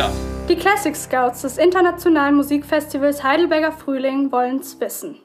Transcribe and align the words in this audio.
keiner. 0.00 0.12
Die 0.48 0.56
Classic 0.56 0.96
Scouts 0.96 1.42
des 1.42 1.58
Internationalen 1.58 2.34
Musikfestivals 2.34 3.22
Heidelberger 3.22 3.72
Frühling 3.72 4.32
wollen's 4.32 4.78
wissen. 4.80 5.20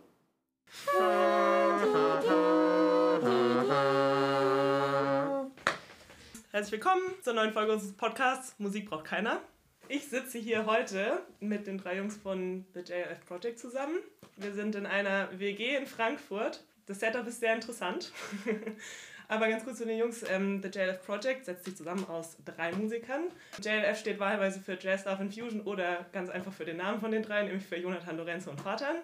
Herzlich 6.52 6.72
willkommen 6.72 7.04
zur 7.22 7.34
neuen 7.34 7.54
Folge 7.54 7.74
unseres 7.74 7.94
Podcasts 7.94 8.56
Musik 8.60 8.90
braucht 8.90 9.06
keiner. 9.06 9.42
Ich 9.88 10.08
sitze 10.08 10.40
hier 10.40 10.66
heute 10.66 11.22
mit 11.40 11.68
den 11.68 11.78
drei 11.78 11.98
Jungs 11.98 12.18
von 12.18 12.66
The 12.74 12.80
JLF 12.80 13.26
Project 13.28 13.60
zusammen. 13.60 13.96
Wir 14.38 14.54
sind 14.54 14.76
in 14.76 14.86
einer 14.86 15.30
WG 15.38 15.76
in 15.76 15.86
Frankfurt. 15.86 16.64
Das 16.88 17.00
Setup 17.00 17.28
ist 17.28 17.40
sehr 17.40 17.54
interessant. 17.54 18.12
Aber 19.28 19.48
ganz 19.48 19.64
kurz 19.64 19.78
zu 19.78 19.86
den 19.86 19.98
Jungs. 19.98 20.24
Ähm, 20.30 20.62
The 20.62 20.70
JLF 20.70 21.06
Project 21.06 21.46
setzt 21.46 21.66
sich 21.66 21.76
zusammen 21.76 22.06
aus 22.08 22.38
drei 22.46 22.72
Musikern. 22.72 23.26
JLF 23.62 23.98
steht 23.98 24.20
wahlweise 24.20 24.60
für 24.60 24.78
Jazz, 24.80 25.06
Love 25.06 25.20
and 25.20 25.34
Fusion 25.34 25.62
oder 25.62 26.06
ganz 26.12 26.30
einfach 26.30 26.54
für 26.54 26.66
den 26.66 26.78
Namen 26.78 27.00
von 27.00 27.12
den 27.12 27.24
drei, 27.24 27.44
nämlich 27.44 27.66
für 27.66 27.78
Jonathan 27.78 28.18
Lorenzo 28.18 28.52
und 28.52 28.62
Vatan. 28.62 28.98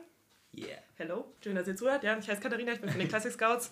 Yeah. 0.53 0.77
Hello, 0.97 1.25
schön, 1.41 1.55
dass 1.55 1.67
ihr 1.67 1.75
zuhört. 1.75 2.03
Ja, 2.03 2.17
ich 2.17 2.29
heiße 2.29 2.41
Katharina, 2.41 2.73
ich 2.73 2.81
bin 2.81 2.89
von 2.89 2.99
den 2.99 3.07
Classic 3.07 3.31
Scouts. 3.31 3.71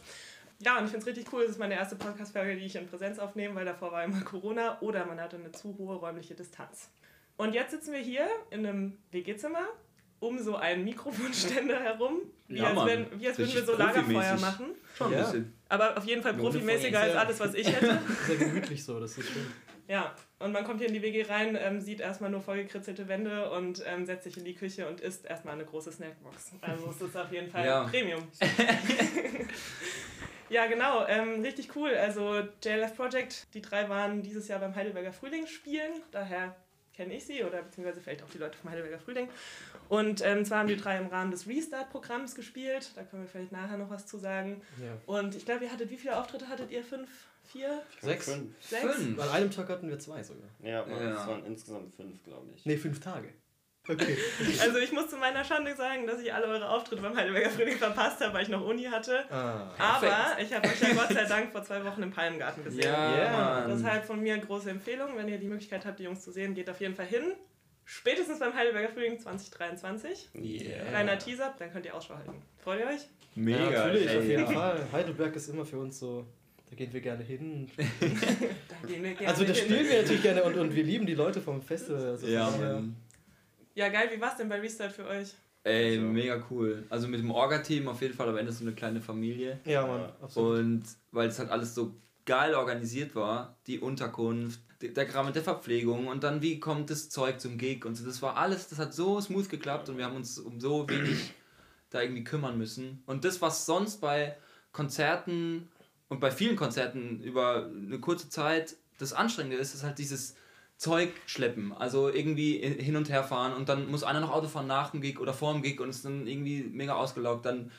Ja, 0.62 0.78
und 0.78 0.86
ich 0.86 0.92
finde 0.92 1.04
es 1.04 1.08
richtig 1.08 1.32
cool. 1.34 1.44
Es 1.44 1.52
ist 1.52 1.60
meine 1.60 1.76
erste 1.76 1.96
Podcast-Folge, 1.96 2.56
die 2.56 2.66
ich 2.66 2.76
in 2.76 2.88
Präsenz 2.88 3.20
aufnehme, 3.20 3.56
weil 3.56 3.66
davor 3.66 3.92
war 3.92 4.04
immer 4.04 4.22
Corona 4.22 4.80
oder 4.82 5.06
man 5.06 5.20
hatte 5.20 5.38
eine 5.38 5.52
zu 5.52 5.78
hohe 5.78 5.98
räumliche 5.98 6.36
Distanz. 6.36 6.90
Und 7.38 7.54
jetzt 7.54 7.72
sitzen 7.72 7.94
wir 7.94 8.00
hier 8.00 8.28
in 8.50 8.66
einem 8.66 8.98
WG-Zimmer 9.12 9.68
um 10.20 10.40
so 10.40 10.56
einen 10.56 10.84
Mikrofonständer 10.84 11.80
herum, 11.80 12.20
wie, 12.48 12.58
Ja, 12.58 12.66
als, 12.68 12.76
Mann. 12.76 12.88
wenn, 12.88 13.20
wie 13.20 13.28
als 13.28 13.38
würden 13.38 13.54
wir 13.54 13.64
so 13.64 13.78
Lagerfeuer 13.78 14.38
machen. 14.38 14.68
Schon 14.98 15.12
Ja. 15.12 15.20
ein 15.20 15.24
bisschen. 15.26 15.54
Aber 15.70 15.98
auf 15.98 16.06
jeden 16.06 16.22
Fall 16.22 16.34
profimäßiger 16.34 17.00
als 17.00 17.16
alles, 17.16 17.40
was 17.40 17.54
ich 17.54 17.68
hätte. 17.74 18.00
Sehr 18.28 18.38
gemütlich 18.38 18.84
so, 18.84 19.00
das 19.00 19.18
ist 19.18 19.30
schön. 19.30 19.46
Ja, 19.88 20.14
und 20.38 20.52
man 20.52 20.64
kommt 20.66 20.80
hier 20.80 20.88
in 20.88 20.94
die 20.94 21.02
WG 21.02 21.24
rein, 21.24 21.58
ähm, 21.60 21.82
sieht 21.82 22.00
erstmal 22.00 22.30
nur 22.30 22.42
vollgekritzelte 22.42 23.08
Wände 23.08 23.50
und 23.50 23.82
ähm, 23.88 24.06
setzt 24.06 24.26
sich 24.26 24.38
in 24.38 24.46
die 24.46 24.54
Küche 24.54 24.88
und 24.88 25.02
isst 25.02 25.26
erstmal 25.26 25.56
eine 25.56 25.66
große 25.66 25.92
Snackbox. 25.92 26.52
Also 26.62 26.92
es 26.92 27.02
ist 27.02 27.18
auf 27.18 27.32
jeden 27.32 27.50
Fall 27.50 27.66
Ja. 27.66 27.84
Premium. 27.86 28.22
ja, 30.50 30.68
genau, 30.68 31.08
ähm, 31.08 31.42
richtig 31.42 31.76
cool. 31.76 31.90
Also 31.96 32.42
JLF 32.64 32.96
Project, 32.96 33.48
die 33.56 33.62
drei 33.62 33.90
waren 33.90 34.22
dieses 34.22 34.48
Jahr 34.48 34.60
beim 34.60 34.76
Heidelberger 34.76 35.12
Frühling 35.14 35.48
spielen, 35.48 35.92
daher 36.12 36.56
kenne 37.00 37.16
ich 37.16 37.26
sie 37.26 37.46
oder 37.46 37.62
beziehungsweise 37.62 38.02
vielleicht 38.02 38.24
auch 38.24 38.30
die 38.30 38.40
Leute 38.40 38.58
vom 38.58 38.70
Heidelberger 38.70 39.00
Frühling. 39.00 39.30
Und 39.88 40.22
ähm, 40.22 40.44
zwar 40.44 40.60
haben 40.60 40.68
die 40.68 40.76
drei 40.76 40.98
im 40.98 41.08
Rahmen 41.08 41.32
des 41.32 41.48
Restart-Programms 41.48 42.36
gespielt, 42.36 42.92
da 42.96 43.04
können 43.04 43.24
wir 43.24 43.30
vielleicht 43.30 43.54
nachher 43.54 43.78
noch 43.78 43.90
was 43.90 44.06
zu 44.06 44.18
sagen. 44.18 44.62
Ja. 44.84 44.92
Und 45.06 45.34
ich 45.34 45.46
glaube, 45.46 45.64
ihr 45.64 45.72
hattet, 45.72 45.90
wie 45.92 45.96
viele 45.98 46.18
Auftritte 46.20 46.50
hattet 46.50 46.72
ihr? 46.72 46.84
Fünf? 46.84 47.10
Vier? 47.46 47.82
Sechs? 48.02 48.26
Fünf. 48.26 48.52
Sechs? 48.62 48.96
Fünf. 48.96 49.18
An 49.18 49.30
einem 49.30 49.50
Tag 49.50 49.70
hatten 49.70 49.88
wir 49.88 49.98
zwei 49.98 50.22
sogar. 50.22 50.50
Ja, 50.62 50.86
man, 50.86 51.02
Ja. 51.02 51.22
es 51.22 51.28
waren 51.28 51.46
insgesamt 51.46 51.96
fünf, 51.96 52.22
glaube 52.26 52.48
ich. 52.54 52.66
Nee, 52.66 52.76
fünf 52.76 53.00
Tage. 53.00 53.30
Okay. 53.90 54.18
Also 54.62 54.78
ich 54.78 54.92
muss 54.92 55.10
zu 55.10 55.18
meiner 55.18 55.44
Schande 55.44 55.76
sagen, 55.76 56.06
dass 56.08 56.22
ich 56.22 56.34
alle 56.34 56.46
eure 56.46 56.70
Auftritte 56.70 57.02
beim 57.02 57.16
Heidelberger 57.16 57.50
Frühling 57.50 57.78
verpasst 57.78 58.22
habe, 58.22 58.34
weil 58.34 58.44
ich 58.44 58.50
noch 58.50 58.64
Uni 58.66 58.84
hatte. 58.84 59.26
Ah. 59.32 59.72
Aber 59.78 60.38
ich 60.42 60.54
habe 60.54 60.68
euch 60.68 60.80
ja 60.82 60.94
Gott 60.94 61.10
sei 61.14 61.24
Dank 61.26 61.52
vor 61.52 61.64
zwei 61.64 61.84
Wochen 61.84 62.04
im 62.04 62.12
Palmgarten 62.12 62.64
gesehen. 62.64 62.84
Ja, 62.84 63.10
Yeah. 63.16 63.68
Deshalb 63.68 64.06
von 64.06 64.22
mir 64.22 64.38
große 64.38 64.70
Empfehlung, 64.70 65.10
wenn 65.16 65.28
ihr 65.28 65.38
die 65.40 65.48
Möglichkeit 65.48 65.86
habt, 65.86 66.00
die 66.00 66.04
Jungs 66.04 66.22
zu 66.22 66.32
sehen, 66.32 66.54
geht 66.54 66.70
auf 66.70 66.80
jeden 66.80 66.96
Fall 66.96 67.08
hin. 67.08 67.34
Spätestens 67.86 68.38
beim 68.40 68.54
Heidelberger 68.54 68.90
Frühling 68.90 69.20
2023. 69.20 70.30
Yeah. 70.36 70.86
Kleiner 70.90 71.18
Teaser, 71.18 71.56
dann 71.58 71.72
könnt 71.72 71.86
ihr 71.86 71.96
Ausschau 71.96 72.16
halten. 72.16 72.42
Freut 72.64 72.82
ihr 72.82 72.88
euch? 72.88 73.02
Mega. 73.36 73.72
Ja, 73.72 73.86
natürlich, 73.88 74.08
ey, 74.10 74.18
auf 74.18 74.24
jeden 74.26 74.46
ja. 74.46 74.52
Fall. 74.52 74.88
Heidelberg 74.92 75.36
ist 75.36 75.50
immer 75.50 75.66
für 75.66 75.80
uns 75.80 75.98
so, 76.00 76.26
da 76.70 76.76
gehen 76.76 76.94
wir 76.94 77.02
gerne 77.02 77.24
hin. 77.24 77.70
Da 77.80 78.88
gehen 78.88 79.04
wir 79.04 79.14
gerne 79.14 79.28
Also 79.28 79.44
da 79.44 79.54
hin. 79.54 79.64
spielen 79.64 79.88
wir 79.90 80.02
natürlich 80.02 80.22
gerne 80.24 80.44
und, 80.44 80.56
und 80.58 80.76
wir 80.76 80.84
lieben 80.84 81.06
die 81.06 81.16
Leute 81.16 81.42
vom 81.42 81.62
Festival. 81.62 82.10
Also 82.12 82.28
Ja, 82.28 82.50
Mann. 82.52 82.96
Ja, 83.80 83.88
geil, 83.88 84.10
wie 84.14 84.20
war's 84.20 84.36
denn 84.36 84.50
bei 84.50 84.60
Restart 84.60 84.92
für 84.92 85.08
euch? 85.08 85.30
Ey, 85.64 85.96
Also- 85.98 86.02
mega 86.10 86.44
cool. 86.50 86.84
Also 86.90 87.08
mit 87.08 87.22
dem 87.22 87.32
Orga-Team 87.32 87.88
auf 87.88 88.02
jeden 88.02 88.14
Fall 88.14 88.28
am 88.28 88.36
Ende 88.36 88.52
so 88.52 88.66
eine 88.66 88.74
kleine 88.74 89.00
Familie. 89.00 89.62
Ja, 89.64 89.88
Mann, 89.88 90.12
absolut. 90.22 90.60
Und 90.60 90.84
weil 91.14 91.30
es 91.30 91.40
halt 91.40 91.50
alles 91.50 91.76
so 91.76 91.96
geil 92.26 92.56
organisiert 92.56 93.16
war, 93.16 93.58
die 93.68 93.80
Unterkunft, 93.80 94.60
der 94.82 95.06
Kram 95.06 95.28
mit 95.28 95.36
der 95.36 95.44
Verpflegung 95.44 96.08
und 96.08 96.26
dann 96.26 96.42
wie 96.42 96.60
kommt 96.60 96.90
das 96.90 97.08
Zeug 97.10 97.40
zum 97.40 97.58
Gig 97.58 97.86
und 97.86 97.96
so. 97.96 98.06
Das 98.06 98.22
war 98.22 98.36
alles, 98.36 98.68
das 98.68 98.80
hat 98.80 98.94
so 98.94 99.22
smooth 99.22 99.48
geklappt 99.48 99.88
und 99.88 99.98
wir 99.98 100.04
haben 100.04 100.18
uns 100.18 100.38
um 100.40 100.60
so 100.60 100.90
wenig 100.90 101.32
da 101.90 102.02
irgendwie 102.02 102.26
kümmern 102.26 102.58
müssen. 102.58 103.02
Und 103.06 103.24
das, 103.24 103.42
was 103.42 103.66
sonst 103.66 104.02
bei 104.02 104.36
Konzerten 104.74 105.70
und 106.10 106.20
bei 106.20 106.32
vielen 106.32 106.58
Konzerten 106.58 107.22
über 107.22 107.68
eine 107.74 108.00
kurze 108.02 108.28
Zeit 108.28 108.76
das 108.98 109.14
Anstrengende 109.14 109.56
ist, 109.56 109.74
ist 109.74 109.84
halt 109.84 109.98
dieses 110.00 110.36
Zeug 110.80 111.12
schleppen. 111.26 111.74
Also 111.74 112.10
irgendwie 112.10 112.58
hin 112.58 112.96
und 112.96 113.10
her 113.10 113.26
fahren 113.26 113.54
und 113.54 113.68
dann 113.68 113.92
muss 113.92 114.04
einer 114.04 114.22
noch 114.22 114.32
Auto 114.32 114.48
fahren 114.48 114.68
nach 114.68 114.92
dem 114.92 115.02
Gig 115.02 115.20
oder 115.20 115.34
vor 115.34 115.52
dem 115.52 115.62
Gig 115.62 115.82
und 115.82 115.90
ist 115.90 116.06
dann 116.06 116.26
irgendwie 116.26 116.64
mega 116.64 116.94
ausgelaugt. 116.94 117.46
Dann 117.46 117.70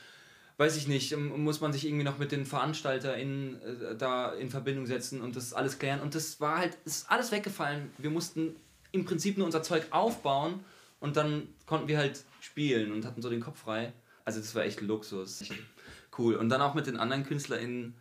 weiß 0.58 0.76
ich 0.76 0.86
nicht, 0.86 1.12
ähm, 1.12 1.42
muss 1.42 1.62
man 1.62 1.72
sich 1.72 1.86
irgendwie 1.86 2.04
noch 2.04 2.18
mit 2.18 2.30
den 2.30 2.44
VeranstalterInnen 2.44 3.62
äh, 3.62 3.96
da 3.96 4.32
in 4.34 4.50
Verbindung 4.50 4.84
setzen 4.84 5.22
und 5.22 5.34
das 5.34 5.54
alles 5.54 5.78
klären. 5.78 6.00
Und 6.00 6.14
das 6.14 6.42
war 6.42 6.58
halt, 6.58 6.76
ist 6.84 7.10
alles 7.10 7.32
weggefallen. 7.32 7.90
Wir 7.96 8.10
mussten 8.10 8.54
im 8.92 9.06
Prinzip 9.06 9.38
nur 9.38 9.46
unser 9.46 9.62
Zeug 9.62 9.86
aufbauen 9.92 10.60
und 11.00 11.16
dann 11.16 11.48
konnten 11.64 11.88
wir 11.88 11.96
halt 11.96 12.22
spielen 12.42 12.92
und 12.92 13.06
hatten 13.06 13.22
so 13.22 13.30
den 13.30 13.40
Kopf 13.40 13.60
frei. 13.60 13.94
Also 14.26 14.40
das 14.40 14.54
war 14.54 14.64
echt 14.64 14.82
Luxus. 14.82 15.42
Cool. 16.18 16.34
Und 16.34 16.50
dann 16.50 16.60
auch 16.60 16.74
mit 16.74 16.86
den 16.86 16.98
anderen 16.98 17.24
KünstlerInnen 17.24 17.94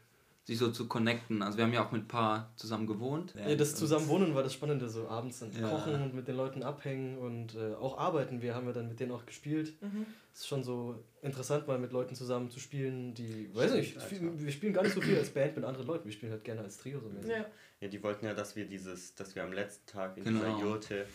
sich 0.49 0.57
so 0.57 0.71
zu 0.71 0.87
connecten. 0.87 1.41
Also 1.43 1.57
wir 1.57 1.65
haben 1.65 1.73
ja 1.73 1.85
auch 1.85 1.91
mit 1.91 2.03
ein 2.03 2.07
paar 2.07 2.51
zusammen 2.55 2.87
gewohnt. 2.87 3.33
Ja, 3.37 3.55
das 3.55 3.75
Zusammenwohnen 3.75 4.33
war 4.35 4.41
das 4.43 4.53
Spannende, 4.53 4.89
so 4.89 5.07
abends 5.07 5.39
dann 5.39 5.51
Ja. 5.53 5.69
kochen 5.69 5.93
und 6.01 6.13
mit 6.15 6.27
den 6.27 6.35
Leuten 6.35 6.63
abhängen 6.63 7.17
und 7.19 7.55
äh, 7.55 7.75
auch 7.75 7.97
arbeiten. 7.97 8.41
Wir 8.41 8.55
haben 8.55 8.65
ja 8.65 8.73
dann 8.73 8.87
mit 8.89 8.99
denen 8.99 9.11
auch 9.11 9.25
gespielt. 9.25 9.79
Mhm. 9.81 10.05
Es 10.33 10.41
ist 10.41 10.47
schon 10.47 10.63
so 10.63 11.03
interessant, 11.21 11.67
mal 11.67 11.77
mit 11.77 11.91
Leuten 11.91 12.15
zusammen 12.15 12.49
zu 12.49 12.59
spielen, 12.59 13.13
die, 13.13 13.49
weiß 13.53 13.65
Stimmt, 13.71 13.77
nicht, 13.79 13.97
Alter. 13.97 14.07
viel- 14.07 14.39
wir 14.45 14.51
spielen 14.51 14.73
gar 14.73 14.83
nicht 14.83 14.95
so 14.95 15.01
viel 15.01 15.17
als 15.17 15.29
Band 15.29 15.55
mit 15.55 15.65
anderen 15.65 15.85
Leuten. 15.87 16.05
Wir 16.05 16.13
spielen 16.13 16.31
halt 16.31 16.43
gerne 16.43 16.61
als 16.61 16.77
Trio 16.77 16.99
so 16.99 17.09
mäßig. 17.09 17.29
Ja. 17.31 17.45
Ja, 17.81 17.87
die 17.87 18.01
wollten 18.03 18.25
ja, 18.25 18.33
dass 18.33 18.55
wir 18.57 18.65
dieses, 18.65 19.15
dass 19.15 19.35
wir 19.35 19.43
am 19.43 19.53
letzten 19.53 19.85
Tag 19.91 20.17
in 20.17 20.23
Genau. 20.25 20.39
dieser 20.43 20.59
Jurte 20.59 21.05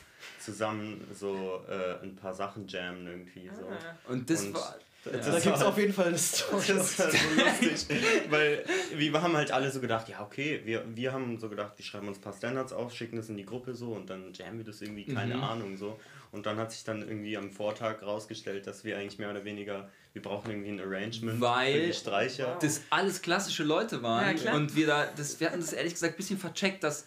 zusammen 0.41 1.01
so 1.13 1.61
äh, 1.69 2.03
ein 2.03 2.15
paar 2.17 2.35
Sachen 2.35 2.67
jammen 2.69 3.07
irgendwie. 3.07 3.49
So. 3.49 3.67
Ah. 3.67 4.11
Und 4.13 4.29
das 4.31 4.45
Und 4.47 4.55
war. 4.55 4.77
Das 5.13 5.27
Da 5.27 5.39
gibt 5.41 5.57
es 5.57 5.63
auf 5.63 5.77
jeden 5.79 5.93
Fall 5.93 6.07
eine 6.09 6.19
Story. 6.19 6.63
Das 6.69 6.99
war 6.99 7.11
so 7.11 7.17
lustig, 7.37 7.87
weil 8.31 8.65
wir 8.95 9.21
haben 9.23 9.37
halt 9.37 9.51
alle 9.53 9.71
so 9.71 9.81
gedacht, 9.81 10.09
ja 10.09 10.23
okay, 10.23 10.61
wir, 10.65 10.85
wir 10.95 11.13
haben 11.13 11.39
so 11.39 11.49
gedacht, 11.49 11.73
wir 11.77 11.85
schreiben 11.85 12.09
uns 12.09 12.19
ein 12.19 12.23
paar 12.23 12.33
Standards 12.33 12.73
auf, 12.73 12.93
schicken 12.95 13.17
das 13.17 13.29
in 13.29 13.37
die 13.37 13.45
Gruppe 13.45 13.75
so 13.75 13.93
und 13.93 14.09
dann 14.11 14.33
jammen 14.33 14.59
wir 14.59 14.65
das 14.65 14.81
irgendwie, 14.81 15.05
keine 15.07 15.37
Mhm. 15.37 15.43
Ahnung 15.45 15.77
so. 15.77 15.99
Und 16.33 16.47
dann 16.47 16.57
hat 16.59 16.73
sich 16.73 16.83
dann 16.83 17.01
irgendwie 17.03 17.37
am 17.37 17.51
Vortag 17.53 18.03
rausgestellt, 18.03 18.67
dass 18.67 18.83
wir 18.85 18.99
eigentlich 18.99 19.19
mehr 19.21 19.31
oder 19.31 19.45
weniger, 19.45 19.89
wir 20.15 20.23
brauchen 20.23 20.51
irgendwie 20.51 20.71
ein 20.71 20.81
Arrangement 20.81 21.41
Weil- 21.41 21.73
für 21.75 21.87
die 21.87 21.93
Streicher. 21.93 22.59
das 22.61 22.81
alles 22.91 23.23
klassische 23.23 23.63
Leute 23.63 24.03
waren 24.03 24.27
Ja, 24.27 24.35
klar. 24.35 24.55
und 24.57 24.75
wir 24.75 24.87
da 24.89 25.07
das 25.17 25.39
wir 25.39 25.49
hatten 25.51 25.61
das 25.61 25.73
ehrlich 25.73 25.93
gesagt 25.95 26.15
ein 26.15 26.17
bisschen 26.17 26.39
vercheckt, 26.39 26.83
dass 26.83 27.05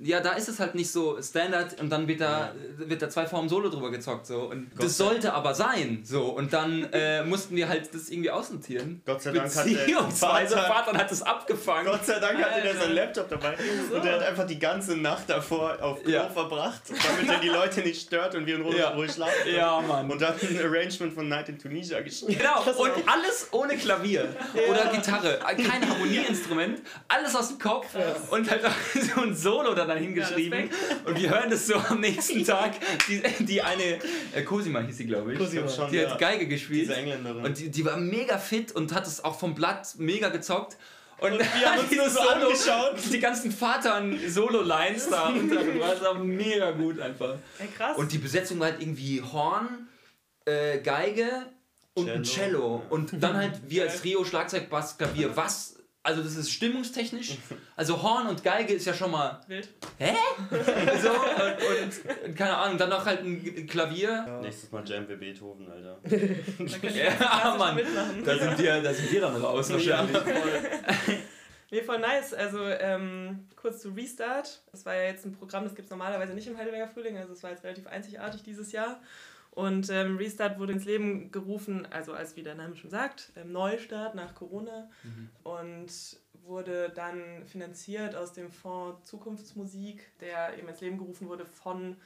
ja, 0.00 0.20
da 0.20 0.32
ist 0.32 0.48
es 0.48 0.60
halt 0.60 0.74
nicht 0.74 0.90
so 0.90 1.20
Standard 1.20 1.80
und 1.80 1.90
dann 1.90 2.06
wird 2.06 2.20
da, 2.20 2.52
wird 2.76 3.02
da 3.02 3.08
zwei 3.08 3.26
Formen 3.26 3.48
Solo 3.48 3.68
drüber 3.68 3.90
gezockt 3.90 4.26
so 4.26 4.42
und 4.42 4.70
Gott 4.76 4.84
das 4.86 4.96
sollte 4.96 5.32
aber 5.34 5.54
sein 5.54 6.00
so 6.04 6.26
und 6.26 6.52
dann 6.52 6.84
äh, 6.92 7.24
mussten 7.24 7.56
wir 7.56 7.68
halt 7.68 7.92
das 7.92 8.08
irgendwie 8.08 8.30
ausnotieren. 8.30 9.02
Gott 9.04 9.22
sei 9.22 9.32
Dank 9.32 9.54
hat 9.54 9.66
der 9.66 9.98
Vater- 10.10 10.58
Vater 10.58 10.98
hat 10.98 11.10
es 11.10 11.22
abgefangen. 11.22 11.86
Gott 11.86 12.04
sei 12.06 12.18
Dank 12.20 12.38
hatte 12.38 12.62
der 12.62 12.76
seinen 12.76 12.94
Laptop 12.94 13.28
dabei 13.28 13.56
und 13.92 14.04
der 14.04 14.14
hat 14.14 14.22
einfach 14.22 14.46
die 14.46 14.58
ganze 14.58 14.96
Nacht 14.96 15.24
davor 15.28 15.76
auf 15.82 16.02
Klo 16.02 16.10
Ja. 16.12 16.28
verbracht, 16.28 16.82
damit 16.88 17.28
er 17.30 17.40
die 17.40 17.48
Leute 17.48 17.80
nicht 17.80 18.00
stört 18.00 18.34
und 18.34 18.46
wir 18.46 18.56
in 18.56 18.62
Ruhe, 18.62 18.76
Ja. 18.78 18.90
ruhig 18.90 19.10
schlafen 19.12 19.34
können. 19.44 19.56
Ja, 19.56 19.80
Mann. 19.80 20.10
Und 20.10 20.20
dann 20.22 20.34
ein 20.40 20.58
Arrangement 20.64 21.12
von 21.12 21.28
Night 21.28 21.48
in 21.48 21.58
Tunisia 21.58 22.00
geschrieben. 22.00 22.36
Genau, 22.38 22.62
und 22.82 22.92
alles 23.06 23.48
ohne 23.50 23.76
Klavier 23.76 24.28
oder 24.70 24.86
Gitarre, 24.92 25.38
kein 25.40 25.88
Harmonieinstrument, 25.88 26.82
alles 27.08 27.34
aus 27.34 27.48
dem 27.48 27.58
Kopf 27.58 27.86
und 28.30 28.50
halt 28.50 28.62
so 29.14 29.20
ein 29.22 29.34
Solo 29.34 29.74
da 29.74 29.87
dann 29.88 29.98
hingeschrieben. 29.98 30.70
und 31.04 31.20
wir 31.20 31.30
hören 31.30 31.50
das 31.50 31.66
so 31.66 31.74
am 31.76 32.00
nächsten 32.00 32.44
Tag. 32.44 32.74
Die, 33.08 33.22
die 33.44 33.62
eine, 33.62 33.98
äh, 34.34 34.42
Cosima 34.42 34.80
hieß 34.80 34.96
sie, 34.96 35.06
glaube 35.06 35.32
ich, 35.32 35.38
Cosima. 35.38 35.68
Schon, 35.68 35.90
die 35.90 35.96
ja. 35.96 36.10
hat 36.10 36.18
Geige 36.18 36.46
gespielt. 36.46 36.82
Diese 36.82 36.96
Engländerin. 36.96 37.44
Und 37.44 37.58
die, 37.58 37.70
die 37.70 37.84
war 37.84 37.96
mega 37.96 38.38
fit 38.38 38.72
und 38.72 38.94
hat 38.94 39.06
es 39.06 39.24
auch 39.24 39.38
vom 39.38 39.54
Blatt 39.54 39.94
mega 39.98 40.28
gezockt. 40.28 40.76
Und, 41.20 41.32
wir 41.32 41.40
haben 41.72 41.80
uns 41.80 41.96
das 41.96 42.14
so 42.14 42.20
angeschaut. 42.20 43.12
die 43.12 43.18
ganzen 43.18 43.50
Vatern-Solo-Lines 43.50 45.08
da 45.10 45.28
und 45.28 45.50
dann 45.50 45.80
war 45.80 46.14
mega 46.14 46.70
gut 46.70 47.00
einfach. 47.00 47.36
Ey, 47.58 47.66
krass. 47.76 47.96
Und 47.96 48.12
die 48.12 48.18
Besetzung 48.18 48.60
war 48.60 48.70
halt 48.70 48.80
irgendwie 48.80 49.20
Horn, 49.20 49.88
äh, 50.44 50.78
Geige 50.78 51.46
und 51.94 52.08
ein 52.08 52.22
Cello. 52.22 52.78
Cello. 52.78 52.82
Und 52.90 53.22
dann 53.22 53.36
halt 53.36 53.60
wir 53.66 53.84
als 53.84 54.00
Trio, 54.00 54.24
Schlagzeug, 54.24 54.70
Bass, 54.70 54.96
Klavier. 54.96 55.36
Was? 55.36 55.77
Also 56.02 56.22
das 56.22 56.36
ist 56.36 56.50
stimmungstechnisch. 56.50 57.38
Also 57.76 58.02
Horn 58.02 58.26
und 58.26 58.42
Geige 58.42 58.74
ist 58.74 58.86
ja 58.86 58.94
schon 58.94 59.12
mal. 59.12 59.40
Wild. 59.46 59.68
Hä? 59.98 60.16
so, 61.00 61.10
und, 61.10 62.26
und 62.26 62.36
keine 62.36 62.56
Ahnung, 62.56 62.76
dann 62.76 62.90
noch 62.90 63.06
halt 63.06 63.20
ein 63.20 63.66
Klavier. 63.68 64.40
Nächstes 64.42 64.72
Mal 64.72 64.84
jammen 64.88 65.08
wir 65.08 65.16
Beethoven, 65.16 65.70
Alter. 65.70 65.98
Ja, 66.92 67.54
Mann. 67.56 67.78
Da 68.24 68.36
sind 68.36 68.58
wir, 68.58 68.82
da 68.82 68.92
sind 68.92 69.12
wir 69.12 69.20
dann 69.20 69.36
raus 69.36 69.70
wahrscheinlich. 69.70 70.18
Nee, 71.70 71.82
voll 71.82 71.98
nice. 71.98 72.32
Also 72.34 72.64
ähm, 72.64 73.46
kurz 73.54 73.80
zu 73.80 73.90
Restart. 73.90 74.62
Das 74.72 74.86
war 74.86 74.94
ja 74.94 75.02
jetzt 75.04 75.26
ein 75.26 75.32
Programm, 75.32 75.64
das 75.64 75.74
gibt 75.74 75.86
es 75.86 75.90
normalerweise 75.90 76.32
nicht 76.32 76.48
im 76.48 76.56
Heidelberger 76.56 76.88
Frühling. 76.88 77.18
Also 77.18 77.32
es 77.34 77.42
war 77.42 77.50
jetzt 77.50 77.62
relativ 77.62 77.86
einzigartig 77.86 78.42
dieses 78.42 78.72
Jahr. 78.72 79.00
Und 79.58 79.90
ähm, 79.90 80.18
Restart 80.18 80.60
wurde 80.60 80.72
ins 80.72 80.84
Leben 80.84 81.32
gerufen, 81.32 81.84
also 81.90 82.12
als 82.12 82.36
wie 82.36 82.44
der 82.44 82.54
Name 82.54 82.76
schon 82.76 82.90
sagt, 82.90 83.32
ähm, 83.34 83.50
Neustart 83.50 84.14
nach 84.14 84.36
Corona. 84.36 84.88
Mhm. 85.02 85.30
Und 85.42 85.90
wurde 86.44 86.92
dann 86.94 87.44
finanziert 87.44 88.14
aus 88.14 88.32
dem 88.32 88.52
Fonds 88.52 89.08
Zukunftsmusik, 89.08 90.16
der 90.20 90.56
eben 90.56 90.68
ins 90.68 90.80
Leben 90.80 90.96
gerufen 90.96 91.28
wurde 91.28 91.44
von 91.44 91.96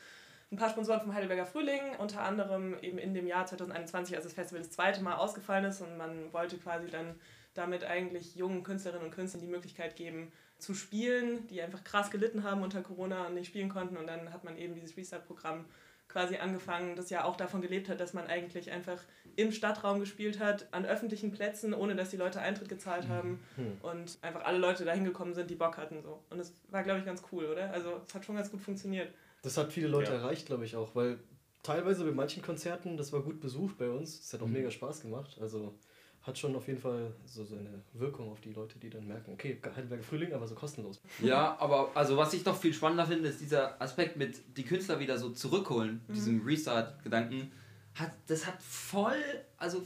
ein 0.51 0.57
paar 0.57 0.71
Sponsoren 0.71 1.03
vom 1.03 1.13
Heidelberger 1.13 1.45
Frühling, 1.45 1.83
unter 1.99 2.23
anderem 2.23 2.75
eben 2.81 2.97
in 2.97 3.13
dem 3.13 3.27
Jahr 3.27 3.45
2021, 3.45 4.17
als 4.17 4.25
das 4.25 4.33
Festival 4.33 4.63
das 4.63 4.71
zweite 4.71 5.03
Mal 5.03 5.17
ausgefallen 5.17 5.67
ist 5.67 5.83
und 5.83 5.99
man 5.99 6.33
wollte 6.33 6.57
quasi 6.57 6.89
dann 6.89 7.17
damit 7.53 7.85
eigentlich 7.85 8.35
jungen 8.35 8.63
Künstlerinnen 8.63 9.05
und 9.05 9.15
Künstlern 9.15 9.43
die 9.43 9.51
Möglichkeit 9.51 9.95
geben, 9.97 10.33
zu 10.59 10.73
spielen, 10.73 11.47
die 11.49 11.61
einfach 11.61 11.85
krass 11.85 12.11
gelitten 12.11 12.45
haben 12.45 12.63
unter 12.63 12.81
Corona 12.81 13.27
und 13.27 13.35
nicht 13.35 13.49
spielen 13.49 13.69
konnten. 13.69 13.99
Und 13.99 14.07
dann 14.07 14.33
hat 14.33 14.43
man 14.43 14.57
eben 14.57 14.75
dieses 14.75 14.97
Restart-Programm 14.97 15.67
quasi 16.13 16.37
angefangen, 16.37 16.95
das 16.95 17.09
ja 17.11 17.25
auch 17.25 17.37
davon 17.37 17.63
gelebt 17.63 17.89
hat, 17.89 17.99
dass 17.99 18.13
man 18.13 18.27
eigentlich 18.27 18.71
einfach 18.71 18.99
im 19.35 19.51
Stadtraum 19.51 19.99
gespielt 19.99 20.39
hat, 20.39 20.67
an 20.73 20.85
öffentlichen 20.85 21.31
Plätzen, 21.33 21.73
ohne 21.73 21.97
dass 21.97 22.11
die 22.11 22.19
Leute 22.19 22.41
Eintritt 22.41 22.69
gezahlt 22.69 23.09
haben 23.09 23.41
Hm. 23.57 23.79
und 23.81 24.19
einfach 24.21 24.45
alle 24.45 24.59
Leute 24.59 24.85
da 24.85 24.93
hingekommen 24.93 25.33
sind, 25.35 25.49
die 25.49 25.55
Bock 25.55 25.79
hatten. 25.79 26.03
So. 26.03 26.23
Und 26.29 26.39
es 26.39 26.55
war, 26.69 26.83
glaube 26.83 27.01
ich, 27.01 27.07
ganz 27.07 27.23
cool, 27.33 27.47
oder? 27.47 27.71
Also 27.73 28.03
es 28.07 28.15
hat 28.15 28.25
schon 28.27 28.37
ganz 28.37 28.51
gut 28.51 28.61
funktioniert. 28.61 29.09
Das 29.43 29.57
hat 29.57 29.73
viele 29.73 29.89
Leute 29.89 30.13
Ja. 30.13 30.19
erreicht, 30.19 30.47
glaube 30.47 30.67
ich 30.67 30.77
auch, 30.77 30.95
weil 30.95 31.19
teilweise 31.63 32.05
bei 32.05 32.11
manchen 32.13 32.43
Konzerten, 32.43 32.97
das 32.99 33.13
war 33.13 33.23
gut 33.23 33.41
besucht 33.41 33.79
bei 33.79 33.89
uns, 33.89 34.21
es 34.21 34.33
hat 34.35 34.43
auch 34.43 34.47
Mhm. 34.47 34.53
mega 34.53 34.71
Spaß 34.71 35.01
gemacht. 35.01 35.39
Also 35.41 35.75
hat 36.23 36.39
schon 36.39 36.55
auf 36.55 36.67
jeden 36.69 36.79
Fall 36.81 37.13
so 37.27 37.45
seine 37.45 37.83
Wirkung 37.95 38.31
auf 38.31 38.41
die 38.41 38.53
Leute, 38.53 38.79
die 38.79 38.89
dann 38.91 39.07
merken, 39.09 39.33
okay, 39.33 39.59
Heidelberger 39.65 40.05
Frühling, 40.05 40.33
aber 40.33 40.47
so 40.47 40.55
kostenlos. 40.55 41.01
Ja, 41.21 41.57
aber 41.61 41.91
also 41.95 42.17
was 42.17 42.33
ich 42.33 42.45
noch 42.45 42.57
viel 42.57 42.73
spannender 42.73 43.07
finde, 43.07 43.29
ist 43.29 43.41
dieser 43.41 43.81
Aspekt 43.83 44.17
mit 44.17 44.41
die 44.57 44.63
Künstler 44.65 45.01
wieder 45.01 45.19
so 45.19 45.31
zurückholen, 45.31 46.01
Mhm. 46.09 46.13
diesem 46.15 46.47
Restart-Gedanken. 46.47 47.51
Hat, 47.95 48.13
das 48.29 48.47
hat 48.47 48.63
voll, 48.63 49.21
also 49.59 49.83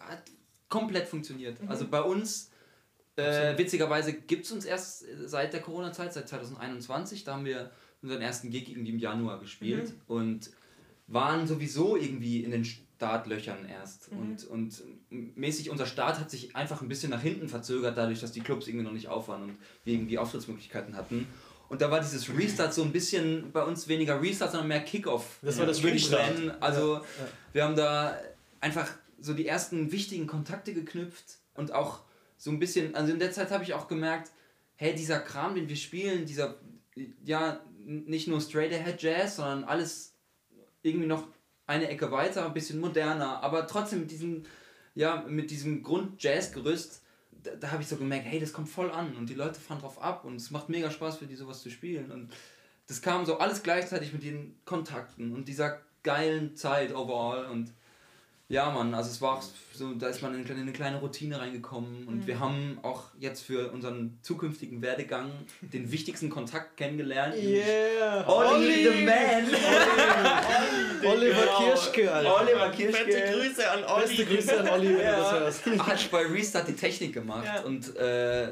hat 0.00 0.22
komplett 0.68 1.08
funktioniert. 1.08 1.60
Mhm. 1.62 1.68
Also 1.68 1.88
bei 1.88 2.00
uns, 2.02 2.50
äh, 3.16 3.56
witzigerweise 3.58 4.12
gibt 4.12 4.44
es 4.44 4.52
uns 4.52 4.64
erst 4.64 5.04
seit 5.24 5.52
der 5.52 5.60
Corona-Zeit, 5.60 6.12
seit 6.12 6.28
2021, 6.28 7.24
da 7.24 7.34
haben 7.34 7.44
wir 7.44 7.70
unseren 8.02 8.22
ersten 8.22 8.50
Gig 8.50 8.68
irgendwie 8.70 8.90
im 8.92 8.98
Januar 8.98 9.40
gespielt 9.40 9.90
Mhm. 9.90 10.00
und 10.06 10.50
waren 11.06 11.46
sowieso 11.46 11.96
irgendwie 11.96 12.44
in 12.44 12.50
den 12.52 12.64
Startlöchern 13.00 13.66
erst. 13.66 14.12
Mhm. 14.12 14.18
Und, 14.18 14.44
und 14.44 14.82
mäßig 15.08 15.70
unser 15.70 15.86
Start 15.86 16.20
hat 16.20 16.30
sich 16.30 16.54
einfach 16.54 16.82
ein 16.82 16.88
bisschen 16.88 17.08
nach 17.08 17.22
hinten 17.22 17.48
verzögert, 17.48 17.96
dadurch, 17.96 18.20
dass 18.20 18.32
die 18.32 18.42
Clubs 18.42 18.68
irgendwie 18.68 18.84
noch 18.84 18.92
nicht 18.92 19.08
auf 19.08 19.28
waren 19.28 19.42
und 19.44 19.56
wir 19.84 19.94
irgendwie 19.94 20.18
Auftrittsmöglichkeiten 20.18 20.94
hatten. 20.94 21.26
Und 21.70 21.80
da 21.80 21.90
war 21.90 22.00
dieses 22.00 22.28
Restart 22.36 22.74
so 22.74 22.82
ein 22.82 22.92
bisschen 22.92 23.52
bei 23.52 23.62
uns 23.62 23.88
weniger 23.88 24.20
Restart, 24.20 24.50
sondern 24.50 24.68
mehr 24.68 24.82
Kickoff. 24.82 25.38
Das 25.40 25.58
war 25.58 25.64
das 25.64 25.82
nennen. 25.82 26.52
Also 26.60 26.96
Ja, 26.96 27.00
ja. 27.00 27.04
wir 27.54 27.64
haben 27.64 27.76
da 27.76 28.18
einfach 28.60 28.90
so 29.18 29.32
die 29.32 29.46
ersten 29.46 29.90
wichtigen 29.92 30.26
Kontakte 30.26 30.74
geknüpft 30.74 31.38
und 31.54 31.72
auch 31.72 32.00
so 32.36 32.50
ein 32.50 32.58
bisschen, 32.58 32.94
also 32.94 33.12
in 33.14 33.18
der 33.18 33.32
Zeit 33.32 33.50
habe 33.50 33.64
ich 33.64 33.72
auch 33.72 33.88
gemerkt, 33.88 34.30
hey, 34.76 34.94
dieser 34.94 35.20
Kram, 35.20 35.54
den 35.54 35.70
wir 35.70 35.76
spielen, 35.76 36.26
dieser, 36.26 36.56
ja, 37.24 37.60
nicht 37.86 38.28
nur 38.28 38.42
straight 38.42 38.74
ahead 38.74 39.02
Jazz, 39.02 39.36
sondern 39.36 39.64
alles 39.64 40.12
irgendwie 40.82 41.06
noch 41.06 41.28
eine 41.70 41.88
Ecke 41.88 42.10
weiter, 42.10 42.44
ein 42.44 42.52
bisschen 42.52 42.80
moderner, 42.80 43.42
aber 43.42 43.66
trotzdem 43.66 44.00
mit 44.00 44.10
diesem, 44.10 44.42
ja, 44.94 45.24
mit 45.28 45.50
diesem 45.50 45.82
Grund-Jazz-Gerüst, 45.82 47.02
da, 47.30 47.52
da 47.54 47.70
habe 47.70 47.82
ich 47.82 47.88
so 47.88 47.96
gemerkt, 47.96 48.26
hey, 48.26 48.40
das 48.40 48.52
kommt 48.52 48.68
voll 48.68 48.90
an 48.90 49.14
und 49.16 49.30
die 49.30 49.34
Leute 49.34 49.60
fahren 49.60 49.80
drauf 49.80 50.02
ab 50.02 50.24
und 50.24 50.36
es 50.36 50.50
macht 50.50 50.68
mega 50.68 50.90
Spaß 50.90 51.18
für 51.18 51.26
die 51.26 51.36
sowas 51.36 51.62
zu 51.62 51.70
spielen. 51.70 52.10
Und 52.10 52.32
das 52.88 53.00
kam 53.00 53.24
so 53.24 53.38
alles 53.38 53.62
gleichzeitig 53.62 54.12
mit 54.12 54.24
den 54.24 54.58
Kontakten 54.64 55.32
und 55.32 55.46
dieser 55.46 55.80
geilen 56.02 56.56
Zeit 56.56 56.92
overall 56.92 57.46
und 57.46 57.72
ja, 58.50 58.68
Mann, 58.70 58.92
also 58.94 59.08
es 59.10 59.22
war 59.22 59.38
auch 59.38 59.42
so, 59.72 59.94
da 59.94 60.08
ist 60.08 60.20
man 60.20 60.34
in 60.34 60.46
eine 60.50 60.72
kleine 60.72 60.98
Routine 60.98 61.40
reingekommen 61.40 62.06
und 62.06 62.16
Mhm. 62.16 62.26
wir 62.26 62.38
haben 62.40 62.78
auch 62.82 63.04
jetzt 63.18 63.42
für 63.42 63.70
unseren 63.72 64.18
zukünftigen 64.20 64.82
Werdegang 64.82 65.30
den 65.62 65.90
wichtigsten 65.90 66.28
Kontakt 66.28 66.76
kennengelernt. 66.76 67.34
Yeah! 67.36 68.28
Olli 68.28 68.84
the 68.84 69.04
Man! 69.06 69.46
Oliver 71.04 71.40
Genau. 71.40 71.58
Kirschke, 71.64 72.12
Alter. 72.12 72.40
Oliver 72.42 72.68
Kirschke 72.70 73.04
Grüße 73.32 73.70
an 73.70 73.84
Olli. 73.84 74.06
Beste 74.06 74.24
Grüße 74.26 74.60
an 74.60 74.68
Olli, 74.68 74.88
wenn 74.98 75.00
Ja. 75.00 75.16
du 75.16 75.40
das 75.40 75.64
hörst. 75.64 75.86
hat 75.86 76.10
bei 76.10 76.22
Restart 76.26 76.68
die 76.68 76.74
Technik 76.76 77.14
gemacht 77.14 77.44
Ja. 77.46 77.62
und 77.62 77.96
äh, 77.96 78.48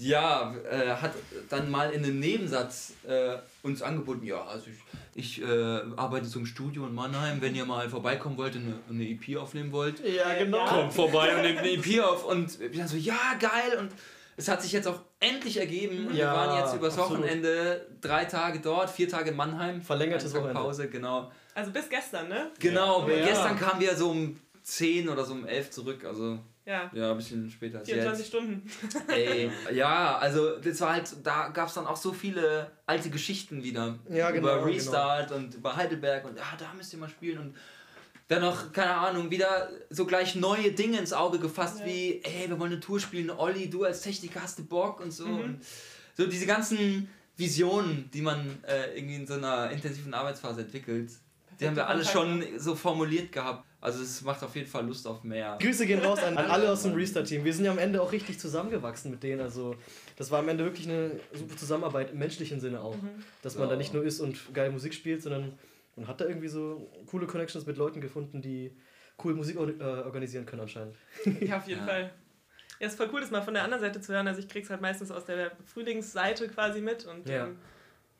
ja, 0.00 0.54
äh, 0.70 0.88
hat 0.90 1.12
dann 1.48 1.70
mal 1.70 1.90
in 1.90 2.04
einem 2.04 2.18
Nebensatz 2.20 2.92
äh, 3.06 3.36
uns 3.62 3.82
angeboten, 3.82 4.24
ja, 4.24 4.42
also 4.44 4.66
ich, 5.14 5.36
ich 5.38 5.42
äh, 5.42 5.80
arbeite 5.96 6.26
so 6.26 6.38
im 6.38 6.46
Studio 6.46 6.86
in 6.86 6.94
Mannheim, 6.94 7.40
wenn 7.42 7.54
ihr 7.54 7.64
mal 7.66 7.88
vorbeikommen 7.90 8.36
wollt 8.38 8.56
und 8.56 8.64
eine, 8.64 8.78
eine 8.88 9.08
EP 9.10 9.36
aufnehmen 9.38 9.72
wollt, 9.72 10.00
Ja, 10.06 10.34
genau. 10.38 10.64
kommt 10.66 10.92
vorbei 10.94 11.34
und 11.36 11.42
nehmt 11.42 11.58
eine 11.58 11.70
EP 11.72 12.00
auf 12.04 12.24
und 12.24 12.58
wir 12.58 12.70
dann 12.72 12.88
so, 12.88 12.96
ja, 12.96 13.34
geil 13.38 13.78
und 13.78 13.90
es 14.36 14.48
hat 14.48 14.62
sich 14.62 14.72
jetzt 14.72 14.88
auch 14.88 15.00
endlich 15.18 15.58
ergeben 15.58 16.06
und 16.06 16.14
Ja, 16.14 16.32
wir 16.32 16.36
waren 16.38 16.58
jetzt 16.64 16.74
übers 16.74 16.96
absolut. 16.98 17.22
Wochenende 17.22 17.86
drei 18.00 18.24
Tage 18.24 18.60
dort, 18.60 18.88
vier 18.88 19.08
Tage 19.08 19.30
in 19.30 19.36
Mannheim. 19.36 19.82
Verlängertes 19.82 20.32
Tag 20.32 20.40
Wochenende. 20.42 20.60
Pause, 20.62 20.88
genau. 20.88 21.30
Also 21.54 21.70
bis 21.72 21.90
gestern, 21.90 22.28
ne? 22.28 22.50
Genau, 22.58 23.06
Ja. 23.06 23.26
gestern 23.26 23.58
kamen 23.58 23.80
wir 23.80 23.94
so 23.94 24.10
um 24.10 24.40
10 24.62 25.08
oder 25.10 25.24
so 25.24 25.34
um 25.34 25.46
11 25.46 25.70
zurück, 25.70 26.04
also 26.06 26.38
Ja. 26.70 26.88
ja, 26.94 27.10
ein 27.10 27.16
bisschen 27.16 27.50
später 27.50 27.80
als 27.80 27.88
24 27.88 28.18
jetzt. 28.20 28.28
Stunden. 28.28 28.70
Ey, 29.08 29.50
ja, 29.72 30.18
also 30.18 30.56
das 30.58 30.80
war 30.80 30.92
halt, 30.92 31.08
da 31.24 31.48
gab 31.48 31.66
es 31.66 31.74
dann 31.74 31.84
auch 31.84 31.96
so 31.96 32.12
viele 32.12 32.70
alte 32.86 33.10
Geschichten 33.10 33.64
wieder. 33.64 33.98
Ja, 34.08 34.30
genau, 34.30 34.56
über 34.56 34.66
Restart 34.66 35.32
und 35.32 35.54
über 35.54 35.74
Heidelberg 35.74 36.24
und 36.26 36.36
ja, 36.36 36.44
da 36.56 36.72
müsst 36.76 36.92
ihr 36.92 37.00
mal 37.00 37.08
spielen 37.08 37.38
und 37.38 37.56
dann 38.28 38.42
noch, 38.42 38.70
keine 38.72 38.94
Ahnung, 38.94 39.32
wieder 39.32 39.68
so 39.90 40.06
gleich 40.06 40.36
neue 40.36 40.70
Dinge 40.70 40.98
ins 40.98 41.12
Auge 41.12 41.40
gefasst 41.40 41.80
Ja. 41.80 41.86
wie, 41.86 42.22
ey, 42.22 42.48
wir 42.48 42.60
wollen 42.60 42.70
eine 42.70 42.80
Tour 42.80 43.00
spielen, 43.00 43.30
Olli, 43.30 43.68
du 43.68 43.82
als 43.82 44.02
Techniker 44.02 44.40
hast 44.40 44.60
du 44.60 44.64
Bock 44.64 45.00
und 45.00 45.10
so. 45.10 45.26
Mhm. 45.26 45.40
Und 45.40 45.64
so 46.16 46.24
diese 46.28 46.46
ganzen 46.46 47.08
Visionen, 47.36 48.08
die 48.14 48.22
man 48.22 48.62
äh, 48.62 48.96
irgendwie 48.96 49.16
in 49.16 49.26
so 49.26 49.34
einer 49.34 49.72
intensiven 49.72 50.14
Arbeitsphase 50.14 50.60
entwickelt, 50.60 51.10
die 51.58 51.66
haben 51.66 51.74
wir 51.74 51.88
alle 51.88 52.04
schon 52.04 52.44
so 52.56 52.76
formuliert 52.76 53.32
gehabt. 53.32 53.66
Also 53.80 54.02
es 54.02 54.20
macht 54.22 54.42
auf 54.42 54.54
jeden 54.54 54.68
Fall 54.68 54.84
Lust 54.86 55.06
auf 55.06 55.22
mehr. 55.24 55.56
Grüße 55.60 55.86
gehen 55.86 56.00
raus 56.00 56.22
an, 56.22 56.36
alle 56.38 56.70
aus 56.70 56.82
dem 56.82 56.92
Restart-Team. 56.92 57.44
Wir 57.44 57.54
sind 57.54 57.64
ja 57.64 57.70
am 57.70 57.78
Ende 57.78 58.02
auch 58.02 58.12
richtig 58.12 58.38
zusammengewachsen 58.38 59.10
mit 59.10 59.22
denen. 59.22 59.40
Also, 59.40 59.74
das 60.16 60.30
war 60.30 60.40
am 60.40 60.48
Ende 60.50 60.64
wirklich 60.64 60.86
eine 60.88 61.12
super 61.32 61.56
Zusammenarbeit 61.56 62.10
im 62.12 62.18
menschlichen 62.18 62.60
Sinne 62.60 62.80
auch. 62.82 62.94
Mhm. 62.96 63.08
Dass 63.42 63.54
man 63.54 63.64
Ja. 63.68 63.70
da 63.70 63.76
nicht 63.78 63.94
nur 63.94 64.04
ist 64.04 64.20
und 64.20 64.52
geil 64.52 64.70
Musik 64.70 64.92
spielt, 64.92 65.22
sondern 65.22 65.58
man 65.96 66.08
hat 66.08 66.20
da 66.20 66.26
irgendwie 66.26 66.48
so 66.48 66.90
coole 67.10 67.26
Connections 67.26 67.64
mit 67.66 67.76
Leuten 67.78 68.00
gefunden, 68.02 68.42
die 68.42 68.76
cool 69.24 69.34
Musik 69.34 69.58
or 69.58 69.68
äh, 69.68 69.82
organisieren 69.82 70.44
können 70.46 70.62
anscheinend. 70.62 70.94
Ja, 71.40 71.56
auf 71.58 71.66
jeden 71.66 71.80
Ja. 71.80 71.86
Fall. 71.86 72.10
Ja, 72.80 72.86
ist 72.86 72.96
voll 72.96 73.10
cool, 73.12 73.20
das 73.20 73.30
mal 73.30 73.42
von 73.42 73.52
der 73.54 73.62
anderen 73.64 73.82
Seite 73.82 74.00
zu 74.00 74.12
hören. 74.12 74.26
Also 74.28 74.40
ich 74.40 74.48
krieg's 74.48 74.70
halt 74.70 74.80
meistens 74.80 75.10
aus 75.10 75.24
der 75.26 75.52
Frühlingsseite 75.66 76.48
quasi 76.48 76.80
mit 76.80 77.06
und 77.06 77.28
Ja. 77.28 77.46
ähm, 77.46 77.56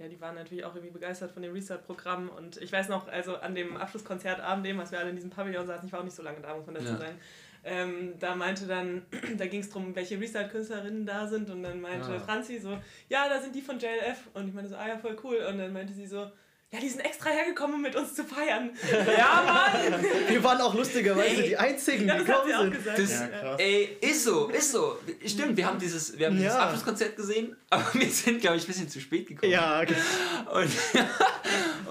ja, 0.01 0.09
die 0.09 0.21
waren 0.21 0.35
natürlich 0.35 0.65
auch 0.65 0.75
irgendwie 0.75 0.93
begeistert 0.93 1.31
von 1.31 1.43
dem 1.43 1.53
Restart-Programm 1.53 2.31
und 2.31 2.57
ich 2.57 2.73
weiß 2.73 2.89
noch, 2.89 3.07
also 3.09 3.37
an 3.37 3.55
dem 3.55 3.77
Abschlusskonzertabend, 3.77 4.67
dem, 4.67 4.81
als 4.81 4.91
wir 4.93 4.99
alle 4.99 5.11
in 5.11 5.17
diesem 5.17 5.31
Pavillon 5.31 5.67
saßen, 5.67 5.87
ich 5.87 5.93
war 5.93 6.01
auch 6.01 6.05
nicht 6.05 6.17
so 6.17 6.23
lange 6.23 6.41
da, 6.41 6.55
muss 6.57 6.67
man 6.67 6.75
dazu 6.77 6.89
Ja. 6.89 6.97
sagen, 6.99 7.19
ähm, 7.63 8.15
da 8.19 8.35
meinte 8.35 8.67
dann, 8.67 9.03
da 9.37 9.47
ging 9.47 9.61
es 9.61 9.69
darum, 9.69 9.95
welche 9.95 10.19
Restart-Künstlerinnen 10.19 11.05
da 11.05 11.27
sind 11.27 11.51
und 11.51 11.63
dann 11.63 11.81
meinte 11.81 12.15
Ah. 12.15 12.19
Franzi 12.19 12.59
so, 12.59 12.79
ja, 13.11 13.29
da 13.29 13.41
sind 13.41 13.55
die 13.55 13.61
von 13.61 13.79
JLF 13.79 14.29
und 14.35 14.49
ich 14.49 14.55
meinte 14.55 14.71
so, 14.71 14.77
ah 14.77 14.89
ja, 14.89 14.97
voll 14.99 15.17
cool 15.23 15.37
und 15.49 15.59
dann 15.59 15.73
meinte 15.73 15.93
sie 15.93 16.07
so, 16.07 16.31
ja, 16.73 16.79
die 16.79 16.89
sind 16.89 17.01
extra 17.01 17.31
hergekommen, 17.31 17.75
um 17.77 17.83
mit 17.83 17.97
uns 17.97 18.15
zu 18.15 18.23
feiern. 18.25 18.71
ja, 19.19 19.71
Mann! 19.83 20.05
Wir 20.29 20.45
waren 20.45 20.61
auch 20.61 20.75
lustigerweise 20.75 21.43
Ey. 21.43 21.49
die 21.49 21.57
einzigen, 21.57 22.07
Ja, 22.07 22.19
die 22.19 22.25
gekommen 22.25 22.49
sind. 22.49 22.71
gesagt. 22.73 22.99
Das, 22.99 23.21
Ja. 23.43 23.57
Ey, 23.57 23.97
ist 24.01 24.25
so, 24.25 24.49
ist 24.49 24.71
so. 24.73 24.99
Stimmt, 25.27 25.57
wir 25.57 25.67
haben 25.67 25.79
dieses, 25.81 26.17
wir 26.19 26.27
haben 26.27 26.37
dieses 26.37 26.53
Ja. 26.53 26.61
Abschlusskonzert 26.61 27.17
gesehen, 27.17 27.57
aber 27.71 27.85
wir 27.95 28.09
sind, 28.09 28.41
glaube 28.41 28.57
ich, 28.57 28.65
ein 28.65 28.67
bisschen 28.69 28.89
zu 28.89 29.01
spät 29.01 29.27
gekommen. 29.27 29.51
Ja, 29.51 29.81
Und, 29.81 30.71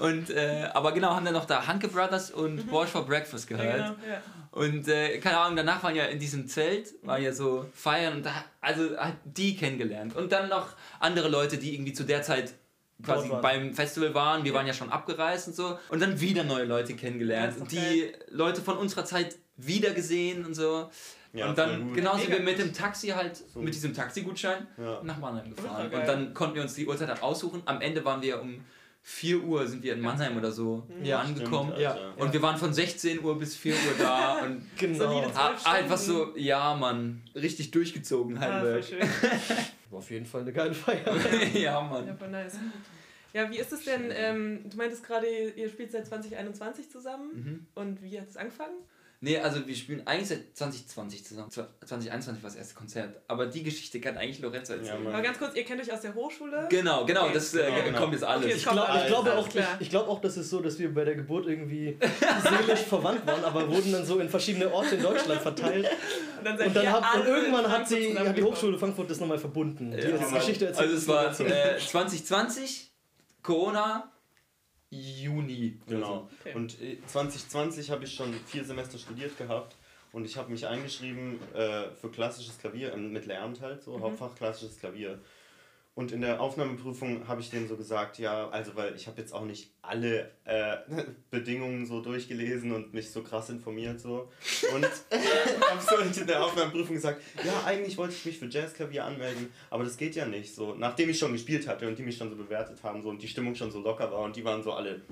und 0.00 0.30
äh, 0.30 0.68
aber 0.72 0.92
genau, 0.92 1.14
haben 1.14 1.24
dann 1.24 1.34
noch 1.34 1.44
da 1.46 1.66
Hanke 1.66 1.88
Brothers 1.88 2.30
und 2.30 2.66
Borsch 2.70 2.90
for 2.90 3.04
Breakfast 3.06 3.50
Ja, 3.50 3.56
gehört. 3.56 3.76
genau, 3.76 3.88
ja. 4.08 4.22
Und 4.52 4.88
äh, 4.88 5.18
keine 5.18 5.38
Ahnung, 5.38 5.56
danach 5.56 5.82
waren 5.84 5.94
ja 5.94 6.06
in 6.06 6.18
diesem 6.18 6.48
Zelt, 6.48 6.94
war 7.02 7.18
ja 7.20 7.32
so 7.32 7.66
feiern 7.72 8.14
und 8.16 8.26
da, 8.26 8.44
also 8.60 8.96
hat 8.96 9.14
die 9.24 9.56
kennengelernt. 9.56 10.16
Und 10.16 10.32
dann 10.32 10.48
noch 10.48 10.68
andere 10.98 11.28
Leute, 11.28 11.56
die 11.56 11.74
irgendwie 11.74 11.92
zu 11.92 12.02
der 12.02 12.22
Zeit 12.22 12.54
quasi 13.02 13.28
beim 13.42 13.74
Festival 13.74 14.14
waren. 14.14 14.44
Wir 14.44 14.54
waren 14.54 14.66
ja 14.66 14.72
schon 14.72 14.90
abgereist 14.90 15.48
und 15.48 15.54
so. 15.56 15.78
Und 15.88 16.00
dann 16.00 16.20
wieder 16.20 16.44
neue 16.44 16.64
Leute 16.64 16.94
kennengelernt. 16.94 17.54
Ja, 17.56 17.62
und 17.62 17.72
die 17.72 18.12
Leute 18.28 18.60
von 18.60 18.76
unserer 18.78 19.04
Zeit 19.04 19.36
wieder 19.56 19.90
gesehen 19.90 20.44
und 20.44 20.54
so. 20.54 20.90
Ja, 21.32 21.48
und 21.48 21.56
dann 21.58 21.92
genau 21.92 22.16
sind 22.16 22.28
Mega 22.30 22.38
wir 22.38 22.44
mit 22.44 22.58
dem 22.58 22.72
Taxi 22.72 23.08
halt, 23.08 23.36
So. 23.36 23.60
mit 23.60 23.72
diesem 23.74 23.94
Taxigutschein 23.94 24.66
Ja. 24.76 25.00
nach 25.04 25.18
Mannheim 25.18 25.54
gefahren. 25.54 25.86
Und 25.92 26.06
dann 26.08 26.34
konnten 26.34 26.56
wir 26.56 26.62
uns 26.62 26.74
die 26.74 26.86
Uhrzeit 26.86 27.08
halt 27.08 27.22
aussuchen. 27.22 27.62
Am 27.66 27.80
Ende 27.80 28.04
waren 28.04 28.20
wir 28.20 28.40
um 28.42 28.64
4 29.02 29.42
Uhr 29.44 29.66
sind 29.66 29.82
wir 29.82 29.94
in 29.94 30.00
Mannheim 30.00 30.36
oder 30.36 30.50
so 30.52 30.86
Ja, 31.02 31.20
angekommen. 31.20 31.70
Stimmt, 31.70 31.82
Ja. 31.82 31.92
Alter. 31.92 32.12
Und 32.18 32.32
wir 32.34 32.42
waren 32.42 32.56
von 32.58 32.74
16 32.74 33.22
Uhr 33.24 33.38
bis 33.38 33.56
4 33.56 33.72
Uhr 33.74 33.78
da 33.98 34.38
und 34.44 34.62
Genau. 34.76 35.24
Einfach 35.64 35.96
so, 35.96 36.36
ja 36.36 36.74
Mann, 36.74 37.22
richtig 37.34 37.70
durchgezogen 37.70 38.36
Ah, 38.36 38.40
voll 38.40 38.50
Heidelberg. 38.50 38.84
schön. 38.84 38.98
War 39.90 39.98
auf 39.98 40.10
jeden 40.10 40.26
Fall 40.26 40.42
eine 40.42 40.52
geile 40.52 40.72
Feier. 40.74 41.16
ja 41.52 41.58
Ja, 41.60 41.80
Mann. 41.82 42.16
voll 42.16 42.28
nice. 42.30 42.56
Ja, 43.32 43.48
wie 43.50 43.58
ist 43.58 43.72
es 43.72 43.84
denn, 43.84 44.10
ähm, 44.12 44.60
du 44.68 44.76
meintest 44.76 45.04
gerade, 45.04 45.26
ihr 45.28 45.68
spielt 45.68 45.92
seit 45.92 46.06
2021 46.06 46.90
zusammen 46.90 47.30
Mhm. 47.34 47.66
und 47.74 48.02
wie 48.02 48.20
hat 48.20 48.28
es 48.28 48.36
angefangen? 48.36 48.74
Nee, 49.22 49.36
also 49.38 49.66
wir 49.66 49.74
spielen 49.76 50.06
eigentlich 50.06 50.28
seit 50.28 50.56
2020 50.56 51.26
zusammen. 51.26 51.50
Zwa- 51.50 51.66
2021 51.84 52.42
war 52.42 52.48
das 52.48 52.58
erste 52.58 52.74
Konzert. 52.74 53.20
Aber 53.28 53.44
die 53.44 53.62
Geschichte 53.62 54.00
kann 54.00 54.16
eigentlich 54.16 54.38
Lorenzo 54.40 54.72
erzählen. 54.72 55.04
Ja. 55.04 55.10
Aber 55.10 55.20
ganz 55.20 55.38
kurz, 55.38 55.54
ihr 55.54 55.64
kennt 55.64 55.78
euch 55.82 55.92
aus 55.92 56.00
der 56.00 56.14
Hochschule? 56.14 56.66
Genau, 56.70 57.04
genau, 57.04 57.24
Okay. 57.24 57.34
das 57.34 57.52
äh, 57.54 57.66
Genau, 57.66 57.82
genau. 57.84 57.98
kommt 57.98 58.12
jetzt 58.14 58.24
alles. 58.24 58.46
Okay, 58.46 58.54
Ich, 58.56 58.62
glaub, 58.62 58.74
glaube 58.76 58.90
alles 59.32 59.44
auch, 59.44 59.48
ich, 59.48 59.62
ich 59.80 59.90
glaube 59.90 60.08
auch, 60.08 60.20
das 60.22 60.38
ist 60.38 60.48
so, 60.48 60.60
dass 60.60 60.78
wir 60.78 60.94
bei 60.94 61.04
der 61.04 61.16
Geburt 61.16 61.46
irgendwie 61.46 61.98
seelisch 62.42 62.80
verwandt 62.80 63.26
waren, 63.26 63.44
aber 63.44 63.68
wurden 63.68 63.92
dann 63.92 64.06
so 64.06 64.18
in 64.20 64.30
verschiedene 64.30 64.72
Orte 64.72 64.94
in 64.96 65.02
Deutschland 65.02 65.42
verteilt. 65.42 65.86
Und 66.38 66.44
dann, 66.46 66.58
Und, 66.58 66.74
dann 66.76 66.82
ihr 66.84 66.92
hat, 66.92 67.16
und 67.20 67.26
irgendwann 67.26 67.68
hat, 67.70 67.86
sie, 67.86 68.18
hat 68.18 68.34
die. 68.38 68.42
Hochschule 68.42 68.78
Frankfurt 68.78 69.10
das 69.10 69.20
nochmal 69.20 69.36
verbunden. 69.38 69.90
Die 69.90 69.98
Ja, 69.98 70.18
hat 70.18 70.30
die. 70.30 70.34
Geschichte 70.34 70.66
erzählt. 70.68 70.88
Also 70.88 70.96
es 70.96 71.06
war 71.06 71.38
äh, 71.38 71.78
2020, 71.78 72.90
Corona, 73.42 74.10
Juni. 74.90 75.78
Genau. 75.86 76.28
Okay. 76.40 76.54
Und 76.54 76.80
äh, 76.80 76.98
2020 77.06 77.90
habe 77.90 78.04
ich 78.04 78.14
schon 78.14 78.34
vier 78.46 78.64
Semester 78.64 78.98
studiert 78.98 79.38
gehabt 79.38 79.76
und 80.12 80.24
ich 80.24 80.36
habe 80.36 80.50
mich 80.50 80.66
eingeschrieben 80.66 81.38
äh, 81.54 81.90
für 82.00 82.10
klassisches 82.10 82.58
Klavier, 82.58 82.92
äh, 82.92 82.96
mit 82.96 83.26
Lehramt 83.26 83.60
halt 83.60 83.82
so, 83.82 84.00
Hauptfach 84.00 84.34
klassisches 84.34 84.78
Klavier. 84.78 85.20
Und 85.94 86.12
in 86.12 86.20
der 86.20 86.40
Aufnahmeprüfung 86.40 87.26
habe 87.26 87.40
ich 87.40 87.50
denen 87.50 87.68
so 87.68 87.76
gesagt, 87.76 88.18
ja, 88.18 88.48
also 88.50 88.76
weil 88.76 88.94
ich 88.94 89.06
habe 89.06 89.20
jetzt 89.20 89.32
auch 89.32 89.44
nicht 89.44 89.72
alle 89.82 90.30
äh, 90.44 90.76
Bedingungen 91.30 91.84
so 91.84 92.00
durchgelesen 92.00 92.72
und 92.72 92.94
mich 92.94 93.10
so 93.10 93.22
krass 93.22 93.50
informiert 93.50 94.00
so. 94.00 94.30
Und 94.72 94.84
habe 95.70 95.82
so 95.82 95.96
in 96.20 96.26
der 96.26 96.44
Aufnahmeprüfung 96.44 96.94
gesagt, 96.94 97.20
ja, 97.44 97.64
eigentlich 97.64 97.98
wollte 97.98 98.14
ich 98.14 98.24
mich 98.24 98.38
für 98.38 98.46
Jazzklavier 98.46 99.04
anmelden, 99.04 99.52
aber 99.68 99.84
das 99.84 99.96
geht 99.96 100.14
ja 100.14 100.26
nicht 100.26 100.54
so. 100.54 100.74
Nachdem 100.74 101.10
ich 101.10 101.18
schon 101.18 101.32
gespielt 101.32 101.66
hatte 101.66 101.88
und 101.88 101.98
die 101.98 102.02
mich 102.02 102.16
schon 102.16 102.30
so 102.30 102.36
bewertet 102.36 102.82
haben 102.82 103.02
so 103.02 103.08
und 103.08 103.20
die 103.20 103.28
Stimmung 103.28 103.54
schon 103.56 103.72
so 103.72 103.80
locker 103.80 104.10
war 104.12 104.20
und 104.20 104.36
die 104.36 104.44
waren 104.44 104.62
so 104.62 104.72
alle, 104.72 105.02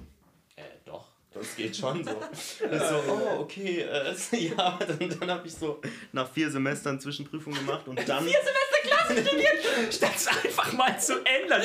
äh, 0.55 0.63
doch, 0.85 1.09
das 1.35 1.57
geht 1.57 1.77
schon 1.77 2.05
so. 2.05 2.13
So, 2.13 3.03
oh, 3.09 3.41
okay, 3.41 3.81
äh, 3.81 4.15
ja, 4.37 4.79
dann, 4.79 5.19
dann 5.21 5.31
habe 5.31 5.47
ich 5.47 5.55
so 5.55 5.81
nach 6.13 6.31
vier 6.31 6.51
Semestern 6.51 7.01
Zwischenprüfung 7.01 7.53
gemacht 7.53 7.87
und 7.89 8.09
dann... 8.09 8.27
Statt 9.91 10.13
es 10.17 10.27
einfach 10.27 10.73
mal 10.73 10.99
zu 10.99 11.15
ändern. 11.25 11.63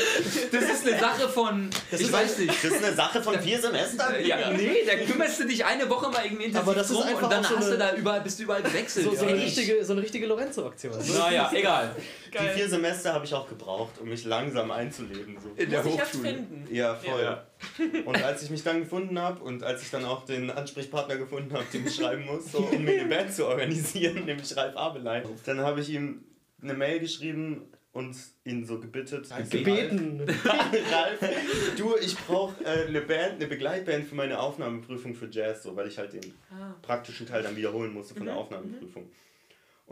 Das 0.52 0.64
ist 0.64 0.88
eine 0.88 1.00
Sache 1.00 1.30
von. 1.30 1.70
ich 1.92 2.02
ist 2.02 2.12
weiß 2.12 2.38
nicht. 2.40 2.64
Das 2.64 2.72
ist 2.72 2.84
eine 2.84 2.96
Sache 2.96 3.22
von 3.22 3.40
vier 3.40 3.60
Semestern? 3.60 4.26
Ja, 4.26 4.52
nee, 4.52 4.84
da 4.86 4.96
kümmerst 4.96 5.40
du 5.40 5.46
dich 5.46 5.64
eine 5.66 5.90
Woche 5.90 6.10
mal 6.10 6.26
irgendwie 6.26 6.46
intensiv 6.46 6.68
Aber 6.68 6.76
das 6.76 6.90
ist 6.90 6.96
drum 6.96 7.08
einfach 7.08 7.24
und 7.24 7.32
dann 7.32 7.44
so 7.44 7.58
hast 7.58 7.72
du 7.72 7.78
da 7.78 7.96
überall, 7.96 8.22
bist 8.22 8.40
du 8.40 8.44
überall 8.44 8.62
gewechselt. 8.62 9.06
so, 9.06 9.16
so, 9.16 9.26
eine 9.26 9.42
richtige, 9.42 9.84
so 9.84 9.94
eine 9.94 10.02
richtige 10.02 10.26
Lorenzo-Aktion. 10.28 10.94
Naja, 11.14 11.52
egal. 11.54 11.96
Die 12.34 12.60
vier 12.60 12.70
Semester 12.70 13.14
habe 13.14 13.26
ich 13.26 13.34
auch 13.34 13.48
gebraucht, 13.48 14.00
um 14.00 14.10
mich 14.10 14.26
langsam 14.26 14.72
einzuleben. 14.72 15.38
So. 15.42 15.62
In 15.62 15.70
der 15.70 15.84
Muss 15.84 15.94
ich 15.94 16.02
Hochschule. 16.02 16.30
finden. 16.30 16.68
Ja, 16.74 16.96
voll. 16.96 17.22
Ja. 17.22 17.46
Und 18.06 18.24
als 18.24 18.44
ich 18.44 18.50
mich 18.50 18.64
dann 18.64 18.80
gefunden 18.82 19.20
habe 19.20 19.44
und 19.44 19.64
als 19.64 19.82
ich 19.84 19.92
dann 19.92 20.06
auch 20.06 20.26
den 20.26 20.50
Ansprechpartner 20.50 21.18
gefunden 21.18 21.54
habe, 21.54 21.66
den 21.72 21.86
ich 21.88 21.96
schreiben 21.96 22.26
muss, 22.26 22.52
so, 22.52 22.60
um 22.60 22.84
mir 22.84 23.02
eine 23.02 23.10
Band 23.10 23.34
zu 23.34 23.48
organisieren, 23.48 24.26
nämlich 24.26 24.56
Ralf 24.56 24.76
Abelein, 24.76 25.24
dann 25.46 25.60
habe 25.60 25.82
ich 25.82 25.90
ihm 25.90 26.24
eine 26.64 26.74
Mail 26.74 27.00
geschrieben 27.00 27.62
und 27.92 28.16
ihn 28.46 28.66
so 28.66 28.80
gebittet. 28.80 29.30
Gebeten. 29.50 30.22
Ralf, 30.46 31.20
du, 31.78 31.96
ich 32.02 32.18
brauche 32.18 32.64
äh, 32.64 32.88
eine 32.88 33.02
Band, 33.02 33.34
eine 33.36 33.48
Begleitband 33.48 34.06
für 34.08 34.16
meine 34.16 34.40
Aufnahmeprüfung 34.40 35.14
für 35.14 35.30
Jazz, 35.30 35.64
so, 35.64 35.76
weil 35.76 35.88
ich 35.88 35.98
halt 35.98 36.14
den 36.14 36.34
Ah. 36.52 36.74
praktischen 36.82 37.28
Teil 37.28 37.44
dann 37.44 37.56
wiederholen 37.56 37.94
musste 37.94 38.16
von 38.16 38.26
der 38.26 38.34
Mhm, 38.36 38.40
Aufnahmeprüfung. 38.42 39.10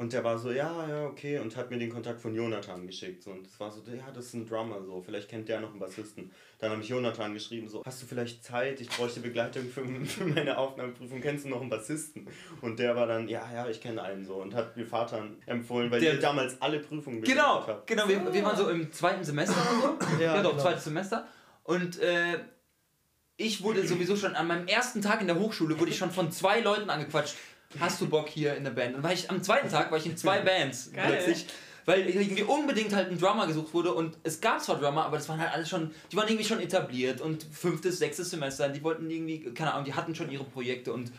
Und 0.01 0.13
der 0.13 0.23
war 0.23 0.39
so, 0.39 0.51
ja, 0.51 0.87
ja, 0.87 1.05
okay, 1.05 1.37
und 1.37 1.55
hat 1.55 1.69
mir 1.69 1.77
den 1.77 1.91
Kontakt 1.91 2.19
von 2.19 2.33
Jonathan 2.33 2.87
geschickt. 2.87 3.21
So, 3.21 3.29
und 3.31 3.45
es 3.45 3.59
war 3.59 3.69
so, 3.69 3.81
ja, 3.95 4.09
das 4.11 4.25
ist 4.25 4.33
ein 4.33 4.47
Drummer, 4.49 4.81
so, 4.83 4.99
vielleicht 5.05 5.29
kennt 5.29 5.47
der 5.47 5.59
noch 5.59 5.69
einen 5.69 5.79
Bassisten. 5.79 6.31
Dann 6.57 6.71
habe 6.71 6.81
ich 6.81 6.89
Jonathan 6.89 7.35
geschrieben, 7.35 7.67
so, 7.69 7.83
hast 7.85 8.01
du 8.01 8.07
vielleicht 8.07 8.43
Zeit? 8.43 8.81
Ich 8.81 8.89
bräuchte 8.89 9.19
Begleitung 9.19 9.63
für, 9.69 9.85
für 10.05 10.25
meine 10.25 10.57
Aufnahmeprüfung, 10.57 11.21
kennst 11.21 11.45
du 11.45 11.49
noch 11.49 11.61
einen 11.61 11.69
Bassisten? 11.69 12.27
Und 12.61 12.79
der 12.79 12.95
war 12.95 13.05
dann, 13.05 13.27
ja, 13.27 13.47
ja, 13.53 13.69
ich 13.69 13.79
kenne 13.79 14.01
einen 14.01 14.25
so 14.25 14.37
und 14.37 14.55
hat 14.55 14.75
mir 14.75 14.87
Vater 14.87 15.23
empfohlen, 15.45 15.91
weil 15.91 16.01
Der- 16.01 16.17
damals 16.17 16.59
alle 16.63 16.79
Prüfungen 16.79 17.21
Genau, 17.21 17.67
hat. 17.67 17.85
genau. 17.85 18.07
Wir, 18.07 18.33
wir 18.33 18.43
waren 18.43 18.57
so 18.57 18.69
im 18.69 18.91
zweiten 18.91 19.23
Semester 19.23 19.55
oder 19.83 19.97
so. 20.03 20.15
Ja, 20.23 20.35
Ja, 20.37 20.41
doch, 20.41 20.51
genau. 20.53 20.63
zweites 20.63 20.83
Semester. 20.85 21.27
Und 21.63 21.99
äh, 21.99 22.39
ich 23.37 23.63
wurde 23.63 23.85
sowieso 23.87 24.15
schon 24.15 24.35
an 24.35 24.47
meinem 24.47 24.67
ersten 24.67 25.01
Tag 25.01 25.21
in 25.21 25.27
der 25.27 25.37
Hochschule, 25.39 25.79
wurde 25.79 25.91
ich 25.91 25.97
schon 25.97 26.11
von 26.11 26.31
zwei 26.31 26.59
Leuten 26.61 26.89
angequatscht. 26.89 27.35
Hast 27.79 28.01
du 28.01 28.07
Bock 28.07 28.29
hier 28.29 28.55
in 28.55 28.63
der 28.63 28.71
Band? 28.71 28.95
Und 28.95 29.03
war 29.03 29.13
ich 29.13 29.29
am 29.29 29.41
zweiten 29.41 29.69
Tag 29.69 29.91
war 29.91 29.97
ich 29.97 30.05
in 30.05 30.17
zwei 30.17 30.39
Bands 30.41 30.91
Geil. 30.91 31.05
plötzlich. 31.07 31.47
Weil 31.85 32.07
irgendwie 32.07 32.43
unbedingt 32.43 32.93
halt 32.93 33.09
ein 33.09 33.17
Drummer 33.17 33.47
gesucht 33.47 33.73
wurde 33.73 33.93
und 33.93 34.15
es 34.23 34.39
gab 34.39 34.61
zwar 34.61 34.79
Drummer, 34.79 35.03
aber 35.03 35.17
das 35.17 35.27
waren 35.29 35.39
halt 35.39 35.51
alles 35.51 35.67
schon, 35.67 35.89
die 36.11 36.15
waren 36.15 36.27
irgendwie 36.27 36.45
schon 36.45 36.59
etabliert 36.59 37.21
und 37.21 37.43
fünftes, 37.51 37.97
sechstes 37.97 38.29
Semester, 38.29 38.69
die 38.69 38.83
wollten 38.83 39.09
irgendwie, 39.09 39.51
keine 39.53 39.73
Ahnung, 39.73 39.85
die 39.85 39.95
hatten 39.95 40.13
schon 40.13 40.29
ihre 40.29 40.43
Projekte 40.43 40.93
und 40.93 41.11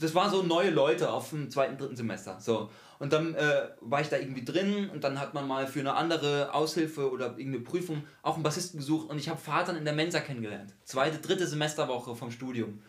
das 0.00 0.14
waren 0.14 0.30
so 0.30 0.42
neue 0.42 0.70
Leute 0.70 1.10
auf 1.10 1.30
dem 1.30 1.50
zweiten, 1.50 1.78
dritten 1.78 1.96
Semester. 1.96 2.38
So. 2.40 2.70
Und 2.98 3.12
dann 3.12 3.34
äh, 3.34 3.68
war 3.80 4.00
ich 4.00 4.08
da 4.08 4.16
irgendwie 4.16 4.44
drin 4.44 4.90
und 4.92 5.04
dann 5.04 5.20
hat 5.20 5.34
man 5.34 5.46
mal 5.46 5.66
für 5.66 5.80
eine 5.80 5.94
andere 5.94 6.52
Aushilfe 6.54 7.10
oder 7.10 7.26
irgendeine 7.36 7.60
Prüfung 7.60 8.04
auch 8.22 8.34
einen 8.34 8.42
Bassisten 8.42 8.80
gesucht 8.80 9.10
und 9.10 9.18
ich 9.18 9.28
habe 9.28 9.40
Vater 9.40 9.76
in 9.76 9.84
der 9.84 9.94
Mensa 9.94 10.20
kennengelernt. 10.20 10.72
Zweite, 10.84 11.18
dritte 11.18 11.46
Semesterwoche 11.46 12.16
vom 12.16 12.30
Studium. 12.30 12.80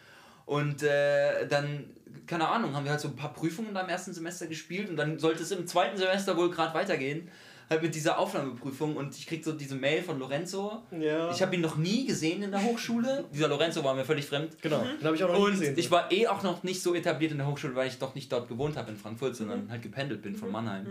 Und 0.48 0.82
äh, 0.82 1.46
dann, 1.48 1.84
keine 2.26 2.48
Ahnung, 2.48 2.74
haben 2.74 2.86
wir 2.86 2.92
halt 2.92 3.02
so 3.02 3.10
ein 3.10 3.16
paar 3.18 3.34
Prüfungen 3.34 3.74
da 3.74 3.82
im 3.82 3.90
ersten 3.90 4.14
Semester 4.14 4.48
gespielt 4.48 4.90
und 4.90 4.96
dann 4.96 5.20
sollte 5.20 5.44
es 5.44 5.52
im 5.52 5.68
zweiten 5.68 5.98
Semester 5.98 6.36
wohl 6.38 6.50
gerade 6.50 6.74
weitergehen. 6.74 7.30
Halt 7.70 7.82
mit 7.82 7.94
dieser 7.96 8.18
Aufnahmeprüfung 8.18 8.96
und 8.96 9.14
ich 9.18 9.28
krieg 9.28 9.44
so 9.44 9.52
diese 9.52 9.76
Mail 9.76 10.02
von 10.02 10.18
Lorenzo. 10.20 10.84
Ja. 10.98 11.30
Ich 11.32 11.42
habe 11.42 11.54
ihn 11.54 11.60
noch 11.60 11.76
nie 11.76 12.06
gesehen 12.08 12.42
in 12.42 12.52
der 12.52 12.64
Hochschule. 12.64 13.26
Dieser 13.34 13.50
Lorenzo 13.50 13.84
war 13.84 13.94
mir 13.94 14.06
völlig 14.06 14.26
fremd. 14.26 14.62
genau, 14.62 14.86
den 14.86 15.04
habe 15.06 15.18
ich 15.18 15.24
auch 15.26 15.34
noch 15.34 15.38
nie 15.38 15.44
Und 15.48 15.52
gesehen. 15.52 15.78
ich 15.78 15.92
war 15.92 16.10
eh 16.10 16.28
auch 16.28 16.44
noch 16.44 16.64
nicht 16.64 16.82
so 16.82 16.96
etabliert 16.96 17.34
in 17.34 17.40
der 17.40 17.48
Hochschule, 17.48 17.76
weil 17.76 17.90
ich 17.90 18.00
doch 18.00 18.16
nicht 18.16 18.32
dort 18.32 18.48
gewohnt 18.48 18.78
habe 18.78 18.92
in 18.92 18.96
Frankfurt, 18.96 19.36
sondern 19.36 19.70
halt 19.70 19.82
gependelt 19.82 20.22
bin 20.22 20.38
von 20.38 20.50
Mannheim. 20.50 20.88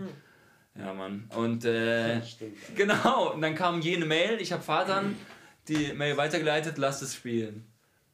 Ja, 0.77 0.93
Mann. 0.93 1.27
Und 1.35 1.65
äh, 1.65 2.23
Stimmt. 2.23 2.57
genau, 2.75 3.33
und 3.33 3.41
dann 3.41 3.55
kam 3.55 3.81
jene 3.81 4.05
Mail, 4.05 4.39
ich 4.39 4.51
habe 4.51 4.61
Vatern 4.61 5.15
die 5.67 5.93
Mail 5.93 6.15
weitergeleitet, 6.15 6.77
lasst 6.77 7.01
es 7.01 7.15
spielen. 7.15 7.65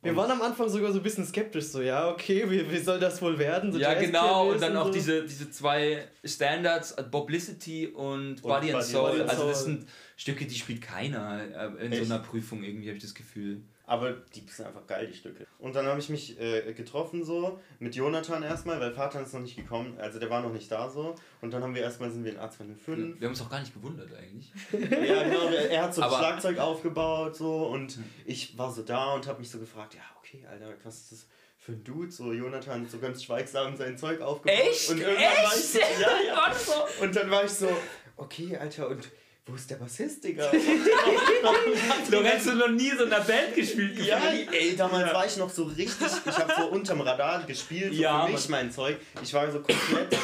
Wir 0.04 0.16
waren 0.16 0.32
am 0.32 0.42
Anfang 0.42 0.68
sogar 0.68 0.92
so 0.92 1.00
ein 1.00 1.04
bisschen 1.04 1.26
skeptisch, 1.26 1.66
so, 1.66 1.82
ja, 1.82 2.10
okay, 2.10 2.44
wie, 2.50 2.70
wie 2.70 2.78
soll 2.78 3.00
das 3.00 3.22
wohl 3.22 3.40
werden? 3.40 3.72
So 3.72 3.80
ja, 3.80 3.94
genau, 3.94 4.52
und 4.52 4.62
dann 4.62 4.76
auch 4.76 4.88
so. 4.88 4.92
diese, 4.92 5.24
diese 5.26 5.50
zwei 5.50 6.08
Standards, 6.24 6.92
äh, 6.92 7.04
Publicity 7.04 7.88
und, 7.88 8.42
Body 8.42 8.72
and 8.72 8.80
Body 8.80 8.84
Soul. 8.84 9.22
and 9.22 9.30
Also, 9.30 9.48
das 9.48 9.64
sind 9.64 9.88
Stücke, 10.18 10.46
die 10.46 10.56
spielt 10.56 10.82
keiner 10.82 11.42
äh, 11.42 11.86
in 11.86 11.92
Echt? 11.94 12.06
so 12.06 12.14
einer 12.14 12.22
Prüfung 12.22 12.64
irgendwie, 12.64 12.88
habe 12.88 12.98
ich 12.98 13.04
das 13.04 13.16
Gefühl. 13.16 13.62
Aber 13.86 14.14
die 14.14 14.46
sind 14.48 14.66
einfach 14.66 14.88
geil, 14.88 15.08
die 15.08 15.14
Stücke. 15.18 15.46
Und 15.60 15.76
dann 15.76 15.86
habe 15.88 16.00
ich 16.00 16.08
mich 16.10 16.40
äh, 16.40 16.74
getroffen 16.74 17.26
so 17.26 17.60
mit 17.80 17.96
Jonathan 17.96 18.42
erstmal, 18.42 18.80
weil 18.80 18.94
Vater 18.94 19.22
ist 19.22 19.34
noch 19.34 19.42
nicht 19.42 19.58
gekommen, 19.58 19.98
also 20.00 20.20
der 20.20 20.30
war 20.30 20.42
noch 20.42 20.54
nicht 20.54 20.72
da 20.72 20.90
so. 20.90 21.16
Und 21.42 21.52
dann 21.52 21.62
haben 21.64 21.76
wir 21.76 21.82
erstmal 21.82 22.10
sind 22.10 22.24
wir 22.24 22.32
in 22.32 22.40
A205. 22.40 22.88
Wir 22.88 23.28
haben 23.28 23.34
uns 23.34 23.42
auch 23.42 23.50
gar 23.50 23.60
nicht 23.60 23.74
gewundert 23.74 24.10
eigentlich. 24.16 24.52
ja, 24.72 25.24
genau, 25.24 25.50
er, 25.50 25.84
hat 25.84 25.94
so 25.94 26.02
ein 26.02 26.08
Aber- 26.08 26.18
Schlagzeug 26.18 26.60
aufgebaut 26.60 27.36
so 27.36 27.68
und 27.68 28.00
ich 28.26 28.58
war 28.58 28.72
so 28.72 28.84
da 28.84 29.14
und 29.16 29.28
habe 29.28 29.40
mich 29.40 29.50
so 29.52 29.60
gefragt, 29.60 29.96
ja, 29.96 30.02
okay, 30.18 30.46
Alter, 30.50 30.74
was 30.86 31.02
ist 31.02 31.12
das 31.12 31.28
für 31.58 31.74
ein 31.74 31.84
Dude? 31.84 32.10
So 32.12 32.32
Jonathan 32.32 32.88
so 32.88 33.00
ganz 33.00 33.22
schweigsam 33.24 33.76
sein 33.76 33.98
Zeug 33.98 34.22
aufgebaut. 34.22 34.58
Echt? 34.62 34.90
Und 34.92 35.00
irgendwann 35.02 35.24
war 35.44 35.56
ich 35.56 35.64
so, 35.66 35.80
Echt? 35.80 36.00
ja, 36.00 36.08
ja. 36.28 36.56
Und 37.02 37.16
dann 37.18 37.30
war 37.30 37.44
ich 37.44 37.52
so, 37.52 37.70
okay, 38.16 38.56
Alter, 38.56 38.88
und 38.88 39.10
wo 39.46 39.56
ist 39.56 39.70
der 39.70 39.76
Bassist, 39.76 40.24
Digga? 40.24 40.50
Lorenzo 42.10 42.54
noch 42.54 42.70
nie 42.70 42.92
so 42.92 43.04
in 43.04 43.12
einer 43.12 43.24
Band 43.26 43.54
gespielt. 43.54 44.00
Ja, 44.00 44.18
ey, 44.52 44.74
damals 44.76 45.14
war 45.14 45.26
ich 45.26 45.36
noch 45.36 45.50
so 45.50 45.64
richtig, 45.66 46.08
ich 46.26 46.38
habe 46.38 46.54
so 46.58 46.68
unterm 46.68 47.02
Radar 47.02 47.44
gespielt, 47.46 47.94
so 47.94 48.02
Ja, 48.02 48.26
für 48.26 48.32
mich 48.32 48.48
mein 48.48 48.72
Zeug. 48.72 48.98
Ich 49.22 49.34
war 49.34 49.52
so 49.52 49.60
komplett, 49.60 50.18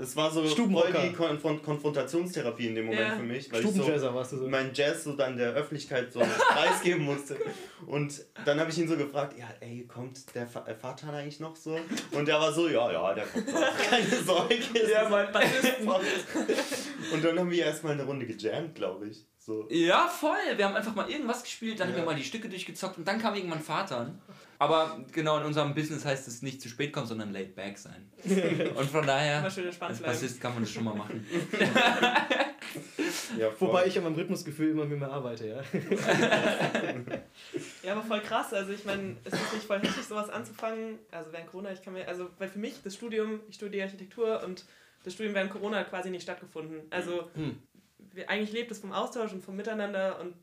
es 0.00 0.16
war 0.16 0.28
so 0.30 0.44
voll 0.44 0.92
die 0.92 1.12
Konfront 1.12 1.62
Konfrontationstherapie 1.62 2.66
in 2.66 2.74
dem 2.74 2.86
Moment 2.86 3.08
Ja. 3.08 3.16
für 3.16 3.22
mich, 3.22 3.52
weil 3.52 3.60
ich 3.60 3.66
so 3.66 3.72
Stubenjazzer 3.74 4.12
warst 4.14 4.32
du 4.32 4.38
so. 4.38 4.48
mein 4.48 4.70
Jazz 4.74 5.04
so 5.04 5.12
dann 5.12 5.36
der 5.36 5.52
Öffentlichkeit 5.52 6.12
so 6.12 6.20
preisgeben 6.48 7.04
musste. 7.04 7.36
Und 7.86 8.24
dann 8.44 8.58
habe 8.58 8.70
ich 8.70 8.78
ihn 8.78 8.88
so 8.88 8.96
gefragt, 8.96 9.38
ja, 9.38 9.46
ey, 9.60 9.86
kommt 9.86 10.34
der 10.34 10.44
äh, 10.66 10.74
Vater 10.74 11.12
eigentlich 11.12 11.38
noch 11.38 11.54
so? 11.54 11.78
Und 12.12 12.28
er 12.28 12.40
war 12.40 12.52
so, 12.52 12.66
ja, 12.68 12.90
ja, 12.90 13.14
der 13.14 13.26
kommt 13.26 13.52
noch. 13.52 13.60
Keine 13.90 14.22
Sorge. 14.24 14.56
Ja, 14.90 15.08
Mann. 15.08 15.28
Und 17.12 17.24
dann 17.24 17.38
haben 17.38 17.50
wir 17.50 17.64
erstmal 17.64 17.92
eine 17.92 18.04
Runde 18.04 18.24
gejammt, 18.26 18.63
glaube 18.72 19.08
ich. 19.08 19.26
So. 19.38 19.68
Ja, 19.70 20.08
voll. 20.08 20.36
Wir 20.56 20.64
haben 20.64 20.74
einfach 20.76 20.94
mal 20.94 21.10
irgendwas 21.10 21.42
gespielt, 21.42 21.80
dann 21.80 21.88
haben 21.88 21.96
wir 21.96 22.04
mal 22.04 22.14
die 22.14 22.24
Stücke 22.24 22.48
durchgezockt 22.48 22.96
und 22.96 23.06
dann 23.06 23.18
kam 23.20 23.34
irgendwann 23.34 23.60
Vater. 23.60 24.14
Aber 24.58 25.04
genau, 25.12 25.38
in 25.38 25.44
unserem 25.44 25.74
Business 25.74 26.04
heißt 26.04 26.26
es 26.28 26.40
nicht 26.40 26.62
zu 26.62 26.68
spät 26.68 26.92
kommen, 26.92 27.06
sondern 27.06 27.32
laid 27.32 27.54
back 27.54 27.76
sein. 27.76 28.10
Und 28.76 28.88
von 28.88 29.04
daher, 29.04 29.42
als. 29.42 30.00
Bassist 30.00 30.40
kann 30.40 30.54
man 30.54 30.62
das 30.62 30.72
schon 30.72 30.84
mal 30.84 30.94
machen. 30.94 31.26
Ja. 33.38 33.48
Wobei 33.58 33.86
ich 33.86 33.96
an 33.98 34.04
meinem 34.04 34.14
Rhythmusgefühl 34.14 34.70
immer 34.70 34.84
mehr 34.84 35.10
arbeite, 35.10 35.48
ja. 35.48 35.62
Ja, 37.82 37.92
aber 37.92 38.02
voll 38.02 38.20
krass. 38.20 38.52
Also 38.52 38.72
ich 38.72 38.84
meine, 38.84 39.16
es 39.24 39.32
ist 39.32 39.52
nicht 39.52 39.66
voll 39.66 39.80
heftig, 39.80 40.04
sowas 40.04 40.30
anzufangen. 40.30 40.98
Also 41.10 41.32
während 41.32 41.48
Corona, 41.48 41.72
ich 41.72 41.82
kann 41.82 41.92
mir, 41.92 42.06
also 42.08 42.30
weil 42.38 42.48
für 42.48 42.58
mich 42.58 42.74
das 42.82 42.94
Studium, 42.94 43.40
ich 43.48 43.56
studiere 43.56 43.84
Architektur 43.84 44.42
und 44.44 44.64
das 45.04 45.14
Studium 45.14 45.34
während 45.34 45.50
Corona 45.50 45.78
hat 45.78 45.90
quasi 45.90 46.10
nicht 46.10 46.22
stattgefunden. 46.22 46.82
Also 46.90 47.28
Hm. 47.34 47.58
Eigentlich 48.26 48.52
lebt 48.52 48.70
es 48.70 48.78
vom 48.78 48.92
Austausch 48.92 49.32
und 49.32 49.44
vom 49.44 49.56
Miteinander 49.56 50.20
und 50.20 50.34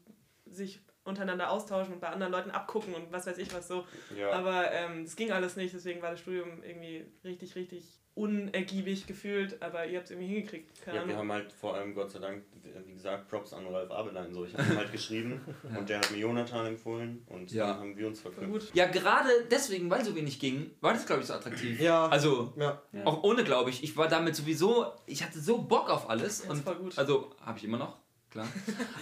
sich 0.45 0.79
untereinander 1.03 1.49
austauschen 1.49 1.93
und 1.93 1.99
bei 1.99 2.09
anderen 2.09 2.31
Leuten 2.31 2.51
abgucken 2.51 2.93
und 2.93 3.11
was 3.11 3.25
weiß 3.25 3.37
ich 3.37 3.53
was 3.53 3.67
so. 3.67 3.85
Ja. 4.15 4.31
Aber 4.31 4.71
ähm, 4.71 5.03
es 5.03 5.15
ging 5.15 5.31
alles 5.31 5.55
nicht, 5.55 5.73
deswegen 5.73 6.01
war 6.01 6.11
das 6.11 6.19
Studium 6.19 6.61
irgendwie 6.63 7.05
richtig, 7.23 7.55
richtig 7.55 8.00
unergiebig 8.13 9.07
gefühlt, 9.07 9.61
aber 9.61 9.85
ihr 9.85 9.97
habt 9.97 10.05
es 10.05 10.11
irgendwie 10.11 10.33
hingekriegt. 10.33 10.81
Keine 10.83 10.97
Ja, 10.99 11.07
wir 11.07 11.17
haben 11.17 11.31
halt 11.31 11.51
vor 11.53 11.75
allem, 11.75 11.95
Gott 11.95 12.11
sei 12.11 12.19
Dank, 12.19 12.43
wie 12.85 12.93
gesagt, 12.93 13.29
Props 13.29 13.53
an 13.53 13.65
Ralf 13.67 13.89
Abelein. 13.89 14.33
So. 14.33 14.45
Ich 14.45 14.53
habe 14.53 14.63
ihm 14.71 14.77
halt 14.77 14.91
geschrieben 14.91 15.41
und 15.77 15.87
der 15.89 15.99
hat 15.99 16.11
mir 16.11 16.17
Jonathan 16.17 16.65
empfohlen 16.67 17.23
und 17.27 17.51
Ja. 17.51 17.67
dann 17.67 17.79
haben 17.79 17.97
wir 17.97 18.07
uns 18.07 18.19
verknüpft. 18.21 18.51
gut. 18.67 18.75
Ja, 18.75 18.87
gerade 18.87 19.29
deswegen, 19.49 19.89
weil 19.89 20.03
so 20.03 20.13
wenig 20.15 20.39
ging, 20.39 20.71
war 20.81 20.93
das, 20.93 21.05
glaube 21.05 21.21
ich, 21.21 21.27
so 21.27 21.33
attraktiv. 21.33 21.79
Ja. 21.79 22.07
Also, 22.07 22.53
Ja. 22.57 22.81
Ja. 22.91 23.05
auch 23.05 23.23
ohne, 23.23 23.43
glaube 23.43 23.69
ich. 23.69 23.83
Ich 23.83 23.95
war 23.95 24.07
damit 24.09 24.35
sowieso, 24.35 24.87
ich 25.05 25.23
hatte 25.23 25.39
so 25.39 25.59
Bock 25.61 25.89
auf 25.89 26.09
alles. 26.09 26.41
Das 26.41 26.49
Und 26.49 26.63
voll 26.63 26.75
gut. 26.75 26.97
Also, 26.97 27.31
habe 27.45 27.57
ich 27.57 27.63
immer 27.63 27.77
noch, 27.77 27.97
klar. 28.29 28.47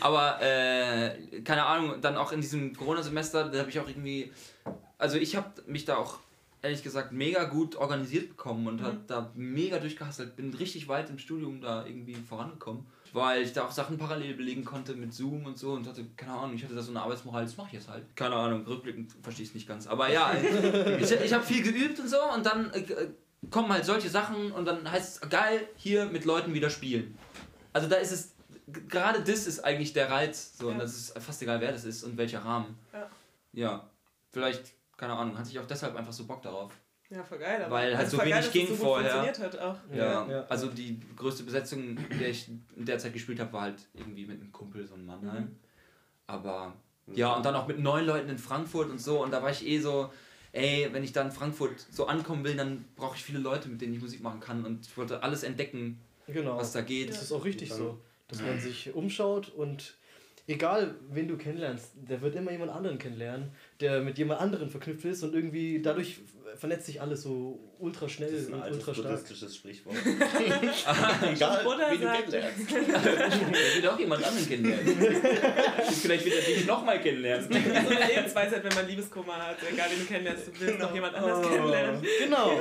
Aber, 0.01 0.39
äh, 0.41 1.41
keine 1.41 1.65
Ahnung, 1.65 1.99
dann 2.01 2.15
auch 2.15 2.31
in 2.31 2.41
diesem 2.41 2.75
Corona-Semester, 2.75 3.49
da 3.49 3.59
habe 3.59 3.69
ich 3.71 3.79
auch 3.79 3.87
irgendwie, 3.89 4.31
also 4.99 5.17
ich 5.17 5.35
habe 5.35 5.49
mich 5.65 5.85
da 5.85 5.97
auch, 5.97 6.19
ehrlich 6.61 6.83
gesagt, 6.83 7.11
mega 7.11 7.45
gut 7.45 7.75
organisiert 7.75 8.29
bekommen 8.29 8.67
und 8.67 8.81
Mhm. 8.81 8.85
hat 8.85 8.97
da 9.09 9.31
mega 9.35 9.79
durchgehasselt. 9.79 10.35
Bin 10.35 10.53
richtig 10.53 10.87
weit 10.87 11.09
im 11.09 11.17
Studium 11.17 11.61
da 11.61 11.85
irgendwie 11.85 12.15
vorangekommen. 12.15 12.85
Weil 13.11 13.41
ich 13.41 13.53
da 13.53 13.65
auch 13.65 13.71
Sachen 13.71 13.97
parallel 13.97 14.35
belegen 14.35 14.63
konnte 14.63 14.93
mit 14.93 15.13
Zoom 15.13 15.45
und 15.45 15.57
so 15.57 15.71
und 15.71 15.87
hatte, 15.87 16.05
keine 16.15 16.33
Ahnung, 16.33 16.55
ich 16.55 16.63
hatte 16.63 16.75
da 16.75 16.81
so 16.83 16.91
eine 16.91 17.01
Arbeitsmoral, 17.01 17.43
das 17.43 17.57
mache 17.57 17.67
ich 17.69 17.73
jetzt 17.73 17.87
halt. 17.89 18.03
Keine 18.15 18.35
Ahnung, 18.35 18.65
rückblickend 18.67 19.13
verstehe 19.23 19.43
ich 19.43 19.49
es 19.49 19.55
nicht 19.55 19.67
ganz. 19.67 19.87
Aber 19.87 20.09
ja, 20.11 20.31
ich, 20.99 21.11
ich 21.11 21.33
habe 21.33 21.43
viel 21.43 21.63
geübt 21.63 21.99
und 21.99 22.07
so 22.07 22.17
und 22.35 22.45
dann 22.45 22.71
äh, 22.71 22.83
kommen 23.49 23.69
halt 23.73 23.83
solche 23.85 24.09
Sachen 24.09 24.51
und 24.51 24.65
dann 24.65 24.89
heißt 24.91 25.23
es, 25.23 25.29
geil, 25.29 25.67
hier 25.75 26.05
mit 26.05 26.23
Leuten 26.25 26.53
wieder 26.53 26.69
spielen. 26.69 27.17
Also 27.73 27.87
da 27.87 27.95
ist 27.95 28.11
es, 28.11 28.35
gerade 28.87 29.21
das 29.23 29.47
ist 29.47 29.61
eigentlich 29.65 29.93
der 29.93 30.11
Reiz. 30.11 30.55
So, 30.59 30.67
und 30.67 30.73
Ja. 30.73 30.79
das 30.81 30.93
ist 30.95 31.17
fast 31.19 31.41
egal, 31.41 31.61
wer 31.61 31.71
das 31.71 31.85
ist 31.85 32.03
und 32.03 32.15
welcher 32.15 32.45
Rahmen. 32.45 32.77
Ja. 32.93 33.09
Ja, 33.53 33.89
vielleicht, 34.31 34.73
keine 34.99 35.13
Ahnung, 35.13 35.37
hatte 35.37 35.49
ich 35.49 35.57
auch 35.59 35.65
deshalb 35.65 35.95
einfach 35.95 36.11
so 36.13 36.25
Bock 36.25 36.41
darauf. 36.41 36.73
Ja, 37.09 37.23
voll 37.23 37.39
geil. 37.39 37.63
Aber 37.63 37.75
Weil 37.75 37.97
halt 37.97 38.05
es 38.05 38.11
so 38.11 38.19
wenig 38.19 38.31
geil, 38.33 38.49
ging 38.51 38.67
so 38.67 38.75
vorher. 38.75 39.09
funktioniert 39.11 39.53
hat 39.53 39.59
auch. 39.59 39.77
Ja, 39.91 39.97
Ja, 39.97 40.31
ja. 40.31 40.45
also 40.47 40.67
die 40.67 40.99
größte 41.15 41.43
Besetzung, 41.43 41.97
in 42.09 42.19
der 42.19 42.29
ich 42.29 42.47
in 42.75 42.85
der 42.85 42.99
Zeit 42.99 43.13
gespielt 43.13 43.39
habe, 43.39 43.51
war 43.53 43.61
halt 43.61 43.87
irgendwie 43.95 44.25
mit 44.27 44.39
einem 44.39 44.51
Kumpel, 44.51 44.85
so 44.85 44.93
ein 44.93 45.05
Mannheim. 45.05 45.43
Mhm. 45.45 45.55
Aber 46.27 46.73
ja, 47.13 47.33
und 47.33 47.43
dann 47.43 47.55
auch 47.55 47.67
mit 47.67 47.79
neun 47.79 48.05
Leuten 48.05 48.29
in 48.29 48.37
Frankfurt 48.37 48.89
und 48.91 48.99
so. 48.99 49.23
Und 49.23 49.31
da 49.31 49.41
war 49.41 49.49
ich 49.49 49.65
eh 49.65 49.79
so, 49.79 50.11
ey, 50.51 50.87
wenn 50.91 51.03
ich 51.03 51.11
dann 51.11 51.27
in 51.27 51.31
Frankfurt 51.33 51.79
so 51.89 52.05
ankommen 52.05 52.43
will, 52.43 52.55
dann 52.55 52.85
brauche 52.95 53.15
ich 53.15 53.23
viele 53.23 53.39
Leute, 53.39 53.69
mit 53.69 53.81
denen 53.81 53.93
ich 53.95 54.01
Musik 54.01 54.21
machen 54.21 54.39
kann. 54.39 54.63
Und 54.63 54.85
ich 54.85 54.95
wollte 54.97 55.23
alles 55.23 55.41
entdecken, 55.43 55.99
Genau. 56.27 56.57
was 56.57 56.73
da 56.73 56.81
geht. 56.81 57.09
Das 57.09 57.23
ist 57.23 57.31
auch 57.31 57.43
richtig 57.43 57.69
Dann- 57.69 57.77
so, 57.79 57.99
dass 58.27 58.41
man 58.43 58.59
sich 58.59 58.93
umschaut 58.93 59.49
und 59.49 59.97
egal, 60.49 60.95
wen 61.11 61.27
du 61.27 61.37
kennenlernst, 61.37 61.91
der 61.95 62.21
wird 62.21 62.35
immer 62.35 62.51
jemand 62.51 62.71
anderen 62.71 62.97
kennenlernen, 62.97 63.51
der 63.79 64.01
mit 64.01 64.17
jemand 64.17 64.41
anderen 64.41 64.69
verknüpft 64.69 65.05
ist 65.05 65.23
und 65.23 65.33
irgendwie 65.33 65.81
dadurch 65.81 66.19
vernetzt 66.55 66.87
sich 66.87 66.99
alles 66.99 67.21
so 67.21 67.59
ultra 67.77 68.05
Das 68.05 68.11
schnell 68.11 68.33
ist 68.33 68.47
ein 68.51 68.53
und 68.55 68.71
ultra 68.73 68.93
stark. 68.93 69.07
buddhistisches 69.09 69.55
Sprichwort. 69.55 69.95
Egal, 71.31 71.65
wen 71.65 72.01
du 72.01 72.07
kennenlernst. 72.07 72.67
Ich 73.77 73.83
will 73.83 73.89
auch 73.89 73.99
jemand 73.99 74.23
anderen 74.23 74.47
kennenlernen. 74.47 74.87
Vielleicht 76.01 76.25
wird 76.25 76.35
er 76.35 76.41
dich 76.41 76.65
nochmal 76.65 76.99
kennenlernen. 77.01 77.47
So 77.51 77.55
eine 77.95 78.07
Lebensweisheit, 78.07 78.63
wenn 78.63 78.73
man 78.73 78.87
Liebeskummer 78.87 79.35
hat. 79.37 79.57
Egal, 79.71 79.87
wen 79.91 79.99
du 79.99 80.05
kennenlernst, 80.05 80.47
du 80.47 80.51
willst 80.59 80.79
noch 80.79 80.93
jemand 80.93 81.15
anders 81.15 81.45
Oh, 81.45 81.49
kennenlernen. 81.49 82.01
Genau. 82.23 82.59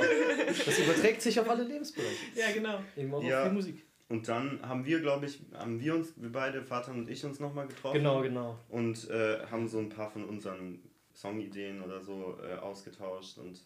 Das 0.65 0.79
überträgt 0.79 1.21
sich 1.21 1.39
auf 1.39 1.49
alle 1.49 1.63
Lebensbereiche. 1.63 2.15
Ja, 2.35 2.45
genau. 2.53 2.79
Eben 2.95 3.13
auch 3.13 3.23
Ja. 3.23 3.43
auf 3.43 3.49
die 3.49 3.55
Musik. 3.55 3.85
Und 4.09 4.27
dann 4.27 4.59
haben 4.67 4.85
wir, 4.85 4.99
glaube 5.01 5.27
ich, 5.27 5.39
haben 5.53 5.79
wir 5.79 5.93
uns, 5.95 6.13
wir 6.17 6.31
beide, 6.31 6.63
Vater 6.63 6.91
und 6.91 7.07
ich, 7.09 7.23
uns 7.23 7.39
nochmal 7.39 7.67
getroffen. 7.67 7.97
Genau, 7.97 8.21
genau. 8.21 8.57
Und 8.69 9.07
äh, 9.09 9.39
haben 9.51 9.67
so 9.67 9.77
ein 9.77 9.89
paar 9.89 10.09
von 10.09 10.25
unseren 10.25 10.79
Songideen 11.13 11.81
oder 11.83 12.01
so 12.01 12.37
äh, 12.43 12.55
ausgetauscht. 12.57 13.37
Und 13.37 13.61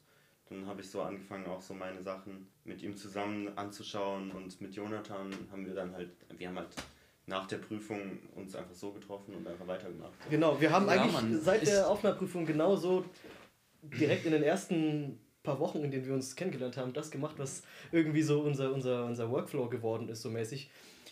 dann 0.49 0.65
habe 0.67 0.81
ich 0.81 0.89
so 0.89 1.01
angefangen, 1.01 1.45
auch 1.47 1.61
so 1.61 1.73
meine 1.73 2.03
Sachen 2.03 2.47
mit 2.65 2.81
ihm 2.83 2.97
zusammen 2.97 3.49
anzuschauen. 3.57 4.31
Und 4.31 4.59
mit 4.59 4.75
Jonathan 4.75 5.33
haben 5.49 5.65
wir 5.65 5.73
dann 5.73 5.93
halt, 5.93 6.09
wir 6.37 6.49
haben 6.49 6.57
halt 6.57 6.75
nach 7.25 7.47
der 7.47 7.57
Prüfung 7.59 8.19
uns 8.35 8.53
einfach 8.53 8.75
so 8.75 8.91
getroffen 8.91 9.33
und 9.35 9.47
einfach 9.47 9.65
weitergemacht. 9.65 10.11
Genau, 10.29 10.59
wir 10.59 10.71
haben 10.71 10.87
Ja, 10.87 10.91
eigentlich 10.91 11.13
Mann. 11.13 11.39
seit 11.39 11.65
der 11.65 11.87
Aufnahmeprüfung 11.89 12.45
genauso 12.45 13.05
direkt 13.81 14.25
in 14.25 14.33
den 14.33 14.43
ersten 14.43 15.19
paar 15.43 15.59
Wochen, 15.59 15.83
in 15.83 15.91
denen 15.91 16.05
wir 16.05 16.13
uns 16.13 16.35
kennengelernt 16.35 16.77
haben, 16.77 16.93
das 16.93 17.11
gemacht, 17.11 17.35
was 17.37 17.63
irgendwie 17.91 18.21
so 18.23 18.41
unser, 18.41 18.73
unser, 18.73 19.05
unser 19.05 19.29
Workflow 19.29 19.67
geworden 19.69 20.09
ist, 20.09 20.21
so 20.21 20.29
mäßig. 20.29 20.69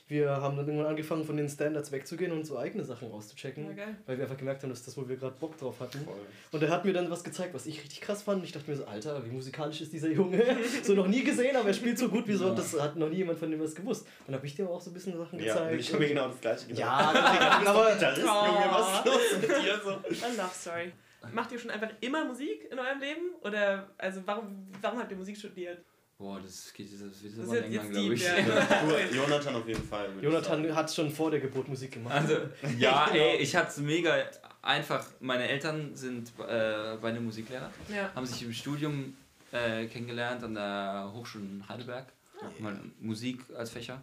Wir 0.08 0.30
haben 0.30 0.58
dann 0.58 0.66
irgendwann 0.68 0.90
angefangen, 0.90 1.24
von 1.24 1.38
den 1.38 1.48
Standards 1.48 1.90
wegzugehen 1.94 2.34
und 2.34 2.46
so 2.46 2.58
eigene 2.58 2.84
Sachen 2.84 3.10
auszuchecken, 3.14 3.78
Ja, 3.78 3.86
weil 4.06 4.18
wir 4.18 4.26
einfach 4.26 4.36
gemerkt 4.36 4.62
haben, 4.62 4.70
dass 4.70 4.84
das, 4.84 4.98
wo 4.98 5.08
wir 5.08 5.16
gerade 5.16 5.36
Bock 5.40 5.58
drauf 5.58 5.80
hatten. 5.80 6.00
Voll. 6.04 6.16
Und 6.52 6.62
er 6.62 6.70
hat 6.70 6.84
mir 6.84 6.92
dann 6.92 7.10
was 7.10 7.24
gezeigt, 7.24 7.54
was 7.54 7.66
ich 7.66 7.82
richtig 7.82 8.02
krass 8.02 8.22
fand. 8.24 8.40
Und 8.40 8.44
ich 8.44 8.52
dachte 8.52 8.70
mir 8.70 8.76
so, 8.76 8.84
Alter, 8.84 9.26
wie 9.26 9.30
musikalisch 9.32 9.80
ist 9.80 9.94
dieser 9.94 10.10
Junge? 10.10 10.44
so 10.84 10.96
noch 10.96 11.08
nie 11.08 11.24
gesehen, 11.24 11.56
aber 11.56 11.70
er 11.70 11.74
spielt 11.74 11.98
so 11.98 12.10
gut 12.10 12.28
wie 12.28 12.34
so. 12.34 12.50
Ja. 12.50 12.56
Das 12.56 12.78
hat 12.78 12.98
noch 12.98 13.08
nie 13.08 13.18
jemand 13.18 13.40
von 13.40 13.50
dem 13.52 13.62
was 13.62 13.74
gewusst. 13.74 14.06
Dann 14.26 14.36
habe 14.36 14.46
ich 14.46 14.54
dir 14.54 14.70
auch 14.70 14.82
so 14.82 14.90
ein 14.90 14.94
bisschen 14.94 15.18
Sachen 15.18 15.40
Ja, 15.40 15.54
gezeigt. 15.54 15.80
ich 15.80 15.94
habe 15.94 16.04
mir 16.04 16.10
genau 16.10 16.28
das 16.28 16.42
gleiche 16.42 16.68
gedacht. 16.68 16.80
ja, 16.80 17.62
aber 17.68 17.92
Gitarrist, 17.94 18.20
Junge, 18.22 18.66
was 18.70 18.98
ist 18.98 19.06
los 19.06 19.42
mit 19.42 19.50
dir? 19.50 19.82
So. 19.82 20.26
Eine 20.26 20.36
Love 20.36 20.52
Story. 20.54 20.92
Macht 21.34 21.52
ihr 21.52 21.60
schon 21.60 21.72
einfach 21.72 21.90
immer 22.02 22.26
Musik 22.26 22.68
in 22.72 22.80
eurem 22.80 23.00
Leben? 23.00 23.22
Oder 23.42 23.90
also 23.98 24.22
warum, 24.26 24.68
warum 24.82 25.00
habt 25.00 25.12
ihr 25.12 25.18
Musik 25.18 25.38
studiert? 25.38 25.84
Boah, 26.18 26.40
das 26.40 26.72
geht 26.74 26.92
das 26.94 27.00
wird 27.24 27.38
Das 27.38 27.48
aber 27.48 27.58
ist 27.58 27.72
jetzt, 27.74 27.84
länger, 27.84 27.84
jetzt 27.84 27.92
glaube 27.92 28.14
ich. 28.14 28.24
ja. 29.10 29.10
Du, 29.10 29.16
Jonathan 29.18 29.56
auf 29.56 29.68
jeden 29.68 29.84
Fall. 29.84 30.10
Jonathan 30.22 30.76
hat 30.76 30.94
schon 30.94 31.10
vor 31.10 31.32
der 31.32 31.40
Geburt 31.40 31.68
Musik 31.68 31.92
gemacht. 31.94 32.14
Also, 32.16 32.34
ja, 32.78 33.06
Genau. 33.06 33.16
ey, 33.24 33.38
ich 33.38 33.56
hatte 33.56 33.70
es 33.70 33.78
mega 33.78 34.16
einfach. 34.62 35.06
Meine 35.20 35.48
Eltern 35.48 35.96
sind 35.96 36.30
äh, 36.48 36.98
beide 37.02 37.20
Musiklehrer, 37.20 37.72
Ja. 37.90 38.14
haben 38.14 38.26
sich 38.26 38.44
im 38.44 38.54
Studium 38.54 39.16
äh, 39.52 39.86
kennengelernt 39.88 40.44
an 40.44 40.54
der 40.54 41.12
Hochschule 41.14 41.44
in 41.46 41.68
Heidelberg. 41.68 42.14
Mal 42.60 42.80
Musik 43.00 43.42
als 43.56 43.70
Fächer. 43.72 44.02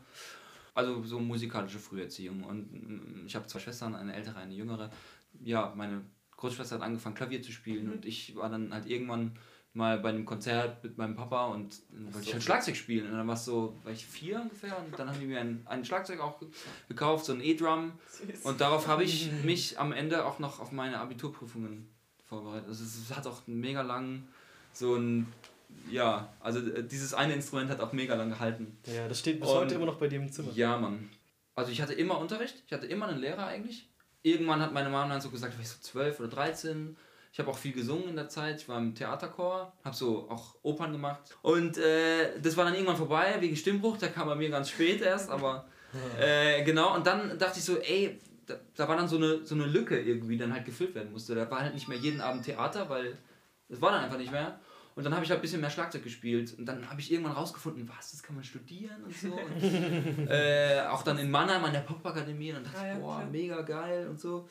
Also 0.75 1.03
so 1.05 1.19
musikalische 1.19 1.79
Früherziehung. 1.81 2.45
Und 2.45 2.73
mm, 2.73 3.27
ich 3.27 3.35
habe 3.35 3.47
zwei 3.49 3.59
Schwestern, 3.59 3.95
eine 3.97 4.15
ältere, 4.15 4.37
eine 4.39 4.55
jüngere. 4.55 4.91
Ja, 5.43 5.73
meine 5.77 6.03
Großschwester 6.39 6.77
hat 6.77 6.83
angefangen 6.83 7.15
Klavier 7.15 7.43
zu 7.43 7.53
spielen 7.53 7.87
Mhm. 7.87 7.93
und 7.93 8.07
ich 8.07 8.35
war 8.37 8.49
dann 8.49 8.73
halt 8.73 8.87
irgendwann 8.87 9.33
mal 9.75 9.99
bei 9.99 10.09
einem 10.09 10.25
Konzert 10.25 10.83
mit 10.83 10.97
meinem 10.97 11.15
Papa 11.15 11.47
und 11.49 11.83
dann 11.93 12.07
wollte 12.07 12.21
ich 12.21 12.27
so. 12.29 12.33
halt 12.33 12.43
Schlagzeug 12.43 12.75
spielen. 12.77 13.07
Und 13.11 13.17
dann 13.19 13.27
war 13.29 13.35
es 13.35 13.45
so, 13.45 13.79
war 13.85 13.93
ich 13.93 14.05
vier 14.07 14.41
ungefähr 14.41 14.77
und 14.79 14.99
dann 14.99 15.09
haben 15.09 15.21
die 15.21 15.27
mir 15.27 15.41
ein, 15.41 15.63
ein 15.67 15.85
Schlagzeug 15.85 16.19
auch 16.21 16.41
ge- 16.41 16.49
gekauft, 16.89 17.27
so 17.27 17.33
ein 17.35 17.41
E-Drum. 17.43 17.93
Und 18.45 18.61
darauf 18.61 18.89
habe 18.89 19.05
ich 19.05 19.31
mich 19.45 19.79
am 19.79 19.93
Ende 19.93 20.25
auch 20.25 20.39
noch 20.39 20.59
auf 20.59 20.73
meine 20.73 20.99
Abiturprüfungen 20.99 21.87
vorbereitet. 22.25 22.67
Also 22.69 22.83
es 22.83 23.15
hat 23.15 23.27
auch 23.27 23.43
mega 23.47 23.83
lang 23.83 24.27
so 24.73 24.97
ein, 24.97 25.27
ja, 25.91 26.33
also 26.41 26.61
äh, 26.61 26.83
dieses 26.83 27.15
eine 27.15 27.35
Instrument 27.35 27.71
hat 27.71 27.81
auch 27.81 27.93
mega 27.93 28.15
lang 28.15 28.31
gehalten. 28.31 28.79
Ja, 28.87 29.07
das 29.07 29.21
steht 29.21 29.39
bis 29.41 29.49
Und- 29.49 29.57
heute 29.57 29.75
immer 29.75 29.87
noch 29.87 29.99
bei 29.99 30.09
dir 30.09 30.17
im 30.19 30.33
Zimmer. 30.33 30.51
Ja, 30.55 30.77
Mann. 30.79 31.09
Also 31.55 31.71
ich 31.73 31.81
hatte 31.83 31.93
immer 31.93 32.19
Unterricht, 32.19 32.63
ich 32.67 32.73
hatte 32.73 32.87
immer 32.87 33.07
einen 33.09 33.21
Lehrer 33.21 33.47
eigentlich. 33.47 33.89
Irgendwann 34.23 34.61
hat 34.61 34.73
meine 34.73 34.89
Mama 34.89 35.09
dann 35.09 35.21
so 35.21 35.31
gesagt, 35.31 35.55
war 35.55 35.63
ich 35.63 35.69
so 35.69 35.79
12 35.81 36.21
oder 36.21 36.29
13. 36.29 36.97
Ich 37.33 37.39
habe 37.39 37.51
auch 37.51 37.59
viel 37.59 37.73
gesungen 37.73 38.09
in 38.09 38.17
der 38.17 38.29
Zeit. 38.29 38.61
Ich 38.61 38.69
war 38.69 38.79
im 38.79 38.95
Theaterchor, 38.95 39.73
habe 39.85 39.95
so 39.95 40.29
auch 40.31 40.57
Opern 40.63 40.93
gemacht. 40.93 41.21
Und 41.43 41.79
äh, 41.79 42.41
das 42.41 42.57
war 42.57 42.65
dann 42.65 42.75
irgendwann 42.75 42.97
vorbei 42.97 43.37
wegen 43.41 43.55
Stimmbruch. 43.55 43.99
Der 43.99 44.11
kam 44.11 44.27
bei 44.27 44.35
mir 44.35 44.51
ganz 44.51 44.71
spät 44.71 45.03
erst, 45.03 45.31
aber 45.31 45.67
äh, 46.21 46.65
genau. 46.65 46.95
Und 46.95 47.07
dann 47.07 47.39
dachte 47.39 47.59
ich 47.59 47.65
so, 47.65 47.77
ey, 47.79 48.19
da, 48.47 48.57
da 48.75 48.89
war 48.89 48.97
dann 48.97 49.09
so 49.09 49.17
eine, 49.17 49.45
so 49.45 49.55
eine 49.55 49.67
Lücke 49.67 50.01
irgendwie, 50.01 50.33
die 50.33 50.39
dann 50.39 50.53
halt 50.53 50.65
gefüllt 50.65 50.95
werden 50.95 51.13
musste. 51.13 51.35
Da 51.35 51.51
war 51.51 51.61
halt 51.61 51.75
nicht 51.75 51.89
mehr 51.89 51.99
jeden 51.99 52.21
Abend 52.21 52.45
Theater, 52.45 52.89
weil 52.89 53.17
das 53.69 53.81
war 53.81 53.93
dann 53.93 54.05
einfach 54.05 54.19
nicht 54.19 54.33
mehr. 54.33 54.59
Und 54.99 55.05
dann 55.05 55.15
habe 55.15 55.25
ich 55.25 55.31
halt 55.31 55.39
ein 55.39 55.43
bisschen 55.43 55.61
mehr 55.61 55.71
Schlagzeug 55.71 56.03
gespielt. 56.03 56.59
Und 56.59 56.67
dann 56.67 56.91
habe 56.91 57.01
ich 57.01 57.13
irgendwann 57.13 57.35
rausgefunden, 57.35 57.89
was, 57.89 58.11
das 58.11 58.21
kann 58.21 58.35
man 58.35 58.43
studieren 58.43 59.05
und 59.05 59.15
so. 59.15 59.33
Und, 59.33 60.27
äh, 60.29 60.81
auch 60.89 61.05
dann 61.05 61.19
in 61.19 61.31
Mannheim 61.31 61.65
an 61.65 61.73
der 61.73 61.83
Popakademie. 61.83 62.49
Und 62.49 62.57
dann 62.57 62.65
dachte 62.65 62.79
Ah 62.81 62.87
ja, 62.89 62.95
ich, 62.95 62.99
boah, 62.99 63.17
klar. 63.19 63.31
mega 63.31 63.63
geil 63.63 64.09
und 64.09 64.19
so. 64.19 64.49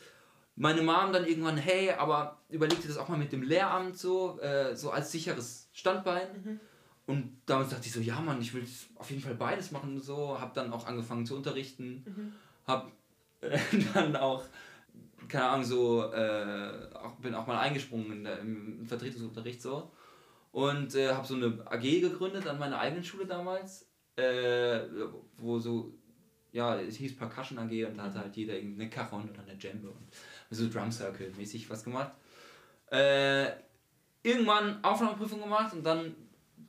Meine 0.55 0.81
Mom 0.83 1.12
dann 1.12 1.25
irgendwann, 1.25 1.57
hey, 1.57 1.91
aber 1.91 2.38
überleg 2.47 2.81
dir 2.81 2.88
das 2.88 2.97
auch 2.97 3.10
mal 3.10 3.17
mit 3.17 3.33
dem 3.33 3.41
Lehramt 3.41 3.97
so, 3.97 4.39
äh, 4.39 4.73
so 4.73 4.89
als 4.89 5.12
sicheres 5.12 5.67
Standbein. 5.73 6.27
Mhm. 6.41 6.60
Und 7.07 7.41
damals 7.45 7.71
dachte 7.71 7.86
ich 7.86 7.91
so, 7.91 7.99
ja 7.99 8.21
Mann, 8.21 8.39
ich 8.39 8.53
will 8.53 8.65
auf 8.95 9.10
jeden 9.10 9.21
Fall 9.21 9.36
beides 9.36 9.71
machen 9.71 9.97
und 9.97 10.01
so. 10.01 10.39
Hab 10.39 10.53
dann 10.53 10.71
auch 10.71 10.88
angefangen 10.88 11.25
zu 11.25 11.36
unterrichten. 11.36 12.05
Mhm. 12.05 12.33
Hab 12.65 12.89
äh, 13.41 13.60
dann 13.93 14.15
auch, 14.15 14.45
keine 15.27 15.43
Ahnung, 15.43 15.65
so, 15.65 16.10
äh, 16.13 16.88
auch, 16.93 17.15
bin 17.15 17.36
auch 17.36 17.47
mal 17.47 17.60
eingesprungen 17.60 18.13
in 18.13 18.23
der, 18.23 18.39
im 18.39 18.86
Vertretungsunterricht 18.88 19.62
so. 19.62 19.91
Und 20.58 20.96
äh, 20.96 21.13
habe 21.13 21.28
so 21.28 21.36
eine 21.36 21.63
AG 21.67 22.02
gegründet 22.02 22.48
an 22.48 22.58
meiner 22.58 22.80
eigenen 22.80 23.04
Schule 23.04 23.28
damals, 23.28 23.88
äh, 24.15 24.80
wo 25.38 25.60
so 25.60 25.93
ja, 26.52 26.80
es 26.80 26.96
hieß 26.96 27.15
Percussion 27.15 27.60
AG 27.60 27.86
und 27.86 27.96
da 27.96 28.06
hatte 28.06 28.17
halt 28.17 28.36
jeder 28.36 28.56
eine 28.56 28.89
Cajon 28.89 29.30
oder 29.30 29.43
eine 29.43 29.56
Djembe 29.56 29.89
und 29.89 30.08
so 30.50 30.67
Drum 30.67 30.91
Circle 30.91 31.32
mäßig 31.38 31.70
was 31.70 31.84
gemacht. 31.84 32.12
Äh, 32.89 33.52
irgendwann 34.24 34.84
Aufnahmeprüfung 34.84 35.41
gemacht 35.41 35.74
und 35.74 35.84
dann 35.84 36.15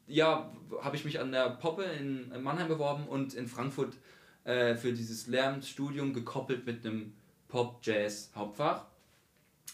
ja, 0.07 0.53
habe 0.83 0.97
ich 0.97 1.07
mich 1.07 1.19
an 1.19 1.33
der 1.33 1.49
Poppe 1.49 1.85
in, 1.85 2.31
in 2.31 2.43
Mannheim 2.43 2.69
beworben 2.69 3.09
und 3.09 3.33
in 3.33 3.49
Frankfurt 3.49 3.95
äh, 4.45 4.75
für 4.75 4.93
dieses 4.93 5.29
Lehramtsstudium 5.29 6.13
gekoppelt 6.13 6.67
mit 6.67 6.85
einem 6.85 7.15
Pop-Jazz-Hauptfach. 7.49 8.85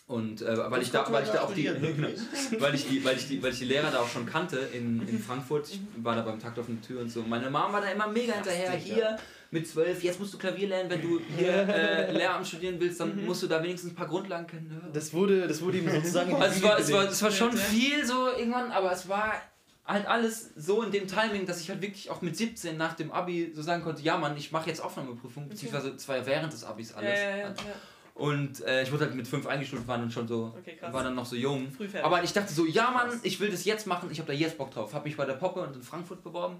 Und 0.06 0.42
äh, 0.42 0.70
weil 0.70 0.82
ich 0.82 0.90
da, 0.90 1.10
weil 1.10 1.24
ich 1.24 1.30
da 1.30 1.42
auch 1.42 1.54
die, 1.54 1.66
weil 2.58 2.74
ich 2.74 2.86
die, 2.86 3.02
weil 3.04 3.16
ich 3.16 3.26
die, 3.26 3.42
weil 3.42 3.52
ich 3.52 3.58
die 3.58 3.64
Lehrer 3.64 3.90
da 3.90 4.00
auch 4.00 4.08
schon 4.08 4.26
kannte 4.26 4.58
in, 4.58 5.06
in 5.08 5.18
Frankfurt, 5.18 5.70
ich 5.70 5.80
war 5.96 6.14
da 6.14 6.20
beim 6.22 6.38
Takt 6.38 6.58
auf 6.58 6.66
der 6.66 6.80
Tür 6.82 7.00
und 7.00 7.10
so. 7.10 7.22
Meine 7.22 7.48
Mom 7.48 7.72
war 7.72 7.80
da 7.80 7.88
immer 7.88 8.08
mega 8.08 8.34
hinterher. 8.34 8.72
Hier 8.72 9.16
mit 9.50 9.66
zwölf, 9.66 10.02
jetzt 10.02 10.20
musst 10.20 10.34
du 10.34 10.38
Klavier 10.38 10.68
lernen, 10.68 10.90
wenn 10.90 11.00
du 11.00 11.20
hier 11.38 11.68
äh, 11.68 12.12
Lehramt 12.12 12.46
studieren 12.46 12.76
willst, 12.80 13.00
dann 13.00 13.24
musst 13.24 13.42
du 13.44 13.46
da 13.46 13.62
wenigstens 13.62 13.92
ein 13.92 13.94
paar 13.94 14.08
Grundlagen 14.08 14.46
kennen. 14.46 14.90
Das 14.92 15.14
wurde, 15.14 15.46
das 15.46 15.62
wurde 15.62 15.78
ihm 15.78 15.88
sozusagen. 15.88 16.34
also 16.42 16.56
es 16.56 16.62
war, 16.62 16.78
es 16.78 16.92
war, 16.92 17.04
es 17.04 17.22
war 17.22 17.30
schon 17.30 17.52
viel 17.52 18.04
so 18.04 18.28
irgendwann, 18.28 18.72
aber 18.72 18.92
es 18.92 19.08
war 19.08 19.32
halt 19.86 20.06
alles 20.06 20.50
so 20.56 20.82
in 20.82 20.90
dem 20.90 21.06
Timing, 21.06 21.46
dass 21.46 21.60
ich 21.60 21.70
halt 21.70 21.80
wirklich 21.80 22.10
auch 22.10 22.20
mit 22.20 22.36
17 22.36 22.76
nach 22.76 22.94
dem 22.94 23.12
Abi 23.12 23.52
so 23.54 23.62
sagen 23.62 23.82
konnte, 23.82 24.02
ja 24.02 24.18
Mann, 24.18 24.36
ich 24.36 24.50
mache 24.50 24.68
jetzt 24.68 24.80
Aufnahmeprüfung, 24.82 25.48
beziehungsweise 25.48 25.90
es 25.90 26.08
war 26.08 26.16
ja 26.16 26.26
während 26.26 26.52
des 26.52 26.64
Abis 26.64 26.92
alles. 26.92 27.18
Ja, 27.18 27.30
ja, 27.30 27.36
ja, 27.36 27.54
und 28.14 28.60
äh, 28.64 28.82
ich 28.84 28.92
wurde 28.92 29.04
halt 29.06 29.14
mit 29.14 29.26
fünf 29.28 29.46
eingestuft, 29.46 29.86
war 29.88 29.98
dann 29.98 30.10
schon 30.10 30.26
so, 30.28 30.54
Okay, 30.58 30.78
war 30.92 31.02
dann 31.02 31.14
noch 31.14 31.26
so 31.26 31.36
jung. 31.36 31.68
Aber 32.04 32.22
ich 32.22 32.32
dachte 32.32 32.52
so, 32.52 32.64
ja 32.64 32.90
Mann, 32.90 33.18
ich 33.22 33.38
will 33.40 33.50
das 33.50 33.64
jetzt 33.64 33.86
machen, 33.86 34.08
ich 34.10 34.18
habe 34.18 34.28
da 34.28 34.32
jetzt 34.32 34.56
Bock 34.56 34.70
drauf. 34.70 34.94
Habe 34.94 35.04
mich 35.08 35.16
bei 35.16 35.26
der 35.26 35.34
Poppe 35.34 35.60
und 35.60 35.74
in 35.76 35.82
Frankfurt 35.82 36.22
beworben. 36.22 36.56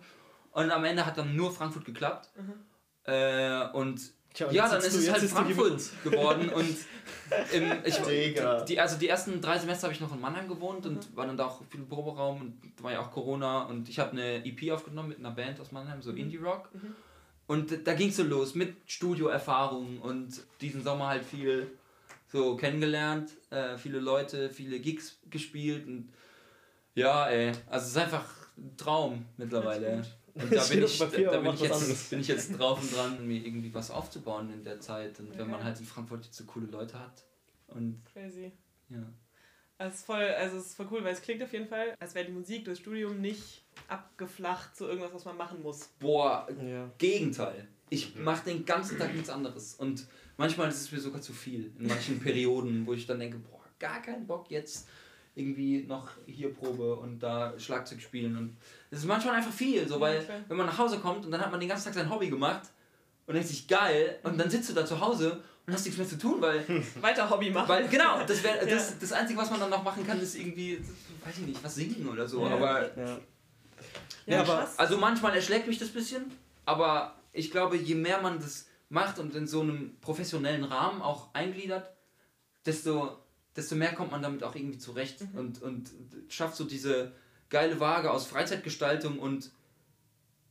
Und 0.51 0.71
am 0.71 0.85
Ende 0.85 1.05
hat 1.07 1.17
dann 1.19 1.35
nur 1.37 1.53
Frankfurt 1.53 1.85
geklappt. 1.85 2.31
Äh, 3.05 3.69
und 3.73 4.01
Tja, 4.33 4.51
ja, 4.51 4.69
dann 4.69 4.79
ist 4.79 4.95
du- 4.95 4.99
es 4.99 5.13
halt 5.13 5.23
Frankfurt 5.23 5.81
geworden 6.03 6.49
und 6.49 6.77
im, 7.53 7.73
ich, 7.85 7.97
die, 8.65 8.81
also 8.81 8.99
die 8.99 9.07
ersten 9.07 9.41
drei 9.41 9.59
Semester 9.59 9.85
habe 9.85 9.95
ich 9.95 10.01
noch 10.01 10.13
in 10.13 10.21
Mannheim 10.21 10.49
gewohnt 10.49 10.85
und 10.87 11.15
war 11.17 11.25
dann 11.27 11.37
da 11.37 11.45
auch 11.47 11.63
viel 11.71 11.79
im 11.81 11.89
Proberaum 11.89 12.41
und 12.41 12.61
da 12.77 12.83
war 12.83 12.91
ja 12.93 13.01
auch 13.01 13.13
Corona 13.13 13.63
und 13.67 13.89
ich 13.89 14.01
habe 14.01 14.11
eine 14.11 14.45
EP 14.45 14.73
aufgenommen 14.73 15.11
mit 15.11 15.19
einer 15.21 15.31
Band 15.31 15.61
aus 15.61 15.71
Mannheim, 15.71 16.03
so 16.03 16.11
Indie 16.11 16.39
Rock. 16.39 16.69
Und 17.47 17.87
da 17.87 17.95
ging 17.95 18.09
es 18.09 18.17
so 18.17 18.23
los 18.23 18.55
mit 18.55 18.75
Studioerfahrung 18.87 20.01
und 20.01 20.41
diesen 20.61 20.83
Sommer 20.83 21.09
halt 21.09 21.25
viel 21.25 21.71
so 22.29 22.57
kennengelernt, 22.57 23.31
äh, 23.51 23.77
viele 23.77 24.01
Leute, 24.01 24.51
viele 24.51 24.81
Gigs 24.81 25.19
gespielt 25.31 25.87
und 25.87 26.09
ja, 26.95 27.29
ey, 27.29 27.53
also 27.69 27.85
es 27.85 27.91
ist 27.91 27.97
einfach 27.99 28.25
ein 28.57 28.77
Traum 28.77 29.25
mittlerweile. 29.37 30.05
Und 30.35 30.53
da 30.57 30.65
bin 30.65 30.83
ich, 30.85 30.99
Papier, 30.99 31.31
da 31.31 31.39
aber 31.39 31.43
bin 31.53 31.55
ich, 31.55 31.61
jetzt, 31.61 32.11
bin 32.11 32.21
ich 32.21 32.29
jetzt 32.29 32.59
drauf 32.59 32.81
und 32.81 32.93
dran, 32.97 33.27
mir 33.27 33.45
irgendwie 33.45 33.73
was 33.75 33.91
aufzubauen 33.91 34.53
in 34.53 34.65
der 34.65 34.81
Zeit. 34.81 35.21
Und 35.21 35.37
wenn 35.39 35.47
man 35.47 35.57
Okay. 35.57 35.65
halt 35.65 35.81
in 35.81 35.87
Frankfurt 35.87 36.25
jetzt 36.25 36.37
so 36.37 36.45
coole 36.45 36.67
Leute 36.67 36.99
hat. 36.99 37.25
Und 37.69 38.03
Crazy. 38.13 38.53
ja. 38.89 39.03
Es 39.79 39.95
ist 39.97 40.07
voll, 40.07 40.23
also 40.23 40.57
es 40.59 40.67
ist 40.67 40.77
voll 40.77 40.87
cool, 40.93 41.03
weil 41.05 41.13
es 41.15 41.21
klingt 41.23 41.43
auf 41.43 41.53
jeden 41.53 41.67
Fall, 41.67 41.95
als 41.99 42.15
wäre 42.15 42.27
die 42.27 42.33
Musik, 42.33 42.65
das 42.65 42.79
Studium 42.79 43.21
nicht 43.21 43.65
abgeflacht 43.89 44.77
zu 44.77 44.87
irgendwas, 44.87 45.13
was 45.13 45.25
man 45.25 45.37
machen 45.37 45.63
muss. 45.63 45.89
Boah, 45.99 46.47
Ja. 46.63 46.91
Gegenteil. 46.99 47.67
Ich 47.91 48.15
mache 48.17 48.45
den 48.47 48.65
ganzen 48.65 48.99
Tag 48.99 49.13
nichts 49.13 49.29
anderes. 49.31 49.75
Und 49.75 50.07
manchmal 50.37 50.69
ist 50.69 50.81
es 50.81 50.93
mir 50.93 51.01
sogar 51.01 51.21
zu 51.21 51.33
viel. 51.33 51.73
In 51.79 51.87
manchen 51.89 52.19
Perioden, 52.21 52.87
wo 52.87 52.93
ich 52.93 53.07
dann 53.07 53.19
denke, 53.19 53.39
boah, 53.39 53.61
gar 53.79 54.01
keinen 54.01 54.27
Bock 54.27 54.51
jetzt 54.51 54.89
irgendwie 55.35 55.83
noch 55.83 56.11
hier 56.27 56.53
Probe 56.55 56.95
und 56.97 57.19
da 57.21 57.59
Schlagzeug 57.59 58.01
spielen. 58.01 58.37
Und 58.37 58.57
das 58.91 59.01
ist 59.01 59.07
manchmal 59.07 59.35
einfach 59.37 59.53
viel, 59.53 59.87
so, 59.89 59.97
Ja, 59.97 60.01
weil 60.01 60.25
klar. 60.25 60.41
wenn 60.49 60.57
man 60.57 60.67
nach 60.67 60.79
Hause 60.79 60.99
kommt 60.99 61.25
und 61.25 61.33
dann 61.33 61.41
hat 61.41 61.51
man 61.51 61.59
den 61.61 61.69
ganzen 61.69 61.85
Tag 61.87 61.95
sein 61.95 62.09
Hobby 62.11 62.31
gemacht 62.31 62.63
und 63.27 63.35
denkt 63.35 63.49
sich, 63.49 63.67
geil, 63.67 64.19
und 64.23 64.39
dann 64.39 64.49
sitzt 64.49 64.71
du 64.71 64.75
da 64.75 64.87
zu 64.87 65.01
Hause 65.01 65.43
und 65.67 65.73
hast 65.73 65.85
nichts 65.85 65.99
mehr 65.99 66.09
zu 66.09 66.19
tun, 66.19 66.41
weil, 66.41 66.65
Weiter 67.01 67.29
Hobby 67.29 67.51
machen. 67.51 67.69
weil 67.69 67.89
genau, 67.89 68.25
das, 68.27 68.43
wär, 68.43 68.57
Ja. 68.69 68.75
das, 68.75 68.99
das 68.99 69.13
Einzige, 69.13 69.39
was 69.39 69.51
man 69.51 69.61
dann 69.61 69.71
noch 69.71 69.83
machen 69.83 70.07
kann, 70.07 70.21
ist 70.21 70.35
irgendwie, 70.37 70.79
weiß 71.25 71.39
ich 71.39 71.47
nicht, 71.47 71.65
was 71.65 71.75
singen 71.75 72.09
oder 72.09 72.29
so. 72.29 72.47
Ja. 72.47 72.55
Aber 72.55 72.97
Ja. 72.97 73.05
ja, 73.07 73.19
Ja, 74.27 74.41
aber- 74.43 74.69
also 74.77 74.99
manchmal 74.99 75.35
erschlägt 75.35 75.67
mich 75.67 75.79
das 75.79 75.89
bisschen, 75.89 76.31
aber 76.67 77.15
ich 77.33 77.51
glaube, 77.51 77.77
je 77.77 77.95
mehr 77.95 78.21
man 78.21 78.39
das 78.41 78.67
macht 78.91 79.19
und 79.19 79.35
in 79.35 79.47
so 79.47 79.61
einem 79.63 79.97
professionellen 80.01 80.65
Rahmen 80.65 81.01
auch 81.03 81.33
eingliedert, 81.35 81.91
desto, 82.67 83.19
desto 83.57 83.75
mehr 83.75 83.93
kommt 83.95 84.11
man 84.13 84.23
damit 84.23 84.43
auch 84.45 84.55
irgendwie 84.55 84.79
zurecht 84.79 85.19
und, 85.35 85.61
und 85.63 85.91
schafft 86.29 86.57
so 86.57 86.65
diese 86.65 87.13
geile 87.51 87.81
Waage 87.81 88.11
aus 88.11 88.27
Freizeitgestaltung 88.27 89.19
und 89.19 89.51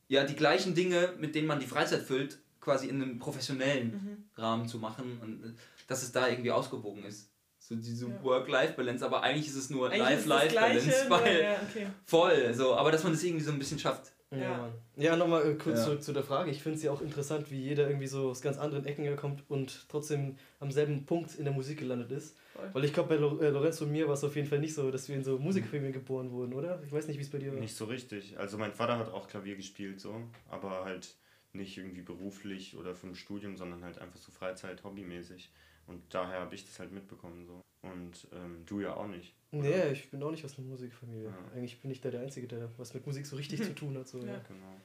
ja, 0.07 0.23
die 0.23 0.35
gleichen 0.35 0.75
Dinge, 0.75 1.13
mit 1.19 1.35
denen 1.35 1.47
man 1.47 1.59
die 1.59 1.65
Freizeit 1.67 2.01
füllt, 2.03 2.37
quasi 2.63 2.87
in 2.87 3.01
einem 3.01 3.19
professionellen 3.19 4.25
Rahmen 4.35 4.67
zu 4.67 4.77
machen 4.79 5.19
und 5.21 5.43
äh, 5.43 5.53
dass 5.87 6.01
es 6.03 6.11
da 6.11 6.27
irgendwie 6.29 6.51
ausgewogen 6.51 7.03
ist. 7.03 7.29
So 7.59 7.75
diese 7.75 8.07
Ja. 8.07 8.23
Work-Life-Balance, 8.23 9.05
aber 9.05 9.21
eigentlich 9.23 9.47
ist 9.47 9.55
es 9.55 9.69
nur 9.69 9.89
Life-Life-Balance, 9.89 11.05
weil 11.09 11.41
ja, 11.43 11.55
okay. 11.69 11.87
voll, 12.05 12.53
so, 12.53 12.75
aber 12.75 12.91
dass 12.91 13.03
man 13.03 13.13
das 13.13 13.23
irgendwie 13.23 13.43
so 13.43 13.51
ein 13.51 13.59
bisschen 13.59 13.79
schafft. 13.79 14.11
Ja, 14.31 14.69
Ja. 14.95 15.15
Nochmal 15.15 15.45
äh, 15.47 15.53
kurz 15.55 15.77
Ja. 15.79 15.85
zurück 15.85 16.03
zu 16.03 16.11
der 16.11 16.23
Frage. 16.23 16.49
Ich 16.49 16.63
finde 16.63 16.77
es 16.77 16.83
ja 16.83 16.91
auch 16.91 17.01
interessant, 17.01 17.51
wie 17.51 17.61
jeder 17.61 17.87
irgendwie 17.87 18.07
so 18.07 18.29
aus 18.31 18.41
ganz 18.41 18.57
anderen 18.57 18.85
Ecken 18.85 19.03
herkommt 19.03 19.43
und 19.47 19.85
trotzdem 19.89 20.37
am 20.59 20.71
selben 20.71 21.05
Punkt 21.05 21.35
in 21.35 21.43
der 21.45 21.53
Musik 21.53 21.79
gelandet 21.79 22.11
ist. 22.11 22.35
Voll. 22.53 22.69
Weil 22.73 22.85
ich 22.85 22.93
glaube, 22.93 23.15
bei 23.15 23.45
äh, 23.45 23.49
Lorenzo 23.49 23.85
und 23.85 23.91
mir 23.91 24.07
war 24.07 24.15
es 24.15 24.23
auf 24.23 24.35
jeden 24.35 24.47
Fall 24.47 24.59
nicht 24.59 24.73
so, 24.73 24.89
dass 24.91 25.07
wir 25.07 25.15
in 25.15 25.23
so 25.23 25.37
Musikfamilien 25.37 25.93
geboren 25.93 26.31
wurden, 26.31 26.53
oder? 26.53 26.81
Ich 26.85 26.91
weiß 26.91 27.07
nicht, 27.07 27.17
wie 27.17 27.23
es 27.23 27.29
bei 27.29 27.37
dir 27.37 27.53
war. 27.53 27.59
Nicht 27.59 27.75
so 27.75 27.85
richtig. 27.85 28.37
Also 28.39 28.57
mein 28.57 28.73
Vater 28.73 28.97
hat 28.97 29.11
auch 29.13 29.27
Klavier 29.27 29.55
gespielt 29.55 29.99
so, 30.01 30.15
aber 30.49 30.83
halt 30.83 31.15
nicht 31.53 31.77
irgendwie 31.77 32.01
beruflich 32.01 32.75
oder 32.75 32.95
ein 33.03 33.15
Studium, 33.15 33.57
sondern 33.57 33.83
halt 33.83 33.99
einfach 33.99 34.17
so 34.17 34.31
Freizeit, 34.31 34.83
hobbymäßig. 34.83 35.51
Und 35.87 36.01
daher 36.13 36.39
habe 36.41 36.55
ich 36.55 36.65
das 36.65 36.79
halt 36.79 36.91
mitbekommen 36.91 37.45
so. 37.45 37.61
Und 37.81 38.27
ähm, 38.31 38.63
du 38.65 38.79
ja 38.79 38.95
auch 38.95 39.07
nicht. 39.07 39.35
Nee, 39.51 39.91
ich 39.91 40.09
bin 40.09 40.23
auch 40.23 40.31
nicht 40.31 40.45
aus 40.45 40.57
einer 40.57 40.67
Musikfamilie. 40.67 41.25
Ja. 41.25 41.37
Eigentlich 41.53 41.79
bin 41.81 41.91
ich 41.91 41.99
da 41.99 42.09
der 42.09 42.21
Einzige, 42.21 42.47
der 42.47 42.69
was 42.77 42.93
mit 42.93 43.05
Musik 43.05 43.25
so 43.25 43.35
richtig 43.35 43.61
zu 43.63 43.75
tun 43.75 43.97
hat. 43.97 44.07
So, 44.07 44.19
ja. 44.19 44.33
Ja. 44.33 44.41
Genau. 44.47 44.75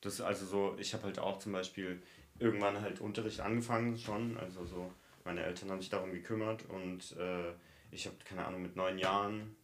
Das 0.00 0.14
ist 0.14 0.20
also 0.22 0.46
so, 0.46 0.76
ich 0.78 0.94
habe 0.94 1.04
halt 1.04 1.18
auch 1.18 1.38
zum 1.38 1.52
Beispiel 1.52 2.02
irgendwann 2.38 2.80
halt 2.80 3.00
Unterricht 3.00 3.40
angefangen 3.40 3.98
schon. 3.98 4.38
Also 4.38 4.64
so, 4.64 4.90
meine 5.24 5.42
Eltern 5.42 5.70
haben 5.70 5.80
sich 5.80 5.90
darum 5.90 6.12
gekümmert 6.12 6.64
und 6.70 7.14
äh, 7.18 7.52
ich 7.90 8.06
habe, 8.06 8.16
keine 8.24 8.46
Ahnung, 8.46 8.62
mit 8.62 8.76
neun 8.76 8.98
Jahren 8.98 9.54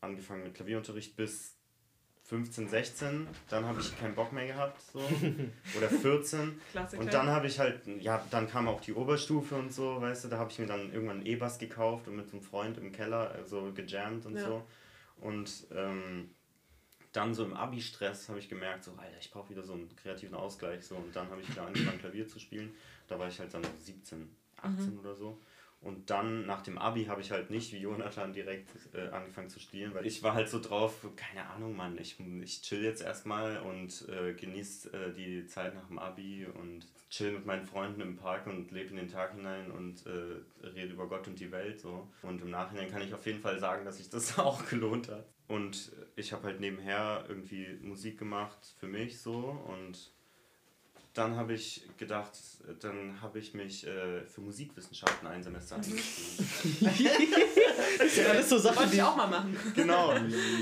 angefangen 0.00 0.44
mit 0.44 0.54
Klavierunterricht 0.54 1.16
bis 1.16 1.56
15, 2.24 2.68
16. 2.68 3.26
Dann 3.50 3.66
habe 3.66 3.80
ich 3.80 3.98
keinen 3.98 4.14
Bock 4.14 4.32
mehr 4.32 4.46
gehabt. 4.46 4.80
So. 4.80 4.98
Oder 5.76 5.90
14. 5.90 6.58
Klassiker. 6.72 7.02
Und 7.02 7.12
dann 7.12 7.26
habe 7.28 7.46
ich 7.46 7.58
halt, 7.58 7.86
ja, 8.00 8.24
dann 8.30 8.48
kam 8.48 8.66
auch 8.66 8.80
die 8.80 8.94
Oberstufe 8.94 9.54
und 9.56 9.72
so, 9.72 10.00
weißt 10.00 10.24
du, 10.24 10.28
da 10.28 10.38
habe 10.38 10.50
ich 10.50 10.58
mir 10.58 10.66
dann 10.66 10.92
irgendwann 10.92 11.18
einen 11.18 11.26
E-Bass 11.26 11.58
gekauft 11.58 12.08
und 12.08 12.16
mit 12.16 12.28
so 12.28 12.36
einem 12.36 12.42
Freund 12.42 12.78
im 12.78 12.92
Keller 12.92 13.30
also 13.32 13.72
gejammt 13.74 14.24
und 14.26 14.36
Ja. 14.36 14.46
so. 14.46 14.62
Und 15.18 15.66
ähm, 15.74 16.30
dann 17.12 17.34
so 17.34 17.44
im 17.44 17.54
Abi-Stress 17.54 18.28
habe 18.30 18.38
ich 18.38 18.48
gemerkt, 18.48 18.84
so, 18.84 18.92
Alter, 18.96 19.16
ich 19.20 19.30
brauche 19.30 19.50
wieder 19.50 19.62
so 19.62 19.74
einen 19.74 19.94
kreativen 19.94 20.34
Ausgleich. 20.34 20.84
So. 20.84 20.96
Und 20.96 21.14
dann 21.14 21.28
habe 21.30 21.42
ich 21.42 21.48
wieder 21.50 21.66
angefangen, 21.66 21.98
Klavier 22.00 22.26
zu 22.26 22.38
spielen. 22.40 22.74
Da 23.06 23.18
war 23.18 23.28
ich 23.28 23.38
halt 23.38 23.52
dann 23.52 23.62
17, 23.80 24.28
18 24.62 24.98
oder 24.98 25.14
so. 25.14 25.38
Und 25.84 26.08
dann 26.08 26.46
nach 26.46 26.62
dem 26.62 26.78
Abi 26.78 27.04
habe 27.04 27.20
ich 27.20 27.30
halt 27.30 27.50
nicht 27.50 27.70
wie 27.74 27.78
Jonathan 27.78 28.32
direkt 28.32 28.70
äh, 28.94 29.08
angefangen 29.08 29.50
zu 29.50 29.60
spielen, 29.60 29.94
weil 29.94 30.06
ich 30.06 30.22
war 30.22 30.32
halt 30.32 30.48
so 30.48 30.58
drauf, 30.58 31.06
keine 31.14 31.46
Ahnung, 31.50 31.76
Mann, 31.76 31.98
ich, 31.98 32.18
ich 32.42 32.62
chill 32.62 32.82
jetzt 32.82 33.02
erstmal 33.02 33.58
und 33.58 34.08
äh, 34.08 34.32
genieße 34.32 34.90
äh, 34.94 35.12
die 35.12 35.46
Zeit 35.46 35.74
nach 35.74 35.86
dem 35.86 35.98
Abi 35.98 36.46
und 36.46 36.86
chill 37.10 37.32
mit 37.32 37.44
meinen 37.44 37.66
Freunden 37.66 38.00
im 38.00 38.16
Park 38.16 38.46
und 38.46 38.70
lebe 38.70 38.88
in 38.90 38.96
den 38.96 39.08
Tag 39.08 39.34
hinein 39.34 39.70
und 39.70 40.06
äh, 40.06 40.66
rede 40.66 40.94
über 40.94 41.06
Gott 41.06 41.28
und 41.28 41.38
die 41.38 41.52
Welt 41.52 41.78
so. 41.78 42.08
Und 42.22 42.40
im 42.40 42.48
Nachhinein 42.48 42.90
kann 42.90 43.02
ich 43.02 43.12
auf 43.12 43.26
jeden 43.26 43.40
Fall 43.40 43.58
sagen, 43.58 43.84
dass 43.84 43.98
sich 43.98 44.08
das 44.08 44.38
auch 44.38 44.66
gelohnt 44.66 45.08
hat. 45.08 45.28
Und 45.48 45.92
ich 46.16 46.32
habe 46.32 46.44
halt 46.44 46.60
nebenher 46.60 47.26
irgendwie 47.28 47.78
Musik 47.82 48.18
gemacht 48.18 48.74
für 48.78 48.86
mich 48.86 49.20
so 49.20 49.36
und 49.68 50.14
dann 51.14 51.36
habe 51.36 51.54
ich 51.54 51.86
gedacht, 51.96 52.32
dann 52.80 53.20
habe 53.22 53.38
ich 53.38 53.54
mich 53.54 53.86
äh, 53.86 54.26
für 54.26 54.40
Musikwissenschaften 54.40 55.28
ein 55.28 55.42
Semester 55.42 55.76
eingeschrieben. 55.76 56.46
Das 57.98 58.14
sind 58.14 58.26
alles 58.26 58.48
so 58.48 58.58
Sachen, 58.58 58.76
Wollte 58.76 58.90
die. 58.90 58.96
ich 58.96 59.02
auch 59.02 59.16
mal 59.16 59.28
machen. 59.28 59.56
Genau. 59.74 60.12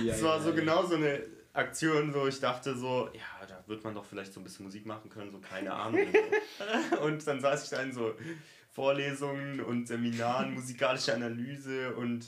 Es 0.07 0.23
war 0.23 0.41
so 0.41 0.53
genau 0.53 0.85
so 0.85 0.97
eine 0.97 1.23
Aktion, 1.55 2.15
wo 2.15 2.27
ich 2.27 2.39
dachte 2.39 2.77
so, 2.77 3.09
ja, 3.15 3.47
da 3.47 3.65
wird 3.67 3.83
man 3.85 3.95
doch 3.95 4.05
vielleicht 4.05 4.33
so 4.35 4.41
ein 4.41 4.45
bisschen 4.45 4.67
Musik 4.67 4.85
machen 4.85 5.09
können, 5.09 5.31
so 5.31 5.39
keine 5.39 5.73
Ahnung. 5.73 6.07
und 7.03 7.27
dann 7.27 7.41
saß 7.41 7.65
ich 7.65 7.71
da 7.71 7.83
in 7.83 7.93
so 7.93 8.15
Vorlesungen 8.71 9.61
und 9.61 9.89
Seminaren, 9.89 10.55
musikalische 10.55 11.15
Analyse 11.15 11.95
und 11.95 12.27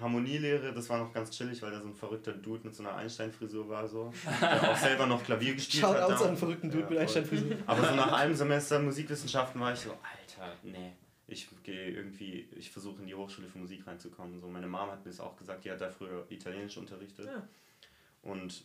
Harmonielehre, 0.00 0.72
das 0.72 0.88
war 0.88 0.98
noch 0.98 1.12
ganz 1.12 1.30
chillig, 1.30 1.60
weil 1.62 1.70
da 1.70 1.80
so 1.80 1.88
ein 1.88 1.94
verrückter 1.94 2.32
Dude 2.32 2.64
mit 2.64 2.74
so 2.74 2.82
einer 2.82 2.94
Einstein-Frisur 2.94 3.68
war, 3.68 3.88
so. 3.88 4.12
Der 4.40 4.70
auch 4.70 4.76
selber 4.76 5.06
noch 5.06 5.22
Klavier 5.24 5.54
gespielt 5.54 5.82
hat. 5.82 5.96
Shoutouts 5.96 6.22
an 6.22 6.28
einen 6.28 6.36
verrückten 6.36 6.70
Dude 6.70 6.84
Ja, 6.84 6.90
mit. 6.90 6.98
Einstein-Frisur. 7.00 7.56
Aber 7.66 7.84
so 7.84 7.94
nach 7.94 8.12
einem 8.12 8.34
Semester 8.34 8.78
Musikwissenschaften 8.78 9.60
war 9.60 9.72
ich 9.72 9.80
so, 9.80 9.90
Alter, 9.90 10.54
nee. 10.62 10.92
Ich 11.30 11.46
gehe 11.62 11.90
irgendwie, 11.90 12.48
ich 12.56 12.70
versuche 12.70 13.02
in 13.02 13.06
die 13.06 13.14
Hochschule 13.14 13.48
für 13.48 13.58
Musik 13.58 13.86
reinzukommen. 13.86 14.40
So, 14.40 14.48
meine 14.48 14.66
Mama 14.66 14.92
hat 14.92 15.04
mir 15.04 15.10
das 15.10 15.20
auch 15.20 15.36
gesagt, 15.36 15.62
die 15.64 15.70
hat 15.70 15.80
da 15.80 15.90
früher 15.90 16.24
Italienisch 16.30 16.78
unterrichtet. 16.78 17.26
Ja. 17.26 17.46
Und 18.22 18.64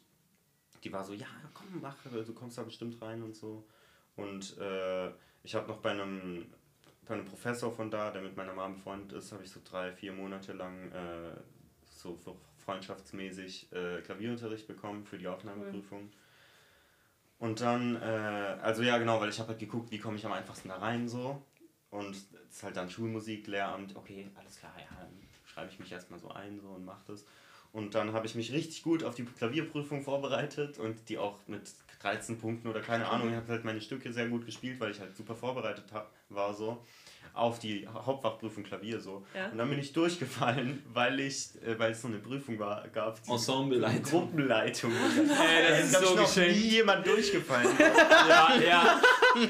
die 0.84 0.94
war 0.94 1.04
so, 1.04 1.14
ja, 1.14 1.28
komm, 1.54 1.68
mach, 1.82 1.96
du 2.04 2.34
kommst 2.34 2.58
da 2.58 2.64
bestimmt 2.64 3.02
rein 3.02 3.22
und 3.22 3.36
so. 3.36 3.66
Und 4.16 4.58
äh, 4.60 5.10
ich 5.44 5.56
habe 5.56 5.68
noch 5.68 5.78
bei 5.78 5.92
einem, 5.92 6.46
bei 7.08 7.16
einem 7.16 7.26
Professor 7.26 7.72
von 7.72 7.92
da, 7.92 8.12
der 8.12 8.22
mit 8.22 8.36
meiner 8.36 8.54
Mom 8.54 8.76
befreundet 8.76 9.14
ist, 9.18 9.32
habe 9.32 9.44
ich 9.44 9.52
so 9.52 9.60
drei, 9.64 9.92
vier 9.92 10.14
Monate 10.14 10.54
lang 10.54 10.92
äh, 10.92 11.36
so 11.86 12.18
freundschaftsmäßig 12.66 13.72
äh, 13.72 14.02
Klavierunterricht 14.02 14.68
bekommen 14.68 15.06
für 15.06 15.18
die 15.18 15.28
Aufnahmeprüfung. 15.28 16.10
Und 17.40 17.62
dann, 17.62 17.98
äh, 17.98 18.58
also 18.62 18.84
ja 18.84 18.98
genau, 18.98 19.20
weil 19.20 19.30
ich 19.30 19.40
habe 19.40 19.50
halt 19.50 19.60
geguckt, 19.60 19.92
wie 19.92 20.00
komme 20.00 20.18
ich 20.18 20.26
am 20.26 20.32
einfachsten 20.32 20.70
da 20.70 20.78
rein 20.78 21.10
so. 21.10 21.42
Und 21.90 22.16
es 22.16 22.26
ist 22.50 22.64
halt 22.64 22.78
dann 22.78 22.90
Schulmusik, 22.90 23.48
Lehramt, 23.48 23.96
okay, 23.96 24.30
alles 24.36 24.58
klar, 24.58 24.74
ja, 24.78 24.98
dann 24.98 25.12
schreibe 25.46 25.70
ich 25.72 25.80
mich 25.80 25.92
erstmal 25.92 26.20
so 26.20 26.30
ein 26.30 26.60
so 26.60 26.70
und 26.70 26.86
mache 26.86 27.04
das. 27.08 27.26
Und 27.72 27.96
dann 27.96 28.14
habe 28.14 28.26
ich 28.26 28.36
mich 28.36 28.52
richtig 28.52 28.84
gut 28.84 29.04
auf 29.04 29.16
die 29.16 29.26
Klavierprüfung 29.26 30.04
vorbereitet 30.04 30.78
und 30.78 31.10
die 31.10 31.18
auch 31.18 31.40
mit 31.48 31.64
13 32.04 32.38
Punkten 32.38 32.68
oder 32.68 32.82
keine 32.82 33.08
Ahnung, 33.08 33.30
ich 33.30 33.36
habe 33.36 33.48
halt 33.48 33.64
meine 33.64 33.82
Stücke 33.82 34.12
sehr 34.12 34.28
gut 34.28 34.46
gespielt, 34.46 34.80
weil 34.80 34.92
ich 34.92 35.00
halt 35.00 35.16
super 35.16 35.36
vorbereitet 35.36 35.86
hab, 35.94 36.12
war 36.30 36.54
so 36.54 36.84
auf 37.34 37.58
die 37.58 37.88
Hauptfachprüfung 37.88 38.64
Klavier 38.64 39.00
so. 39.00 39.26
Ja. 39.34 39.48
Und 39.48 39.58
dann 39.58 39.70
bin 39.70 39.80
ich 39.80 39.92
durchgefallen, 39.92 40.84
weil 40.94 41.20
ich, 41.20 41.50
äh, 41.66 41.80
weil 41.80 41.94
es 41.94 42.02
so 42.02 42.08
eine 42.08 42.20
Prüfung 42.20 42.60
war, 42.60 42.88
gab 42.90 43.24
die 43.24 43.32
Ensembleleitung. 43.32 44.04
Gruppenleitung. 44.04 44.92
Ey, 45.18 45.68
das 45.68 45.86
ist 45.86 45.96
Da 45.96 46.00
ist 46.00 46.08
so 46.08 46.16
noch 46.16 46.36
nie 46.36 46.52
jemand 46.52 47.08
durchgefallen. 47.08 47.70
Ja, 48.30 48.56
ja. 48.56 49.02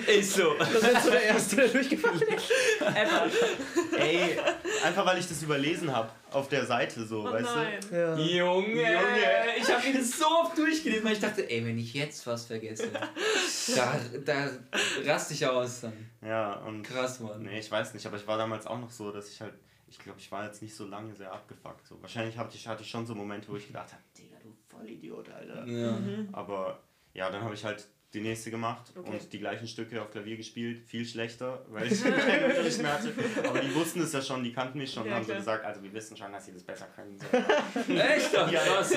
Ist 0.07 0.33
so. 0.33 0.55
Das 0.57 0.71
ist 0.71 1.03
so 1.03 1.11
der 1.11 1.23
Erste, 1.23 1.55
der 1.57 1.67
durchgefallen 1.67 2.21
ist. 2.21 2.51
Ever. 2.81 3.27
Ey, 3.97 4.37
einfach 4.83 5.05
weil 5.05 5.19
ich 5.19 5.27
das 5.27 5.41
überlesen 5.43 5.93
habe 5.93 6.09
auf 6.33 6.49
der 6.49 6.65
Seite 6.65 7.05
so, 7.05 7.21
Oh 7.21 7.31
weißt 7.31 7.55
nein. 7.55 7.79
Ja. 7.91 8.17
Junge, 8.17 8.67
Junge. 8.67 9.57
ich 9.57 9.71
habe 9.71 9.87
mir 9.87 9.97
das 9.97 10.17
so 10.17 10.25
oft 10.25 10.57
durchgelesen, 10.57 11.03
weil 11.05 11.13
ich 11.13 11.19
dachte, 11.19 11.49
ey, 11.49 11.65
wenn 11.65 11.77
ich 11.77 11.93
jetzt 11.93 12.25
was 12.27 12.45
vergesse, 12.45 12.89
da, 13.75 13.95
da 14.25 14.49
raste 15.05 15.33
ich 15.33 15.45
aus 15.45 15.81
dann. 15.81 15.93
du? 16.21 16.27
Ja, 16.27 16.53
und 16.61 16.83
Krass, 16.83 17.19
Mann. 17.19 17.43
Nee, 17.43 17.59
ich 17.59 17.71
weiß 17.71 17.93
nicht, 17.93 18.05
aber 18.05 18.17
ich 18.17 18.27
war 18.27 18.37
damals 18.37 18.67
auch 18.67 18.79
noch 18.79 18.91
so, 18.91 19.11
dass 19.11 19.29
ich 19.29 19.41
halt, 19.41 19.53
ich 19.87 19.99
glaube, 19.99 20.19
ich 20.19 20.31
war 20.31 20.45
jetzt 20.45 20.61
nicht 20.61 20.75
so 20.75 20.85
lange 20.85 21.13
sehr 21.15 21.31
abgefuckt. 21.31 21.87
So. 21.87 22.01
Wahrscheinlich 22.01 22.37
hatte 22.37 22.55
ich, 22.55 22.67
hatte 22.67 22.83
ich 22.83 22.89
schon 22.89 23.05
so 23.05 23.13
Momente, 23.15 23.47
wo 23.49 23.55
ich 23.55 23.67
gedacht 23.67 23.91
habe, 23.91 24.03
Digga, 24.17 24.37
du 24.41 24.53
Vollidiot, 24.67 25.29
Alter. 25.29 25.65
Ja. 25.67 25.97
Aber 26.31 26.79
ja, 27.13 27.29
dann 27.29 27.43
habe 27.43 27.53
ich 27.53 27.63
halt 27.63 27.87
die 28.13 28.21
nächste 28.21 28.51
gemacht 28.51 28.93
okay. 28.95 29.09
und 29.09 29.33
die 29.33 29.39
gleichen 29.39 29.67
Stücke 29.67 30.01
auf 30.01 30.11
Klavier 30.11 30.37
gespielt, 30.37 30.83
viel 30.85 31.05
schlechter, 31.05 31.65
weil 31.69 31.91
ich 31.91 32.03
keine 32.03 32.45
Unterricht 32.45 32.81
mehr 32.81 32.93
hatte. 32.93 33.13
Aber 33.47 33.59
die 33.59 33.73
wussten 33.73 34.01
es 34.01 34.13
ja 34.13 34.21
schon, 34.21 34.43
die 34.43 34.53
kannten 34.53 34.77
mich 34.77 34.93
schon 34.93 35.03
und 35.03 35.11
haben 35.11 35.25
klar. 35.25 35.37
so 35.37 35.41
gesagt, 35.41 35.65
also 35.65 35.81
wir 35.81 35.91
wissen 35.93 36.15
schon, 36.15 36.31
dass 36.31 36.45
sie 36.45 36.53
das 36.53 36.63
besser 36.63 36.87
können. 36.95 37.17
Echt? 37.99 38.33
ja, 38.33 38.59
krass. 38.59 38.93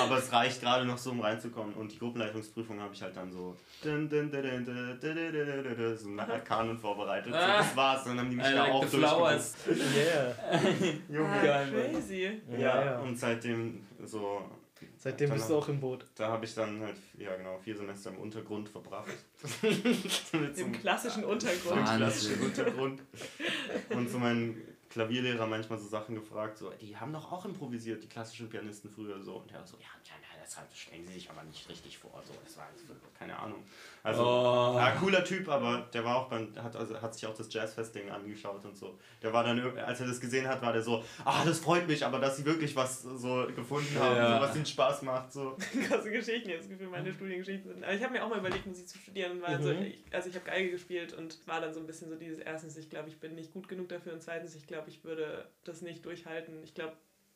Aber 0.00 0.18
es 0.18 0.32
reicht 0.32 0.60
gerade 0.60 0.84
noch 0.84 0.98
so, 0.98 1.10
um 1.12 1.20
reinzukommen. 1.20 1.74
Und 1.74 1.92
die 1.92 1.98
Gruppenleitungsprüfung 1.98 2.80
habe 2.80 2.92
ich 2.92 3.02
halt 3.02 3.16
dann 3.16 3.30
so 3.30 3.56
so 5.96 6.08
einen 6.08 6.44
Kanon 6.44 6.78
vorbereitet. 6.78 7.32
So, 7.32 7.38
das 7.38 7.76
war's. 7.76 8.04
Dann 8.04 8.18
haben 8.18 8.30
die 8.30 8.36
mich 8.36 8.46
I 8.46 8.52
da 8.52 8.64
like 8.64 8.72
auch 8.72 8.84
durchgeführt. 8.84 9.56
Yeah. 9.94 10.34
Junge. 11.08 11.52
Ah, 11.52 11.64
crazy. 11.64 12.40
Ja, 12.58 12.84
ja, 12.84 12.98
und 12.98 13.16
seitdem 13.16 13.86
so 14.04 14.42
Seitdem 14.96 15.30
bist 15.30 15.50
du 15.50 15.56
auch 15.56 15.68
im 15.68 15.80
Boot. 15.80 16.04
da 16.14 16.28
habe 16.28 16.44
ich 16.44 16.54
dann 16.54 16.80
halt, 16.80 16.96
ja 17.18 17.34
genau, 17.36 17.58
vier 17.58 17.76
Semester 17.76 18.10
im 18.10 18.18
Untergrund 18.18 18.68
verbracht. 18.68 19.14
Im 20.56 20.72
klassischen 20.72 21.24
Untergrund. 21.24 21.84
Klassischen 21.84 22.40
Untergrund. 22.44 23.02
Und 23.90 24.08
so 24.08 24.18
mein 24.18 24.60
Klavierlehrer 24.88 25.46
manchmal 25.46 25.78
so 25.78 25.86
Sachen 25.86 26.14
gefragt, 26.14 26.58
so, 26.58 26.70
die 26.70 26.96
haben 26.96 27.12
doch 27.12 27.30
auch 27.30 27.44
improvisiert, 27.44 28.02
die 28.02 28.08
klassischen 28.08 28.48
Pianisten 28.48 28.90
früher 28.90 29.20
so. 29.22 29.36
Und 29.36 29.52
er 29.52 29.66
so, 29.66 29.76
ja, 29.76 29.86
ja, 30.04 30.14
ja, 30.22 30.35
das 30.46 30.56
halt, 30.58 30.68
stellen 30.74 31.04
sie 31.06 31.14
sich 31.14 31.28
aber 31.30 31.42
nicht 31.42 31.68
richtig 31.68 31.98
vor, 31.98 32.22
so, 32.24 32.32
das 32.44 32.56
war, 32.56 32.68
keine 33.18 33.36
Ahnung. 33.38 33.64
Also, 34.04 34.22
Oh. 34.22 34.74
ja, 34.78 34.92
cooler 34.92 35.24
Typ, 35.24 35.48
aber 35.48 35.88
der 35.92 36.04
war 36.04 36.16
auch 36.16 36.28
beim, 36.28 36.54
hat, 36.62 36.76
also, 36.76 37.00
hat 37.02 37.14
sich 37.14 37.26
auch 37.26 37.34
das 37.34 37.52
Jazzfest-Ding 37.52 38.08
angeschaut 38.10 38.64
und 38.64 38.76
so. 38.76 38.96
Der 39.22 39.32
war 39.32 39.42
dann, 39.42 39.76
als 39.78 40.00
er 40.00 40.06
das 40.06 40.20
gesehen 40.20 40.46
hat, 40.46 40.62
war 40.62 40.72
der 40.72 40.82
so, 40.82 41.02
ah, 41.24 41.44
das 41.44 41.58
freut 41.58 41.88
mich, 41.88 42.04
aber 42.04 42.20
dass 42.20 42.36
sie 42.36 42.44
wirklich 42.44 42.76
was 42.76 43.02
so 43.02 43.48
gefunden 43.56 43.98
haben, 43.98 44.16
Ja. 44.16 44.36
so, 44.40 44.46
was 44.46 44.54
ihnen 44.56 44.66
Spaß 44.66 45.02
macht, 45.02 45.32
so. 45.32 45.56
krasse 45.88 46.10
Geschichten, 46.10 46.48
jetzt 46.50 46.62
das 46.62 46.68
Gefühl, 46.70 46.88
meine 46.88 47.12
Studiengeschichten 47.12 47.72
sind. 47.74 47.82
Aber 47.84 47.92
ich 47.94 48.02
habe 48.04 48.12
mir 48.12 48.24
auch 48.24 48.28
mal 48.28 48.38
überlegt, 48.38 48.66
Musik 48.66 48.88
zu 48.88 48.98
studieren. 48.98 49.32
Und 49.32 49.42
war 49.42 49.60
so, 49.60 49.72
Mhm. 49.72 49.82
ich, 49.82 50.04
also 50.12 50.28
ich 50.28 50.34
habe 50.36 50.44
Geige 50.44 50.70
gespielt 50.70 51.12
und 51.12 51.44
war 51.48 51.60
dann 51.60 51.74
so 51.74 51.80
ein 51.80 51.86
bisschen 51.86 52.08
so 52.08 52.14
dieses, 52.14 52.38
erstens, 52.38 52.76
ich 52.76 52.88
glaube, 52.88 53.08
ich 53.08 53.18
bin 53.18 53.34
nicht 53.34 53.52
gut 53.52 53.66
genug 53.68 53.88
dafür 53.88 54.12
und 54.12 54.22
zweitens, 54.22 54.54
ich 54.54 54.66
glaube, 54.68 54.88
ich 54.90 55.02
würde 55.02 55.48
das 55.64 55.82
nicht 55.82 56.04
durchhalten. 56.06 56.62
Ich 56.62 56.74
glaube, 56.74 56.92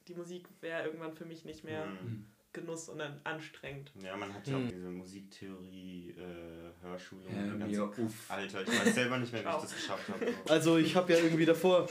die 0.06 0.14
Musik 0.14 0.46
wäre 0.60 0.84
irgendwann 0.84 1.14
für 1.14 1.24
mich 1.24 1.44
nicht 1.44 1.64
mehr 1.64 1.86
Mhm. 1.86 2.26
Genuss, 2.52 2.86
sondern 2.86 3.20
anstrengend. 3.22 3.92
Ja, 4.02 4.16
man 4.16 4.32
hat 4.34 4.46
ja 4.48 4.54
Hm. 4.56 4.66
auch 4.66 4.70
diese 4.70 4.88
Musiktheorie, 4.90 6.14
äh, 6.18 6.84
Hörschulung, 6.84 7.26
Ja, 7.32 7.54
ganze 7.54 8.02
uff. 8.02 8.28
Alter, 8.30 8.62
ich 8.62 8.68
weiß 8.68 8.94
selber 8.94 9.18
nicht 9.18 9.32
mehr, 9.32 9.44
wie 9.44 9.48
ich 9.48 9.54
das 9.62 9.74
geschafft 9.74 10.08
habe. 10.08 10.26
So. 10.46 10.52
Also 10.52 10.76
ich 10.78 10.96
habe 10.96 11.12
ja 11.12 11.18
irgendwie 11.20 11.44
davor, 11.46 11.86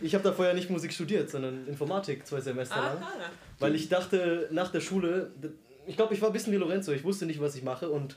ich 0.00 0.14
habe 0.14 0.22
davor 0.22 0.46
ja 0.46 0.54
nicht 0.54 0.70
Musik 0.70 0.92
studiert, 0.92 1.30
sondern 1.30 1.66
Informatik 1.66 2.26
zwei 2.26 2.40
Semester 2.40 2.76
lang. 2.80 2.98
Aha. 2.98 3.30
Weil 3.58 3.74
ich 3.74 3.88
dachte, 3.88 4.48
nach 4.52 4.70
der 4.70 4.80
Schule, 4.80 5.32
ich 5.86 5.96
glaube, 5.96 6.14
ich 6.14 6.22
war 6.22 6.28
ein 6.30 6.32
bisschen 6.32 6.52
wie 6.52 6.58
Lorenzo, 6.58 6.92
ich 6.92 7.02
wusste 7.04 7.26
nicht, 7.26 7.40
was 7.40 7.56
ich 7.56 7.64
mache 7.64 7.88
und 7.90 8.16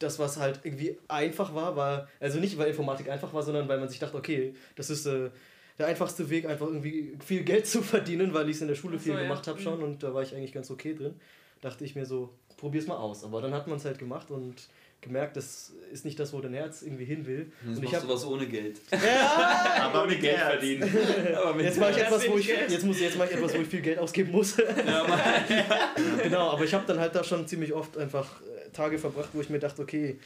das, 0.00 0.18
was 0.18 0.36
halt 0.38 0.60
irgendwie 0.64 0.98
einfach 1.08 1.54
war, 1.54 1.76
war, 1.76 2.08
also 2.20 2.38
nicht, 2.40 2.58
weil 2.58 2.68
Informatik 2.68 3.08
einfach 3.08 3.32
war, 3.32 3.42
sondern 3.42 3.68
weil 3.68 3.78
man 3.78 3.88
sich 3.88 3.98
dachte, 3.98 4.16
okay, 4.16 4.54
das 4.74 4.90
ist 4.90 5.06
äh, 5.06 5.30
der 5.78 5.86
einfachste 5.88 6.28
Weg, 6.30 6.46
einfach 6.46 6.66
irgendwie 6.66 7.16
viel 7.24 7.42
Geld 7.44 7.66
zu 7.66 7.82
verdienen, 7.82 8.32
weil 8.34 8.48
ich 8.48 8.56
es 8.56 8.62
in 8.62 8.68
der 8.68 8.74
Schule 8.74 8.98
so, 8.98 9.04
viel 9.04 9.14
ja. 9.14 9.22
gemacht 9.22 9.46
habe 9.46 9.60
schon 9.60 9.78
Mhm. 9.78 9.84
und 9.84 10.02
da 10.02 10.14
war 10.14 10.22
ich 10.22 10.34
eigentlich 10.34 10.52
ganz 10.52 10.70
okay 10.70 10.94
drin. 10.94 11.14
Dachte 11.60 11.84
ich 11.84 11.94
mir 11.94 12.06
so, 12.06 12.30
probier's 12.56 12.86
mal 12.86 12.96
aus. 12.96 13.24
Aber 13.24 13.40
dann 13.42 13.52
hat 13.52 13.66
man 13.66 13.78
es 13.78 13.84
halt 13.84 13.98
gemacht 13.98 14.30
und 14.30 14.54
gemerkt, 15.02 15.36
das 15.36 15.72
ist 15.92 16.04
nicht 16.04 16.18
das, 16.18 16.32
wo 16.32 16.40
dein 16.40 16.54
Herz 16.54 16.82
irgendwie 16.82 17.04
hin 17.04 17.26
will. 17.26 17.52
Jetzt 17.66 17.78
und 17.78 17.84
ich 17.84 17.92
machst 17.92 17.94
du 17.94 18.08
habe 18.08 18.14
was 18.14 18.26
ohne 18.26 18.46
Geld. 18.46 18.80
Aber 19.80 20.02
ohne 20.02 20.12
mit 20.12 20.20
Geld 20.20 20.36
Herz. 20.38 20.50
verdienen. 20.52 20.96
Aber 21.36 21.54
mit 21.54 21.66
Jetzt 21.66 21.78
mache 21.78 21.90
ich 21.92 21.98
etwas, 21.98 22.28
wo 22.28 22.38
ich 22.38 22.46
Geld. 22.46 22.70
jetzt 22.70 22.84
muss 22.84 22.98
jetzt 23.00 23.16
mache 23.18 23.28
ich 23.30 23.36
etwas, 23.36 23.54
wo 23.54 23.60
ich 23.60 23.68
viel 23.68 23.82
Geld 23.82 23.98
ausgeben 23.98 24.32
muss. 24.32 24.56
Ja, 24.56 25.06
genau, 26.22 26.50
aber 26.50 26.64
ich 26.64 26.72
habe 26.74 26.84
dann 26.86 26.98
halt 26.98 27.14
da 27.14 27.22
schon 27.22 27.46
ziemlich 27.46 27.72
oft 27.72 27.96
einfach 27.98 28.40
äh, 28.40 28.70
Tage 28.72 28.98
verbracht, 28.98 29.28
wo 29.32 29.40
ich 29.40 29.50
mir 29.50 29.58
dachte, 29.58 29.82
okay, 29.82 30.18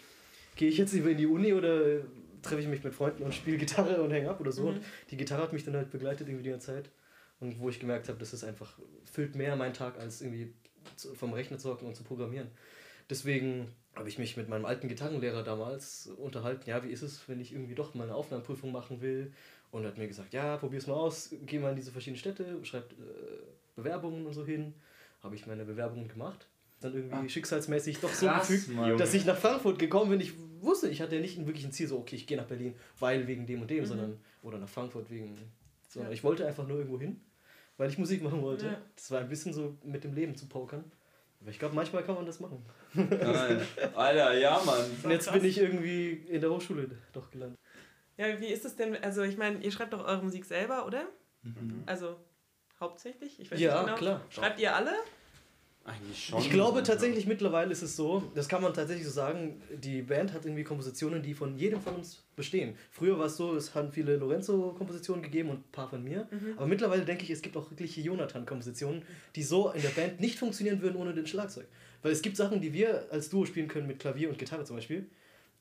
gehe 0.57 0.69
ich 0.69 0.79
jetzt 0.79 0.93
lieber 0.93 1.11
in 1.11 1.19
die 1.19 1.27
Uni 1.27 1.53
oder 1.53 1.99
treffe 2.43 2.61
ich 2.61 2.69
mich 2.69 2.85
mit 2.85 2.95
Freunden 2.95 3.23
und 3.23 3.35
spiele 3.35 3.59
Gitarre 3.59 4.03
und 4.03 4.13
hang 4.13 4.27
ab 4.27 4.41
oder 4.41 4.53
so. 4.53 4.63
Mhm. 4.63 4.69
Und 4.69 4.83
die 5.11 5.17
Gitarre 5.17 5.43
hat 5.43 5.53
mich 5.53 5.65
dann 5.65 5.77
halt 5.77 5.91
begleitet 5.91 6.29
irgendwie 6.29 6.45
die 6.45 6.51
ganze 6.51 6.69
Zeit. 6.69 6.91
Und 7.41 7.59
wo 7.59 7.71
ich 7.71 7.81
gemerkt 7.81 8.09
habe, 8.09 8.19
das 8.19 8.33
ist 8.33 8.45
einfach, 8.45 8.79
füllt 9.05 9.35
mehr 9.35 9.57
meinen 9.57 9.73
Tag, 9.73 9.99
als 9.99 10.21
irgendwie 10.21 10.53
vom 11.15 11.33
Rechner 11.33 11.59
zu 11.59 11.71
hocken 11.71 11.87
und 11.87 11.97
zu 11.97 12.05
programmieren. 12.05 12.49
Deswegen 13.09 13.69
habe 13.97 14.09
ich 14.09 14.19
mich 14.19 14.37
mit 14.37 14.49
meinem 14.49 14.67
alten 14.67 14.89
Gitarrenlehrer 14.89 15.43
damals 15.43 16.07
unterhalten, 16.19 16.69
ja, 16.69 16.85
wie 16.85 16.91
ist 16.91 17.03
es, 17.03 17.29
wenn 17.29 17.41
ich 17.41 17.53
irgendwie 17.53 17.75
doch 17.75 17.95
mal 17.95 18.05
eine 18.05 18.15
Aufnahmeprüfung 18.15 18.71
machen 18.71 19.01
will? 19.01 19.33
Und 19.73 19.83
er 19.83 19.89
hat 19.89 19.99
mir 19.99 20.09
gesagt, 20.09 20.33
ja, 20.33 20.57
probier's 20.57 20.87
mal 20.87 20.95
aus, 20.95 21.35
geh 21.47 21.59
mal 21.59 21.71
in 21.71 21.77
diese 21.77 21.93
verschiedenen 21.93 22.19
Städte, 22.19 22.65
schreib 22.65 22.93
äh, 22.93 22.97
Bewerbungen 23.77 24.27
und 24.27 24.33
so 24.33 24.45
hin. 24.45 24.75
Habe 25.23 25.35
ich 25.35 25.47
meine 25.47 25.65
Bewerbungen 25.65 26.09
gemacht. 26.09 26.47
Dann 26.81 26.95
irgendwie 26.95 27.15
Ah. 27.15 27.29
schicksalsmäßig 27.29 28.01
doch 28.01 28.13
so 28.13 28.27
Krass, 28.27 28.49
gefügt, 28.49 28.75
Mann. 28.77 28.97
dass 28.97 29.13
ich 29.15 29.25
nach 29.27 29.37
Frankfurt 29.37 29.79
gekommen 29.79 30.11
bin. 30.11 30.21
Ich 30.21 30.33
wusste, 30.61 30.89
ich 30.89 31.01
hatte 31.03 31.15
ja 31.17 31.21
nicht 31.21 31.39
wirklich 31.47 31.65
ein 31.65 31.73
Ziel, 31.73 31.87
so, 31.89 31.99
okay, 31.99 32.17
ich 32.17 32.27
gehe 32.27 32.37
nach 32.39 32.47
Berlin, 32.47 32.75
weil 32.99 33.27
wegen 33.27 33.47
dem 33.47 33.61
und 33.63 33.71
dem, 33.71 33.81
Mhm. 33.85 33.87
sondern, 33.87 34.21
oder 34.43 34.59
nach 34.59 34.69
Frankfurt 34.69 35.11
wegen, 35.11 35.37
sondern 35.89 36.11
Ja. 36.11 36.15
ich 36.15 36.25
wollte 36.25 36.47
einfach 36.47 36.67
nur 36.67 36.79
irgendwo 36.79 36.99
hin, 36.99 37.21
weil 37.77 37.91
ich 37.91 37.99
Musik 37.99 38.23
machen 38.23 38.41
wollte. 38.43 38.67
Ja. 38.67 38.81
Das 38.97 39.11
war 39.11 39.21
ein 39.21 39.29
bisschen 39.29 39.53
so 39.53 39.77
mit 39.85 40.05
dem 40.05 40.15
Leben 40.15 40.35
zu 40.37 40.47
pokern. 40.47 40.85
Aber 41.43 41.51
ich 41.51 41.59
glaube, 41.59 41.75
manchmal 41.75 42.03
kann 42.05 42.15
man 42.17 42.27
das 42.27 42.39
machen. 42.41 42.63
Nein. 42.93 43.61
Alter, 43.95 44.37
ja, 44.39 44.61
Mann. 44.65 44.79
Und 45.03 45.11
jetzt 45.11 45.25
krass. 45.29 45.35
bin 45.39 45.45
ich 45.49 45.57
irgendwie 45.59 46.11
in 46.29 46.41
der 46.41 46.51
Hochschule 46.51 46.91
doch 47.13 47.31
gelandet. 47.31 47.59
Ja, 48.19 48.39
wie 48.39 48.49
ist 48.49 48.67
es 48.67 48.77
denn? 48.77 48.95
Also, 49.03 49.23
ich 49.23 49.39
meine, 49.39 49.59
ihr 49.65 49.73
schreibt 49.73 49.95
doch 49.95 50.05
eure 50.07 50.23
Musik 50.23 50.45
selber, 50.45 50.87
oder? 50.87 51.05
Mhm. 51.43 51.83
Also, 51.87 52.17
hauptsächlich? 52.79 53.41
Ich 53.41 53.51
weiß 53.51 53.59
Ja, 53.59 53.77
nicht 53.77 53.85
genau. 53.87 53.97
klar. 53.97 54.21
Schreibt 54.29 54.61
ihr 54.61 54.75
alle? 54.77 54.93
Eigentlich 55.85 56.27
schon. 56.27 56.39
Ich 56.41 56.51
glaube 56.51 56.83
tatsächlich 56.83 57.27
mittlerweile 57.27 57.73
ist 57.73 57.81
es 57.83 57.97
so, 57.97 58.23
das 58.35 58.49
kann 58.49 58.63
man 58.63 58.75
tatsächlich 58.75 59.07
so 59.07 59.13
sagen, 59.13 59.63
die 59.83 60.03
Band 60.03 60.33
hat 60.35 60.45
irgendwie 60.45 60.63
Kompositionen, 60.63 61.23
die 61.23 61.33
von 61.33 61.57
jedem 61.57 61.81
von 61.81 61.97
uns 61.97 62.23
bestehen. 62.37 62.77
Früher 62.91 63.19
war 63.19 63.27
es 63.27 63.37
so, 63.39 63.57
es 63.57 63.75
haben 63.75 63.91
viele 63.91 64.17
Lorenzo-Kompositionen 64.17 65.23
gegeben 65.23 65.49
und 65.49 65.61
ein 65.61 65.73
paar 65.73 65.89
von 65.89 66.05
mir. 66.05 66.29
Mhm. 66.31 66.55
Aber 66.57 66.67
mittlerweile 66.67 67.05
denke 67.05 67.25
ich, 67.25 67.31
es 67.31 67.41
gibt 67.41 67.57
auch 67.57 67.71
wirkliche 67.71 68.03
Jonathan-Kompositionen, 68.03 69.03
die 69.35 69.43
so 69.43 69.71
in 69.71 69.81
der 69.81 69.89
Band 69.89 70.21
nicht 70.21 70.39
funktionieren 70.39 70.83
würden 70.83 70.97
ohne 70.97 71.15
den 71.15 71.27
Schlagzeug. 71.27 71.67
Weil 72.03 72.13
es 72.13 72.21
gibt 72.21 72.37
Sachen, 72.37 72.61
die 72.61 72.73
wir 72.75 73.07
als 73.11 73.31
Duo 73.31 73.47
spielen 73.47 73.69
können 73.69 73.87
mit 73.87 73.99
Klavier 73.99 74.29
und 74.29 74.39
Gitarre 74.39 74.65
zum 74.65 74.77
Beispiel. 74.77 75.07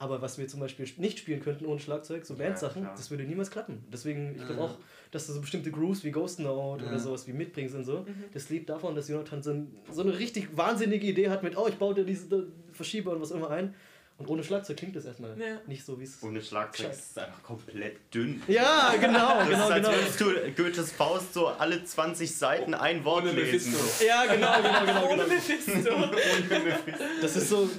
Aber 0.02 0.22
was 0.22 0.38
wir 0.38 0.48
zum 0.48 0.62
Beispiel 0.62 0.88
nicht 0.98 1.20
spielen 1.20 1.42
könnten 1.42 1.66
ohne 1.66 1.80
Schlagzeug, 1.80 2.26
so 2.26 2.34
Ja, 2.36 2.46
Bandsachen, 2.46 2.84
klar. 2.84 2.96
das 2.96 3.12
würde 3.12 3.24
niemals 3.24 3.52
klappen. 3.52 3.84
Deswegen, 3.92 4.32
ich 4.32 4.46
glaube 4.46 4.62
Ja. 4.62 4.68
auch, 4.68 4.78
dass 5.12 5.26
du 5.28 5.34
so 5.34 5.42
bestimmte 5.42 5.72
Grooves 5.72 6.04
wie 6.04 6.12
Ghost 6.12 6.40
Note 6.40 6.84
Ja. 6.84 6.90
oder 6.90 7.00
sowas 7.00 7.28
wie 7.28 7.34
mitbringst 7.34 7.76
und 7.76 7.84
so, 7.84 8.00
Mhm. 8.02 8.06
das 8.34 8.50
lebt 8.50 8.70
davon, 8.70 8.94
dass 8.96 9.08
Jonathan 9.10 9.42
so, 9.42 9.52
ein, 9.52 9.72
so 9.92 10.02
eine 10.04 10.18
richtig 10.20 10.56
wahnsinnige 10.56 11.08
Idee 11.08 11.30
hat 11.30 11.42
mit, 11.44 11.58
oh, 11.58 11.68
ich 11.68 11.76
baue 11.76 11.94
dir 11.96 12.04
diese 12.06 12.48
Verschieber 12.72 13.12
und 13.14 13.22
was 13.22 13.32
immer 13.32 13.50
ein. 13.50 13.74
Und 14.20 14.28
ohne 14.28 14.44
Schlagzeug 14.44 14.76
klingt 14.76 14.98
das 14.98 15.06
erstmal 15.06 15.40
Ja. 15.40 15.62
nicht 15.66 15.86
so, 15.86 15.98
wie 15.98 16.04
es. 16.04 16.22
Ohne 16.22 16.42
Schlagzeug 16.42 16.92
ist 16.92 17.12
es 17.12 17.18
einfach 17.18 17.42
komplett 17.42 18.14
dünn. 18.14 18.44
Ja, 18.50 18.94
genau, 19.00 19.38
Das 19.40 19.48
genau, 19.48 19.66
ist, 19.68 19.72
als 19.72 20.18
genau. 20.18 20.32
würdest 20.34 20.56
du 20.58 20.64
Goethes 20.64 20.92
Faust 20.92 21.34
so 21.34 21.48
alle 21.48 21.82
20 21.84 22.36
Seiten 22.38 22.74
ein 22.74 23.06
Wort 23.06 23.24
Ohne 23.24 23.32
lesen. 23.32 23.72
Mephisto. 23.72 24.06
Ja, 24.06 24.26
genau, 24.26 24.58
genau, 24.62 24.86
genau. 24.86 25.06
Ohne 25.10 25.24
genau. 25.24 25.28
Mephisto. 25.28 25.90
Das 27.22 27.36
ist 27.38 27.50
so 27.50 27.70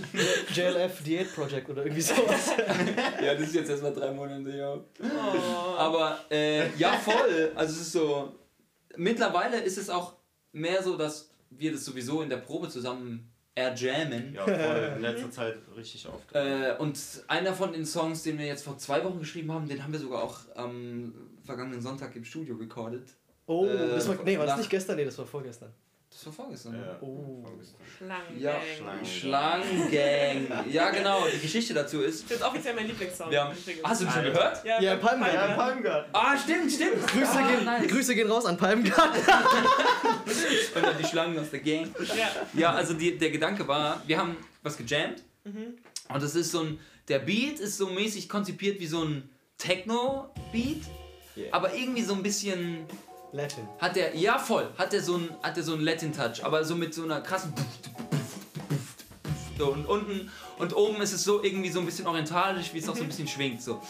JLF 0.54 1.02
Diät 1.02 1.34
Project 1.34 1.68
oder 1.68 1.82
irgendwie 1.84 2.02
sowas. 2.02 2.50
Ja, 3.22 3.34
das 3.34 3.42
ist 3.48 3.54
jetzt 3.54 3.68
erstmal 3.70 3.92
drei 3.92 4.10
Monate, 4.10 4.56
ja. 4.56 4.74
Oh. 4.74 5.76
Aber 5.76 6.24
äh, 6.30 6.74
ja, 6.76 6.94
voll. 6.94 7.52
Also 7.54 7.74
es 7.74 7.80
ist 7.82 7.92
so. 7.92 8.32
Mittlerweile 8.96 9.60
ist 9.60 9.76
es 9.76 9.90
auch 9.90 10.14
mehr 10.52 10.82
so, 10.82 10.96
dass 10.96 11.30
wir 11.50 11.72
das 11.72 11.84
sowieso 11.84 12.22
in 12.22 12.30
der 12.30 12.38
Probe 12.38 12.68
zusammen 12.70 13.29
erjammen. 13.54 14.34
Ja, 14.34 14.44
voll. 14.44 14.92
In 14.96 15.02
letzter 15.02 15.30
Zeit 15.30 15.56
richtig 15.76 16.06
oft. 16.08 16.32
Äh, 16.34 16.74
und 16.78 16.98
einer 17.28 17.52
von 17.52 17.72
den 17.72 17.84
Songs, 17.84 18.22
den 18.22 18.38
wir 18.38 18.46
jetzt 18.46 18.64
vor 18.64 18.78
zwei 18.78 19.02
Wochen 19.04 19.18
geschrieben 19.18 19.52
haben, 19.52 19.68
den 19.68 19.82
haben 19.82 19.92
wir 19.92 20.00
sogar 20.00 20.22
auch 20.22 20.38
am 20.54 21.12
vergangenen 21.44 21.80
Sonntag 21.82 22.14
im 22.16 22.24
Studio 22.24 22.56
recorded. 22.56 23.02
Oh, 23.46 23.66
Äh, 23.66 23.88
das 23.88 24.08
war, 24.08 24.16
nee, 24.24 24.38
war 24.38 24.46
das 24.46 24.58
nicht 24.58 24.70
gestern? 24.70 24.96
Nee, 24.96 25.04
das 25.04 25.18
war 25.18 25.26
vorgestern. 25.26 25.72
Das 26.12 26.26
war 26.26 26.32
vorgestern. 26.32 26.72
ne? 26.72 26.84
Ja. 26.86 26.98
Oh. 27.00 27.44
Schlangen. 27.96 28.40
Ja, 28.40 28.56
Schlangen. 28.76 29.06
Schlangengang. 29.06 30.70
Ja, 30.70 30.90
genau. 30.90 31.26
Die 31.32 31.38
Geschichte 31.38 31.72
dazu 31.72 32.00
ist. 32.00 32.28
Das 32.30 32.38
ist 32.38 32.42
offiziell 32.44 32.74
mein 32.74 32.88
Lieblingssong. 32.88 33.30
Wir 33.30 33.44
haben, 33.44 33.56
hast 33.84 34.00
du 34.00 34.04
den 34.04 34.12
schon 34.12 34.24
gehört? 34.24 34.64
Ja, 34.64 34.80
Ja, 34.82 34.96
Palmgarten. 34.96 35.34
Ja, 35.36 35.56
Palmgarten. 35.56 36.10
Ah, 36.14 36.36
stimmt, 36.36 36.72
stimmt. 36.72 37.06
Grüße, 37.06 37.32
ah, 37.32 37.48
gehen, 37.48 37.64
nice. 37.64 37.86
Grüße 37.88 38.14
gehen 38.14 38.30
raus 38.30 38.44
an 38.44 38.56
Palmgarten. 38.56 39.20
Und 40.74 40.82
dann 40.84 40.98
die 40.98 41.04
Schlangen 41.04 41.38
aus 41.38 41.50
der 41.50 41.60
Gang. 41.60 41.88
Ja. 42.16 42.28
Ja, 42.54 42.72
also 42.72 42.94
die, 42.94 43.16
der 43.16 43.30
Gedanke 43.30 43.66
war, 43.66 44.02
wir 44.06 44.18
haben 44.18 44.36
was 44.62 44.76
gejammt. 44.76 45.22
Und 45.44 46.22
das 46.22 46.34
ist 46.34 46.50
so 46.50 46.60
ein. 46.60 46.80
Der 47.08 47.20
Beat 47.20 47.58
ist 47.60 47.76
so 47.78 47.88
mäßig 47.88 48.28
konzipiert 48.28 48.78
wie 48.78 48.86
so 48.86 49.02
ein 49.04 49.28
Techno-Beat. 49.58 50.82
Yeah. 51.36 51.48
Aber 51.52 51.72
irgendwie 51.74 52.02
so 52.02 52.14
ein 52.14 52.22
bisschen. 52.22 52.84
Latin. 53.32 53.68
Hat 53.78 53.94
der. 53.96 54.16
Ja, 54.16 54.38
voll. 54.38 54.68
Hat 54.76 54.92
der 54.92 55.02
so 55.02 55.16
ein, 55.16 55.28
hat 55.42 55.56
der 55.56 55.62
so 55.62 55.74
einen 55.74 55.82
Latin-Touch. 55.82 56.44
Aber 56.44 56.64
so 56.64 56.74
mit 56.74 56.92
so 56.94 57.04
einer 57.04 57.20
krassen. 57.20 57.52
So, 59.58 59.72
und 59.72 59.84
unten 59.86 60.30
und 60.58 60.74
oben 60.74 61.00
ist 61.02 61.12
es 61.12 61.22
so 61.22 61.42
irgendwie 61.42 61.68
so 61.70 61.80
ein 61.80 61.86
bisschen 61.86 62.06
orientalisch, 62.06 62.72
wie 62.72 62.78
es 62.78 62.88
auch 62.88 62.96
so 62.96 63.02
ein 63.02 63.08
bisschen 63.08 63.28
schwingt. 63.28 63.62
So. 63.62 63.80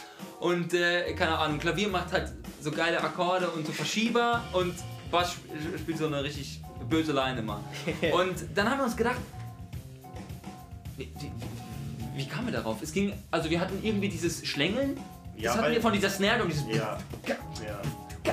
Und 0.41 0.75
äh, 0.75 1.13
keine 1.15 1.39
Ahnung, 1.39 1.59
Klavier 1.61 1.89
macht 1.89 2.13
halt 2.13 2.33
so 2.61 2.71
geile 2.73 3.01
Akkorde 3.01 3.49
und 3.51 3.65
so 3.67 3.73
Verschieber 3.73 4.43
und 4.53 4.75
Bass 5.13 5.33
sp- 5.39 5.47
spielt 5.79 5.99
so 5.99 6.07
eine 6.07 6.23
richtig 6.25 6.61
böse 6.89 7.13
Line 7.13 7.39
immer. 7.39 7.61
Und 8.13 8.35
dann 8.55 8.69
haben 8.69 8.79
wir 8.79 8.85
uns 8.85 8.97
gedacht, 8.97 9.17
wie, 10.97 11.13
wie, 11.21 11.31
wie 12.17 12.27
kamen 12.27 12.47
wir 12.49 12.53
darauf? 12.55 12.83
Es 12.83 12.93
ging, 12.93 13.13
also 13.31 13.49
wir 13.49 13.61
hatten 13.61 13.79
irgendwie 13.83 14.09
dieses 14.09 14.45
Schlängeln, 14.45 14.99
Ja, 15.37 15.55
hatten 15.57 15.73
wir 15.73 15.81
von 15.81 15.93
dieser 15.93 16.11
Snare 16.11 16.43
und 16.43 16.49
dieses 16.49 16.67
Ja. 16.69 16.99
ja. 17.29 17.37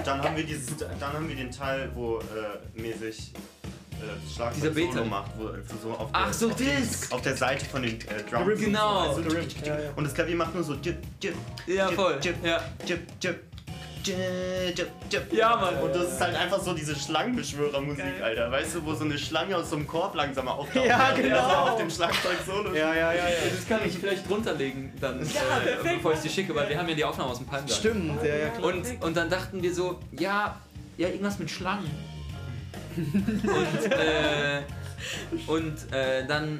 Dann 0.04 0.22
haben 0.22 0.36
wir 0.36 0.44
dieses, 0.44 0.76
dann 0.78 1.14
haben 1.14 1.28
wir 1.30 1.36
den 1.36 1.52
Teil, 1.52 1.90
wo 1.96 2.20
äh, 2.20 2.80
mäßig 2.80 3.34
äh, 3.34 4.34
Schlagzeug 4.34 4.56
Dieser 4.62 4.70
Beta. 4.72 4.94
Solo 4.94 5.06
macht, 5.06 5.32
wo 5.38 5.50
so 5.82 5.92
auf 5.92 6.10
Ach 6.14 6.26
der, 6.26 6.34
so, 6.34 6.50
auf, 6.50 6.56
den, 6.56 6.68
das. 6.80 7.12
auf 7.12 7.22
der 7.22 7.36
Seite 7.38 7.66
von 7.66 7.82
den 7.84 7.96
äh, 8.02 8.24
Drums. 8.30 8.48
und 8.48 8.60
Genau. 8.66 9.14
So, 9.14 9.22
also, 9.22 9.38
Ja, 9.66 9.80
ja. 9.80 9.90
Und 9.96 10.04
das 10.04 10.14
Klavier 10.14 10.36
macht 10.36 10.54
nur 10.54 10.64
so 10.64 10.74
jip, 10.76 10.98
jip, 11.22 11.36
Ja, 11.66 11.88
jip, 11.88 11.96
voll. 11.96 12.20
Jip, 12.22 12.36
Ja. 12.44 12.62
jip, 12.86 13.00
jip, 13.22 13.24
jip, 13.24 13.24
jip, 13.24 13.24
jip. 13.24 13.44
Ja, 15.32 15.56
Mann. 15.56 15.78
Und 15.80 15.96
das 15.96 16.14
ist 16.14 16.22
halt 16.22 16.36
einfach 16.36 16.62
so 16.62 16.74
diese 16.74 16.96
Schlangenbeschwörermusik, 16.96 17.98
Geil. 17.98 18.24
Alter. 18.24 18.52
Weißt 18.52 18.76
du, 18.76 18.86
wo 18.86 18.94
so 18.94 19.06
eine 19.06 19.18
Schlange 19.18 19.56
aus 19.58 19.70
so 19.70 19.76
einem 19.76 19.88
Korb 19.88 20.16
langsam 20.16 20.48
auftaucht. 20.48 20.86
Ja, 20.86 21.12
genau. 21.12 21.50
so 21.50 21.56
auf 21.56 21.78
dem 21.78 21.90
Schlagzeug 21.90 22.38
Solo 22.46 22.74
Ja, 22.74 22.94
ja, 22.94 23.14
ja, 23.14 23.28
ja. 23.30 23.36
Das 23.56 23.68
kann 23.68 23.80
ich 23.86 23.98
vielleicht 23.98 24.30
drunter 24.30 24.54
legen, 24.54 24.94
dann, 25.00 25.22
äh, 25.22 25.26
perfekt. 25.26 25.96
bevor 25.96 26.14
ich 26.14 26.20
dir 26.20 26.30
schicke, 26.30 26.56
weil 26.56 26.70
wir 26.70 26.78
haben 26.78 26.90
ja 26.90 26.96
die 26.96 27.06
Aufnahme 27.06 27.32
aus 27.32 27.38
dem 27.38 27.48
Palmgarten. 27.48 27.76
Stimmt, 27.78 28.24
ja, 28.24 28.36
ja, 28.36 28.50
klar. 28.50 28.74
Und, 28.74 29.02
und 29.02 29.18
dann 29.18 29.30
dachten 29.30 29.62
wir 29.62 29.74
so, 29.74 30.00
ja, 30.12 30.60
ja, 30.98 31.08
irgendwas 31.08 31.40
mit 31.40 31.50
Schlangen. 31.50 31.92
und 32.98 33.92
äh, 33.92 34.62
und 35.48 35.94
äh, 35.94 36.26
dann, 36.26 36.60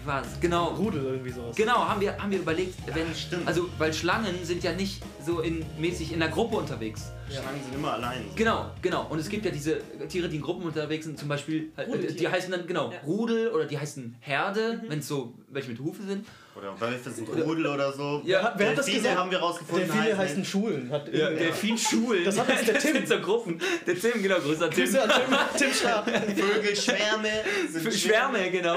wie 0.00 0.06
war's? 0.06 0.26
Genau, 0.40 0.68
Rudel 0.68 1.04
irgendwie 1.04 1.30
sowas. 1.30 1.56
genau, 1.56 1.86
haben 1.86 2.00
wir, 2.00 2.16
haben 2.16 2.30
wir 2.30 2.38
überlegt, 2.38 2.74
wenn, 2.94 3.14
stimmt. 3.14 3.46
also, 3.46 3.68
weil 3.78 3.92
Schlangen 3.92 4.34
sind 4.44 4.62
ja 4.62 4.72
nicht 4.72 5.02
so 5.24 5.40
in, 5.40 5.64
mäßig 5.78 6.12
in 6.12 6.20
der 6.20 6.28
Gruppe 6.28 6.56
unterwegs. 6.56 7.10
Schlangen 7.28 7.62
sind 7.62 7.74
immer 7.74 7.92
allein. 7.92 8.24
Genau, 8.34 8.70
genau. 8.82 9.06
Und 9.08 9.18
es 9.18 9.28
gibt 9.28 9.44
ja 9.44 9.50
diese 9.50 9.80
Tiere, 10.08 10.28
die 10.28 10.36
in 10.36 10.42
Gruppen 10.42 10.64
unterwegs 10.64 11.04
sind, 11.06 11.18
zum 11.18 11.28
Beispiel, 11.28 11.70
äh, 11.76 12.12
die 12.12 12.28
heißen 12.28 12.50
dann, 12.50 12.66
genau, 12.66 12.90
Ja. 12.90 12.98
Rudel 13.06 13.48
oder 13.48 13.66
die 13.66 13.78
heißen 13.78 14.16
Herde, 14.20 14.82
wenn 14.88 14.98
es 15.00 15.08
so 15.08 15.34
welche 15.48 15.70
mit 15.70 15.80
Hufe 15.80 16.02
sind. 16.02 16.26
Oder 16.60 16.80
Wölfe 16.80 17.10
sind 17.10 17.28
Rudel 17.28 17.66
oder 17.66 17.92
so. 17.92 18.22
Ja, 18.24 18.52
wer 18.56 18.70
hat 18.70 18.78
das 18.78 18.86
gesagt? 18.86 19.16
haben 19.16 19.30
wir 19.30 19.38
rausgefunden. 19.38 19.90
Delfine 19.90 20.16
heißen 20.18 20.44
Schulen. 20.44 20.90
Hat 20.90 21.08
Ja, 21.08 21.28
irgendwer- 21.28 21.38
Delfinschulen. 21.38 22.24
Das 22.24 22.38
hat 22.38 22.48
jetzt 22.48 22.68
der 22.68 22.78
Tim. 22.92 23.06
so 23.06 23.18
Gruppen. 23.20 23.58
Der 23.86 23.98
Tim, 23.98 24.22
genau, 24.22 24.38
größer 24.40 24.68
Tim. 24.70 24.84
Grüße 24.84 25.02
an 25.02 25.10
Tim, 25.10 25.36
Tim 25.56 25.74
Schaap. 25.74 26.10
Vögel, 26.10 26.76
Schwärme. 26.76 27.30
Sind 27.68 27.94
Schwärme, 27.94 28.50
genau. 28.50 28.76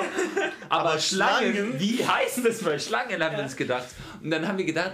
Aber, 0.70 0.92
Aber 0.92 1.00
Schlangen, 1.00 1.54
Schlangen? 1.54 1.80
wie 1.80 2.06
heißen 2.06 2.44
das 2.44 2.62
für 2.62 2.80
Schlangen, 2.80 3.22
haben 3.24 3.36
wir 3.38 3.44
uns 3.44 3.56
gedacht. 3.56 3.88
Und 4.22 4.32
dann 4.32 4.48
haben 4.48 4.58
wir 4.58 4.66
gedacht, 4.66 4.94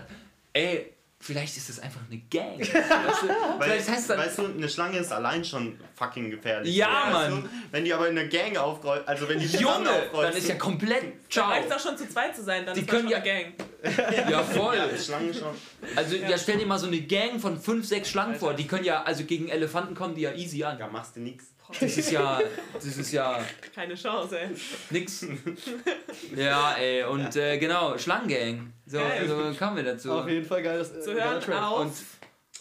ey, 0.53 0.93
vielleicht 1.21 1.57
ist 1.57 1.67
das 1.69 1.79
einfach 1.79 1.99
eine 2.09 2.19
Gang. 2.29 2.59
Weißt 2.59 2.71
du? 2.73 3.27
Weil, 3.27 3.69
vielleicht 3.69 3.89
heißt 3.89 4.09
das. 4.09 4.17
weißt 4.17 4.37
du, 4.37 4.45
eine 4.45 4.69
Schlange 4.69 4.97
ist 4.99 5.11
allein 5.11 5.43
schon 5.43 5.77
fucking 5.95 6.31
gefährlich. 6.31 6.73
Ja, 6.75 6.87
weißt 7.11 7.29
Mann. 7.31 7.43
Du? 7.43 7.49
Wenn 7.71 7.85
die 7.85 7.93
aber 7.93 8.07
in 8.09 8.15
der 8.15 8.27
Gang 8.27 8.57
aufkreuzen, 8.57 9.07
also 9.07 9.27
wenn 9.27 9.39
die 9.39 9.45
Junge, 9.45 9.89
dann 10.13 10.33
ist 10.33 10.47
ja 10.47 10.55
komplett 10.55 11.03
Dann 11.03 11.11
ciao. 11.29 11.49
reicht 11.49 11.67
es 11.69 11.75
auch 11.75 11.79
schon 11.79 11.97
zu 11.97 12.07
zweit 12.09 12.35
zu 12.35 12.43
sein, 12.43 12.65
dann 12.65 12.73
Die 12.73 12.81
ist 12.81 12.89
können 12.89 13.03
schon 13.03 13.11
ja- 13.11 13.17
eine 13.17 13.53
Gang. 13.83 14.29
Ja, 14.29 14.43
voll. 14.43 14.75
ja, 14.77 14.97
Schlangen 14.97 15.33
schon. 15.33 15.53
Also 15.95 16.15
ja. 16.15 16.37
stell 16.37 16.57
dir 16.57 16.65
mal 16.65 16.79
so 16.79 16.87
eine 16.87 17.01
Gang 17.01 17.39
von 17.39 17.59
fünf, 17.59 17.85
sechs 17.85 18.09
Schlangen 18.09 18.35
vor. 18.35 18.53
Die 18.53 18.67
können 18.67 18.83
ja, 18.85 19.03
also 19.03 19.23
gegen 19.25 19.49
Elefanten 19.49 19.95
kommen 19.95 20.15
die 20.15 20.21
ja 20.21 20.33
easy 20.33 20.63
an. 20.63 20.79
Ja, 20.79 20.87
machst 20.87 21.15
du 21.15 21.19
nix. 21.21 21.45
Das 21.79 21.97
ist 21.97 22.11
ja, 22.11 22.39
das 22.73 22.85
ist 22.85 23.11
ja 23.11 23.39
Keine 23.75 23.95
Chance, 23.95 24.39
ey. 24.39 24.49
nix. 24.89 25.25
Ja, 26.35 26.73
ey, 26.73 27.03
und 27.03 27.35
äh, 27.35 27.57
genau, 27.57 27.97
Schlangengang. 27.97 28.73
So, 28.85 28.97
Geil. 28.97 29.27
so 29.27 29.53
kamen 29.57 29.77
wir 29.77 29.83
dazu. 29.83 30.11
Auf 30.11 30.27
jeden 30.27 30.45
Fall 30.45 30.63
geiles. 30.63 30.91
äh, 30.91 30.99
Zu 31.01 31.13
geiler 31.13 31.31
hören 31.31 31.41
Track. 31.41 31.61
auf. 31.63 31.79
Und 31.81 31.93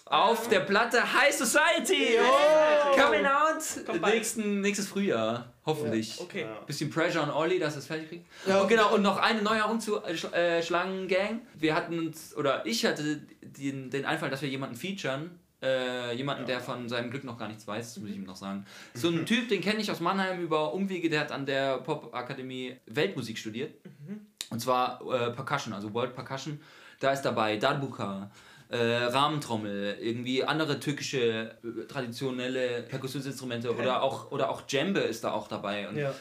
auf 0.07 0.49
der 0.49 0.61
Platte 0.61 1.01
High 1.13 1.35
Society. 1.35 2.19
Oh. 2.21 2.97
Coming 3.01 3.27
out 3.27 3.63
Kommt 3.87 4.01
bald. 4.01 4.15
nächsten, 4.15 4.61
nächstes 4.61 4.89
Frühjahr. 4.89 5.53
Hoffentlich. 5.67 6.19
Okay. 6.19 6.43
Ja. 6.43 6.61
Bisschen 6.67 6.89
Pressure 6.91 7.23
on 7.23 7.31
Olli, 7.31 7.59
dass 7.59 7.75
er 7.75 7.81
es 7.81 7.87
fertig 7.87 8.09
kriegt. 8.09 8.27
Ja, 8.47 8.61
und 8.63 8.69
genau, 8.69 8.95
und 8.95 9.03
noch 9.03 9.19
eine 9.19 9.43
Neuerung 9.43 9.81
zu 9.81 10.03
äh, 10.03 10.17
Sch 10.17 10.25
äh, 10.33 10.63
Schlangengang. 10.63 11.41
Wir 11.55 11.75
hatten 11.75 11.99
uns, 11.99 12.35
oder 12.37 12.65
ich 12.65 12.87
hatte 12.87 13.21
den, 13.43 13.91
den 13.91 14.05
Einfall, 14.07 14.31
dass 14.31 14.41
wir 14.41 14.49
jemanden 14.49 14.77
featuren. 14.77 15.39
Äh, 15.61 16.15
jemanden, 16.15 16.47
der 16.47 16.61
von 16.61 16.89
seinem 16.89 17.11
Glück 17.11 17.25
noch 17.25 17.37
gar 17.37 17.49
nichts 17.49 17.67
weiß, 17.67 17.95
das 17.95 18.01
muss 18.01 18.11
ich 18.11 18.17
ihm 18.17 18.25
noch 18.25 18.37
sagen. 18.37 18.65
So 18.95 19.09
ein 19.09 19.27
Typ, 19.27 19.49
den 19.49 19.61
kenne 19.61 19.81
ich 19.81 19.91
aus 19.91 19.99
Mannheim 19.99 20.41
über 20.41 20.73
Umwege, 20.73 21.11
der 21.11 21.21
hat 21.21 21.33
an 21.33 21.47
der 21.47 21.79
Pop-Akademie 21.79 22.77
Weltmusik 22.87 23.37
studiert. 23.39 23.75
Und 24.51 24.61
zwar 24.61 25.01
äh, 25.01 25.33
Percussion, 25.33 25.75
also 25.75 25.93
World 25.93 26.15
Percussion. 26.15 26.61
Da 27.01 27.13
ist 27.13 27.23
dabei 27.23 27.57
Darbuka, 27.57 28.31
äh, 28.69 28.77
Rahmentrommel, 28.77 29.97
irgendwie 30.01 30.45
andere 30.45 30.79
türkische 30.79 31.57
äh, 31.65 31.87
traditionelle 31.89 32.83
Perkussionsinstrumente 32.83 33.75
oder 33.75 34.03
auch, 34.03 34.31
oder 34.31 34.51
auch 34.51 34.63
Djembe 34.63 35.01
ist 35.01 35.25
da 35.25 35.33
auch 35.33 35.49
dabei. 35.49 35.89
Und, 35.89 35.97
Ja, 35.97 36.11
ja. 36.11 36.15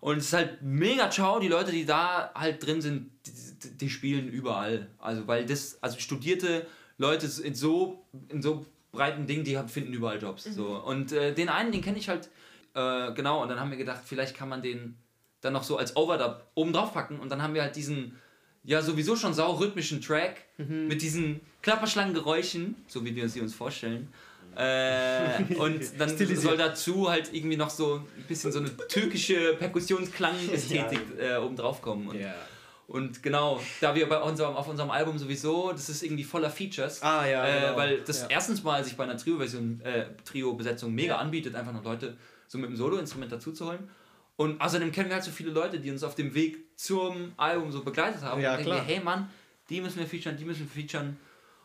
und 0.00 0.18
es 0.18 0.26
ist 0.26 0.32
halt 0.32 0.62
mega 0.62 1.10
ciao, 1.10 1.38
die 1.38 1.48
Leute, 1.48 1.70
die 1.72 1.86
da 1.86 2.30
halt 2.34 2.64
drin 2.64 2.80
sind, 2.82 3.10
die, 3.26 3.76
die 3.78 3.90
spielen 3.90 4.28
überall. 4.28 4.88
Also 4.98 5.26
weil 5.26 5.46
das, 5.46 5.82
also 5.82 5.98
studierte 5.98 6.66
Leute 6.98 7.26
in 7.42 7.54
so, 7.54 8.04
in 8.28 8.42
so 8.42 8.66
breiten 8.92 9.26
Dingen, 9.26 9.44
die 9.44 9.58
finden 9.66 9.92
überall 9.92 10.20
Jobs. 10.20 10.44
So. 10.44 10.66
Und 10.66 11.12
äh, 11.12 11.34
den 11.34 11.48
einen, 11.48 11.72
den 11.72 11.82
kenne 11.82 11.98
ich 11.98 12.08
halt, 12.08 12.28
äh, 12.74 13.12
genau, 13.12 13.42
und 13.42 13.48
dann 13.48 13.58
haben 13.58 13.70
wir 13.70 13.78
gedacht, 13.78 14.02
vielleicht 14.04 14.36
kann 14.36 14.48
man 14.48 14.62
den 14.62 14.96
dann 15.40 15.54
noch 15.54 15.64
so 15.64 15.76
als 15.76 15.96
Overdub 15.96 16.46
oben 16.54 16.72
drauf 16.72 16.92
packen 16.92 17.18
und 17.18 17.30
dann 17.30 17.42
haben 17.42 17.54
wir 17.54 17.62
halt 17.62 17.74
diesen 17.74 18.16
ja 18.64 18.80
sowieso 18.80 19.16
schon 19.16 19.34
sau 19.34 19.54
rhythmischen 19.54 20.00
Track 20.00 20.36
mit 20.56 21.02
diesen 21.02 21.40
Klapperschlangengeräuschen, 21.62 22.76
so 22.86 23.04
wie 23.04 23.14
wir 23.16 23.28
sie 23.28 23.40
uns 23.40 23.54
vorstellen. 23.54 24.08
Äh, 24.54 25.54
und 25.54 25.80
dann 25.98 26.16
soll 26.36 26.56
dazu 26.56 27.10
halt 27.10 27.32
irgendwie 27.32 27.56
noch 27.56 27.70
so 27.70 27.96
ein 27.96 28.24
bisschen 28.28 28.52
so 28.52 28.58
eine 28.58 28.76
türkische 28.88 29.54
Perkussionsklang-Ästhetik 29.54 31.00
äh, 31.18 31.36
oben 31.36 31.56
drauf 31.56 31.80
kommen. 31.80 32.08
Und, 32.08 32.20
und 32.92 33.22
genau, 33.22 33.60
da 33.80 33.94
wir 33.94 34.08
bei 34.08 34.20
unserem, 34.20 34.54
auf 34.54 34.68
unserem 34.68 34.90
Album 34.90 35.18
sowieso, 35.18 35.72
das 35.72 35.88
ist 35.88 36.02
irgendwie 36.02 36.24
voller 36.24 36.50
Features. 36.50 37.02
Ah, 37.02 37.26
ja, 37.26 37.44
Äh, 37.46 37.60
genau. 37.60 37.76
weil 37.76 38.00
das 38.02 38.22
Ja. 38.22 38.26
erstens 38.30 38.62
mal 38.62 38.84
sich 38.84 38.96
bei 38.96 39.04
einer 39.04 39.16
Trio-Version, 39.16 39.80
äh, 39.82 40.06
Trio-Besetzung 40.24 40.92
mega 40.94 41.16
anbietet, 41.16 41.54
einfach 41.54 41.72
noch 41.72 41.84
Leute 41.84 42.16
so 42.48 42.58
mit 42.58 42.68
dem 42.70 42.76
Solo-Instrument 42.76 43.32
dazu 43.32 43.52
zu 43.52 43.66
holen. 43.66 43.88
Und 44.36 44.60
außerdem 44.60 44.92
kennen 44.92 45.08
wir 45.08 45.14
halt 45.16 45.24
so 45.24 45.30
viele 45.30 45.50
Leute, 45.50 45.78
die 45.80 45.90
uns 45.90 46.02
auf 46.02 46.14
dem 46.14 46.34
Weg 46.34 46.58
zum 46.78 47.32
Album 47.36 47.70
so 47.72 47.82
begleitet 47.82 48.22
haben. 48.22 48.40
Ja, 48.40 48.52
und 48.52 48.58
denken 48.58 48.72
klar. 48.72 48.86
wir, 48.86 48.94
hey 48.94 49.02
Mann, 49.02 49.30
die 49.68 49.80
müssen 49.80 49.98
wir 49.98 50.06
featuren, 50.06 50.36
die 50.36 50.44
müssen 50.44 50.60
wir 50.60 50.82
featuren 50.82 51.16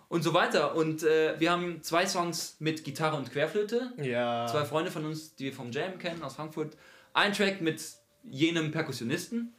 und 0.09 0.23
so 0.23 0.33
weiter. 0.33 0.75
Und 0.75 1.03
äh, 1.03 1.39
wir 1.39 1.51
haben 1.51 1.81
zwei 1.81 2.05
Songs 2.05 2.55
mit 2.59 2.83
Gitarre 2.83 3.17
und 3.17 3.31
Querflöte. 3.31 3.91
Ja. 4.01 4.45
Zwei 4.47 4.63
Freunde 4.65 4.91
von 4.91 5.05
uns, 5.05 5.35
die 5.35 5.45
wir 5.45 5.53
vom 5.53 5.71
Jam 5.71 5.97
kennen 5.97 6.21
aus 6.23 6.35
Frankfurt. 6.35 6.77
Ein 7.13 7.33
Track 7.33 7.61
mit 7.61 7.81
jenem 8.23 8.71
Perkussionisten. 8.71 9.53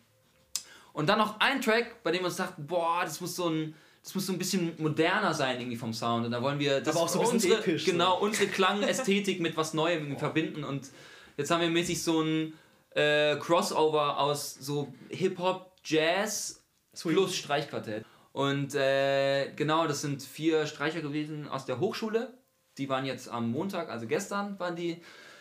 Und 0.99 1.07
dann 1.07 1.19
noch 1.19 1.39
ein 1.39 1.61
Track, 1.61 2.03
bei 2.03 2.11
dem 2.11 2.23
wir 2.23 2.27
uns 2.27 2.35
dachten, 2.35 2.67
boah, 2.67 3.03
das 3.05 3.21
muss 3.21 3.37
so 3.37 3.49
ein, 3.49 3.73
das 4.03 4.17
muss 4.17 4.27
so 4.27 4.33
ein 4.33 4.39
bisschen 4.39 4.75
moderner 4.79 5.33
sein 5.33 5.61
irgendwie 5.61 5.77
vom 5.77 5.93
Sound. 5.93 6.27
Und 6.27 6.33
da 6.33 6.43
wollen 6.43 6.59
wir 6.59 6.81
das 6.81 6.97
Aber 6.97 7.05
auch 7.05 7.09
so 7.09 7.21
ein 7.21 7.27
unsere, 7.29 7.61
episch, 7.61 7.85
so. 7.85 7.93
genau, 7.93 8.19
unsere 8.19 8.47
Klangästhetik 8.51 9.39
mit 9.39 9.57
was 9.57 9.75
Neuem 9.75 9.99
irgendwie 9.99 10.19
verbinden. 10.19 10.65
Und 10.65 10.89
jetzt 11.37 11.53
haben 11.53 11.61
wir 11.61 11.71
mäßig 11.71 12.03
so 12.03 12.21
ein 12.21 12.53
äh, 12.97 13.37
Crossover 13.37 14.19
aus 14.19 14.55
so 14.55 14.93
Hip-Hop, 15.11 15.71
Jazz 15.85 16.65
Sweet. 16.97 17.13
plus 17.13 17.37
Streichquartett. 17.37 18.05
Und 18.33 18.75
äh, 18.75 19.53
genau, 19.55 19.87
das 19.87 20.01
sind 20.01 20.21
vier 20.21 20.67
Streicher 20.67 21.01
gewesen 21.01 21.47
aus 21.47 21.65
der 21.65 21.79
Hochschule. 21.79 22.35
Die 22.77 22.89
waren 22.89 23.05
jetzt 23.05 23.29
am 23.29 23.53
Montag, 23.53 23.89
also 23.89 24.09
gestern, 24.09 24.59
waren 24.59 24.75
die 24.75 25.01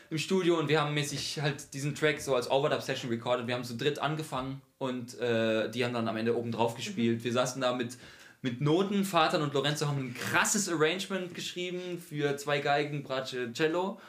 im 0.09 0.17
Studio 0.17 0.57
und 0.57 0.69
wir 0.69 0.81
haben 0.81 0.93
mäßig 0.93 1.41
halt 1.41 1.73
diesen 1.73 1.95
Track 1.95 2.21
so 2.21 2.35
als 2.35 2.49
Overdub-Session 2.49 3.09
recorded. 3.09 3.47
Wir 3.47 3.55
haben 3.55 3.63
zu 3.63 3.75
dritt 3.75 3.99
angefangen 3.99 4.61
und 4.77 5.19
äh, 5.19 5.69
die 5.69 5.83
haben 5.83 5.93
dann 5.93 6.07
am 6.07 6.17
Ende 6.17 6.37
oben 6.37 6.51
drauf 6.51 6.75
gespielt. 6.75 7.23
Wir 7.23 7.33
saßen 7.33 7.61
da 7.61 7.73
mit, 7.73 7.97
mit 8.41 8.61
Noten. 8.61 9.03
Vater 9.03 9.41
und 9.41 9.53
Lorenzo 9.53 9.87
haben 9.87 9.99
ein 9.99 10.13
krasses 10.13 10.69
Arrangement 10.69 11.33
geschrieben 11.35 11.99
für 11.99 12.37
zwei 12.37 12.59
Geigen, 12.59 13.03
Bratsche, 13.03 13.51
Cello. 13.53 13.99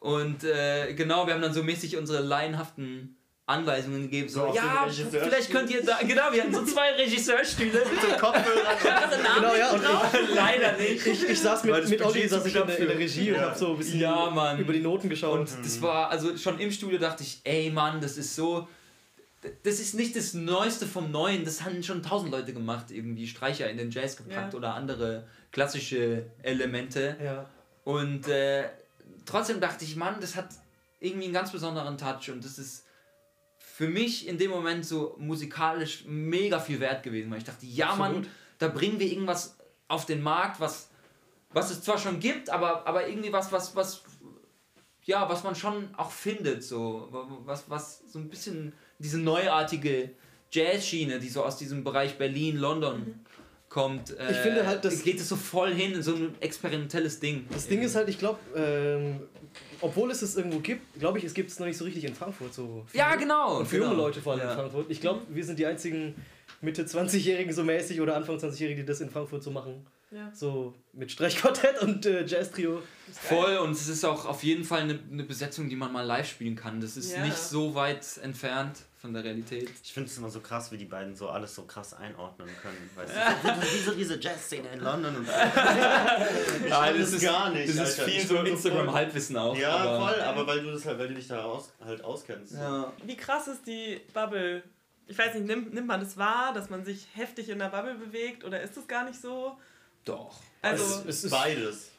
Und 0.00 0.44
äh, 0.44 0.94
genau, 0.94 1.26
wir 1.26 1.34
haben 1.34 1.42
dann 1.42 1.54
so 1.54 1.62
mäßig 1.62 1.96
unsere 1.96 2.22
laienhaften 2.22 3.16
Anweisungen 3.52 4.02
gegeben. 4.02 4.28
So, 4.28 4.40
So 4.40 4.46
auf 4.48 4.54
den 4.54 4.64
ja, 4.64 5.20
vielleicht 5.22 5.50
könnt 5.50 5.70
ihr 5.70 5.84
da. 5.84 5.98
Genau, 6.00 6.32
wir 6.32 6.42
hatten 6.42 6.54
so 6.54 6.64
zwei 6.64 6.92
Regisseurstühle. 6.92 7.80
Kopfhörer. 8.20 8.76
Genau, 9.36 9.54
ja, 9.54 9.70
und 9.70 9.82
ich, 9.82 10.28
Leider 10.34 10.72
nicht. 10.76 11.06
ich, 11.06 11.28
ich 11.28 11.40
saß 11.40 11.64
mit, 11.64 11.88
mit 11.88 12.02
Olli 12.02 12.26
saß 12.28 12.44
ich 12.46 12.56
in 12.56 12.66
der, 12.66 12.78
in 12.78 12.86
der 12.88 12.98
Regie 12.98 13.30
und 13.32 13.36
Ja. 13.40 13.50
hab 13.50 13.56
so 13.56 13.72
ein 13.72 13.78
bisschen 13.78 14.00
Ja, 14.00 14.30
Mann. 14.30 14.58
über 14.58 14.72
die 14.72 14.80
Noten 14.80 15.08
geschaut. 15.08 15.38
Und 15.40 15.50
das 15.64 15.80
war, 15.82 16.10
also 16.10 16.36
schon 16.36 16.58
im 16.58 16.70
Studio 16.70 16.98
dachte 16.98 17.22
ich, 17.22 17.40
ey 17.44 17.70
Mann, 17.70 18.00
das 18.00 18.16
ist 18.18 18.34
so. 18.34 18.68
Das 19.64 19.80
ist 19.80 19.94
nicht 19.94 20.14
das 20.14 20.34
Neueste 20.34 20.86
vom 20.86 21.10
Neuen, 21.10 21.44
das 21.44 21.62
haben 21.64 21.82
schon 21.82 22.00
tausend 22.02 22.30
Leute 22.30 22.52
gemacht, 22.52 22.86
irgendwie 22.92 23.26
Streicher 23.26 23.68
in 23.68 23.76
den 23.76 23.90
Jazz 23.90 24.16
gepackt 24.16 24.52
Ja. 24.52 24.58
oder 24.58 24.74
andere 24.74 25.24
klassische 25.50 26.26
Elemente. 26.42 27.16
ja. 27.22 27.46
Und 27.84 28.28
äh, 28.28 28.64
trotzdem 29.26 29.58
dachte 29.60 29.84
ich, 29.84 29.96
Mann, 29.96 30.16
das 30.20 30.36
hat 30.36 30.50
irgendwie 31.00 31.24
einen 31.24 31.34
ganz 31.34 31.50
besonderen 31.50 31.98
Touch 31.98 32.30
und 32.30 32.44
das 32.44 32.56
ist 32.58 32.84
für 33.82 33.88
mich 33.88 34.28
in 34.28 34.38
dem 34.38 34.52
Moment 34.52 34.86
so 34.86 35.16
musikalisch 35.18 36.04
mega 36.06 36.60
viel 36.60 36.78
wert 36.78 37.02
gewesen, 37.02 37.32
weil 37.32 37.38
ich 37.38 37.44
dachte, 37.44 37.66
ja 37.66 37.96
Mann, 37.96 38.18
Absolut. 38.18 38.28
da 38.58 38.68
bringen 38.68 39.00
wir 39.00 39.10
irgendwas 39.10 39.58
auf 39.88 40.06
den 40.06 40.22
Markt, 40.22 40.60
was, 40.60 40.88
was 41.50 41.72
es 41.72 41.82
zwar 41.82 41.98
schon 41.98 42.20
gibt, 42.20 42.48
aber, 42.48 42.86
aber 42.86 43.08
irgendwie 43.08 43.32
was, 43.32 43.50
was, 43.50 43.74
was, 43.74 44.04
ja, 45.02 45.28
was 45.28 45.42
man 45.42 45.56
schon 45.56 45.92
auch 45.96 46.12
findet, 46.12 46.62
so, 46.62 47.08
was, 47.44 47.68
was 47.68 48.04
so 48.06 48.20
ein 48.20 48.28
bisschen 48.28 48.72
diese 49.00 49.18
neuartige 49.18 50.10
Jazzschiene, 50.52 51.18
die 51.18 51.28
so 51.28 51.42
aus 51.42 51.56
diesem 51.56 51.82
Bereich 51.82 52.16
Berlin, 52.18 52.58
London 52.58 53.18
kommt, 53.72 54.10
äh, 54.18 54.30
Ich 54.32 54.36
finde 54.36 54.66
halt, 54.66 54.84
das- 54.84 55.02
geht 55.02 55.18
es 55.18 55.30
so 55.30 55.34
voll 55.36 55.72
hin 55.72 55.92
in 55.94 56.02
so 56.02 56.14
ein 56.14 56.34
experimentelles 56.40 57.20
Ding. 57.20 57.46
Das 57.50 57.66
Ding 57.66 57.80
ist 57.80 57.94
halt, 57.96 58.06
ich 58.10 58.18
glaube, 58.18 58.38
ähm, 58.54 59.20
obwohl 59.80 60.10
es 60.10 60.20
es 60.20 60.36
irgendwo 60.36 60.58
gibt, 60.58 60.82
glaube 61.00 61.16
ich, 61.16 61.24
es 61.24 61.32
gibt 61.32 61.50
es 61.50 61.58
noch 61.58 61.66
nicht 61.66 61.78
so 61.78 61.84
richtig 61.86 62.04
in 62.04 62.14
Frankfurt. 62.14 62.52
So 62.52 62.84
für- 62.86 62.98
Ja, 62.98 63.14
genau. 63.16 63.60
Und 63.60 63.66
für 63.66 63.76
genau. 63.78 63.90
junge 63.92 64.02
Leute 64.02 64.20
vor 64.20 64.34
allem 64.34 64.42
ja. 64.42 64.50
in 64.52 64.58
Frankfurt. 64.58 64.86
Ich 64.90 65.00
glaube, 65.00 65.22
wir 65.30 65.42
sind 65.42 65.58
die 65.58 65.64
einzigen 65.64 66.14
Mitte 66.60 66.84
20-Jährigen 66.84 67.54
so 67.54 67.64
mäßig 67.64 67.98
oder 68.02 68.14
Anfang 68.14 68.36
20-Jährigen, 68.36 68.82
die 68.82 68.86
das 68.86 69.00
in 69.00 69.08
Frankfurt 69.08 69.42
so 69.42 69.50
machen. 69.50 69.86
Ja. 70.12 70.30
So 70.34 70.74
mit 70.92 71.10
Streichquartett 71.10 71.80
und 71.80 72.04
äh, 72.06 72.24
Jazz-Trio. 72.26 72.82
Voll 73.12 73.56
und 73.58 73.72
es 73.72 73.88
ist 73.88 74.04
auch 74.04 74.26
auf 74.26 74.42
jeden 74.42 74.62
Fall 74.64 74.82
eine, 74.82 74.98
eine 75.10 75.24
Besetzung, 75.24 75.68
die 75.68 75.76
man 75.76 75.90
mal 75.92 76.02
live 76.02 76.28
spielen 76.28 76.54
kann. 76.54 76.80
Das 76.80 76.96
ist 76.96 77.12
Ja. 77.12 77.24
nicht 77.24 77.36
so 77.38 77.74
weit 77.74 78.04
entfernt 78.22 78.80
von 79.00 79.12
der 79.14 79.24
Realität. 79.24 79.70
Ich 79.82 79.92
finde 79.92 80.08
es 80.10 80.16
immer 80.18 80.28
so 80.28 80.40
krass, 80.40 80.70
wie 80.70 80.76
die 80.76 80.84
beiden 80.84 81.16
so 81.16 81.28
alles 81.28 81.54
so 81.54 81.62
krass 81.64 81.92
einordnen 81.94 82.48
können. 82.60 82.90
Weißt 82.94 83.12
du, 83.14 83.48
so, 83.48 83.72
wie 83.72 83.78
so 83.78 83.94
diese 83.94 84.20
Jazzszene 84.20 84.68
in 84.74 84.80
London 84.80 85.16
und 85.16 85.26
so. 85.26 85.32
Ich 85.32 86.70
kann 86.70 86.98
das 86.98 87.20
gar 87.22 87.50
nicht. 87.50 87.68
Das 87.68 87.88
ist 87.90 87.98
Alter. 88.00 88.10
viel 88.10 88.20
Ich 88.20 88.28
so 88.28 88.36
Instagram-Halbwissen 88.36 89.36
auch. 89.36 89.56
Ja, 89.56 89.76
aber, 89.76 90.08
voll, 90.10 90.20
aber 90.20 90.46
weil 90.46 90.62
du 90.62 90.72
das 90.72 90.84
halt, 90.86 90.98
weil 90.98 91.08
du 91.08 91.14
dich 91.14 91.26
da 91.28 91.42
aus, 91.42 91.72
halt 91.84 92.04
auskennst. 92.04 92.52
Ja. 92.52 92.92
Wie 93.04 93.16
krass 93.16 93.48
ist 93.48 93.66
die 93.66 94.00
Bubble? 94.12 94.62
Ich 95.06 95.18
weiß 95.18 95.34
nicht, 95.34 95.46
nimmt, 95.46 95.74
nimmt 95.74 95.86
man 95.88 96.00
das 96.00 96.16
wahr, 96.16 96.52
dass 96.54 96.70
man 96.70 96.84
sich 96.84 97.08
heftig 97.14 97.48
in 97.48 97.58
der 97.58 97.68
Bubble 97.68 97.94
bewegt 97.96 98.44
oder 98.44 98.60
ist 98.62 98.76
das 98.76 98.86
gar 98.86 99.04
nicht 99.04 99.20
so? 99.20 99.56
Doch. 100.04 100.40
Also, 100.62 100.84
es, 100.84 101.04
es, 101.06 101.24
ist, 101.24 101.30
Beides. 101.30 101.90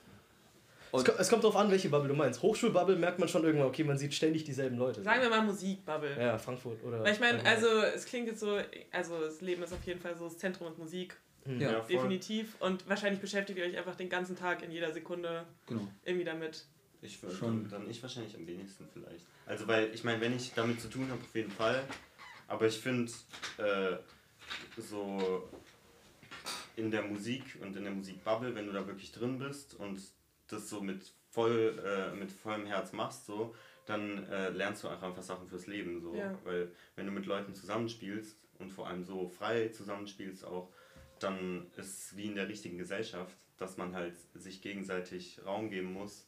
es, 0.93 1.04
ko- 1.06 1.12
es 1.18 1.30
kommt 1.30 1.43
darauf 1.43 1.56
an, 1.58 1.70
welche 1.72 1.89
Bubble 1.89 2.08
du 2.10 2.14
meinst. 2.16 2.41
Hochschulbubble 2.41 2.95
merkt 2.95 3.20
man 3.20 3.28
schon 3.30 3.43
irgendwann, 3.43 3.68
okay, 3.68 3.84
man 3.84 3.97
sieht 3.97 4.14
ständig 4.14 4.43
dieselben 4.43 4.78
Leute. 4.78 5.01
sagen 5.04 5.22
wir 5.22 5.30
mal 5.30 5.41
Musikbubble. 5.41 6.18
ja, 6.20 6.38
Frankfurt 6.38 6.84
oder. 6.84 7.01
Weil 7.04 7.14
ich 7.14 7.20
meine, 7.20 7.43
also 7.45 7.68
es 7.68 8.06
klingt 8.06 8.28
jetzt 8.28 8.39
so, 8.39 8.60
also 8.91 9.20
das 9.20 9.41
Leben 9.41 9.64
ist 9.64 9.74
auf 9.74 9.84
jeden 9.86 9.99
Fall 9.99 10.16
so 10.18 10.26
das 10.26 10.38
Zentrum 10.38 10.68
und 10.68 10.78
Musik, 10.78 11.18
Ja, 11.45 11.54
Ja, 11.54 11.82
voll. 11.82 11.88
definitiv. 11.95 12.56
Und 12.60 12.88
wahrscheinlich 12.88 13.20
beschäftigt 13.20 13.58
ihr 13.60 13.66
euch 13.66 13.78
einfach 13.78 13.95
den 13.95 14.10
ganzen 14.10 14.36
Tag 14.38 14.64
in 14.64 14.72
jeder 14.72 14.91
Sekunde 14.93 15.45
genau. 15.66 15.88
irgendwie 16.06 16.26
damit. 16.26 16.66
Ich 17.01 17.22
würde 17.22 17.36
Schon. 17.36 17.64
dann, 17.70 17.82
dann 17.82 17.89
ich 17.89 18.01
wahrscheinlich 18.01 18.34
am 18.36 18.47
wenigsten 18.47 18.88
vielleicht. 18.93 19.26
Also 19.45 19.68
weil 19.68 19.93
ich 19.93 20.06
meine, 20.06 20.22
wenn 20.22 20.34
ich 20.36 20.54
damit 20.56 20.80
zu 20.80 20.88
tun 20.89 21.10
habe, 21.10 21.20
auf 21.22 21.36
jeden 21.36 21.51
Fall. 21.51 21.84
Aber 22.47 22.66
ich 22.68 22.78
finde 22.80 23.12
äh, 23.58 23.97
so 24.78 25.49
in 26.76 26.91
der 26.91 27.03
Musik 27.03 27.57
und 27.61 27.76
in 27.76 27.84
der 27.84 27.93
Musikbubble, 27.93 28.55
wenn 28.55 28.67
du 28.67 28.74
da 28.74 28.88
wirklich 28.88 29.11
drin 29.11 29.39
bist 29.39 29.76
und 29.76 30.01
das 30.47 30.69
so 30.69 30.82
mit 30.82 31.13
voll 31.30 31.82
äh, 31.84 32.15
mit 32.15 32.32
vollem 32.32 32.65
Herz 32.65 32.93
machst, 32.93 33.26
so, 33.26 33.55
dann 33.86 34.28
äh, 34.30 34.49
lernst 34.49 34.84
du 34.84 34.88
auch 34.88 35.01
einfach 35.01 35.24
Sachen 35.24 35.47
fürs 35.47 35.67
Leben. 35.67 36.01
So. 36.01 36.15
Ja. 36.15 36.38
Weil 36.43 36.71
wenn 36.95 37.05
du 37.05 37.11
mit 37.11 37.26
Leuten 37.26 37.53
zusammenspielst 37.53 38.38
und 38.59 38.71
vor 38.71 38.88
allem 38.88 39.03
so 39.03 39.28
frei 39.28 39.69
zusammenspielst 39.69 40.45
auch, 40.45 40.71
dann 41.19 41.67
ist 41.76 41.97
es 41.97 42.17
wie 42.17 42.26
in 42.26 42.36
der 42.36 42.49
richtigen 42.49 42.78
Gesellschaft, 42.78 43.36
dass 43.57 43.78
man 43.78 43.95
halt 43.95 44.15
sich 44.34 44.61
gegenseitig 44.61 45.39
Raum 45.45 45.69
geben 45.69 45.93
muss, 45.93 46.28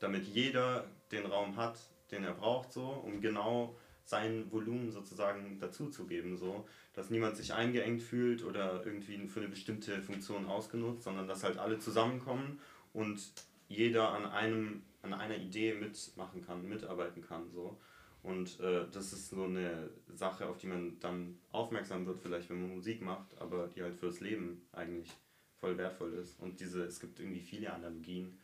damit 0.00 0.24
jeder 0.24 0.90
den 1.12 1.26
Raum 1.26 1.56
hat, 1.56 1.78
den 2.10 2.24
er 2.24 2.34
braucht, 2.34 2.72
so, 2.72 2.88
um 2.88 3.20
genau 3.20 3.76
sein 4.10 4.50
Volumen 4.50 4.90
sozusagen 4.90 5.58
dazuzugeben, 5.60 6.36
so, 6.36 6.66
dass 6.94 7.10
niemand 7.10 7.36
sich 7.36 7.54
eingeengt 7.54 8.02
fühlt 8.02 8.44
oder 8.44 8.84
irgendwie 8.84 9.26
für 9.28 9.40
eine 9.40 9.48
bestimmte 9.48 10.02
Funktion 10.02 10.46
ausgenutzt, 10.46 11.04
sondern 11.04 11.28
dass 11.28 11.44
halt 11.44 11.58
alle 11.58 11.78
zusammenkommen 11.78 12.60
und 12.92 13.32
jeder 13.68 14.12
an 14.12 14.26
einem 14.26 14.82
an 15.02 15.14
einer 15.14 15.36
Idee 15.36 15.72
mitmachen 15.74 16.44
kann, 16.44 16.68
mitarbeiten 16.68 17.22
kann, 17.22 17.50
so. 17.50 17.78
Und 18.22 18.60
äh, 18.60 18.84
das 18.92 19.14
ist 19.14 19.30
so 19.30 19.44
eine 19.44 19.88
Sache, 20.12 20.46
auf 20.46 20.58
die 20.58 20.66
man 20.66 20.98
dann 21.00 21.38
aufmerksam 21.52 22.04
wird, 22.04 22.20
vielleicht 22.20 22.50
wenn 22.50 22.60
man 22.60 22.74
Musik 22.74 23.00
macht, 23.00 23.38
aber 23.38 23.68
die 23.68 23.82
halt 23.82 23.96
fürs 23.96 24.20
Leben 24.20 24.60
eigentlich 24.72 25.10
voll 25.58 25.78
wertvoll 25.78 26.12
ist. 26.14 26.38
Und 26.38 26.60
diese, 26.60 26.84
es 26.84 27.00
gibt 27.00 27.18
irgendwie 27.18 27.40
viele 27.40 27.72
Analogien, 27.72 28.38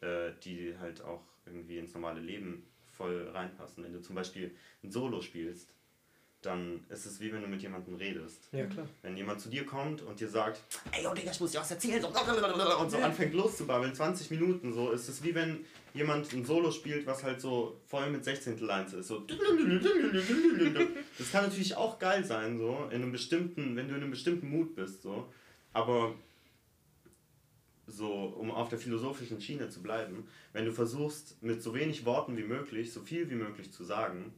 äh, 0.00 0.30
die 0.44 0.78
halt 0.78 1.02
auch 1.02 1.24
irgendwie 1.44 1.78
ins 1.78 1.92
normale 1.94 2.20
Leben 2.20 2.68
voll 2.96 3.28
reinpassen. 3.28 3.84
Wenn 3.84 3.92
du 3.92 4.00
zum 4.00 4.14
Beispiel 4.14 4.54
ein 4.82 4.90
Solo 4.90 5.20
spielst, 5.20 5.68
dann 6.42 6.84
ist 6.88 7.06
es 7.06 7.20
wie 7.20 7.32
wenn 7.32 7.42
du 7.42 7.48
mit 7.48 7.60
jemandem 7.60 7.96
redest. 7.96 8.48
Ja, 8.52 8.66
klar. 8.66 8.86
Wenn 9.02 9.16
jemand 9.16 9.40
zu 9.40 9.48
dir 9.48 9.66
kommt 9.66 10.02
und 10.02 10.20
dir 10.20 10.28
sagt, 10.28 10.60
ey, 10.92 11.04
oh 11.06 11.14
Digga, 11.14 11.32
ich 11.32 11.40
muss 11.40 11.50
dir 11.50 11.60
was 11.60 11.70
erzählen, 11.70 12.00
so, 12.00 12.08
und 12.80 12.90
so 12.90 12.98
anfängt 12.98 13.34
loszubabbeln, 13.34 13.94
20 13.94 14.30
Minuten 14.30 14.72
so, 14.72 14.92
ist 14.92 15.08
es 15.08 15.22
wie 15.24 15.34
wenn 15.34 15.64
jemand 15.92 16.32
ein 16.32 16.44
Solo 16.44 16.70
spielt, 16.70 17.06
was 17.06 17.24
halt 17.24 17.40
so 17.40 17.80
voll 17.86 18.10
mit 18.10 18.24
16. 18.24 18.58
Lines 18.58 18.92
ist. 18.92 19.08
So. 19.08 19.26
Das 21.18 21.32
kann 21.32 21.44
natürlich 21.44 21.74
auch 21.74 21.98
geil 21.98 22.24
sein, 22.24 22.58
so, 22.58 22.88
in 22.90 23.02
einem 23.02 23.12
bestimmten, 23.12 23.74
wenn 23.74 23.88
du 23.88 23.94
in 23.94 24.02
einem 24.02 24.10
bestimmten 24.10 24.50
Mut 24.50 24.74
bist, 24.74 25.02
so. 25.02 25.26
Aber 25.72 26.14
um 28.36 28.50
auf 28.50 28.68
der 28.68 28.78
philosophischen 28.78 29.40
Schiene 29.40 29.68
zu 29.68 29.82
bleiben, 29.82 30.28
wenn 30.52 30.64
du 30.64 30.72
versuchst, 30.72 31.42
mit 31.42 31.62
so 31.62 31.74
wenig 31.74 32.04
Worten 32.04 32.36
wie 32.36 32.44
möglich, 32.44 32.92
so 32.92 33.00
viel 33.00 33.30
wie 33.30 33.34
möglich 33.34 33.72
zu 33.72 33.84
sagen, 33.84 34.32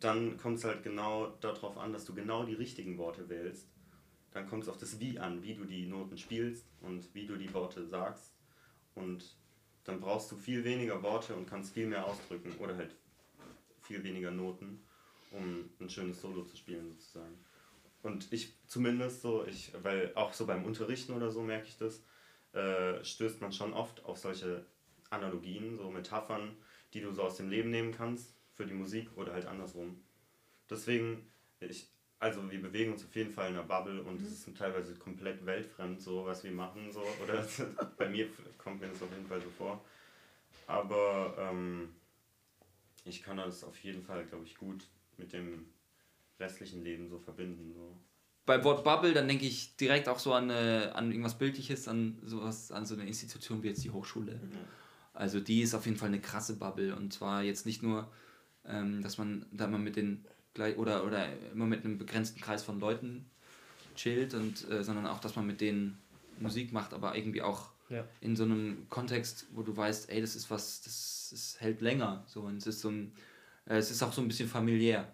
dann 0.00 0.36
kommt 0.36 0.58
es 0.58 0.64
halt 0.64 0.82
genau 0.82 1.28
darauf 1.40 1.76
an, 1.76 1.92
dass 1.92 2.04
du 2.04 2.14
genau 2.14 2.44
die 2.44 2.54
richtigen 2.54 2.98
Worte 2.98 3.28
wählst. 3.28 3.68
Dann 4.32 4.48
kommt 4.48 4.64
es 4.64 4.68
auf 4.68 4.76
das 4.76 5.00
Wie 5.00 5.18
an, 5.18 5.42
wie 5.42 5.54
du 5.54 5.64
die 5.64 5.86
Noten 5.86 6.18
spielst 6.18 6.66
und 6.82 7.12
wie 7.14 7.26
du 7.26 7.36
die 7.36 7.52
Worte 7.52 7.86
sagst. 7.86 8.32
Und 8.94 9.36
dann 9.84 10.00
brauchst 10.00 10.30
du 10.30 10.36
viel 10.36 10.64
weniger 10.64 11.02
Worte 11.02 11.34
und 11.34 11.48
kannst 11.48 11.72
viel 11.72 11.86
mehr 11.86 12.06
ausdrücken 12.06 12.52
oder 12.58 12.76
halt 12.76 12.94
viel 13.82 14.04
weniger 14.04 14.30
Noten, 14.30 14.80
um 15.32 15.70
ein 15.80 15.88
schönes 15.88 16.20
Solo 16.20 16.44
zu 16.44 16.56
spielen 16.56 16.88
sozusagen. 16.90 17.38
Und 18.02 18.32
ich 18.32 18.54
zumindest 18.66 19.22
so, 19.22 19.44
ich, 19.46 19.72
weil 19.82 20.12
auch 20.14 20.32
so 20.32 20.46
beim 20.46 20.64
Unterrichten 20.64 21.12
oder 21.12 21.30
so 21.30 21.42
merke 21.42 21.66
ich 21.68 21.78
das, 21.78 22.02
äh, 22.52 23.04
stößt 23.04 23.40
man 23.40 23.52
schon 23.52 23.72
oft 23.72 24.04
auf 24.04 24.18
solche 24.18 24.64
Analogien, 25.10 25.76
so 25.76 25.90
Metaphern, 25.90 26.56
die 26.92 27.00
du 27.00 27.12
so 27.12 27.22
aus 27.22 27.36
dem 27.36 27.48
Leben 27.48 27.70
nehmen 27.70 27.92
kannst 27.92 28.34
für 28.52 28.66
die 28.66 28.74
Musik 28.74 29.08
oder 29.16 29.32
halt 29.32 29.46
andersrum. 29.46 30.02
Deswegen, 30.68 31.30
ich, 31.60 31.88
also 32.18 32.50
wir 32.50 32.60
bewegen 32.60 32.92
uns 32.92 33.04
auf 33.04 33.14
jeden 33.14 33.32
Fall 33.32 33.50
in 33.50 33.56
einer 33.56 33.66
Bubble 33.66 34.02
und 34.02 34.20
es 34.20 34.32
ist 34.32 34.56
teilweise 34.56 34.94
komplett 34.94 35.44
weltfremd, 35.46 36.00
so 36.00 36.26
was 36.26 36.44
wir 36.44 36.50
machen, 36.50 36.90
so, 36.92 37.02
oder 37.22 37.46
bei 37.96 38.08
mir 38.08 38.28
kommt 38.58 38.80
mir 38.80 38.88
das 38.88 39.02
auf 39.02 39.10
jeden 39.12 39.26
Fall 39.26 39.40
so 39.40 39.50
vor. 39.50 39.84
Aber 40.66 41.34
ähm, 41.38 41.94
ich 43.04 43.22
kann 43.22 43.38
das 43.38 43.64
auf 43.64 43.78
jeden 43.82 44.02
Fall, 44.02 44.26
glaube 44.26 44.44
ich, 44.44 44.56
gut 44.56 44.86
mit 45.16 45.32
dem 45.32 45.66
restlichen 46.38 46.82
Leben 46.82 47.08
so 47.08 47.18
verbinden. 47.18 47.72
So. 47.72 47.96
Bei 48.48 48.64
Wort 48.64 48.82
Bubble, 48.82 49.12
dann 49.12 49.28
denke 49.28 49.44
ich 49.44 49.76
direkt 49.76 50.08
auch 50.08 50.18
so 50.18 50.32
an, 50.32 50.48
äh, 50.48 50.90
an 50.94 51.10
irgendwas 51.10 51.36
Bildliches, 51.36 51.86
an 51.86 52.16
sowas, 52.24 52.72
an 52.72 52.86
so 52.86 52.94
eine 52.94 53.06
Institution 53.06 53.62
wie 53.62 53.68
jetzt 53.68 53.84
die 53.84 53.90
Hochschule. 53.90 54.40
Also 55.12 55.38
die 55.38 55.60
ist 55.60 55.74
auf 55.74 55.84
jeden 55.84 55.98
Fall 55.98 56.08
eine 56.08 56.18
krasse 56.20 56.56
Bubble 56.56 56.96
und 56.96 57.12
zwar 57.12 57.42
jetzt 57.42 57.66
nicht 57.66 57.82
nur, 57.82 58.10
ähm, 58.66 59.02
dass 59.02 59.18
man 59.18 59.44
da 59.52 59.66
immer 59.66 59.76
mit 59.76 59.96
den 59.96 60.24
gleich 60.54 60.78
oder, 60.78 61.04
oder 61.04 61.26
immer 61.52 61.66
mit 61.66 61.84
einem 61.84 61.98
begrenzten 61.98 62.40
Kreis 62.40 62.62
von 62.62 62.80
Leuten 62.80 63.28
chillt 63.96 64.32
und 64.32 64.66
äh, 64.70 64.82
sondern 64.82 65.06
auch, 65.06 65.20
dass 65.20 65.36
man 65.36 65.46
mit 65.46 65.60
denen 65.60 65.98
Musik 66.40 66.72
macht, 66.72 66.94
aber 66.94 67.16
irgendwie 67.16 67.42
auch 67.42 67.68
Ja. 67.90 68.02
in 68.22 68.34
so 68.34 68.44
einem 68.44 68.86
Kontext, 68.88 69.44
wo 69.52 69.60
du 69.62 69.76
weißt, 69.76 70.08
ey, 70.08 70.22
das 70.22 70.34
ist 70.36 70.50
was, 70.50 70.80
das, 70.80 71.28
das 71.32 71.56
hält 71.60 71.82
länger. 71.82 72.24
So, 72.26 72.40
und 72.42 72.56
es 72.56 72.66
ist 72.66 72.80
so 72.80 72.88
ein, 72.88 73.12
äh, 73.66 73.76
es 73.76 73.90
ist 73.90 74.02
auch 74.02 74.12
so 74.14 74.22
ein 74.22 74.28
bisschen 74.28 74.48
familiär. 74.48 75.12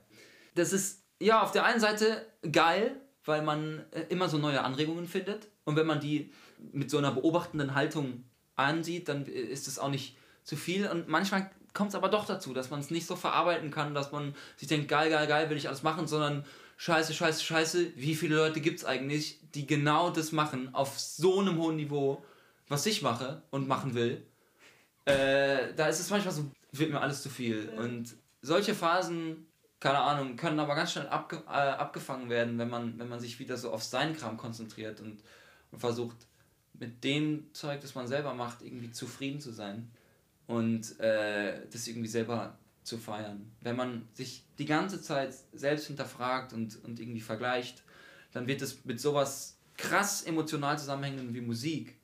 Das 0.55 0.73
ist 0.73 1.03
ja 1.19 1.43
auf 1.43 1.51
der 1.51 1.65
einen 1.65 1.81
Seite 1.81 2.27
geil, 2.53 3.01
weil 3.25 3.43
man 3.43 3.85
äh, 3.91 4.03
immer 4.09 4.29
so 4.29 4.39
neue 4.39 4.63
Anregungen 4.63 5.07
findet. 5.07 5.49
Und 5.65 5.77
wenn 5.77 5.87
man 5.87 6.01
die 6.01 6.33
mit 6.73 6.91
so 6.91 6.99
einer 6.99 7.13
beobachtenden 7.13 7.75
Haltung 7.75 8.25
ansieht, 8.57 9.09
dann 9.09 9.27
äh, 9.27 9.31
ist 9.31 9.69
es 9.69 9.79
auch 9.79 9.91
nicht 9.91 10.17
zu 10.43 10.57
viel. 10.57 10.87
Und 10.87 11.09
manchmal 11.09 11.51
kommt 11.73 11.91
es 11.91 11.95
aber 11.95 12.09
doch 12.09 12.27
dazu, 12.27 12.55
dass 12.55 12.71
man 12.71 12.81
es 12.81 12.91
nicht 12.91 13.07
so 13.07 13.17
verarbeiten 13.17 13.71
kann, 13.71 13.95
dass 13.95 14.13
man 14.13 14.35
sich 14.57 14.69
denkt, 14.69 14.89
geil, 14.89 15.11
geil, 15.11 15.27
geil, 15.27 15.51
will 15.51 15.57
ich 15.57 15.69
alles 15.69 15.83
machen, 15.83 16.07
sondern 16.07 16.45
scheiße, 16.77 17.15
scheiße, 17.15 17.43
scheiße, 17.43 17.93
wie 17.97 18.15
viele 18.15 18.37
Leute 18.37 18.61
gibt 18.61 18.79
es 18.79 18.85
eigentlich, 18.85 19.41
die 19.55 19.67
genau 19.67 20.11
das 20.11 20.33
machen, 20.33 20.75
auf 20.75 20.99
so 20.99 21.41
einem 21.41 21.59
hohen 21.59 21.77
Niveau, 21.77 22.25
was 22.69 22.87
ich 22.87 23.03
mache 23.03 23.43
und 23.51 23.69
machen 23.69 23.95
will. 23.95 24.25
Äh, 25.05 25.75
da 25.77 25.89
ist 25.89 26.01
es 26.01 26.11
manchmal 26.11 26.35
so, 26.35 26.51
wird 26.73 26.91
mir 26.91 27.01
alles 27.01 27.23
zu 27.23 27.29
viel. 27.29 27.71
Und 27.77 28.15
solche 28.41 28.75
Phasen, 28.75 29.47
keine 29.85 29.99
Ahnung, 29.99 30.37
können 30.37 30.59
aber 30.61 30.75
ganz 30.75 30.93
schnell 30.93 31.09
abge 31.09 31.43
äh, 31.47 31.51
abgefangen 31.51 32.31
werden, 32.31 32.57
wenn 32.57 32.71
man, 32.71 32.99
wenn 32.99 33.07
man 33.07 33.21
sich 33.21 33.39
wieder 33.39 33.59
so 33.59 33.71
auf 33.71 33.83
seinen 33.83 34.17
Kram 34.17 34.39
konzentriert 34.39 35.03
und, 35.03 35.23
und 35.71 35.79
versucht, 35.79 36.17
mit 36.73 37.05
dem 37.05 37.53
Zeug, 37.53 37.83
das 37.83 37.95
man 37.95 38.07
selber 38.07 38.33
macht, 38.33 38.63
irgendwie 38.63 38.91
zufrieden 38.91 39.41
zu 39.43 39.53
sein 39.53 39.91
und 40.47 40.99
äh, 41.01 41.67
das 41.71 41.87
irgendwie 41.87 42.09
selber 42.09 42.57
zu 42.83 42.97
feiern. 42.97 43.53
Wenn 43.61 43.77
man 43.77 44.09
sich 44.15 44.47
die 44.59 44.65
ganze 44.65 45.03
Zeit 45.03 45.35
selbst 45.53 45.89
hinterfragt 45.89 46.55
und, 46.55 46.83
und 46.83 46.99
irgendwie 46.99 47.21
vergleicht, 47.21 47.83
dann 48.33 48.47
wird 48.47 48.63
es 48.63 48.87
mit 48.87 48.99
sowas 48.99 49.59
krass 49.77 50.23
emotional 50.23 50.79
zusammenhängenden 50.79 51.35
wie 51.35 51.43
Musik, 51.43 51.99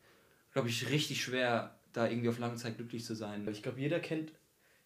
glaube 0.53 0.69
ich, 0.69 0.91
richtig 0.91 1.23
schwer, 1.23 1.79
da 1.95 2.07
irgendwie 2.07 2.29
auf 2.29 2.39
lange 2.39 2.57
Zeit 2.57 2.77
glücklich 2.77 3.07
zu 3.07 3.15
sein. 3.15 3.49
Ich 3.49 3.63
glaube, 3.63 3.81
jeder 3.81 4.01
kennt 4.01 4.33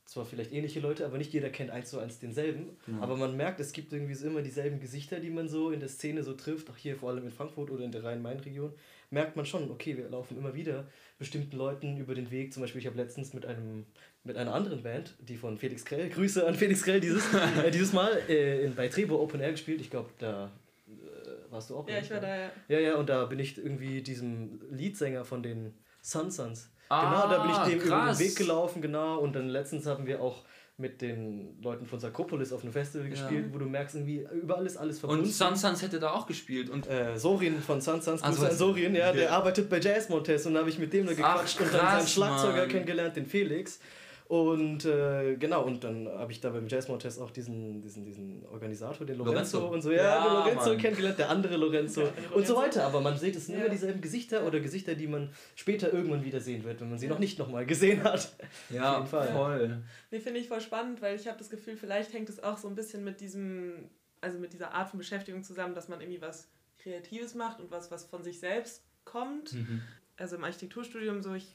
zwar 0.04 0.24
vielleicht 0.26 0.52
ähnliche 0.52 0.80
Leute, 0.80 1.06
aber 1.06 1.18
nicht 1.18 1.32
jeder 1.32 1.50
kennt 1.50 1.70
eins 1.70 1.90
zu 1.90 1.98
eins 1.98 2.18
denselben. 2.18 2.76
Genau. 2.86 3.02
Aber 3.02 3.16
man 3.16 3.36
merkt, 3.36 3.60
es 3.60 3.72
gibt 3.72 3.92
irgendwie 3.92 4.14
so 4.14 4.26
immer 4.26 4.42
dieselben 4.42 4.80
Gesichter, 4.80 5.18
die 5.18 5.30
man 5.30 5.48
so 5.48 5.70
in 5.70 5.80
der 5.80 5.88
Szene 5.88 6.22
so 6.22 6.34
trifft, 6.34 6.68
auch 6.70 6.76
hier 6.76 6.96
vor 6.96 7.10
allem 7.10 7.24
in 7.24 7.30
Frankfurt 7.30 7.70
oder 7.70 7.84
in 7.84 7.92
der 7.92 8.04
Rhein-Main-Region, 8.04 8.72
merkt 9.10 9.36
man 9.36 9.46
schon, 9.46 9.70
okay, 9.70 9.96
wir 9.96 10.08
laufen 10.10 10.36
immer 10.36 10.54
wieder 10.54 10.88
bestimmten 11.18 11.56
Leuten 11.56 11.96
über 11.96 12.14
den 12.14 12.30
Weg. 12.30 12.52
Zum 12.52 12.62
Beispiel, 12.62 12.80
ich 12.80 12.86
habe 12.86 12.96
letztens 12.96 13.32
mit 13.32 13.46
einem 13.46 13.86
mit 14.24 14.38
einer 14.38 14.54
anderen 14.54 14.82
Band, 14.82 15.14
die 15.20 15.36
von 15.36 15.58
Felix 15.58 15.84
Krell, 15.84 16.08
Grüße 16.08 16.46
an 16.46 16.54
Felix 16.54 16.82
Krell 16.82 16.98
dieses, 16.98 17.22
äh, 17.64 17.70
dieses 17.70 17.92
Mal 17.92 18.22
äh, 18.28 18.64
in, 18.64 18.74
bei 18.74 18.88
Trebo 18.88 19.20
Open 19.22 19.40
Air 19.40 19.52
gespielt. 19.52 19.80
Ich 19.82 19.90
glaube, 19.90 20.08
da 20.18 20.50
äh, 20.88 21.52
warst 21.52 21.70
du 21.70 21.76
auch. 21.76 21.88
Ja, 21.88 21.98
ich 21.98 22.10
war 22.10 22.20
da, 22.20 22.34
ja. 22.34 22.50
Ja, 22.68 22.80
ja, 22.80 22.96
und 22.96 23.08
da 23.08 23.26
bin 23.26 23.38
ich 23.38 23.58
irgendwie 23.58 24.02
diesem 24.02 24.60
Leadsänger 24.70 25.26
von 25.26 25.42
den 25.42 25.74
Sun 26.00 26.30
Suns. 26.30 26.70
Ah, 26.94 27.26
genau, 27.26 27.36
da 27.36 27.42
bin 27.42 27.50
ich 27.52 27.58
dem 27.58 27.86
über 27.86 27.96
den 27.96 28.04
krass. 28.06 28.18
Weg 28.18 28.36
gelaufen, 28.36 28.82
genau. 28.82 29.18
Und 29.18 29.34
dann 29.34 29.48
letztens 29.48 29.86
haben 29.86 30.06
wir 30.06 30.20
auch 30.20 30.42
mit 30.76 31.00
den 31.02 31.56
Leuten 31.62 31.86
von 31.86 32.00
Sarkopolis 32.00 32.52
auf 32.52 32.62
einem 32.64 32.72
Festival 32.72 33.08
gespielt, 33.08 33.46
wo 33.52 33.58
du 33.58 33.66
merkst, 33.66 33.94
irgendwie 33.94 34.26
überall 34.42 34.66
ist 34.66 34.76
alles 34.76 34.98
verbunden. 34.98 35.22
Und 35.24 35.30
Sun 35.30 35.54
Suns 35.54 35.82
hätte 35.82 36.00
da 36.00 36.10
auch 36.10 36.26
gespielt. 36.26 36.68
Und 36.68 36.88
äh, 36.88 37.16
Sorin 37.16 37.60
von 37.60 37.80
Sun 37.80 38.02
Suns, 38.02 38.22
Also, 38.22 38.50
Sorin, 38.50 38.96
ja, 38.96 39.12
der 39.12 39.24
ja. 39.24 39.30
arbeitet 39.30 39.70
bei 39.70 39.78
Jazz 39.78 40.08
Montes 40.08 40.46
und 40.46 40.54
da 40.54 40.60
habe 40.60 40.70
ich 40.70 40.78
mit 40.80 40.92
dem 40.92 41.06
da 41.06 41.12
gequatscht 41.14 41.60
und 41.60 41.72
dann 41.72 41.80
krass, 41.80 41.92
seinen 41.98 42.08
Schlagzeuger 42.08 42.56
Mann. 42.62 42.68
kennengelernt, 42.68 43.14
den 43.14 43.26
Felix. 43.26 43.78
Und 44.26 44.86
äh, 44.86 45.36
genau, 45.36 45.64
und 45.64 45.84
dann 45.84 46.08
habe 46.08 46.32
ich 46.32 46.40
da 46.40 46.48
beim 46.48 46.66
Jazz 46.66 46.88
Montes 46.88 47.18
auch 47.18 47.30
diesen, 47.30 47.82
diesen, 47.82 48.06
diesen 48.06 48.46
Organisator, 48.46 49.06
den 49.06 49.18
Lorenzo, 49.18 49.58
Lorenzo. 49.58 49.74
und 49.74 49.82
so, 49.82 49.92
ja, 49.92 50.02
Ja, 50.02 50.24
den 50.24 50.32
Lorenzo 50.54 50.68
Mann. 50.70 50.78
kennengelernt, 50.78 51.18
der 51.18 51.28
andere 51.28 51.56
Lorenzo, 51.58 52.00
Der 52.00 52.08
andere 52.16 52.34
und 52.34 52.46
so 52.46 52.54
Lorenzo. 52.54 52.78
weiter. 52.78 52.86
Aber 52.86 53.00
man 53.02 53.18
sieht, 53.18 53.36
es 53.36 53.46
sind 53.46 53.56
Ja. 53.56 53.60
immer 53.60 53.68
dieselben 53.70 54.00
Gesichter 54.00 54.46
oder 54.46 54.60
Gesichter, 54.60 54.94
die 54.94 55.06
man 55.06 55.30
später 55.56 55.92
irgendwann 55.92 56.24
wieder 56.24 56.40
sehen 56.40 56.64
wird, 56.64 56.80
wenn 56.80 56.88
man 56.88 56.98
sie 56.98 57.06
noch 57.08 57.18
nicht 57.18 57.38
nochmal 57.38 57.66
gesehen 57.66 58.02
hat. 58.02 58.34
ja, 58.70 58.92
Auf 58.94 58.98
jeden 58.98 59.08
Fall. 59.08 59.28
voll. 59.32 59.82
Nee, 60.10 60.20
finde 60.20 60.40
ich 60.40 60.48
voll 60.48 60.62
spannend, 60.62 61.02
weil 61.02 61.16
ich 61.16 61.26
habe 61.28 61.36
das 61.38 61.50
Gefühl, 61.50 61.76
vielleicht 61.76 62.12
hängt 62.14 62.30
es 62.30 62.42
auch 62.42 62.56
so 62.56 62.66
ein 62.68 62.74
bisschen 62.74 63.04
mit 63.04 63.20
diesem, 63.20 63.90
also 64.22 64.38
mit 64.38 64.54
dieser 64.54 64.72
Art 64.72 64.88
von 64.88 64.98
Beschäftigung 64.98 65.42
zusammen, 65.44 65.74
dass 65.74 65.88
man 65.88 66.00
irgendwie 66.00 66.22
was 66.22 66.48
Kreatives 66.78 67.34
macht 67.34 67.60
und 67.60 67.70
was, 67.70 67.90
was 67.90 68.04
von 68.04 68.22
sich 68.22 68.40
selbst 68.40 68.84
kommt. 69.04 69.52
Mhm. 69.52 69.82
Also 70.16 70.36
im 70.36 70.44
Architekturstudium 70.44 71.20
so, 71.22 71.34
ich 71.34 71.54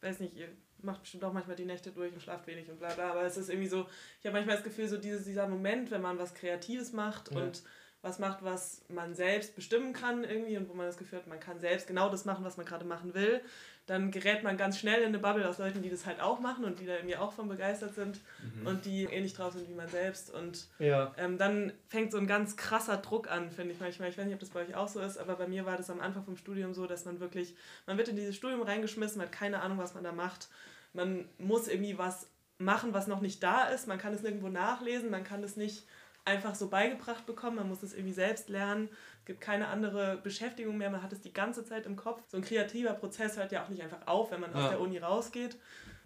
weiß 0.00 0.20
nicht, 0.20 0.34
ihr 0.34 0.48
macht 0.82 1.02
bestimmt 1.02 1.24
auch 1.24 1.32
manchmal 1.32 1.56
die 1.56 1.64
Nächte 1.64 1.90
durch 1.92 2.12
und 2.12 2.22
schlaft 2.22 2.46
wenig 2.46 2.68
und 2.70 2.78
bla 2.78 2.92
bla, 2.94 3.10
aber 3.12 3.22
es 3.22 3.36
ist 3.36 3.48
irgendwie 3.48 3.68
so, 3.68 3.86
ich 4.20 4.26
habe 4.26 4.34
manchmal 4.36 4.56
das 4.56 4.64
Gefühl, 4.64 4.88
so 4.88 4.96
dieses, 4.98 5.24
dieser 5.24 5.48
Moment, 5.48 5.90
wenn 5.90 6.02
man 6.02 6.18
was 6.18 6.34
Kreatives 6.34 6.92
macht 6.92 7.32
Ja. 7.32 7.38
und 7.42 7.62
was 8.02 8.18
macht, 8.20 8.44
was 8.44 8.82
man 8.88 9.14
selbst 9.14 9.56
bestimmen 9.56 9.92
kann 9.92 10.22
irgendwie 10.22 10.56
und 10.56 10.68
wo 10.68 10.74
man 10.74 10.86
das 10.86 10.96
Gefühl 10.98 11.18
hat, 11.18 11.26
man 11.26 11.40
kann 11.40 11.58
selbst 11.58 11.86
genau 11.88 12.08
das 12.08 12.24
machen, 12.24 12.44
was 12.44 12.56
man 12.56 12.64
gerade 12.66 12.84
machen 12.84 13.14
will, 13.14 13.40
dann 13.86 14.10
gerät 14.10 14.42
man 14.42 14.56
ganz 14.56 14.78
schnell 14.78 15.00
in 15.00 15.06
eine 15.08 15.18
Bubble 15.20 15.48
aus 15.48 15.58
Leuten, 15.58 15.80
die 15.80 15.90
das 15.90 16.06
halt 16.06 16.20
auch 16.20 16.40
machen 16.40 16.64
und 16.64 16.80
die 16.80 16.86
da 16.86 16.94
irgendwie 16.96 17.16
auch 17.16 17.32
von 17.32 17.48
begeistert 17.48 17.94
sind 17.94 18.20
und 18.64 18.84
die 18.84 19.04
ähnlich 19.04 19.32
drauf 19.34 19.52
sind 19.52 19.68
wie 19.68 19.74
man 19.74 19.88
selbst 19.88 20.28
und 20.34 20.66
Ja. 20.80 21.14
ähm, 21.16 21.38
dann 21.38 21.72
fängt 21.88 22.10
so 22.10 22.18
ein 22.18 22.26
ganz 22.26 22.56
krasser 22.56 22.96
Druck 22.96 23.30
an, 23.30 23.50
finde 23.50 23.72
ich 23.74 23.80
manchmal. 23.80 24.08
Ich 24.08 24.18
weiß 24.18 24.24
nicht, 24.24 24.34
ob 24.34 24.40
das 24.40 24.50
bei 24.50 24.62
euch 24.62 24.74
auch 24.74 24.88
so 24.88 25.00
ist, 25.00 25.18
aber 25.18 25.36
bei 25.36 25.46
mir 25.46 25.66
war 25.66 25.76
das 25.76 25.88
am 25.88 26.00
Anfang 26.00 26.24
vom 26.24 26.36
Studium 26.36 26.74
so, 26.74 26.86
dass 26.86 27.04
man 27.04 27.20
wirklich, 27.20 27.54
man 27.86 27.96
wird 27.96 28.08
in 28.08 28.16
dieses 28.16 28.34
Studium 28.34 28.62
reingeschmissen, 28.62 29.18
man 29.18 29.28
hat 29.28 29.32
keine 29.32 29.60
Ahnung, 29.62 29.78
was 29.78 29.94
man 29.94 30.02
da 30.02 30.10
macht. 30.12 30.48
Man 30.92 31.28
muss 31.38 31.68
irgendwie 31.68 31.96
was 31.96 32.26
machen, 32.58 32.92
was 32.94 33.06
noch 33.06 33.20
nicht 33.20 33.42
da 33.42 33.64
ist. 33.68 33.86
Man 33.86 33.98
kann 33.98 34.14
es 34.14 34.22
nirgendwo 34.22 34.48
nachlesen, 34.48 35.10
man 35.10 35.24
kann 35.24 35.44
es 35.44 35.56
nicht 35.56 35.84
einfach 36.26 36.54
so 36.54 36.68
beigebracht 36.68 37.24
bekommen, 37.24 37.56
man 37.56 37.68
muss 37.68 37.82
es 37.82 37.94
irgendwie 37.94 38.12
selbst 38.12 38.48
lernen. 38.48 38.88
Es 39.20 39.26
gibt 39.26 39.40
keine 39.40 39.68
andere 39.68 40.18
Beschäftigung 40.22 40.76
mehr, 40.76 40.90
man 40.90 41.02
hat 41.02 41.12
es 41.12 41.20
die 41.20 41.32
ganze 41.32 41.64
Zeit 41.64 41.86
im 41.86 41.96
Kopf. 41.96 42.22
So 42.28 42.36
ein 42.36 42.42
kreativer 42.42 42.92
Prozess 42.94 43.36
hört 43.36 43.52
ja 43.52 43.64
auch 43.64 43.68
nicht 43.68 43.82
einfach 43.82 44.06
auf, 44.06 44.30
wenn 44.30 44.40
man 44.40 44.52
aus 44.52 44.62
Ja. 44.64 44.68
der 44.70 44.80
Uni 44.80 44.98
rausgeht. 44.98 45.56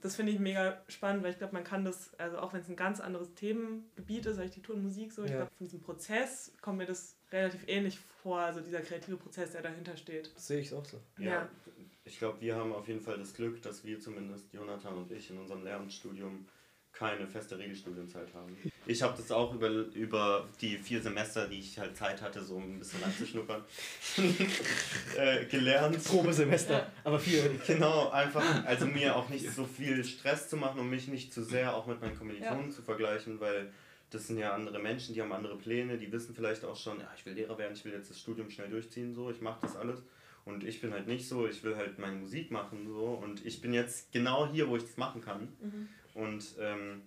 Das 0.02 0.16
finde 0.16 0.32
ich 0.32 0.38
mega 0.38 0.82
spannend, 0.88 1.22
weil 1.22 1.32
ich 1.32 1.38
glaube, 1.38 1.52
man 1.52 1.64
kann 1.64 1.84
das, 1.84 2.14
also 2.18 2.38
auch 2.38 2.52
wenn 2.54 2.60
es 2.62 2.68
ein 2.68 2.76
ganz 2.76 3.00
anderes 3.00 3.34
Themengebiet 3.34 4.24
ist, 4.26 4.38
Architektur 4.38 4.74
und 4.74 4.82
Musik, 4.82 5.12
so, 5.12 5.24
ich 5.24 5.30
Ja. 5.30 5.36
glaube, 5.38 5.50
von 5.58 5.66
diesem 5.66 5.80
Prozess 5.80 6.54
kommt 6.62 6.78
mir 6.78 6.86
das 6.86 7.18
relativ 7.32 7.64
ähnlich 7.66 7.98
vor, 8.22 8.40
also 8.40 8.60
dieser 8.60 8.80
kreative 8.80 9.16
Prozess, 9.16 9.52
der 9.52 9.62
dahinter 9.62 9.96
steht. 9.96 10.32
Sehe 10.36 10.60
ich 10.60 10.72
auch 10.72 10.84
so. 10.84 11.00
Ja, 11.18 11.48
ich 12.04 12.18
glaube, 12.18 12.40
wir 12.40 12.56
haben 12.56 12.72
auf 12.72 12.88
jeden 12.88 13.00
Fall 13.00 13.18
das 13.18 13.34
Glück, 13.34 13.60
dass 13.62 13.84
wir 13.84 14.00
zumindest, 14.00 14.52
Jonathan 14.54 14.96
und 14.96 15.10
ich, 15.12 15.30
in 15.30 15.38
unserem 15.38 15.64
Lehramtsstudium 15.64 16.46
keine 16.92 17.26
feste 17.26 17.58
Regelstudienzeit 17.58 18.34
haben. 18.34 18.56
Ich 18.86 19.02
habe 19.02 19.14
das 19.16 19.30
auch 19.30 19.54
über, 19.54 19.68
über 19.68 20.48
die 20.60 20.78
vier 20.78 21.02
Semester, 21.02 21.46
die 21.46 21.60
ich 21.60 21.78
halt 21.78 21.96
Zeit 21.96 22.22
hatte, 22.22 22.42
so 22.42 22.58
ein 22.58 22.78
bisschen 22.78 23.02
anzuschnuppern, 23.04 23.62
äh, 25.16 25.44
gelernt. 25.44 26.02
Probesemester, 26.02 26.86
aber 27.04 27.18
vier. 27.18 27.50
Genau, 27.66 28.08
einfach, 28.10 28.64
also 28.64 28.86
mir 28.86 29.14
auch 29.14 29.28
nicht 29.28 29.50
so 29.52 29.64
viel 29.64 30.02
Stress 30.02 30.48
zu 30.48 30.56
machen 30.56 30.80
und 30.80 30.90
mich 30.90 31.08
nicht 31.08 31.32
zu 31.32 31.44
sehr 31.44 31.76
auch 31.76 31.86
mit 31.86 32.00
meinen 32.00 32.18
Kommilitonen 32.18 32.72
zu 32.72 32.82
vergleichen, 32.82 33.38
weil 33.38 33.70
das 34.10 34.26
sind 34.26 34.38
ja 34.38 34.54
andere 34.54 34.78
Menschen, 34.80 35.14
die 35.14 35.22
haben 35.22 35.32
andere 35.32 35.56
Pläne, 35.56 35.96
die 35.96 36.10
wissen 36.10 36.34
vielleicht 36.34 36.64
auch 36.64 36.76
schon, 36.76 36.98
ja, 36.98 37.08
ich 37.16 37.24
will 37.26 37.34
Lehrer 37.34 37.56
werden, 37.58 37.74
ich 37.74 37.84
will 37.84 37.92
jetzt 37.92 38.10
das 38.10 38.18
Studium 38.18 38.50
schnell 38.50 38.68
durchziehen, 38.68 39.14
so, 39.14 39.30
ich 39.30 39.40
mache 39.40 39.60
das 39.62 39.76
alles. 39.76 40.02
Und 40.44 40.64
ich 40.64 40.80
bin 40.80 40.92
halt 40.92 41.06
nicht 41.06 41.28
so, 41.28 41.46
ich 41.46 41.62
will 41.62 41.76
halt 41.76 41.98
meine 41.98 42.16
Musik 42.16 42.50
machen, 42.50 42.88
so, 42.88 43.04
und 43.22 43.44
ich 43.46 43.60
bin 43.60 43.72
jetzt 43.72 44.10
genau 44.10 44.48
hier, 44.50 44.68
wo 44.68 44.76
ich 44.76 44.82
das 44.82 44.96
machen 44.96 45.20
kann. 45.20 45.48
Und 46.14 46.44
ähm, 46.58 47.02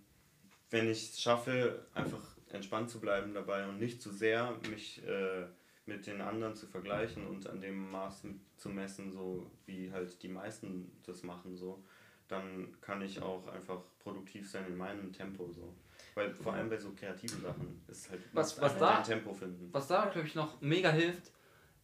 wenn 0.74 0.90
ich 0.90 1.12
es 1.12 1.22
schaffe, 1.22 1.86
einfach 1.94 2.20
entspannt 2.50 2.90
zu 2.90 3.00
bleiben 3.00 3.34
dabei 3.34 3.68
und 3.68 3.80
nicht 3.80 4.02
zu 4.02 4.12
sehr 4.12 4.58
mich 4.72 5.02
äh, 5.08 5.46
mit 5.86 6.08
den 6.08 6.20
anderen 6.22 6.56
zu 6.56 6.66
vergleichen 6.66 7.28
und 7.28 7.48
an 7.48 7.62
dem 7.62 7.92
Maß 7.92 8.24
zu 8.58 8.70
messen, 8.70 9.12
so 9.12 9.50
wie 9.68 9.92
halt 9.92 10.22
die 10.24 10.30
meisten 10.30 10.92
das 11.06 11.22
machen, 11.24 11.56
so, 11.56 11.84
dann 12.28 12.76
kann 12.82 13.02
ich 13.04 13.22
auch 13.22 13.46
einfach 13.48 13.82
produktiv 14.00 14.50
sein 14.50 14.66
in 14.68 14.76
meinem 14.78 15.12
Tempo. 15.14 15.48
So. 15.52 15.74
Weil 16.16 16.34
vor 16.34 16.54
allem 16.54 16.70
bei 16.70 16.78
so 16.78 16.92
kreativen 16.92 17.42
Sachen 17.42 17.84
ist 17.88 18.10
halt 18.10 18.22
Was- 18.34 18.60
was 18.60 18.78
da- 18.80 19.02
Tempo 19.02 19.32
finden. 19.34 19.70
Was 19.72 19.88
da, 19.88 20.06
glaube 20.06 20.28
ich, 20.28 20.34
noch 20.36 20.60
mega 20.62 20.90
hilft, 20.90 21.32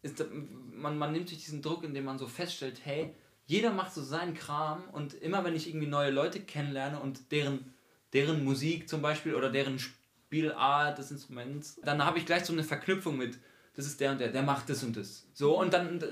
ist, 0.02 0.24
man, 0.74 0.98
man 0.98 1.12
nimmt 1.12 1.30
sich 1.30 1.40
diesen 1.44 1.62
Druck, 1.62 1.84
indem 1.84 2.06
man 2.06 2.18
so 2.18 2.26
feststellt, 2.28 2.82
hey, 2.86 3.14
jeder 3.46 3.72
macht 3.72 3.94
so 3.94 4.02
seinen 4.02 4.34
Kram 4.34 4.84
und 4.94 5.14
immer 5.14 5.44
wenn 5.44 5.56
ich 5.56 5.68
irgendwie 5.68 5.88
neue 5.88 6.10
Leute 6.12 6.40
kennenlerne 6.40 7.00
und 7.00 7.32
deren, 7.32 7.74
deren 8.14 8.44
Musik 8.44 8.90
zum 8.90 9.02
Beispiel 9.02 9.36
oder 9.36 9.50
deren 9.50 9.80
Spielart 9.80 10.98
des 10.98 11.12
Instruments, 11.12 11.80
dann 11.84 12.04
habe 12.04 12.18
ich 12.20 12.26
gleich 12.26 12.46
so 12.46 12.54
eine 12.54 12.64
Verknüpfung 12.64 13.18
mit, 13.18 13.38
das 13.76 13.86
ist 13.86 14.00
der 14.00 14.12
und 14.12 14.20
der, 14.20 14.30
der 14.30 14.44
macht 14.44 14.70
das 14.70 14.84
und 14.84 14.98
das. 14.98 15.28
So 15.34 15.60
und 15.60 15.74
dann, 15.74 16.04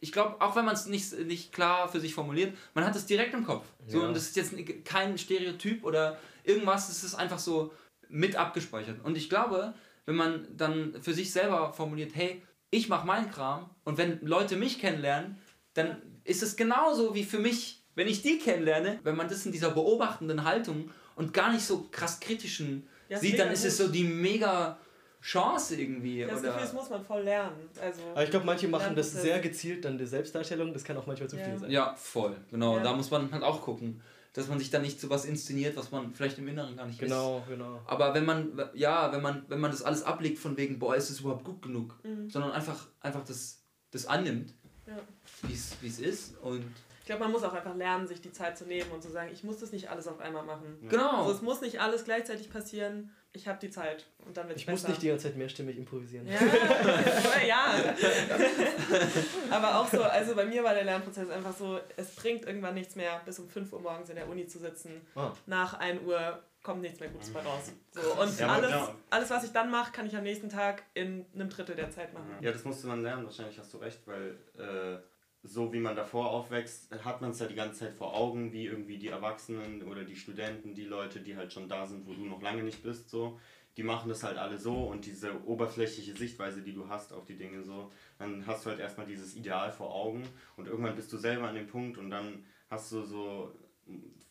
ich 0.00 0.12
glaube, 0.12 0.40
auch 0.40 0.56
wenn 0.56 0.64
man 0.64 0.74
es 0.74 0.86
nicht, 0.86 1.18
nicht 1.20 1.52
klar 1.52 1.88
für 1.88 2.00
sich 2.00 2.14
formuliert, 2.14 2.56
man 2.74 2.84
hat 2.84 2.94
es 2.96 3.06
direkt 3.06 3.34
im 3.34 3.44
Kopf. 3.44 3.66
So 3.86 4.00
Ja. 4.00 4.08
und 4.08 4.14
das 4.14 4.24
ist 4.24 4.36
jetzt 4.36 4.54
kein 4.84 5.16
Stereotyp 5.18 5.84
oder 5.84 6.18
irgendwas, 6.44 6.88
es 6.88 7.02
ist 7.04 7.14
einfach 7.14 7.38
so 7.38 7.72
mit 8.08 8.36
abgespeichert. 8.36 9.02
Und 9.04 9.16
ich 9.16 9.28
glaube, 9.30 9.74
wenn 10.06 10.16
man 10.16 10.46
dann 10.56 11.02
für 11.02 11.14
sich 11.14 11.32
selber 11.32 11.72
formuliert, 11.72 12.12
hey, 12.14 12.42
ich 12.70 12.88
mache 12.88 13.06
meinen 13.06 13.30
Kram 13.30 13.70
und 13.84 13.98
wenn 13.98 14.20
Leute 14.20 14.56
mich 14.56 14.78
kennenlernen, 14.78 15.38
dann 15.74 16.02
ist 16.24 16.42
es 16.42 16.56
genauso 16.56 17.14
wie 17.14 17.24
für 17.24 17.38
mich, 17.38 17.82
wenn 17.94 18.08
ich 18.08 18.22
die 18.22 18.38
kennenlerne, 18.38 18.98
wenn 19.02 19.16
man 19.16 19.28
das 19.28 19.46
in 19.46 19.52
dieser 19.52 19.70
beobachtenden 19.70 20.44
Haltung 20.44 20.90
und 21.16 21.32
gar 21.32 21.52
nicht 21.52 21.64
so 21.64 21.86
krass 21.90 22.20
kritischen 22.20 22.86
Ja, 23.08 23.18
sieht, 23.18 23.38
dann 23.38 23.50
ist 23.52 23.64
es 23.64 23.78
gut. 23.78 23.86
so 23.86 23.92
die 23.92 24.04
mega 24.04 24.78
Chance 25.22 25.76
irgendwie. 25.80 26.22
Das 26.22 26.40
oder 26.40 26.48
Gefühl, 26.48 26.60
das 26.62 26.72
muss 26.74 26.90
man 26.90 27.04
voll 27.04 27.22
lernen. 27.22 27.68
Also, 27.80 28.02
Aber 28.12 28.24
ich 28.24 28.30
glaube, 28.30 28.44
manche 28.46 28.68
machen 28.68 28.94
das 28.94 29.12
sehr 29.12 29.40
gezielt, 29.40 29.84
dann 29.84 29.96
die 29.96 30.06
Selbstdarstellung, 30.06 30.72
das 30.72 30.84
kann 30.84 30.96
auch 30.96 31.06
manchmal 31.06 31.28
zu 31.30 31.36
Ja. 31.36 31.44
viel 31.44 31.58
sein. 31.58 31.70
ja, 31.70 31.94
voll, 31.94 32.36
genau. 32.50 32.76
Ja. 32.76 32.82
Da 32.82 32.92
muss 32.92 33.10
man 33.10 33.32
halt 33.32 33.42
auch 33.42 33.62
gucken, 33.62 34.02
dass 34.34 34.48
man 34.48 34.58
sich 34.58 34.68
dann 34.70 34.82
nicht 34.82 35.00
so 35.00 35.08
was 35.10 35.24
inszeniert, 35.24 35.76
was 35.76 35.90
man 35.92 36.12
vielleicht 36.12 36.38
im 36.38 36.48
Inneren 36.48 36.76
gar 36.76 36.86
nicht 36.86 37.00
ist. 37.00 37.08
Genau, 37.08 37.42
genau. 37.48 37.80
Aber 37.86 38.12
wenn 38.14 38.24
man, 38.26 38.60
ja, 38.74 39.12
wenn 39.12 39.22
man, 39.22 39.44
wenn 39.48 39.60
man 39.60 39.70
das 39.70 39.82
alles 39.82 40.02
ablegt 40.02 40.38
von 40.38 40.56
wegen, 40.56 40.78
boah, 40.78 40.94
ist 40.96 41.08
es 41.08 41.20
überhaupt 41.20 41.44
gut 41.44 41.62
genug, 41.62 41.94
Mhm. 42.04 42.28
sondern 42.28 42.50
einfach, 42.52 42.86
einfach 43.00 43.24
das, 43.24 43.62
das 43.92 44.06
annimmt, 44.06 44.52
Ja. 44.86 44.98
wie 45.42 45.86
es 45.88 45.98
ist 46.00 46.36
und 46.42 46.64
Ich 47.04 47.08
glaube, 47.08 47.22
man 47.24 47.32
muss 47.32 47.42
auch 47.42 47.52
einfach 47.52 47.74
lernen, 47.76 48.06
sich 48.06 48.22
die 48.22 48.32
Zeit 48.32 48.56
zu 48.56 48.64
nehmen 48.64 48.90
und 48.90 49.02
zu 49.02 49.10
sagen, 49.10 49.28
ich 49.30 49.44
muss 49.44 49.58
das 49.60 49.72
nicht 49.72 49.90
alles 49.90 50.08
auf 50.08 50.20
einmal 50.20 50.42
machen. 50.42 50.78
genau. 50.88 51.18
Also 51.18 51.32
es 51.32 51.42
muss 51.42 51.60
nicht 51.60 51.78
alles 51.78 52.04
gleichzeitig 52.04 52.48
passieren. 52.50 53.10
Ich 53.34 53.46
habe 53.46 53.58
die 53.60 53.68
Zeit 53.68 54.06
und 54.24 54.36
dann 54.38 54.46
wird 54.48 54.56
es 54.56 54.62
Ich 54.62 54.66
besser. 54.66 54.82
muss 54.84 54.88
nicht 54.88 55.02
die 55.02 55.08
ganze 55.08 55.24
Zeit 55.24 55.36
mehrstimmig 55.36 55.76
improvisieren. 55.76 56.26
Ja, 56.26 56.38
ja. 57.46 57.74
Aber 59.50 59.80
auch 59.80 59.88
so, 59.88 60.02
also 60.02 60.34
bei 60.34 60.46
mir 60.46 60.64
war 60.64 60.72
der 60.72 60.84
Lernprozess 60.84 61.28
einfach 61.28 61.52
so, 61.54 61.78
es 61.96 62.14
bringt 62.14 62.46
irgendwann 62.46 62.74
nichts 62.74 62.96
mehr, 62.96 63.20
bis 63.26 63.38
um 63.38 63.48
5 63.48 63.72
Uhr 63.74 63.80
morgens 63.80 64.08
in 64.08 64.16
der 64.16 64.28
Uni 64.28 64.46
zu 64.46 64.58
sitzen. 64.58 65.00
Ah. 65.14 65.32
Nach 65.46 65.74
1 65.74 66.02
Uhr 66.06 66.38
kommt 66.62 66.80
nichts 66.80 67.00
mehr 67.00 67.10
Gutes 67.10 67.30
bei 67.30 67.40
raus. 67.40 67.72
So, 67.92 68.00
und 68.22 68.38
Ja, 68.38 68.48
alles, 68.48 68.68
klar. 68.70 68.94
alles, 69.10 69.30
was 69.30 69.44
ich 69.44 69.52
dann 69.52 69.70
mache, 69.70 69.92
kann 69.92 70.06
ich 70.06 70.16
am 70.16 70.22
nächsten 70.22 70.48
Tag 70.48 70.84
in 70.94 71.26
einem 71.34 71.50
Drittel 71.50 71.76
der 71.76 71.90
Zeit 71.90 72.14
machen. 72.14 72.30
Ja, 72.40 72.50
das 72.52 72.64
musste 72.64 72.86
man 72.86 73.02
lernen, 73.02 73.26
wahrscheinlich 73.26 73.58
hast 73.58 73.74
du 73.74 73.78
recht, 73.78 74.00
weil 74.06 74.38
äh, 74.58 74.98
so 75.46 75.72
wie 75.72 75.78
man 75.78 75.94
davor 75.94 76.30
aufwächst, 76.30 76.90
hat 77.04 77.20
man 77.20 77.30
es 77.30 77.38
ja 77.38 77.46
die 77.46 77.54
ganze 77.54 77.80
Zeit 77.80 77.94
vor 77.94 78.14
Augen, 78.14 78.52
wie 78.52 78.64
irgendwie 78.64 78.98
die 78.98 79.08
Erwachsenen 79.08 79.82
oder 79.82 80.04
die 80.04 80.16
Studenten, 80.16 80.74
die 80.74 80.84
Leute, 80.84 81.20
die 81.20 81.36
halt 81.36 81.52
schon 81.52 81.68
da 81.68 81.86
sind, 81.86 82.06
wo 82.06 82.14
du 82.14 82.24
noch 82.24 82.40
lange 82.40 82.62
nicht 82.62 82.82
bist, 82.82 83.10
so, 83.10 83.38
die 83.76 83.82
machen 83.82 84.08
das 84.08 84.22
halt 84.22 84.38
alle 84.38 84.58
so 84.58 84.74
und 84.84 85.04
diese 85.04 85.44
oberflächliche 85.44 86.16
Sichtweise, 86.16 86.62
die 86.62 86.72
du 86.72 86.88
hast 86.88 87.12
auf 87.12 87.26
die 87.26 87.36
Dinge 87.36 87.62
so, 87.62 87.92
dann 88.18 88.46
hast 88.46 88.64
du 88.64 88.70
halt 88.70 88.80
erstmal 88.80 89.06
dieses 89.06 89.36
Ideal 89.36 89.70
vor 89.70 89.94
Augen 89.94 90.22
und 90.56 90.66
irgendwann 90.66 90.96
bist 90.96 91.12
du 91.12 91.18
selber 91.18 91.48
an 91.48 91.56
dem 91.56 91.66
Punkt 91.66 91.98
und 91.98 92.08
dann 92.08 92.46
hast 92.70 92.90
du 92.92 93.02
so, 93.02 93.54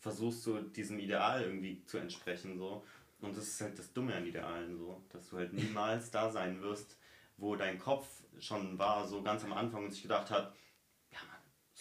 versuchst 0.00 0.44
du 0.46 0.60
diesem 0.62 0.98
Ideal 0.98 1.44
irgendwie 1.44 1.84
zu 1.84 1.98
entsprechen 1.98 2.58
so. 2.58 2.84
Und 3.20 3.36
das 3.36 3.44
ist 3.44 3.60
halt 3.60 3.78
das 3.78 3.92
Dumme 3.92 4.14
an 4.14 4.26
Idealen 4.26 4.76
so, 4.76 5.00
dass 5.10 5.30
du 5.30 5.38
halt 5.38 5.52
niemals 5.52 6.10
da 6.10 6.30
sein 6.30 6.60
wirst, 6.60 6.98
wo 7.36 7.54
dein 7.54 7.78
Kopf 7.78 8.06
schon 8.38 8.78
war, 8.78 9.06
so 9.06 9.22
ganz 9.22 9.44
am 9.44 9.52
Anfang 9.52 9.84
und 9.84 9.92
sich 9.92 10.02
gedacht 10.02 10.30
hat, 10.30 10.52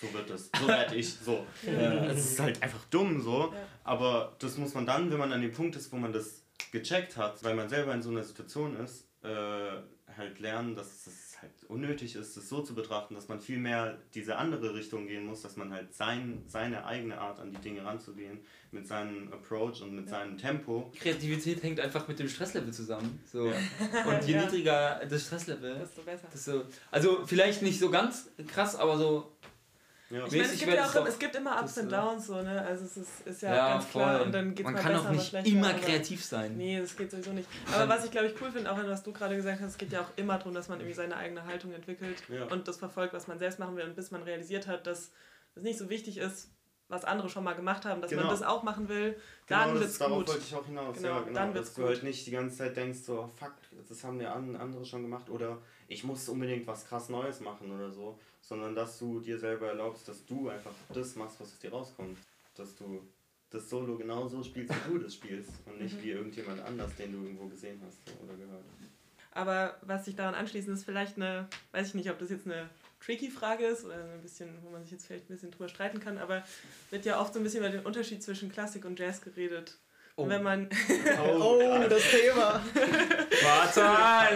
so 0.06 0.14
wird 0.14 0.30
es, 0.30 0.49
so 0.60 0.68
werde 0.68 0.95
ich, 0.95 1.14
so. 1.14 1.45
Äh, 1.66 2.08
es 2.08 2.32
ist 2.32 2.39
halt 2.39 2.62
einfach 2.62 2.84
dumm 2.89 3.22
so, 3.22 3.51
Ja. 3.54 3.68
aber 3.84 4.36
das 4.39 4.58
muss 4.58 4.74
man 4.74 4.86
dann, 4.86 5.10
wenn 5.12 5.18
man 5.20 5.32
an 5.34 5.41
dem 5.41 5.51
Punkt 5.54 5.76
ist, 5.76 5.91
wo 5.91 5.95
man 5.97 6.12
das 6.14 6.43
gecheckt 6.72 7.18
hat, 7.18 7.43
weil 7.43 7.56
man 7.56 7.70
selber 7.70 7.93
in 7.93 8.01
so 8.01 8.10
einer 8.10 8.24
Situation 8.24 8.76
ist, 8.78 9.08
äh, 9.24 9.28
halt 10.18 10.39
lernen, 10.39 10.76
dass 10.76 11.08
es 11.08 11.38
halt 11.41 11.51
unnötig 11.70 12.16
ist, 12.16 12.38
das 12.38 12.47
so 12.47 12.62
zu 12.62 12.76
betrachten, 12.76 13.16
dass 13.16 13.28
man 13.30 13.39
viel 13.41 13.58
mehr 13.58 13.97
diese 14.14 14.36
andere 14.38 14.76
Richtung 14.76 15.08
gehen 15.08 15.26
muss, 15.26 15.41
dass 15.41 15.56
man 15.58 15.74
halt 15.74 15.93
sein, 15.93 16.43
seine 16.47 16.86
eigene 16.86 17.18
Art 17.20 17.39
an 17.39 17.51
die 17.51 17.58
Dinge 17.58 17.84
ranzugehen, 17.84 18.39
mit 18.72 18.88
seinem 18.88 19.32
Approach 19.34 19.82
und 19.82 19.93
mit 19.95 20.08
seinem 20.10 20.38
Tempo. 20.38 20.91
Kreativität 20.97 21.64
hängt 21.64 21.80
einfach 21.80 22.08
mit 22.08 22.20
dem 22.20 22.30
Stresslevel 22.30 22.72
zusammen. 22.72 23.20
So. 23.32 23.47
Ja. 23.47 23.54
Und 24.06 24.24
je 24.28 24.36
Ja. 24.36 24.41
niedriger 24.43 25.01
das 25.10 25.26
Stresslevel, 25.26 25.80
Desto 25.80 26.01
besser. 26.04 26.28
das 26.32 26.45
so, 26.45 26.64
also 26.91 27.26
vielleicht 27.26 27.62
nicht 27.64 27.80
so 27.80 27.89
ganz 27.89 28.30
krass, 28.47 28.76
aber 28.76 28.97
so 28.97 29.32
Ja. 30.14 30.26
Ich 30.26 30.32
meine, 30.32 30.43
es 30.43 30.59
gibt, 30.59 30.74
ja 30.74 30.86
auch, 30.86 31.05
es 31.07 31.18
gibt 31.20 31.36
immer 31.36 31.59
Ups 31.61 31.78
und 31.80 31.88
äh, 31.88 31.89
Downs, 31.89 32.28
so, 32.28 32.41
ne? 32.41 32.61
Also 32.61 32.86
es 32.86 32.97
ist, 32.97 33.09
ist 33.26 33.41
ja, 33.41 33.55
ja, 33.55 33.70
ganz 33.74 33.86
voll. 33.86 34.01
klar 34.03 34.22
und 34.24 34.32
dann 34.32 34.49
geht's 34.53 34.64
Man 34.64 34.74
mal 34.76 34.80
kann 34.82 34.93
besser, 34.93 35.05
auch 35.07 35.11
nicht 35.11 35.34
immer 35.47 35.70
aber- 35.70 35.80
kreativ 35.80 36.24
sein. 36.24 36.55
Nee, 36.55 36.80
das 36.80 36.95
geht 36.95 37.09
sowieso 37.09 37.32
nicht. 37.34 37.49
Aber 37.74 37.89
was 37.89 38.05
ich 38.05 38.11
glaube 38.11 38.28
ich 38.28 38.39
cool 38.41 38.51
finde, 38.51 38.72
auch 38.72 38.78
was 38.78 39.01
du 39.03 39.11
gerade 39.11 39.36
gesagt 39.36 39.59
hast, 39.61 39.72
es 39.72 39.78
geht 39.78 39.91
ja 39.91 40.01
auch 40.01 40.11
immer 40.16 40.38
darum, 40.38 40.53
dass 40.53 40.70
man 40.70 40.80
irgendwie 40.80 40.95
seine 40.95 41.18
eigene 41.18 41.45
Haltung 41.45 41.74
entwickelt 41.74 42.22
Ja. 42.30 42.45
und 42.45 42.68
das 42.68 42.78
verfolgt, 42.78 43.14
was 43.14 43.28
man 43.28 43.39
selbst 43.39 43.57
machen 43.59 43.76
will 43.76 43.86
und 43.86 43.95
bis 43.95 44.11
man 44.11 44.22
realisiert 44.24 44.68
hat, 44.68 44.86
dass 44.86 45.11
es 45.55 45.64
nicht 45.64 45.80
so 45.80 45.89
wichtig 45.89 46.18
ist, 46.18 46.49
was 46.89 47.05
andere 47.05 47.28
schon 47.30 47.43
mal 47.43 47.53
gemacht 47.55 47.86
haben, 47.86 48.01
dass 48.01 48.11
man 48.11 48.20
Genau. 48.20 48.30
das 48.32 48.43
auch 48.43 48.61
machen 48.61 48.89
will, 48.89 49.16
dann 49.47 49.70
Genau, 49.70 49.80
wird's 49.80 49.93
das, 49.93 49.97
darauf 49.99 50.18
gut. 50.20 50.28
wollte 50.28 50.43
ich 50.45 50.53
auch 50.55 50.66
hinaus. 50.66 50.95
Genau, 50.95 51.07
ja, 51.09 51.20
genau, 51.22 51.34
dann 51.34 51.47
dass 51.49 51.55
wird's 51.55 51.74
du 51.74 51.82
gut. 51.82 51.89
halt 51.89 52.03
nicht 52.03 52.28
die 52.28 52.32
ganze 52.32 52.57
Zeit 52.57 52.78
denkst, 52.78 52.99
so, 52.99 53.32
fuck, 53.36 53.53
das 53.89 54.03
haben 54.03 54.22
ja 54.22 54.34
an- 54.34 54.55
andere 54.55 54.86
schon 54.86 55.01
gemacht 55.01 55.30
oder 55.32 55.57
ich 55.88 56.03
muss 56.03 56.30
unbedingt 56.30 56.68
was 56.68 56.86
krass 56.86 57.09
Neues 57.09 57.39
machen 57.39 57.72
oder 57.72 57.89
so, 57.89 58.20
sondern 58.48 58.76
dass 58.76 59.00
du 59.00 59.20
dir 59.22 59.39
selber 59.39 59.68
erlaubst, 59.70 60.08
dass 60.08 60.26
du 60.26 60.50
einfach 60.50 60.74
das 60.94 61.16
machst, 61.16 61.39
was 61.39 61.48
aus 61.54 61.60
dir 61.60 61.72
rauskommt. 61.72 62.18
Dass 62.56 62.76
du 62.76 63.02
das 63.50 63.70
Solo 63.70 63.96
genau 63.98 64.28
so 64.28 64.44
spielst, 64.44 64.74
wie 64.86 64.94
du 64.94 65.00
das 65.00 65.14
spielst 65.16 65.52
und 65.66 65.80
nicht 65.82 65.96
Mhm. 65.98 66.04
wie 66.04 66.12
irgendjemand 66.12 66.62
anders, 66.66 66.94
den 66.96 67.14
du 67.14 67.24
irgendwo 67.24 67.46
gesehen 67.48 67.82
hast 67.86 68.00
oder 68.24 68.36
gehört. 68.36 68.64
Aber 69.32 69.78
was 69.82 70.06
sich 70.06 70.16
daran 70.16 70.36
anschließt, 70.36 70.68
ist 70.68 70.84
vielleicht 70.86 71.16
eine, 71.18 71.48
weiß 71.72 71.88
ich 71.89 71.94
nicht, 71.96 72.10
ob 72.12 72.20
das 72.20 72.30
jetzt 72.30 72.46
eine 72.46 72.70
tricky 73.04 73.30
Frage 73.32 73.66
ist 73.66 73.86
oder 73.86 73.96
ein 73.96 74.22
bisschen, 74.22 74.50
wo 74.64 74.70
man 74.70 74.84
sich 74.84 74.91
jetzt 74.91 75.08
vielleicht 75.08 75.30
ein 75.30 75.34
bisschen 75.34 75.52
drüber 75.52 75.70
streiten 75.70 76.00
kann, 76.00 76.18
aber 76.18 76.44
wird 76.91 77.06
ja 77.06 77.20
oft 77.20 77.34
so 77.34 77.39
ein 77.39 77.44
bisschen 77.44 77.60
über 77.62 77.70
den 77.70 77.86
Unterschied 77.86 78.22
zwischen 78.22 78.52
Klassik 78.52 78.86
und 78.86 79.00
Jazz 79.00 79.22
geredet. 79.22 79.78
Und 80.16 80.30
wenn 80.30 80.44
man, 80.44 80.70
Oh, 81.39 81.60
das 81.89 82.04
Thema. 82.12 82.62
Warte! 83.41 83.80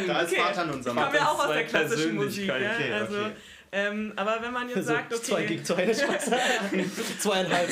Da 0.08 0.22
ist 0.22 0.32
Okay. 0.32 0.42
Vater 0.42 0.74
unser 0.74 0.90
ich 0.92 0.96
komme 0.98 1.16
ja 1.16 1.28
auch 1.30 1.40
aus 1.40 1.46
zwei 1.46 1.54
der 1.54 1.66
klassischen 1.68 2.16
Musik, 2.16 2.48
ja? 2.48 2.54
Persönlichkeiten. 2.58 2.84
Okay, 2.84 2.94
also, 2.94 3.20
okay. 3.20 3.36
Ähm, 3.72 4.14
aber 4.16 4.42
wenn 4.42 4.54
man 4.54 4.70
jetzt 4.70 4.86
sagt, 4.86 5.12
Also, 5.12 5.24
zwei 5.24 5.44
okay, 5.44 5.48
gegen 5.48 5.66
zwei, 5.66 5.94
Spaß. 5.94 6.30
Zweieinhalb. 7.20 7.70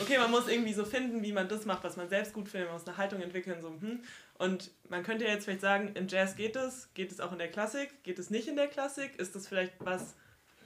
okay, 0.00 0.18
man 0.18 0.30
muss 0.30 0.48
irgendwie 0.48 0.72
so 0.72 0.84
finden, 0.84 1.22
wie 1.22 1.32
man 1.32 1.48
das 1.48 1.64
macht, 1.64 1.84
was 1.84 1.96
man 1.96 2.08
selbst 2.08 2.32
gut 2.32 2.48
findet, 2.48 2.68
man 2.68 2.78
muss 2.78 2.86
eine 2.86 2.96
Haltung 2.96 3.20
entwickeln, 3.20 3.60
so, 3.60 3.68
hm. 3.68 4.00
Und 4.38 4.70
man 4.88 5.02
könnte 5.02 5.24
ja 5.24 5.30
jetzt 5.30 5.44
vielleicht 5.44 5.60
sagen, 5.60 5.92
im 5.94 6.08
Jazz 6.08 6.36
geht 6.36 6.56
es, 6.56 6.88
geht 6.94 7.12
es 7.12 7.20
auch 7.20 7.32
in 7.32 7.38
der 7.38 7.48
Klassik, 7.48 8.02
geht 8.02 8.18
es 8.18 8.30
nicht 8.30 8.48
in 8.48 8.56
der 8.56 8.66
Klassik, 8.66 9.18
ist 9.18 9.34
das 9.36 9.46
vielleicht 9.46 9.72
was, 9.78 10.14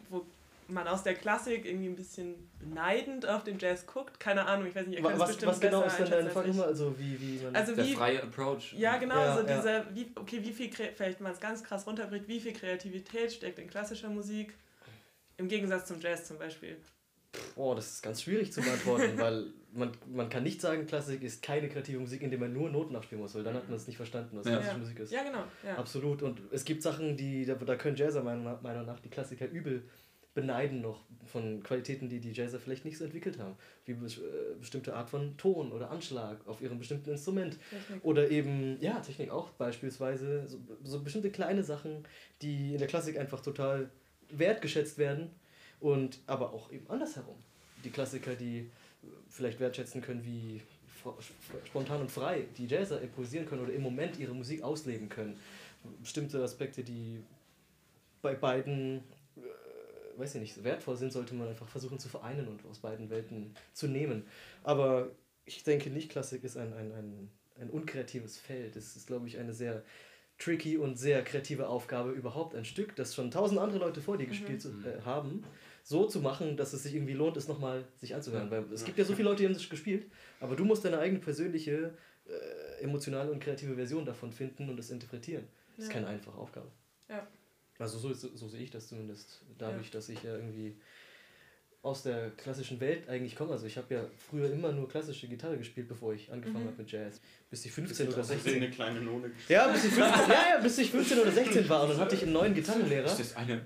wo 0.09 0.25
man 0.69 0.89
aus 0.89 1.03
der 1.03 1.15
Klassik 1.15 1.65
irgendwie 1.65 1.87
ein 1.89 1.97
bisschen 1.97 2.35
beneidend 2.59 3.27
auf 3.27 3.45
den 3.45 3.59
Jazz 3.59 3.87
guckt, 3.87 4.19
keine 4.19 4.47
Ahnung, 4.47 4.67
ich 4.67 4.75
weiß 4.75 4.87
nicht, 4.87 4.99
ihr 4.99 5.03
könnt 5.03 5.15
es 5.15 5.21
Was, 5.21 5.29
bestimmt 5.29 5.53
was 5.53 5.61
genau 5.61 5.83
besser 5.83 6.03
ist 6.05 6.11
denn 6.13 6.19
deine 6.19 6.31
Frage 6.31 6.51
immer? 6.51 6.65
Also 6.67 6.99
wie, 6.99 7.21
wie 7.21 7.45
man. 7.45 7.55
Also 7.57 7.75
Der 7.75 7.85
wie, 7.87 7.95
freie 7.95 8.23
Approach. 8.23 8.73
ja, 8.77 8.97
genau, 8.99 9.15
Ja, 9.17 9.37
so 9.37 9.47
ja. 9.47 9.57
dieser, 9.57 9.95
wie, 9.95 10.11
okay, 10.17 10.41
wie 10.43 10.53
viel, 10.53 10.71
vielleicht 10.73 11.21
man 11.21 11.33
es 11.33 11.41
ganz 11.41 11.63
krass 11.63 11.87
runterbricht, 11.87 12.27
wie 12.29 12.41
viel 12.41 12.53
Kreativität 12.53 13.33
steckt 13.33 13.59
in 13.59 13.69
klassischer 13.69 14.09
Musik 14.09 14.55
im 15.37 15.49
Gegensatz 15.49 15.87
zum 15.87 16.01
Jazz 16.01 16.25
zum 16.27 16.39
Beispiel. 16.39 16.77
oh, 17.57 17.75
das 17.75 17.87
ist 17.95 18.03
ganz 18.03 18.23
schwierig 18.23 18.53
zu 18.53 18.61
beantworten, 18.63 19.13
weil 19.19 19.47
man, 19.73 19.93
man 20.07 20.31
kann 20.31 20.43
nicht 20.43 20.61
sagen, 20.63 20.87
Klassik 20.87 21.23
ist 21.23 21.43
keine 21.43 21.69
kreative 21.69 21.99
Musik, 22.01 22.23
indem 22.23 22.41
man 22.41 22.53
nur 22.55 22.71
Noten 22.71 22.97
abspielen 22.97 23.21
muss, 23.23 23.35
weil 23.35 23.45
dann 23.45 23.55
hat 23.55 23.69
man 23.69 23.77
es 23.77 23.87
nicht 23.87 23.99
verstanden, 23.99 24.39
was 24.39 24.47
Ja. 24.47 24.53
klassische. 24.57 24.79
Musik 24.79 24.99
ist. 25.01 25.13
Ja, 25.13 25.23
genau. 25.23 25.45
Ja. 25.65 25.77
Absolut. 25.77 26.23
Und 26.23 26.41
es 26.51 26.65
gibt 26.65 26.83
Sachen, 26.83 27.17
die, 27.19 27.45
da, 27.45 27.55
da 27.57 27.77
können 27.77 27.95
Jazzer 27.95 28.23
meiner 28.23 28.59
Meinung 28.63 28.87
nach 28.87 28.99
die 29.01 29.11
Klassiker 29.11 29.47
übel 29.47 29.83
beneiden 30.37 30.81
noch 30.81 31.01
von 31.25 31.61
Qualitäten, 31.65 32.09
die 32.09 32.21
die 32.21 32.31
Jazzer 32.31 32.61
vielleicht 32.61 32.85
nicht 32.85 32.97
so 32.97 33.05
entwickelt 33.05 33.41
haben. 33.41 33.57
Wie 33.85 33.95
bes- 33.95 34.21
äh, 34.21 34.55
bestimmte 34.61 34.95
Art 34.95 35.11
von 35.11 35.37
Ton 35.37 35.73
oder 35.73 35.91
Anschlag 35.91 36.47
auf 36.47 36.61
ihrem 36.61 36.79
bestimmten 36.79 37.11
Instrument. 37.11 37.59
Technik. 37.71 38.05
Oder 38.05 38.31
eben, 38.31 38.81
ja, 38.81 39.01
Technik 39.01 39.31
auch 39.31 39.49
beispielsweise. 39.51 40.47
So, 40.47 40.59
so 40.85 41.01
bestimmte 41.01 41.31
kleine 41.31 41.65
Sachen, 41.65 42.05
die 42.43 42.75
in 42.75 42.79
der 42.79 42.87
Klassik 42.87 43.19
einfach 43.19 43.41
total 43.41 43.91
wertgeschätzt 44.31 44.99
werden. 44.99 45.31
Und 45.81 46.21
aber 46.29 46.53
auch 46.53 46.71
eben 46.71 46.89
andersherum. 46.89 47.37
Die 47.85 47.91
Klassiker, 47.91 48.37
die 48.37 48.59
äh, 48.59 49.07
vielleicht 49.29 49.59
wertschätzen 49.59 50.01
können, 50.01 50.25
wie 50.25 50.63
spontan 51.67 52.01
und 52.01 52.11
frei 52.11 52.45
die 52.57 52.67
Jazzer 52.67 53.01
improvisieren 53.01 53.47
können 53.47 53.63
oder 53.63 53.73
im 53.73 53.83
Moment 53.83 54.19
ihre 54.19 54.35
Musik 54.35 54.63
ausleben 54.63 55.09
können. 55.09 55.37
Bestimmte 56.03 56.43
Aspekte, 56.43 56.83
die 56.83 57.21
bei 58.23 58.35
beiden, 58.35 59.05
weiß 60.19 60.35
ich 60.37 60.41
nicht, 60.41 60.65
wertvoll 60.65 60.97
sind, 60.97 61.13
sollte 61.13 61.35
man 61.35 61.49
einfach 61.49 61.69
versuchen 61.69 61.99
zu 61.99 62.09
vereinen 62.09 62.49
und 62.49 62.65
aus 62.67 62.79
beiden 62.81 63.11
Welten 63.11 63.55
zu 63.73 63.87
nehmen. 63.89 64.25
Aber 64.63 65.11
ich 65.45 65.63
denke 65.65 65.91
nicht, 65.91 66.11
Klassik 66.11 66.43
ist 66.45 66.57
ein, 66.57 66.73
ein, 66.73 66.93
ein, 66.93 67.31
ein 67.61 67.71
unkreatives 67.71 68.39
Feld. 68.39 68.77
Es 68.77 68.97
ist, 68.97 69.07
glaube 69.07 69.27
ich, 69.29 69.39
eine 69.39 69.53
sehr 69.53 69.83
tricky 70.39 70.77
und 70.77 70.97
sehr 70.99 71.25
kreative 71.25 71.69
Aufgabe, 71.69 72.11
überhaupt 72.11 72.55
ein 72.55 72.65
Stück, 72.65 72.95
das 72.97 73.15
schon 73.15 73.31
tausend 73.31 73.59
andere 73.59 73.79
Leute 73.79 74.01
vor 74.03 74.19
dir 74.19 74.27
gespielt 74.27 74.61
zu- 74.61 74.69
äh, 74.85 75.01
haben, 75.05 75.45
so 75.83 76.07
zu 76.07 76.21
machen, 76.21 76.57
dass 76.59 76.73
es 76.75 76.83
sich 76.83 76.95
irgendwie 76.95 77.15
lohnt, 77.15 77.37
es 77.39 77.49
nochmal 77.49 77.85
sich 77.97 78.15
anzuhören. 78.15 78.51
Weil 78.51 78.65
es 78.73 78.85
gibt 78.85 78.99
ja 78.99 79.05
so 79.05 79.15
viele 79.15 79.29
Leute, 79.31 79.43
die 79.43 79.47
haben 79.47 79.55
das 79.55 79.69
gespielt, 79.69 80.11
aber 80.41 80.55
du 80.57 80.65
musst 80.65 80.85
deine 80.85 80.99
eigene 80.99 81.21
persönliche, 81.21 81.95
äh, 82.27 82.83
emotionale 82.83 83.31
und 83.31 83.41
kreative 83.41 83.77
Version 83.77 84.05
davon 84.05 84.31
finden 84.33 84.69
und 84.69 84.79
es 84.79 84.91
interpretieren. 84.91 85.45
Das 85.77 85.85
ist 85.87 85.89
Ja. 85.93 85.95
keine 86.01 86.09
einfache 86.09 86.37
Aufgabe. 86.37 86.67
Ja. 87.09 87.27
Also 87.79 87.99
so, 87.99 88.13
so, 88.15 88.35
so 88.35 88.49
sehe 88.49 88.63
ich 88.63 88.71
das 88.71 88.89
zumindest. 88.89 89.43
Dadurch, 89.59 89.91
dass 89.91 90.09
ich 90.09 90.23
ja 90.23 90.35
irgendwie 90.37 90.77
aus 91.83 92.03
der 92.03 92.31
klassischen 92.31 92.81
Welt 92.81 93.09
eigentlich 93.09 93.37
komme. 93.37 93.53
Also 93.53 93.67
ich 93.67 93.77
habe 93.77 93.95
ja 93.95 94.05
früher 94.29 94.51
immer 94.51 94.73
nur 94.73 94.89
klassische 94.89 95.29
Gitarre 95.29 95.57
gespielt, 95.57 95.87
bevor 95.87 96.13
ich 96.15 96.33
angefangen 96.33 96.65
Mhm. 96.65 96.69
habe 96.71 96.79
mit 96.79 96.91
Jazz. 96.91 97.21
Bis 97.49 97.65
ich 97.65 97.71
15 97.73 98.09
oder 98.09 98.19
Aus 98.21 98.27
Versehen 98.27 98.43
16. 98.43 98.63
eine 98.63 98.71
kleine 98.73 99.01
None 99.03 99.29
gespielt. 99.31 99.51
Ja, 99.51 99.69
bis 99.69 99.85
ich 99.85 99.93
15, 99.93 100.29
ja, 100.29 100.45
ja, 100.57 100.61
bis 100.61 100.79
ich 100.79 100.91
15 100.91 101.19
oder 101.21 101.31
16 101.31 101.69
war 101.69 101.83
und 101.85 101.91
dann 101.91 101.99
hatte 101.99 102.17
ich 102.17 102.23
einen 102.23 102.33
neuen 102.33 102.55
Gitarrenlehrer. 102.55 103.05
das 103.05 103.37
eine. 103.37 103.65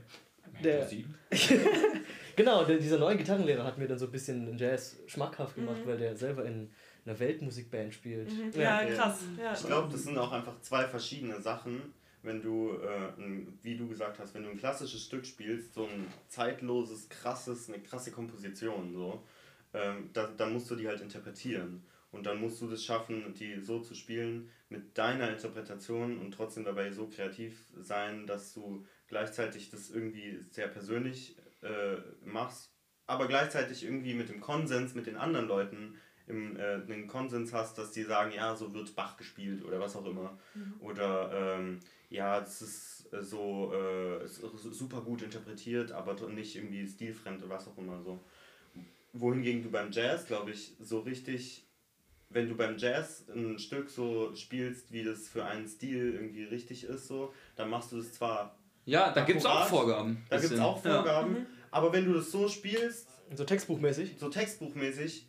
Der- 0.62 0.86
Genau, 2.36 2.64
der, 2.64 2.78
dieser 2.78 2.98
neue 2.98 3.16
Gitarrenlehrer 3.16 3.64
hat 3.64 3.76
mir 3.78 3.86
dann 3.88 3.98
so 3.98 4.06
ein 4.06 4.12
bisschen 4.12 4.56
Jazz 4.56 4.96
schmackhaft 5.06 5.54
gemacht, 5.56 5.78
Mhm. 5.84 5.88
weil 5.88 5.98
der 5.98 6.16
selber 6.16 6.44
in 6.44 6.70
einer 7.04 7.18
Weltmusikband 7.18 7.92
spielt. 7.94 8.30
Mhm. 8.30 8.52
Ja. 8.60 8.82
Ja, 8.82 8.94
krass. 8.94 9.20
Ja. 9.42 9.52
Ich 9.52 9.64
glaube, 9.66 9.90
das 9.92 10.04
sind 10.04 10.16
auch 10.16 10.32
einfach 10.32 10.60
zwei 10.60 10.84
verschiedene 10.86 11.40
Sachen. 11.40 11.82
Wenn 12.22 12.42
du, 12.42 12.72
äh, 12.82 13.20
ein, 13.20 13.58
wie 13.62 13.76
du 13.76 13.88
gesagt 13.88 14.18
hast, 14.18 14.34
wenn 14.34 14.42
du 14.42 14.50
ein 14.50 14.58
klassisches 14.58 15.04
Stück 15.04 15.24
spielst, 15.24 15.74
so 15.74 15.86
ein 15.86 16.06
zeitloses, 16.28 17.08
krasses, 17.08 17.68
eine 17.68 17.82
krasse 17.82 18.10
Komposition, 18.10 18.92
so, 18.92 19.22
ähm, 19.72 20.10
da, 20.12 20.26
dann 20.36 20.52
musst 20.52 20.70
du 20.70 20.76
die 20.76 20.88
halt 20.88 21.00
interpretieren. 21.00 21.84
Und 22.12 22.26
dann 22.26 22.40
musst 22.40 22.60
du 22.60 22.68
das 22.68 22.84
schaffen, 22.84 23.34
die 23.34 23.60
so 23.60 23.80
zu 23.80 23.94
spielen 23.94 24.50
mit 24.68 24.98
deiner 24.98 25.30
Interpretation 25.30 26.18
und 26.18 26.32
trotzdem 26.32 26.64
dabei 26.64 26.90
so 26.90 27.06
kreativ 27.06 27.56
sein, 27.80 28.26
dass 28.26 28.52
du 28.52 28.84
gleichzeitig 29.06 29.70
das 29.70 29.90
irgendwie 29.90 30.44
sehr 30.50 30.66
persönlich 30.66 31.36
äh, 31.62 31.96
machst, 32.24 32.72
aber 33.06 33.28
gleichzeitig 33.28 33.84
irgendwie 33.84 34.14
mit 34.14 34.28
dem 34.28 34.40
Konsens 34.40 34.94
mit 34.94 35.06
den 35.06 35.16
anderen 35.16 35.46
Leuten 35.46 35.96
im, 36.26 36.56
äh, 36.56 36.74
einen 36.74 37.06
Konsens 37.06 37.52
hast, 37.52 37.76
dass 37.78 37.92
die 37.92 38.04
sagen, 38.04 38.32
ja, 38.32 38.54
so 38.56 38.72
wird 38.72 38.94
Bach 38.94 39.16
gespielt 39.16 39.64
oder 39.64 39.80
was 39.80 39.96
auch 39.96 40.06
immer. 40.06 40.38
Oder 40.80 41.58
ähm, 41.58 41.80
ja, 42.10 42.40
das 42.40 42.60
ist 42.60 43.08
äh, 43.12 43.22
so 43.22 43.72
äh, 43.74 44.24
ist 44.24 44.40
super 44.72 45.00
gut 45.00 45.22
interpretiert, 45.22 45.92
aber 45.92 46.14
nicht 46.28 46.56
irgendwie 46.56 46.86
stilfremd 46.86 47.42
oder 47.42 47.54
was 47.54 47.66
auch 47.68 47.78
immer 47.78 48.02
so. 48.02 48.20
Wohingegen 49.12 49.62
du 49.62 49.70
beim 49.70 49.90
Jazz, 49.90 50.26
glaube 50.26 50.52
ich, 50.52 50.72
so 50.80 51.00
richtig, 51.00 51.64
wenn 52.28 52.48
du 52.48 52.54
beim 52.56 52.78
Jazz 52.78 53.24
ein 53.34 53.58
Stück 53.58 53.90
so 53.90 54.34
spielst, 54.36 54.92
wie 54.92 55.02
das 55.02 55.28
für 55.28 55.44
einen 55.44 55.66
Stil 55.66 56.12
irgendwie 56.14 56.44
richtig 56.44 56.84
ist, 56.84 57.08
so, 57.08 57.32
dann 57.56 57.70
machst 57.70 57.90
du 57.90 57.96
das 57.96 58.12
zwar, 58.12 58.56
Ja, 58.84 59.12
da 59.12 59.24
gibt 59.24 59.40
es 59.40 59.46
auch. 59.46 59.66
Vorgaben. 59.66 60.24
da 60.28 60.38
gibt 60.38 60.52
es 60.52 60.60
auch 60.60 60.80
Vorgaben, 60.80 61.46
aber 61.72 61.92
wenn 61.92 62.04
du 62.04 62.14
das 62.14 62.30
so 62.30 62.48
spielst, 62.48 63.08
So 63.34 63.44
textbuchmäßig. 63.44 64.16
so 64.18 64.28
textbuchmäßig, 64.28 65.26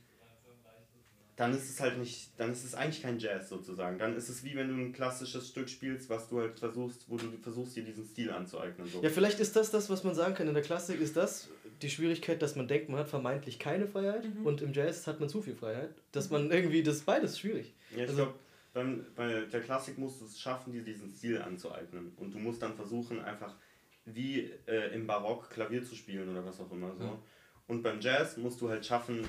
dann 1.42 1.54
ist 1.54 1.70
es 1.70 1.80
halt 1.82 1.98
nicht, 1.98 2.30
dann 2.38 2.52
ist 2.52 2.64
es 2.64 2.76
eigentlich 2.76 3.02
kein 3.02 3.18
Jazz 3.20 3.50
sozusagen. 3.50 3.98
Dann 3.98 4.16
ist 4.16 4.30
es 4.30 4.44
wie 4.44 4.56
wenn 4.56 4.68
du 4.70 4.76
ein 4.76 4.94
klassisches 4.94 5.48
Stück 5.50 5.70
spielst, 5.70 6.10
was 6.10 6.30
du 6.30 6.40
halt 6.40 6.60
versuchst, 6.60 7.06
wo 7.10 7.18
du 7.18 7.26
versuchst, 7.42 7.76
dir 7.76 7.84
diesen 7.84 8.06
Stil 8.06 8.32
anzueignen. 8.32 8.88
So. 8.88 9.02
Ja, 9.02 9.10
vielleicht 9.10 9.40
ist 9.40 9.56
das 9.56 9.72
das, 9.72 9.90
was 9.90 10.04
man 10.04 10.14
sagen 10.14 10.36
kann. 10.36 10.48
In 10.48 10.54
der 10.54 10.64
Klassik 10.64 11.02
ist 11.02 11.18
das 11.18 11.50
die 11.82 11.90
Schwierigkeit, 11.90 12.42
dass 12.44 12.56
man 12.56 12.68
denkt, 12.68 12.90
man 12.90 13.00
hat 13.00 13.10
vermeintlich 13.10 13.58
keine 13.58 13.88
Freiheit 13.88 14.24
Mhm. 14.26 14.46
und 14.46 14.62
im 14.62 14.72
Jazz 14.72 15.08
hat 15.08 15.20
man 15.20 15.30
zu 15.30 15.42
viel 15.42 15.56
Freiheit. 15.56 15.90
Dass 16.12 16.30
man 16.30 16.52
irgendwie, 16.52 16.84
das 16.84 16.98
ist 16.98 17.06
beides 17.06 17.40
schwierig. 17.40 17.74
Ja, 17.90 17.98
ich 18.04 18.10
Also- 18.10 18.16
glaube, 18.16 18.34
beim, 18.74 19.06
bei 19.16 19.42
der 19.52 19.62
Klassik 19.62 19.98
musst 19.98 20.22
du 20.22 20.26
es 20.26 20.40
schaffen, 20.40 20.72
dir 20.74 20.84
diesen 20.84 21.12
Stil 21.12 21.42
anzueignen. 21.42 22.14
Und 22.18 22.34
du 22.34 22.38
musst 22.38 22.62
dann 22.62 22.76
versuchen, 22.76 23.20
einfach 23.20 23.56
wie 24.06 24.52
äh, 24.68 24.94
im 24.94 25.08
Barock 25.08 25.50
Klavier 25.50 25.84
zu 25.84 25.96
spielen 25.96 26.30
oder 26.30 26.46
was 26.46 26.60
auch 26.60 26.72
immer. 26.72 26.96
So. 26.96 27.04
Ja. 27.04 27.20
Und 27.68 27.82
beim 27.84 28.00
Jazz 28.00 28.38
musst 28.38 28.62
du 28.62 28.70
halt 28.70 28.86
schaffen, 28.86 29.26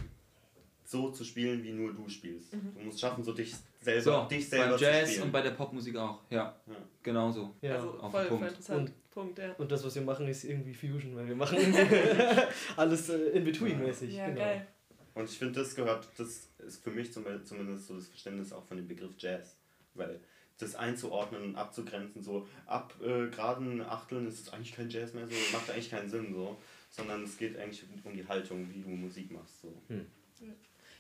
so 0.93 1.11
zu 1.11 1.25
spielen, 1.25 1.65
wie 1.65 1.73
nur 1.73 1.93
du 1.93 2.09
spielst. 2.09 2.53
Du 2.53 2.81
musst 2.85 3.01
schaffen, 3.01 3.25
so 3.25 3.33
dich 3.33 3.53
selber, 3.81 4.01
So, 4.03 4.25
dich 4.31 4.49
selber 4.49 4.69
beim 4.71 4.79
zu 4.79 4.85
Jazz 4.85 5.11
spielen. 5.11 5.25
und 5.25 5.33
bei 5.33 5.43
der 5.43 5.51
Popmusik 5.51 5.97
auch. 5.97 6.21
Ja, 6.31 6.55
Ja. 6.67 6.75
genauso. 7.03 7.55
Ja. 7.61 7.75
also 7.75 7.99
auf 7.99 8.13
voll, 8.13 8.21
den 8.23 8.29
voll 8.29 8.39
Punkt. 8.39 8.49
interessant. 8.51 8.93
Punkt, 9.11 9.39
ja. 9.39 9.53
und 9.59 9.71
das, 9.73 9.85
was 9.85 9.95
wir 9.95 10.03
machen, 10.03 10.27
ist 10.29 10.45
irgendwie 10.45 10.73
Fusion, 10.73 11.15
weil 11.17 11.27
wir 11.29 11.35
machen 11.37 11.59
alles 12.77 13.09
äh, 13.11 13.17
in 13.31 13.45
between 13.45 13.79
mäßig. 13.83 14.15
Ja, 14.15 14.27
genau. 14.27 14.39
geil. 14.41 14.67
Und 15.15 15.25
ich 15.29 15.39
finde, 15.39 15.61
das 15.61 15.75
gehört, 15.75 16.09
das 16.17 16.49
ist 16.59 16.83
für 16.83 16.91
mich 16.91 17.13
zum, 17.13 17.25
zumindest 17.45 17.89
so 17.89 17.95
das 17.97 18.07
Verständnis 18.07 18.53
auch 18.53 18.65
von 18.65 18.77
dem 18.79 18.89
Begriff 18.89 19.11
Jazz. 19.19 19.57
Weil 19.95 20.21
das 20.59 20.75
einzuordnen 20.77 21.43
und 21.43 21.57
abzugrenzen, 21.57 22.23
so 22.23 22.47
ab 22.67 22.95
äh, 23.03 23.27
geraden 23.29 23.83
Achteln 23.83 24.27
ist 24.29 24.41
es 24.41 24.53
eigentlich 24.53 24.73
kein 24.73 24.89
Jazz 24.89 25.13
mehr, 25.13 25.27
so 25.27 25.35
macht 25.53 25.69
eigentlich 25.71 25.91
keinen 25.91 26.09
Sinn, 26.09 26.33
so. 26.33 26.57
Sondern 26.89 27.25
es 27.25 27.37
geht 27.37 27.59
eigentlich 27.59 27.85
um 28.05 28.15
die 28.15 28.27
Haltung, 28.27 28.69
wie 28.73 28.81
du 28.81 28.89
Musik 28.89 29.31
machst. 29.31 29.61
So. 29.63 29.75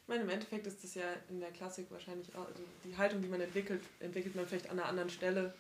Ich 0.02 0.08
meine, 0.08 0.22
im 0.24 0.30
Endeffekt 0.30 0.66
ist 0.66 0.82
das 0.82 0.94
ja 0.94 1.04
in 1.28 1.40
der 1.40 1.50
Klassik 1.52 1.90
wahrscheinlich 1.90 2.34
auch, 2.34 2.46
also 2.46 2.62
die 2.84 2.96
Haltung, 2.96 3.22
die 3.22 3.28
man 3.28 3.40
entwickelt, 3.40 3.82
entwickelt 4.00 4.34
man 4.34 4.46
vielleicht 4.46 4.68
an 4.68 4.78
einer 4.78 4.88
anderen 4.88 5.10
Stelle, 5.10 5.54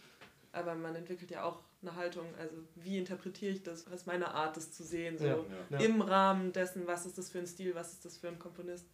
aber 0.52 0.74
man 0.74 0.94
entwickelt 0.96 1.30
ja 1.30 1.44
auch 1.44 1.60
eine 1.80 1.94
Haltung, 1.96 2.26
also 2.38 2.54
wie 2.76 2.98
interpretiere 2.98 3.52
ich 3.52 3.62
das, 3.62 3.86
was 3.86 4.00
ist 4.00 4.06
meine 4.06 4.34
Art, 4.34 4.56
das 4.56 4.72
zu 4.72 4.82
sehen, 4.84 5.16
so 5.18 5.26
Ja. 5.26 5.38
Ja. 5.70 5.78
Im 5.78 6.00
Rahmen 6.00 6.52
dessen, 6.52 6.86
was 6.86 7.06
ist 7.06 7.18
das 7.18 7.30
für 7.30 7.38
ein 7.38 7.46
Stil, 7.46 7.74
was 7.74 7.92
ist 7.92 8.04
das 8.04 8.18
für 8.18 8.28
ein 8.28 8.38
Komponist. 8.38 8.86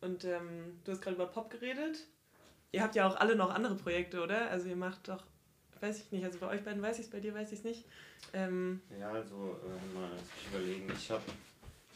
Und 0.00 0.24
ähm, 0.24 0.80
du 0.84 0.92
hast 0.92 1.00
gerade 1.00 1.16
über 1.16 1.26
Pop 1.26 1.50
geredet. 1.50 2.06
Ihr 2.72 2.82
habt 2.82 2.94
ja 2.94 3.08
auch 3.08 3.16
alle 3.16 3.36
noch 3.36 3.50
andere 3.50 3.76
Projekte, 3.76 4.22
oder? 4.22 4.50
Also 4.50 4.68
ihr 4.68 4.76
macht 4.76 5.08
doch, 5.08 5.24
weiß 5.80 5.98
ich 5.98 6.12
nicht, 6.12 6.24
also 6.24 6.38
bei 6.38 6.48
euch 6.48 6.62
beiden 6.62 6.82
weiß 6.82 6.98
ich 6.98 7.06
es, 7.06 7.10
bei 7.10 7.20
dir 7.20 7.32
weiß 7.32 7.52
ich 7.52 7.60
es 7.60 7.64
nicht. 7.64 7.84
Ähm, 8.32 8.82
Ja, 8.98 9.10
also 9.12 9.56
äh, 9.64 9.94
mal 9.94 10.10
mich 10.10 10.48
überlegen. 10.52 10.92
Ich 10.94 11.10
habe 11.10 11.22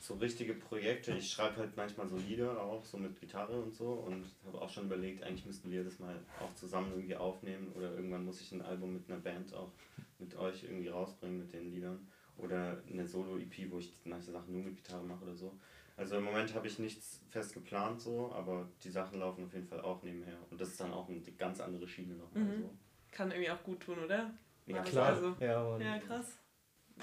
so 0.01 0.15
richtige 0.15 0.55
Projekte. 0.55 1.13
Ich 1.13 1.31
schreibe 1.31 1.57
halt 1.59 1.77
manchmal 1.77 2.09
so 2.09 2.17
Lieder 2.17 2.61
auch, 2.61 2.85
so 2.85 2.97
mit 2.97 3.21
Gitarre 3.21 3.61
und 3.61 3.75
so. 3.75 3.91
Und 3.93 4.25
habe 4.47 4.61
auch 4.61 4.71
schon 4.71 4.87
überlegt, 4.87 5.23
eigentlich 5.23 5.45
müssten 5.47 5.71
wir 5.71 5.85
das 5.85 5.99
mal 5.99 6.17
auch 6.41 6.55
zusammen 6.55 6.91
irgendwie 6.93 7.17
aufnehmen. 7.17 7.71
Oder 7.77 7.93
irgendwann 7.95 8.25
muss 8.25 8.41
ich 8.41 8.51
ein 8.53 8.63
Album 8.63 8.95
mit 8.95 9.09
einer 9.11 9.21
Band 9.21 9.55
auch 9.55 9.71
mit 10.19 10.35
euch 10.37 10.65
irgendwie 10.65 10.89
rausbringen 10.89 11.39
mit 11.39 11.53
den 11.53 11.71
Liedern. 11.71 12.07
Oder 12.39 12.83
eine 12.91 13.07
Solo-EP, 13.07 13.71
wo 13.71 13.79
ich 13.79 13.93
manche 14.05 14.33
Sachen 14.33 14.53
nur 14.55 14.63
mit 14.65 14.77
Gitarre 14.77 15.05
mache 15.05 15.23
oder 15.25 15.37
so. 15.37 15.53
Also 15.99 16.17
im 16.17 16.25
Moment 16.25 16.55
habe 16.55 16.67
ich 16.67 16.79
nichts 16.79 17.21
fest 17.29 17.53
geplant 17.53 18.01
so, 18.01 18.33
aber 18.33 18.67
die 18.83 18.89
Sachen 18.89 19.19
laufen 19.21 19.45
auf 19.45 19.53
jeden 19.53 19.67
Fall 19.67 19.83
auch 19.83 20.03
nebenher. 20.03 20.39
Und 20.51 20.59
das 20.59 20.71
ist 20.71 20.81
dann 20.81 20.95
auch 20.95 21.07
eine 21.11 21.21
ganz 21.37 21.61
andere 21.61 21.87
Schiene 21.87 22.15
nochmal 22.15 22.45
Mhm. 22.45 22.63
so. 22.63 22.71
kann 23.13 23.31
irgendwie 23.33 23.51
auch 23.51 23.63
gut 23.65 23.81
tun, 23.81 23.99
oder? 24.05 24.31
Ja, 24.67 24.79
Also- 24.79 24.91
klar. 24.93 25.07
Also, 25.09 25.37
Ja, 25.41 25.79
ja, 25.79 25.99
krass. 25.99 26.39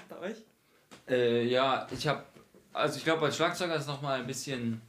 Bei 0.08 0.18
euch? 0.20 0.36
Äh, 1.06 1.44
ja, 1.44 1.86
ich 1.92 2.08
habe, 2.08 2.24
also 2.78 2.96
ich 2.96 3.04
glaube, 3.04 3.26
als 3.26 3.36
Schlagzeuger 3.36 3.76
ist 3.76 3.86
nochmal 3.86 4.20
ein 4.20 4.26
bisschen, 4.26 4.80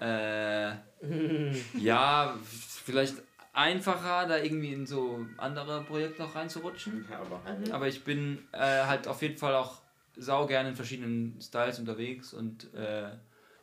äh, 0.00 0.70
ja, 1.78 2.36
vielleicht 2.42 3.16
einfacher, 3.52 4.26
da 4.26 4.38
irgendwie 4.38 4.72
in 4.72 4.86
so 4.86 5.26
andere 5.36 5.82
Projekte 5.84 6.22
noch 6.22 6.34
reinzurutschen. 6.34 7.06
Ja, 7.10 7.20
aber 7.20 7.42
halt. 7.44 7.70
Aber 7.72 7.88
ich 7.88 8.04
bin 8.04 8.46
äh, 8.52 8.84
halt 8.84 9.08
auf 9.08 9.22
jeden 9.22 9.38
Fall 9.38 9.54
auch 9.54 9.80
sau 10.16 10.46
gerne 10.46 10.70
in 10.70 10.76
verschiedenen 10.76 11.40
Styles 11.40 11.78
unterwegs 11.78 12.34
und 12.34 12.72
äh, 12.74 13.10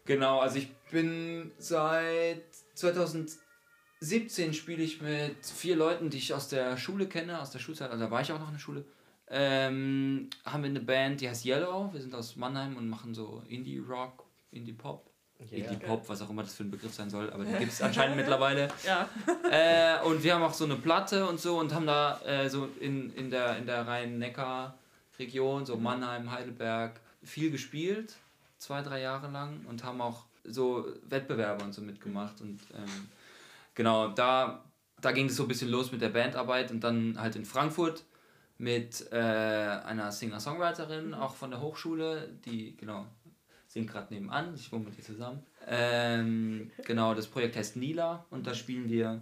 genau, 0.05 0.39
also 0.39 0.57
ich 0.57 0.73
bin 0.89 1.51
seit 1.57 2.43
2017 2.75 4.53
spiele 4.53 4.81
ich 4.81 5.01
mit 5.01 5.45
vier 5.45 5.75
Leuten, 5.75 6.09
die 6.09 6.17
ich 6.17 6.33
aus 6.33 6.47
der 6.47 6.77
Schule 6.77 7.07
kenne, 7.07 7.41
aus 7.41 7.51
der 7.51 7.59
Schulzeit, 7.59 7.91
also 7.91 8.05
da 8.05 8.09
war 8.09 8.21
ich 8.21 8.31
auch 8.31 8.39
noch 8.39 8.47
in 8.47 8.53
der 8.53 8.59
Schule. 8.59 8.85
Ähm, 9.27 10.29
haben 10.45 10.63
wir 10.63 10.69
eine 10.69 10.81
Band, 10.81 11.21
die 11.21 11.29
heißt 11.29 11.45
Yellow. 11.45 11.89
Wir 11.91 12.01
sind 12.01 12.13
aus 12.13 12.35
Mannheim 12.35 12.77
und 12.77 12.89
machen 12.89 13.13
so 13.13 13.41
Indie-Rock, 13.47 14.23
Indie-Pop, 14.51 15.09
Yeah. 15.51 15.69
Indie-Pop, 15.69 16.07
was 16.07 16.21
auch 16.21 16.29
immer 16.29 16.43
das 16.43 16.53
für 16.55 16.63
ein 16.63 16.71
Begriff 16.71 16.93
sein 16.93 17.09
soll, 17.09 17.29
aber 17.31 17.43
die 17.43 17.51
gibt 17.59 17.71
es 17.71 17.81
anscheinend 17.81 18.15
mittlerweile. 18.15 18.69
Ja. 18.85 19.09
Äh, 19.51 20.01
und 20.05 20.23
wir 20.23 20.33
haben 20.33 20.43
auch 20.43 20.53
so 20.53 20.63
eine 20.63 20.75
Platte 20.75 21.27
und 21.27 21.39
so 21.39 21.59
und 21.59 21.73
haben 21.73 21.85
da 21.85 22.21
äh, 22.21 22.49
so 22.49 22.69
in, 22.79 23.13
in 23.15 23.29
der, 23.29 23.57
in 23.57 23.65
der 23.65 23.85
Rhein-Neckar-Region, 23.85 25.65
so 25.65 25.75
Mannheim, 25.75 26.31
Heidelberg, 26.31 27.01
viel 27.21 27.51
gespielt, 27.51 28.15
zwei, 28.57 28.81
drei 28.81 29.01
Jahre 29.01 29.29
lang 29.29 29.65
und 29.67 29.83
haben 29.83 29.99
auch 29.99 30.23
so 30.45 30.85
Wettbewerbe 31.03 31.63
und 31.65 31.73
so 31.73 31.81
mitgemacht. 31.81 32.39
Und 32.39 32.61
ähm, 32.73 33.09
genau, 33.73 34.09
da, 34.09 34.63
da 35.01 35.11
ging 35.11 35.25
es 35.25 35.35
so 35.35 35.43
ein 35.43 35.49
bisschen 35.49 35.69
los 35.69 35.91
mit 35.91 36.01
der 36.01 36.09
Bandarbeit 36.09 36.71
und 36.71 36.81
dann 36.81 37.19
halt 37.19 37.35
in 37.35 37.45
Frankfurt 37.45 38.03
mit 38.57 39.11
äh, 39.11 39.15
einer 39.15 40.11
Singer-Songwriterin, 40.11 41.13
auch 41.13 41.35
von 41.35 41.51
der 41.51 41.61
Hochschule, 41.61 42.29
die, 42.45 42.75
genau, 42.77 43.05
singt 43.67 43.91
gerade 43.91 44.13
nebenan, 44.13 44.55
ich 44.55 44.71
wohne 44.71 44.85
mit 44.85 44.97
ihr 44.97 45.03
zusammen. 45.03 45.45
Ähm, 45.67 46.71
genau, 46.85 47.13
das 47.13 47.27
Projekt 47.27 47.57
heißt 47.57 47.75
Nila 47.75 48.25
und 48.29 48.47
da 48.47 48.53
spielen 48.53 48.89
wir 48.89 49.21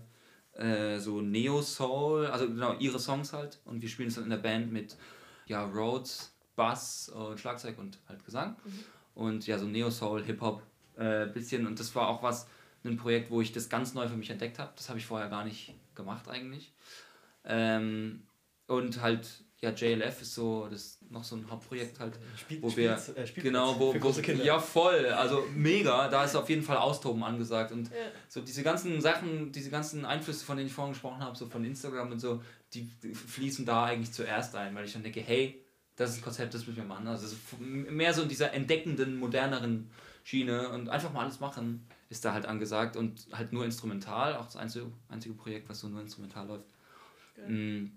äh, 0.54 1.00
so 1.00 1.22
Neo-Soul, 1.22 2.28
also 2.28 2.48
genau 2.48 2.76
ihre 2.78 3.00
Songs 3.00 3.34
halt. 3.34 3.60
Und 3.66 3.82
wir 3.82 3.90
spielen 3.90 4.10
es 4.10 4.16
dann 4.16 4.26
in 4.26 4.30
der 4.30 4.38
Band 4.38 4.72
mit 4.72 4.96
ja, 5.48 5.66
Rhodes, 5.66 6.36
Bass 6.56 7.10
und 7.10 7.40
Schlagzeug 7.40 7.80
und 7.80 7.98
halt 8.08 8.24
Gesang. 8.24 8.56
Und 9.16 9.48
ja, 9.48 9.58
so 9.58 9.66
Neo-Soul, 9.66 10.24
Hip-Hop 10.24 10.62
äh, 10.98 11.26
bisschen. 11.26 11.66
Und 11.66 11.80
das 11.80 11.96
war 11.96 12.08
auch 12.08 12.22
was, 12.22 12.48
ein 12.84 12.98
Projekt, 12.98 13.32
wo 13.32 13.42
ich 13.42 13.52
das 13.52 13.70
ganz 13.70 13.94
neu 13.94 14.08
für 14.08 14.18
mich 14.18 14.30
entdeckt 14.30 14.60
habe, 14.60 14.74
das 14.76 14.90
habe 14.90 15.00
ich 15.00 15.06
vorher 15.06 15.30
gar 15.30 15.46
nicht 15.46 15.74
gemacht 15.96 16.28
eigentlich. 16.28 16.74
Ähm, 17.46 18.24
und 18.68 19.02
halt, 19.02 19.28
ja, 19.62 19.72
JLF 19.72 20.22
ist 20.22 20.36
so, 20.36 20.68
das 20.70 20.82
ist 20.82 21.12
noch 21.12 21.24
so 21.24 21.36
ein 21.36 21.50
Hauptprojekt 21.50 22.00
halt, 22.00 22.20
Spiel, 22.38 22.62
wo 22.62 22.76
wir 22.76 22.98
Spielz- 22.98 23.38
äh, 23.38 23.42
genau, 23.42 23.80
wo, 23.80 23.94
wo 24.02 24.10
ja 24.32 24.60
voll, 24.60 25.06
also 25.08 25.46
mega, 25.56 26.08
da 26.10 26.26
ist 26.26 26.36
auf 26.36 26.50
jeden 26.50 26.64
Fall 26.64 26.78
Austoben 26.78 27.24
angesagt 27.24 27.72
und 27.72 27.90
Ja. 27.90 27.96
so 28.28 28.42
diese 28.42 28.64
ganzen 28.64 29.00
Sachen, 29.02 29.52
diese 29.52 29.70
ganzen 29.70 30.06
Einflüsse, 30.06 30.44
von 30.46 30.58
denen 30.58 30.68
ich 30.68 30.74
vorhin 30.74 30.94
gesprochen 30.94 31.22
habe, 31.22 31.38
so 31.38 31.48
von 31.48 31.64
Instagram 31.64 32.12
und 32.12 32.20
so, 32.20 32.42
die 32.74 32.90
fließen 33.14 33.66
da 33.66 33.86
eigentlich 33.86 34.12
zuerst 34.12 34.56
ein, 34.56 34.74
weil 34.76 34.86
ich 34.86 34.94
dann 34.94 35.04
denke, 35.04 35.22
hey, 35.22 35.64
das 35.96 36.12
ist 36.12 36.18
ein 36.18 36.24
Konzept, 36.24 36.54
das 36.54 36.66
müssen 36.66 36.78
wir 36.78 36.84
machen. 36.86 37.08
Also 37.08 37.36
mehr 37.60 38.14
so 38.14 38.24
in 38.24 38.30
dieser 38.30 38.52
entdeckenden, 38.54 39.18
moderneren 39.18 39.92
Schiene 40.24 40.70
und 40.70 40.90
einfach 40.90 41.14
mal 41.14 41.22
alles 41.24 41.40
machen 41.40 41.86
ist 42.10 42.24
da 42.26 42.34
halt 42.34 42.46
angesagt 42.46 42.96
und 42.96 43.28
halt 43.32 43.54
nur 43.54 43.66
instrumental, 43.66 44.36
auch 44.36 44.46
das 44.46 44.56
einzige, 44.56 44.92
einzige 45.10 45.34
Projekt, 45.36 45.68
was 45.70 45.80
so 45.80 45.88
nur 45.90 46.00
instrumental 46.02 46.48
läuft. 46.48 46.66
Mm, 47.48 47.88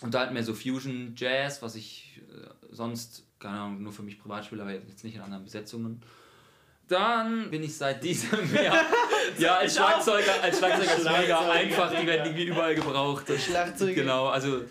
Und 0.00 0.14
da 0.14 0.20
halt 0.20 0.32
mehr 0.32 0.44
so 0.44 0.54
Fusion 0.54 1.14
Jazz, 1.16 1.60
was 1.62 1.74
ich 1.74 2.20
äh, 2.30 2.48
sonst, 2.70 3.24
keine 3.38 3.58
Ahnung, 3.58 3.82
nur 3.82 3.92
für 3.92 4.02
mich 4.02 4.18
privat 4.18 4.44
spiele, 4.44 4.62
aber 4.62 4.72
jetzt 4.72 5.04
nicht 5.04 5.16
in 5.16 5.22
anderen 5.22 5.44
Besetzungen. 5.44 6.00
Dann 6.86 7.50
bin 7.50 7.62
ich 7.62 7.76
seit 7.76 8.02
diesem 8.02 8.54
Jahr, 8.54 8.84
ja, 9.38 9.56
als 9.56 9.74
Schlagzeuger, 9.74 10.42
als 10.42 10.58
Schlagzeuger 10.58 10.96
ist 10.96 11.04
mega 11.04 11.50
einfach, 11.50 11.90
die 11.90 12.06
werden 12.06 12.26
irgendwie 12.26 12.46
überall 12.46 12.74
gebraucht. 12.74 13.26
Schlagzeuger. 13.38 13.94
Genau, 13.94 14.28
also 14.28 14.62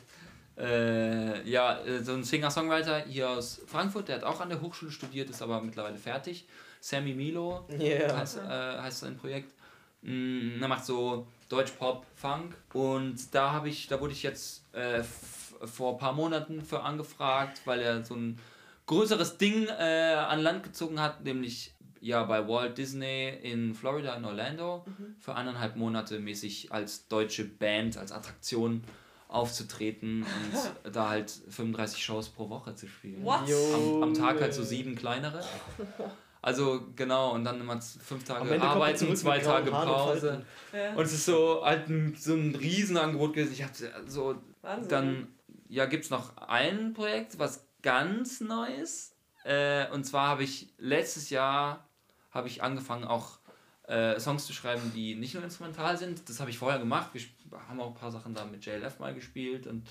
äh, 0.58 1.48
ja, 1.48 1.80
äh, 1.82 2.04
so 2.04 2.14
ein 2.14 2.24
Singer-Songwriter 2.24 3.02
hier 3.02 3.30
aus 3.30 3.62
Frankfurt, 3.68 4.08
der 4.08 4.18
hat 4.18 4.24
auch 4.24 4.42
an 4.42 4.50
der 4.50 4.62
Hochschule 4.62 4.92
studiert, 4.92 5.30
ist 5.30 5.42
aber 5.42 5.62
mittlerweile 5.62 5.98
fertig. 5.98 6.48
Sammy 6.80 7.14
Milo 7.14 7.68
Yeah. 7.70 8.18
heißt, 8.18 8.38
äh, 8.38 8.50
heißt 8.50 9.00
sein 9.00 9.18
Projekt. 9.18 9.54
Mm, 10.02 10.62
er 10.62 10.68
macht 10.68 10.86
so 10.86 11.28
Deutsch 11.50 11.72
Pop, 11.72 12.06
Funk 12.16 12.56
und 12.74 13.34
da 13.34 13.52
habe 13.52 13.70
ich, 13.70 13.88
da 13.88 14.00
wurde 14.02 14.14
ich 14.14 14.24
jetzt 14.24 14.64
äh, 14.74 15.04
vor 15.04 15.94
ein 15.94 15.98
paar 15.98 16.14
Monaten 16.14 16.62
für 16.62 16.84
angefragt, 16.84 17.62
weil 17.66 17.82
er 17.82 18.04
so 18.04 18.16
ein 18.16 18.40
größeres 18.86 19.38
Ding 19.38 19.68
äh, 19.68 20.14
an 20.14 20.40
Land 20.40 20.64
gezogen 20.64 21.00
hat, 21.00 21.24
nämlich 21.24 21.74
ja 22.00 22.24
bei 22.24 22.48
Walt 22.48 22.78
Disney 22.78 23.30
in 23.30 23.74
Florida 23.74 24.16
in 24.16 24.26
Orlando 24.26 24.86
für 25.20 25.36
eineinhalb 25.36 25.76
Monate 25.76 26.20
mäßig 26.20 26.72
als 26.72 27.08
deutsche 27.08 27.46
Band, 27.46 27.98
als 27.98 28.12
Attraktion 28.12 28.84
aufzutreten 29.28 30.24
und 30.24 30.94
da 30.94 31.10
halt 31.10 31.30
35 31.30 32.04
Shows 32.04 32.30
pro 32.30 32.50
Woche 32.50 32.76
zu 32.76 32.88
spielen. 32.88 33.24
What? 33.24 33.42
Am, 33.74 34.04
am 34.04 34.14
Tag 34.14 34.40
halt 34.42 34.54
so 34.54 34.64
sieben 34.64 34.96
kleinere. 34.96 35.44
Also 36.42 36.82
genau, 36.96 37.34
und 37.34 37.44
dann 37.44 37.60
immer 37.60 37.80
fünf 37.82 38.24
Tage 38.24 38.62
arbeiten, 38.62 38.98
zurück 38.98 39.18
zwei 39.18 39.40
Tage 39.40 39.72
Pause. 39.72 40.46
Ja. 40.72 40.94
Und 40.94 41.06
es 41.06 41.14
ist 41.14 41.26
so 41.26 41.64
halt 41.64 41.90
ein, 41.90 42.16
so 42.16 42.34
ein 42.34 42.56
Riesenangebot 42.56 43.34
gewesen. 43.34 43.54
Ich 43.54 43.64
habe 43.64 43.74
so, 44.08 44.36
Wahnsinn. 44.62 44.90
dann 44.90 45.28
ja, 45.68 45.86
gibt 45.86 46.06
es 46.06 46.10
noch 46.10 46.38
ein 46.38 46.94
Projekt, 46.94 47.40
was 47.40 47.66
ganz 47.82 48.40
Neues. 48.42 49.16
Äh, 49.44 49.90
und 49.92 50.06
zwar 50.06 50.28
habe 50.28 50.44
ich 50.44 50.74
letztes 50.78 51.30
Jahr 51.30 51.88
habe 52.32 52.48
ich 52.48 52.62
angefangen 52.62 53.06
auch 53.06 53.40
äh, 53.88 54.20
Songs 54.20 54.46
zu 54.46 54.54
schreiben, 54.54 54.92
die 54.94 55.16
nicht 55.16 55.34
nur 55.34 55.44
instrumental 55.44 55.98
sind. 55.98 56.28
Das 56.30 56.40
habe 56.40 56.50
ich 56.50 56.58
vorher 56.58 56.80
gemacht. 56.80 57.10
Wir 57.14 57.22
haben 57.68 57.80
auch 57.80 57.88
ein 57.88 57.96
paar 57.96 58.12
Sachen 58.12 58.34
da 58.34 58.46
mit 58.46 58.66
JLF 58.66 59.00
mal 59.00 59.14
gespielt 59.14 59.66
und 59.68 59.88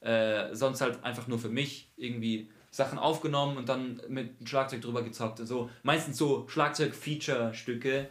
äh, 0.00 0.54
sonst 0.54 0.80
halt 0.80 1.02
einfach 1.04 1.26
nur 1.26 1.38
für 1.38 1.48
mich 1.48 1.90
irgendwie 1.96 2.50
Sachen 2.76 2.98
aufgenommen 2.98 3.56
und 3.56 3.68
dann 3.70 4.02
mit 4.08 4.46
Schlagzeug 4.46 4.82
drüber 4.82 5.02
gezockt. 5.02 5.38
So 5.38 5.70
meistens 5.82 6.18
so 6.18 6.46
Schlagzeug-Feature-Stücke. 6.46 8.08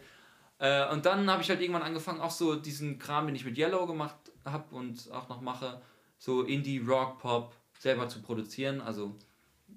Äh, 0.57 0.91
und 0.91 1.05
dann 1.05 1.30
habe 1.30 1.43
ich 1.43 1.49
halt 1.49 1.61
irgendwann 1.61 1.84
angefangen, 1.84 2.20
auch 2.20 2.32
so 2.32 2.55
diesen 2.55 2.97
Kram, 2.97 3.28
den 3.28 3.36
ich 3.36 3.45
mit 3.45 3.57
Yellow 3.57 3.86
gemacht 3.86 4.16
habe 4.43 4.74
und 4.76 5.11
auch 5.11 5.30
noch 5.30 5.41
mache, 5.41 5.82
so 6.18 6.41
Indie, 6.41 6.80
Rock, 6.80 7.20
Pop 7.20 7.55
selber 7.78 8.09
zu 8.09 8.24
produzieren. 8.24 8.82
Also 8.82 9.16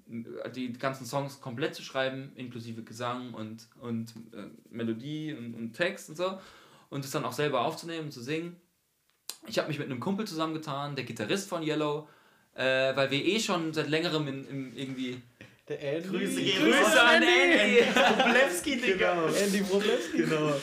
m- 0.07 0.25
die 0.55 0.73
ganzen 0.73 1.05
Songs 1.05 1.39
komplett 1.39 1.75
zu 1.75 1.83
schreiben, 1.83 2.31
inklusive 2.35 2.83
Gesang 2.83 3.35
und, 3.35 3.67
und 3.79 4.13
äh, 4.33 4.47
Melodie 4.71 5.35
und, 5.35 5.53
und 5.53 5.73
Text 5.73 6.09
und 6.09 6.15
so. 6.15 6.39
Und 6.89 7.05
es 7.05 7.11
dann 7.11 7.25
auch 7.25 7.33
selber 7.33 7.61
aufzunehmen 7.61 8.05
und 8.05 8.11
zu 8.11 8.23
singen. 8.23 8.55
Ich 9.45 9.59
habe 9.59 9.67
mich 9.67 9.77
mit 9.77 9.87
einem 9.87 9.99
Kumpel 9.99 10.25
zusammengetan, 10.25 10.95
der 10.95 11.05
Gitarrist 11.05 11.47
von 11.47 11.61
Yellow, 11.61 12.09
äh, 12.55 12.95
weil 12.95 13.11
wir 13.11 13.23
eh 13.25 13.39
schon 13.39 13.73
seit 13.73 13.89
längerem 13.89 14.27
in, 14.27 14.47
in 14.47 14.75
irgendwie. 14.75 15.21
Der 15.67 15.81
Andy. 15.97 16.09
Grüße 16.09 16.41
gehen 16.41 16.63
Grüße 16.63 17.01
an 17.01 17.21
Andy! 17.21 17.83
Problewski, 18.23 18.77
Digga. 18.81 19.13
Genau, 19.13 19.27
Andy 19.27 19.69
Wroblewski. 19.69 20.17
Genau. 20.17 20.53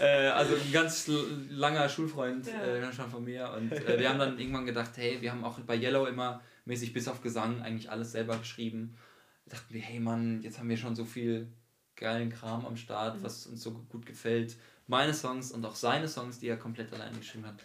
äh, 0.00 0.28
also 0.28 0.54
ein 0.54 0.72
ganz 0.72 1.10
langer 1.50 1.88
Schulfreund 1.90 2.46
Ja. 2.46 2.64
äh, 2.64 2.92
schon 2.92 3.10
von 3.10 3.22
mir. 3.22 3.52
Und 3.54 3.70
äh, 3.70 3.98
wir 3.98 4.08
haben 4.08 4.18
dann 4.18 4.38
irgendwann 4.38 4.64
gedacht, 4.64 4.92
hey, 4.96 5.20
wir 5.20 5.30
haben 5.30 5.44
auch 5.44 5.58
bei 5.60 5.76
Yellow 5.76 6.06
immer 6.06 6.40
mäßig 6.64 6.94
bis 6.94 7.06
auf 7.06 7.20
Gesang 7.20 7.60
eigentlich 7.60 7.90
alles 7.90 8.12
selber 8.12 8.38
geschrieben. 8.38 8.96
Da 9.44 9.56
dachten 9.56 9.74
wir, 9.74 9.82
hey 9.82 10.00
Mann, 10.00 10.40
jetzt 10.42 10.58
haben 10.58 10.70
wir 10.70 10.78
schon 10.78 10.96
so 10.96 11.04
viel 11.04 11.48
geilen 11.94 12.30
Kram 12.30 12.64
am 12.64 12.76
Start, 12.76 13.22
was 13.22 13.46
uns 13.46 13.62
so 13.62 13.72
gut 13.72 14.06
gefällt. 14.06 14.56
Meine 14.86 15.12
Songs 15.12 15.52
und 15.52 15.64
auch 15.66 15.74
seine 15.74 16.08
Songs, 16.08 16.38
die 16.40 16.48
er 16.48 16.56
komplett 16.56 16.92
alleine 16.92 17.18
geschrieben 17.18 17.46
hat. 17.46 17.56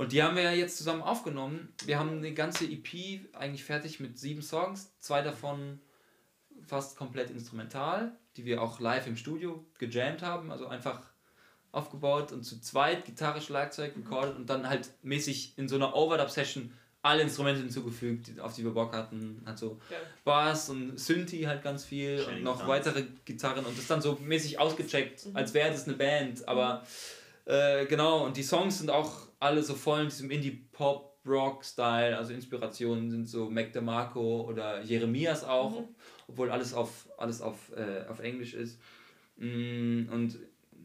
Und 0.00 0.12
die 0.12 0.22
haben 0.22 0.34
wir 0.34 0.42
ja 0.42 0.52
jetzt 0.52 0.78
zusammen 0.78 1.02
aufgenommen. 1.02 1.74
Wir 1.84 1.98
haben 1.98 2.16
eine 2.16 2.32
ganze 2.32 2.64
EP 2.64 3.20
eigentlich 3.34 3.64
fertig 3.64 4.00
mit 4.00 4.18
sieben 4.18 4.40
Songs. 4.40 4.94
Zwei 4.98 5.20
davon 5.20 5.78
fast 6.66 6.96
komplett 6.96 7.28
instrumental, 7.28 8.16
die 8.38 8.46
wir 8.46 8.62
auch 8.62 8.80
live 8.80 9.06
im 9.06 9.18
Studio 9.18 9.62
gejammt 9.78 10.22
haben. 10.22 10.50
Also 10.50 10.68
einfach 10.68 11.02
aufgebaut 11.70 12.32
und 12.32 12.44
zu 12.44 12.62
zweit 12.62 13.04
Gitarre, 13.04 13.42
Schlagzeug 13.42 13.94
recorded 13.94 14.36
und 14.36 14.48
dann 14.48 14.70
halt 14.70 14.88
mäßig 15.02 15.58
in 15.58 15.68
so 15.68 15.76
einer 15.76 15.94
Overdub-Session 15.94 16.72
alle 17.02 17.20
Instrumente 17.20 17.60
hinzugefügt, 17.60 18.40
auf 18.40 18.54
die 18.54 18.64
wir 18.64 18.72
Bock 18.72 18.94
hatten. 18.94 19.42
Halt 19.44 19.58
so 19.58 19.78
Geil. 19.90 20.00
Bass 20.24 20.70
und 20.70 20.98
Synthi 20.98 21.42
halt 21.42 21.62
ganz 21.62 21.84
viel 21.84 22.22
Schön 22.22 22.36
und 22.36 22.42
noch 22.44 22.60
krass. 22.60 22.68
weitere 22.68 23.04
Gitarren 23.26 23.66
und 23.66 23.76
das 23.76 23.86
dann 23.86 24.00
so 24.00 24.18
mäßig 24.18 24.58
ausgecheckt, 24.58 25.26
als 25.34 25.52
wäre 25.52 25.70
das 25.70 25.86
eine 25.86 25.98
Band. 25.98 26.48
Aber 26.48 26.86
äh, 27.44 27.84
genau, 27.84 28.24
und 28.24 28.38
die 28.38 28.42
Songs 28.42 28.78
sind 28.78 28.88
auch 28.88 29.29
alle 29.40 29.62
so 29.62 29.74
voll 29.74 30.02
in 30.02 30.08
diesem 30.08 30.30
Indie-Pop-Rock-Style. 30.30 32.16
Also 32.16 32.32
Inspirationen 32.32 33.10
sind 33.10 33.28
so 33.28 33.50
Mac 33.50 33.72
DeMarco 33.72 34.42
oder 34.42 34.82
Jeremias 34.82 35.42
auch, 35.44 35.82
obwohl 36.28 36.50
alles 36.50 36.74
auf, 36.74 37.08
alles 37.18 37.40
auf, 37.40 37.72
äh, 37.76 38.06
auf 38.08 38.20
Englisch 38.20 38.54
ist. 38.54 38.78
Mm, 39.36 40.04
Und 40.10 40.38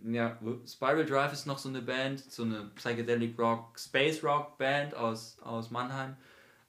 ja, 0.03 0.39
Spiral 0.67 1.05
Drive 1.05 1.33
ist 1.33 1.45
noch 1.45 1.57
so 1.57 1.69
eine 1.69 1.81
Band, 1.81 2.19
so 2.19 2.43
eine 2.43 2.71
Psychedelic 2.75 3.37
Rock, 3.37 3.77
Space 3.77 4.23
Rock 4.23 4.57
Band 4.57 4.95
aus, 4.95 5.37
aus 5.41 5.71
Mannheim, 5.71 6.15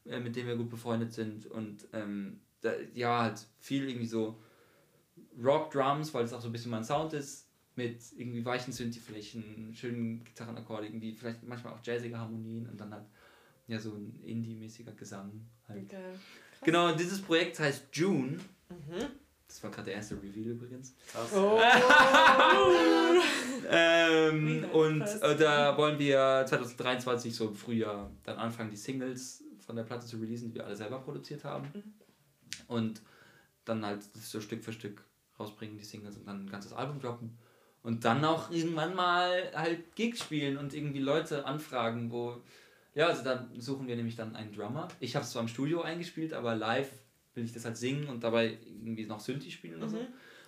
äh, 0.07 0.21
mit 0.21 0.37
dem 0.37 0.47
wir 0.47 0.57
gut 0.57 0.71
befreundet 0.71 1.13
sind. 1.13 1.47
Und 1.47 1.87
ähm, 1.93 2.41
da, 2.63 2.73
ja, 2.95 3.23
halt 3.23 3.47
viel 3.61 3.89
irgendwie 3.89 4.07
so 4.07 4.41
Rock 5.43 5.71
Drums, 5.71 6.13
weil 6.15 6.25
es 6.25 6.33
auch 6.33 6.41
so 6.41 6.49
ein 6.49 6.53
bisschen 6.53 6.71
mein 6.71 6.85
Sound 6.85 7.13
ist, 7.13 7.46
mit 7.77 8.01
irgendwie 8.17 8.45
weichen 8.45 8.73
Synthi-Flächen, 8.73 9.75
schönen 9.75 10.25
Gitarrenakkorde, 10.25 10.87
irgendwie 10.87 11.13
vielleicht 11.13 11.43
manchmal 11.43 11.75
auch 11.75 11.81
jazzige 11.83 12.19
Harmonien 12.19 12.69
und 12.69 12.81
dann 12.81 12.93
halt 12.93 13.07
ja 13.67 13.79
so 13.79 13.93
ein 13.93 14.21
Indie-mäßiger 14.25 14.93
Gesang. 14.93 15.47
Halt. 15.69 15.89
Geil. 15.89 16.19
Genau, 16.63 16.91
und 16.91 16.99
dieses 16.99 17.21
Projekt 17.21 17.59
heißt 17.59 17.89
June. 17.93 18.39
Mhm. 18.71 19.07
Das 19.47 19.63
war 19.63 19.71
gerade 19.71 19.87
der 19.87 19.95
erste 19.95 20.17
Reveal 20.17 20.49
übrigens. 20.49 20.95
Krass. 21.07 21.33
Oh. 21.35 21.61
Ähm, 23.69 24.65
und 24.73 25.03
äh, 25.03 25.37
da 25.37 25.77
wollen 25.77 25.99
wir 25.99 26.45
2023 26.47 27.35
so 27.35 27.49
im 27.49 27.55
Frühjahr 27.55 28.11
dann 28.23 28.37
anfangen, 28.39 28.71
die 28.71 28.77
Singles 28.77 29.43
von 29.65 29.77
der 29.77 29.83
Platte 29.83 30.07
zu 30.07 30.19
releasen, 30.19 30.49
die 30.49 30.55
wir 30.55 30.67
alle 30.67 30.77
selber 30.77 31.01
produziert 31.01 31.45
haben. 31.45 31.67
Mhm. 31.75 31.95
Und 32.69 33.03
dann 33.65 33.85
halt 33.85 34.03
so 34.03 34.41
Stück 34.41 34.63
für 34.63 34.73
Stück 34.73 35.03
rausbringen, 35.39 35.77
die 35.77 35.85
Singles 35.85 36.17
und 36.17 36.27
dann 36.27 36.45
ein 36.47 36.51
ganzes 36.51 36.73
Album 36.73 37.01
droppen. 37.01 37.37
Und 37.87 38.05
dann 38.05 38.25
auch 38.25 38.51
irgendwann 38.51 38.97
mal 38.97 39.49
halt 39.55 39.95
Gigs 39.95 40.19
spielen 40.19 40.59
und 40.59 40.75
irgendwie 40.75 40.99
Leute 40.99 41.47
anfragen, 41.47 42.11
wo. 42.11 42.43
Ja, 42.97 43.07
also 43.07 43.23
da 43.23 43.47
suchen 43.59 43.87
wir 43.87 43.95
nämlich 43.95 44.17
dann 44.17 44.35
einen 44.35 44.53
Drummer. 44.53 44.89
Ich 44.99 45.15
habe 45.15 45.25
es 45.25 45.31
zwar 45.31 45.43
im 45.43 45.47
Studio 45.47 45.83
eingespielt, 45.83 46.33
aber 46.33 46.57
live 46.57 46.91
will 47.35 47.45
ich 47.45 47.53
das 47.53 47.65
halt 47.65 47.77
singen 47.77 48.09
und 48.09 48.25
dabei 48.25 48.59
irgendwie 48.67 49.07
noch 49.07 49.21
Synthi 49.21 49.53
spielen 49.53 49.77
oder 49.77 49.89
so. 49.89 49.99
Mhm. 49.99 50.07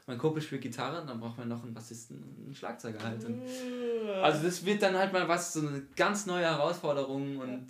Mein 0.08 0.18
Kumpel 0.18 0.42
spielt 0.42 0.62
Gitarre, 0.62 1.06
dann 1.06 1.20
braucht 1.20 1.38
man 1.38 1.46
noch 1.46 1.62
einen 1.62 1.74
Bassisten 1.74 2.16
und 2.16 2.44
einen 2.44 2.54
Schlagzeuger 2.56 3.04
halt. 3.04 3.24
Und 3.24 3.40
Uh. 3.42 4.10
also 4.20 4.44
das 4.44 4.64
wird 4.64 4.82
dann 4.82 4.96
halt 4.96 5.12
mal 5.12 5.28
was, 5.28 5.52
so 5.52 5.60
eine 5.60 5.86
ganz 5.94 6.26
neue 6.26 6.44
Herausforderung 6.44 7.36
und 7.36 7.66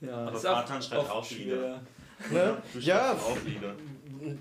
ja, 0.00 0.26
Aber 0.26 0.36
Vatan 0.36 0.82
schreibt 0.82 1.08
auch 1.08 1.24
schwer. 1.24 1.80
Ne? 2.32 2.62
Ja, 2.80 3.10
schreibst 3.10 3.24
auch 3.26 3.44
Lieder. 3.44 3.74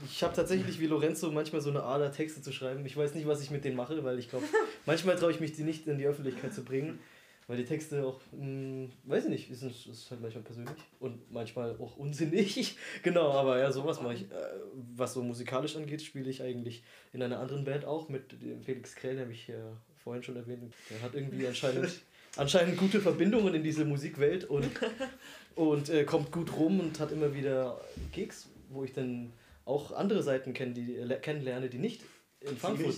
Ich 0.05 0.23
habe 0.23 0.36
tatsächlich 0.36 0.79
wie 0.79 0.88
Lorenzo 0.88 1.31
manchmal 1.31 1.61
so 1.61 1.69
eine 1.69 1.84
Ader, 1.84 2.11
Texte 2.11 2.41
zu 2.41 2.51
schreiben. 2.51 2.86
Ich 2.86 2.97
weiß 2.97 3.13
nicht, 3.15 3.27
was 3.27 3.41
ich 3.41 3.51
mit 3.51 3.65
denen 3.65 3.75
mache, 3.75 4.03
weil 4.03 4.19
ich 4.19 4.29
glaube, 4.29 4.45
manchmal 4.86 5.15
traue 5.15 5.31
ich 5.31 5.39
mich 5.39 5.53
die 5.53 5.63
nicht 5.63 5.88
in 5.88 5.97
die 5.97 6.05
Öffentlichkeit 6.05 6.53
zu 6.53 6.63
bringen, 6.63 6.99
weil 7.47 7.57
die 7.57 7.65
Texte 7.65 8.05
auch, 8.05 8.21
mh, 8.31 8.89
weiß 9.05 9.25
ich 9.25 9.29
nicht, 9.29 9.51
ist, 9.51 9.63
ist 9.63 10.11
halt 10.11 10.21
manchmal 10.21 10.43
persönlich 10.43 10.77
und 10.99 11.31
manchmal 11.31 11.75
auch 11.79 11.97
unsinnig. 11.97 12.77
genau, 13.03 13.31
aber 13.31 13.59
ja, 13.59 13.71
sowas 13.71 14.01
mache 14.01 14.13
ich. 14.15 14.21
Äh, 14.23 14.25
was 14.95 15.13
so 15.13 15.23
musikalisch 15.23 15.75
angeht, 15.75 16.01
spiele 16.01 16.29
ich 16.29 16.41
eigentlich 16.41 16.84
in 17.11 17.21
einer 17.21 17.39
anderen 17.39 17.65
Band 17.65 17.86
auch 17.86 18.09
mit 18.09 18.41
dem 18.41 18.61
Felix 18.61 18.95
Krell, 18.95 19.15
den 19.15 19.21
habe 19.21 19.34
ich 19.34 19.47
ja 19.47 19.77
vorhin 20.03 20.23
schon 20.23 20.36
erwähnt. 20.36 20.73
Der 20.89 21.01
hat 21.01 21.15
irgendwie 21.15 21.47
anscheinend, 21.47 21.89
anscheinend 22.38 22.77
gute 22.77 22.99
Verbindungen 22.99 23.53
in 23.53 23.63
diese 23.63 23.86
Musikwelt 23.86 24.45
und, 24.45 24.69
und 25.55 25.89
äh, 25.89 26.03
kommt 26.03 26.31
gut 26.31 26.55
rum 26.55 26.79
und 26.79 26.99
hat 26.99 27.11
immer 27.11 27.34
wieder 27.34 27.79
Gigs, 28.11 28.49
wo 28.69 28.84
ich 28.84 28.93
dann 28.93 29.31
auch 29.66 29.91
andere 29.91 30.24
Seiten 30.24 30.53
kenn, 30.53 30.74
die, 30.74 30.95
äh, 30.95 31.20
kennenlerne, 31.20 31.70
die 31.70 31.80
nicht 31.80 32.01
in 32.41 32.57
Frankfurt, 32.57 32.95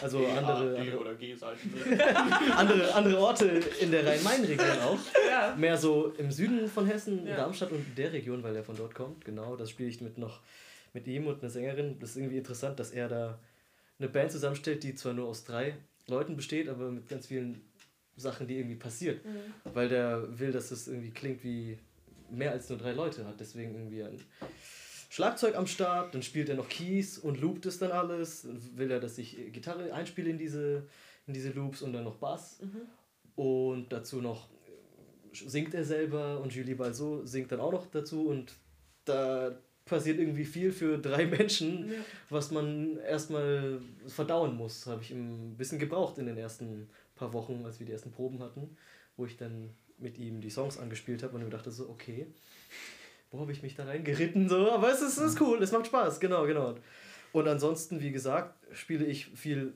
also 0.00 0.26
andere, 0.26 0.76
andere, 0.78 0.98
oder 0.98 1.14
G-Seiten. 1.14 1.72
andere, 2.56 2.94
andere 2.94 3.18
Orte 3.18 3.46
in 3.80 3.90
der 3.90 4.06
Rhein-Main-Region 4.06 4.78
auch. 4.84 4.98
Ja. 5.28 5.56
Mehr 5.56 5.76
so 5.76 6.12
im 6.18 6.30
Süden 6.30 6.68
von 6.68 6.86
Hessen, 6.86 7.26
Ja. 7.26 7.36
Darmstadt 7.36 7.72
und 7.72 7.96
der 7.96 8.12
Region, 8.12 8.42
weil 8.42 8.54
er 8.56 8.64
von 8.64 8.76
dort 8.76 8.94
kommt. 8.94 9.24
Genau, 9.24 9.56
das 9.56 9.70
spiele 9.70 9.88
ich 9.88 10.00
mit 10.00 10.18
noch 10.18 10.40
mit 10.92 11.06
ihm 11.06 11.26
und 11.26 11.40
einer 11.42 11.50
Sängerin. 11.50 11.98
Das 11.98 12.10
ist 12.10 12.16
irgendwie 12.16 12.38
interessant, 12.38 12.78
dass 12.78 12.90
er 12.90 13.08
da 13.08 13.38
eine 13.98 14.08
Band 14.08 14.32
zusammenstellt, 14.32 14.82
die 14.82 14.94
zwar 14.94 15.14
nur 15.14 15.28
aus 15.28 15.44
drei 15.44 15.76
Leuten 16.06 16.36
besteht, 16.36 16.68
aber 16.68 16.90
mit 16.90 17.08
ganz 17.08 17.26
vielen 17.26 17.62
Sachen, 18.16 18.46
die 18.46 18.58
irgendwie 18.58 18.76
passiert. 18.76 19.20
Weil 19.64 19.88
der 19.88 20.38
will, 20.38 20.52
dass 20.52 20.70
es 20.70 20.88
irgendwie 20.88 21.10
klingt 21.10 21.42
wie 21.44 21.78
mehr 22.30 22.52
als 22.52 22.68
nur 22.68 22.78
drei 22.78 22.92
Leute 22.92 23.26
hat. 23.26 23.40
Deswegen 23.40 23.74
irgendwie 23.74 24.02
ein 24.02 24.20
Schlagzeug 25.16 25.54
am 25.56 25.66
Start, 25.66 26.14
dann 26.14 26.22
spielt 26.22 26.50
er 26.50 26.56
noch 26.56 26.68
Keys 26.68 27.16
und 27.16 27.40
loopt 27.40 27.64
es 27.64 27.78
dann 27.78 27.90
alles. 27.90 28.42
Dann 28.42 28.60
will 28.76 28.90
er, 28.90 29.00
dass 29.00 29.16
ich 29.16 29.50
Gitarre 29.50 29.90
einspiele 29.94 30.28
in 30.28 30.36
diese, 30.36 30.86
in 31.26 31.32
diese 31.32 31.52
Loops 31.52 31.80
und 31.80 31.94
dann 31.94 32.04
noch 32.04 32.16
Bass. 32.16 32.60
Und 33.34 33.90
dazu 33.90 34.20
noch 34.20 34.50
äh, 34.50 35.48
singt 35.48 35.72
er 35.72 35.86
selber 35.86 36.38
und 36.42 36.52
Julie 36.54 36.74
Balso 36.74 37.24
singt 37.24 37.50
dann 37.50 37.60
auch 37.60 37.72
noch 37.72 37.86
dazu 37.86 38.28
und 38.28 38.52
da 39.06 39.58
passiert 39.86 40.18
irgendwie 40.18 40.44
viel 40.44 40.70
für 40.70 40.98
drei 40.98 41.24
Menschen, 41.38 41.88
Ja. 41.88 41.94
was 42.28 42.50
man 42.50 42.98
erstmal 42.98 43.80
verdauen 44.08 44.54
muss. 44.54 44.84
Habe 44.86 45.00
ich 45.00 45.12
ein 45.12 45.56
bisschen 45.56 45.78
gebraucht 45.78 46.18
in 46.18 46.26
den 46.26 46.36
ersten 46.36 46.90
paar 47.14 47.32
Wochen, 47.32 47.62
als 47.64 47.78
wir 47.80 47.86
die 47.86 47.92
ersten 47.92 48.10
Proben 48.12 48.40
hatten, 48.42 48.76
wo 49.16 49.24
ich 49.24 49.38
dann 49.38 49.70
mit 49.96 50.18
ihm 50.18 50.42
die 50.42 50.50
Songs 50.50 50.76
angespielt 50.76 51.22
habe 51.22 51.36
und 51.36 51.44
mir 51.44 51.48
dachte 51.48 51.70
so, 51.70 51.88
okay, 51.88 52.26
wo 53.30 53.40
habe 53.40 53.52
ich 53.52 53.62
mich 53.62 53.74
da 53.74 53.84
reingeritten? 53.84 54.48
So, 54.48 54.70
aber 54.70 54.90
es 54.90 55.02
ist, 55.02 55.18
es 55.18 55.32
ist 55.32 55.40
cool, 55.40 55.62
es 55.62 55.72
macht 55.72 55.86
Spaß, 55.86 56.20
genau, 56.20 56.46
genau. 56.46 56.74
Und 57.32 57.48
ansonsten, 57.48 58.00
wie 58.00 58.12
gesagt, 58.12 58.54
spiele 58.72 59.04
ich 59.04 59.26
viel 59.26 59.74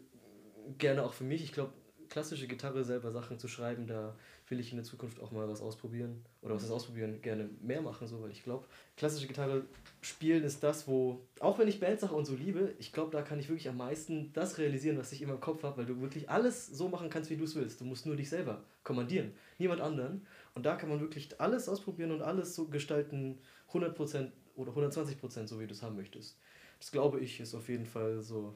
gerne 0.79 1.03
auch 1.05 1.13
für 1.13 1.25
mich. 1.25 1.43
Ich 1.43 1.53
glaube, 1.53 1.73
klassische 2.09 2.47
Gitarre 2.47 2.85
selber 2.85 3.13
Sachen 3.13 3.39
zu 3.39 3.49
schreiben, 3.49 3.87
da 3.87 4.15
will 4.49 4.61
ich 4.61 4.73
in 4.73 4.77
der 4.77 4.85
Zukunft 4.85 5.21
auch 5.21 5.31
mal 5.31 5.49
was 5.49 5.63
ausprobieren. 5.63 6.25
Oder 6.43 6.57
was 6.57 6.65
ist 6.65 6.71
ausprobieren, 6.71 7.23
gerne 7.23 7.49
mehr 7.63 7.81
machen, 7.81 8.09
so, 8.09 8.21
weil 8.21 8.33
ich 8.33 8.43
glaube, 8.43 8.67
klassische 8.97 9.29
Gitarre 9.29 9.65
spielen 10.03 10.43
ist 10.43 10.63
das, 10.63 10.89
wo, 10.89 11.21
auch 11.39 11.59
wenn 11.59 11.69
ich 11.69 11.81
Bandsache 11.81 12.15
und 12.15 12.25
so 12.25 12.35
liebe, 12.35 12.75
ich 12.79 12.93
glaube, 12.93 13.13
da 13.13 13.23
kann 13.23 13.39
ich 13.39 13.49
wirklich 13.49 13.69
am 13.69 13.77
meisten 13.77 14.33
das 14.33 14.59
realisieren, 14.59 14.99
was 14.99 15.13
ich 15.13 15.23
immer 15.23 15.35
im 15.35 15.41
Kopf 15.41 15.63
habe, 15.63 15.79
weil 15.79 15.87
du 15.87 16.01
wirklich 16.01 16.29
alles 16.29 16.67
so 16.67 16.89
machen 16.89 17.11
kannst, 17.11 17.31
wie 17.31 17.37
du 17.37 17.45
es 17.45 17.55
willst. 17.55 17.81
Du 17.81 17.85
musst 17.85 18.07
nur 18.07 18.17
dich 18.17 18.29
selber 18.29 18.65
kommandieren, 18.83 19.33
niemand 19.59 19.81
anderen. 19.81 20.27
Und 20.55 20.67
da 20.67 20.77
kann 20.77 20.89
man 20.89 21.01
wirklich 21.01 21.41
alles 21.41 21.69
ausprobieren 21.69 22.11
und 22.11 22.23
alles 22.23 22.55
so 22.55 22.69
gestalten, 22.69 23.39
100% 23.73 24.31
oder 24.57 24.73
120% 24.73 25.47
so, 25.47 25.61
wie 25.61 25.67
du 25.67 25.73
es 25.73 25.83
haben 25.83 25.97
möchtest. 25.97 26.39
Das 26.79 26.91
glaube 26.91 27.21
ich, 27.21 27.41
ist 27.41 27.55
auf 27.55 27.69
jeden 27.69 27.87
Fall 27.87 28.21
so 28.21 28.55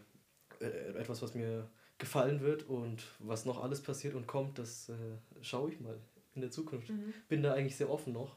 äh, 0.61 0.67
etwas, 0.99 1.23
was 1.23 1.35
mir 1.35 1.69
gefallen 1.99 2.41
wird 2.41 2.65
und 2.65 3.05
was 3.21 3.45
noch 3.45 3.63
alles 3.63 3.81
passiert 3.83 4.15
und 4.15 4.27
kommt, 4.27 4.59
das 4.59 4.89
äh, 4.89 4.95
schaue 5.43 5.71
ich 5.71 5.81
mal 5.81 5.99
in 6.35 6.41
der 6.41 6.51
Zukunft. 6.51 6.89
Bin 7.29 7.43
da 7.43 7.55
eigentlich 7.55 7.77
sehr 7.77 7.91
offen 7.91 8.13
noch, 8.13 8.37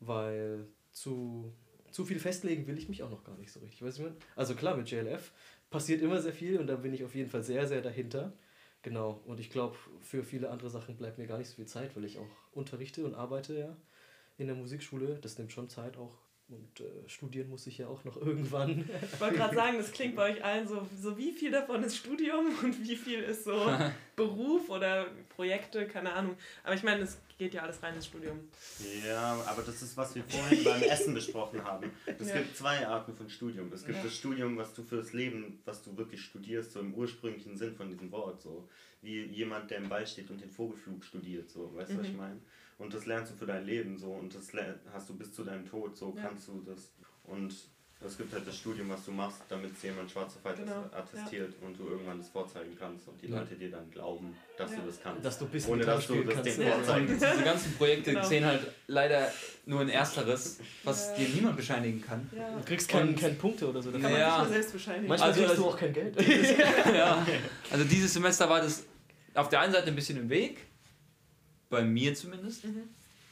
weil 0.00 0.66
zu, 0.90 1.52
zu 1.90 2.04
viel 2.04 2.18
festlegen 2.18 2.66
will 2.66 2.76
ich 2.76 2.88
mich 2.88 3.02
auch 3.02 3.10
noch 3.10 3.24
gar 3.24 3.36
nicht 3.38 3.52
so 3.52 3.60
richtig. 3.60 3.82
Weißt 3.82 3.98
du? 4.00 4.10
Also 4.34 4.54
klar, 4.54 4.76
mit 4.76 4.90
JLF 4.90 5.32
passiert 5.70 6.02
immer 6.02 6.20
sehr 6.20 6.32
viel 6.32 6.58
und 6.58 6.66
da 6.66 6.76
bin 6.76 6.92
ich 6.92 7.04
auf 7.04 7.14
jeden 7.14 7.30
Fall 7.30 7.42
sehr, 7.42 7.66
sehr 7.68 7.80
dahinter. 7.82 8.32
Genau, 8.82 9.20
und 9.26 9.38
ich 9.40 9.50
glaube, 9.50 9.76
für 10.00 10.24
viele 10.24 10.50
andere 10.50 10.68
Sachen 10.70 10.96
bleibt 10.96 11.18
mir 11.18 11.26
gar 11.26 11.38
nicht 11.38 11.48
so 11.48 11.56
viel 11.56 11.66
Zeit, 11.66 11.94
weil 11.96 12.04
ich 12.04 12.18
auch 12.18 12.30
unterrichte 12.52 13.04
und 13.04 13.14
arbeite 13.14 13.58
ja 13.58 13.76
in 14.38 14.46
der 14.48 14.56
Musikschule. 14.56 15.18
Das 15.20 15.38
nimmt 15.38 15.52
schon 15.52 15.68
Zeit 15.70 15.96
auch. 15.96 16.18
Und 16.52 16.80
äh, 16.80 17.08
studieren 17.08 17.48
muss 17.48 17.66
ich 17.66 17.78
ja 17.78 17.86
auch 17.88 18.04
noch 18.04 18.16
irgendwann. 18.20 18.88
Ich 19.12 19.20
wollte 19.20 19.36
gerade 19.36 19.54
sagen, 19.54 19.78
das 19.78 19.90
klingt 19.92 20.14
bei 20.16 20.32
euch 20.32 20.44
allen 20.44 20.68
so, 20.68 20.86
so, 21.00 21.16
wie 21.16 21.32
viel 21.32 21.50
davon 21.50 21.82
ist 21.82 21.96
Studium 21.96 22.46
und 22.62 22.82
wie 22.82 22.96
viel 22.96 23.20
ist 23.20 23.44
so 23.44 23.54
Beruf 24.16 24.68
oder 24.68 25.06
Projekte, 25.34 25.86
keine 25.86 26.12
Ahnung. 26.12 26.36
Aber 26.62 26.74
ich 26.74 26.82
meine, 26.82 27.00
es 27.02 27.18
geht 27.38 27.54
ja 27.54 27.62
alles 27.62 27.82
rein 27.82 27.94
ins 27.94 28.06
Studium. 28.06 28.40
Ja, 29.06 29.42
aber 29.46 29.62
das 29.62 29.80
ist, 29.82 29.96
was 29.96 30.14
wir 30.14 30.22
vorhin 30.24 30.62
beim 30.62 30.82
Essen 30.82 31.14
besprochen 31.14 31.64
haben. 31.64 31.90
Es 32.18 32.28
Ja. 32.28 32.34
gibt 32.36 32.56
zwei 32.56 32.86
Arten 32.86 33.14
von 33.16 33.28
Studium. 33.28 33.72
Es 33.72 33.84
gibt 33.84 33.98
Ja. 33.98 34.04
das 34.04 34.14
Studium, 34.14 34.56
was 34.56 34.74
du 34.74 34.82
fürs 34.82 35.12
Leben, 35.12 35.60
was 35.64 35.82
du 35.82 35.96
wirklich 35.96 36.20
studierst, 36.22 36.72
so 36.72 36.80
im 36.80 36.94
ursprünglichen 36.94 37.56
Sinn 37.56 37.74
von 37.74 37.88
diesem 37.90 38.12
Wort. 38.12 38.42
So 38.42 38.68
wie 39.00 39.24
jemand, 39.24 39.70
der 39.70 39.78
im 39.78 39.88
Wald 39.90 40.08
steht 40.08 40.30
und 40.30 40.40
den 40.40 40.50
Vogelflug 40.50 41.02
studiert. 41.04 41.50
So, 41.50 41.74
weißt 41.74 41.92
du, 41.92 41.98
was 41.98 42.06
ich 42.06 42.12
Mhm. 42.12 42.18
meine? 42.18 42.40
Und 42.78 42.92
das 42.94 43.06
lernst 43.06 43.32
du 43.32 43.36
für 43.36 43.46
dein 43.46 43.64
Leben 43.64 43.96
so 43.98 44.08
und 44.12 44.34
das 44.34 44.50
hast 44.92 45.08
du 45.08 45.14
bis 45.16 45.32
zu 45.32 45.44
deinem 45.44 45.68
Tod. 45.68 45.96
So 45.96 46.14
Ja. 46.16 46.24
kannst 46.24 46.48
du 46.48 46.62
das. 46.66 46.90
Und 47.24 47.54
es 48.04 48.18
gibt 48.18 48.32
halt 48.32 48.44
das 48.44 48.56
Studium, 48.56 48.88
was 48.88 49.04
du 49.04 49.12
machst, 49.12 49.42
damit 49.48 49.76
es 49.76 49.82
jemand 49.84 50.10
schwarz 50.10 50.34
auf 50.34 50.44
weiß 50.44 50.58
Genau, 50.58 50.84
attestiert 50.92 51.54
und 51.60 51.78
du 51.78 51.86
irgendwann 51.88 52.18
das 52.18 52.28
vorzeigen 52.30 52.76
kannst 52.76 53.06
und 53.06 53.22
die 53.22 53.28
Ja. 53.28 53.38
Leute 53.38 53.54
dir 53.54 53.70
dann 53.70 53.88
glauben, 53.92 54.34
dass 54.58 54.72
Ja. 54.72 54.78
du 54.78 54.86
das 54.86 55.00
kannst. 55.00 55.24
Dass 55.24 55.38
du 55.38 55.44
ein 55.44 55.50
bisschen 55.52 55.72
Ohne 55.74 55.84
dass 55.84 56.06
du 56.08 56.24
das 56.24 56.34
kannst. 56.34 56.58
den 56.58 56.66
Ja. 56.66 56.72
vorzeigen 56.74 57.06
Und 57.08 57.14
diese 57.22 57.42
ganzen 57.44 57.72
Projekte 57.76 58.10
Genau. 58.12 58.26
zählen 58.26 58.44
halt 58.46 58.66
leider 58.88 59.30
nur 59.66 59.82
in 59.82 59.88
Ersteres, 59.88 60.58
was 60.82 61.10
Ja. 61.10 61.14
dir 61.18 61.28
niemand 61.28 61.56
bescheinigen 61.56 62.00
kann. 62.02 62.28
Ja. 62.36 62.56
Du 62.58 62.64
kriegst 62.64 62.88
keine 62.88 63.10
Und- 63.10 63.20
kein 63.20 63.38
Punkte 63.38 63.68
oder 63.68 63.80
so. 63.80 63.92
Kann 63.92 64.02
dafür. 64.02 64.18
man 64.18 64.20
Ja. 64.20 64.36
nicht 64.38 64.44
nur 64.46 64.52
selbst 64.54 64.72
bescheinigen. 64.72 65.06
Manchmal 65.08 65.28
Also 65.28 65.40
kriegst 65.40 65.52
das- 65.52 65.62
du 65.64 65.70
auch 65.70 65.78
kein 65.78 65.92
Geld. 65.92 66.16
ja. 66.92 67.24
Also 67.70 67.84
dieses 67.84 68.12
Semester 68.12 68.48
war 68.50 68.60
das 68.60 68.82
auf 69.34 69.48
der 69.48 69.60
einen 69.60 69.72
Seite 69.72 69.86
ein 69.86 69.94
bisschen 69.94 70.18
im 70.18 70.28
Weg, 70.28 70.58
bei 71.72 71.82
mir 71.82 72.14
zumindest. 72.14 72.64
Mhm. 72.64 72.82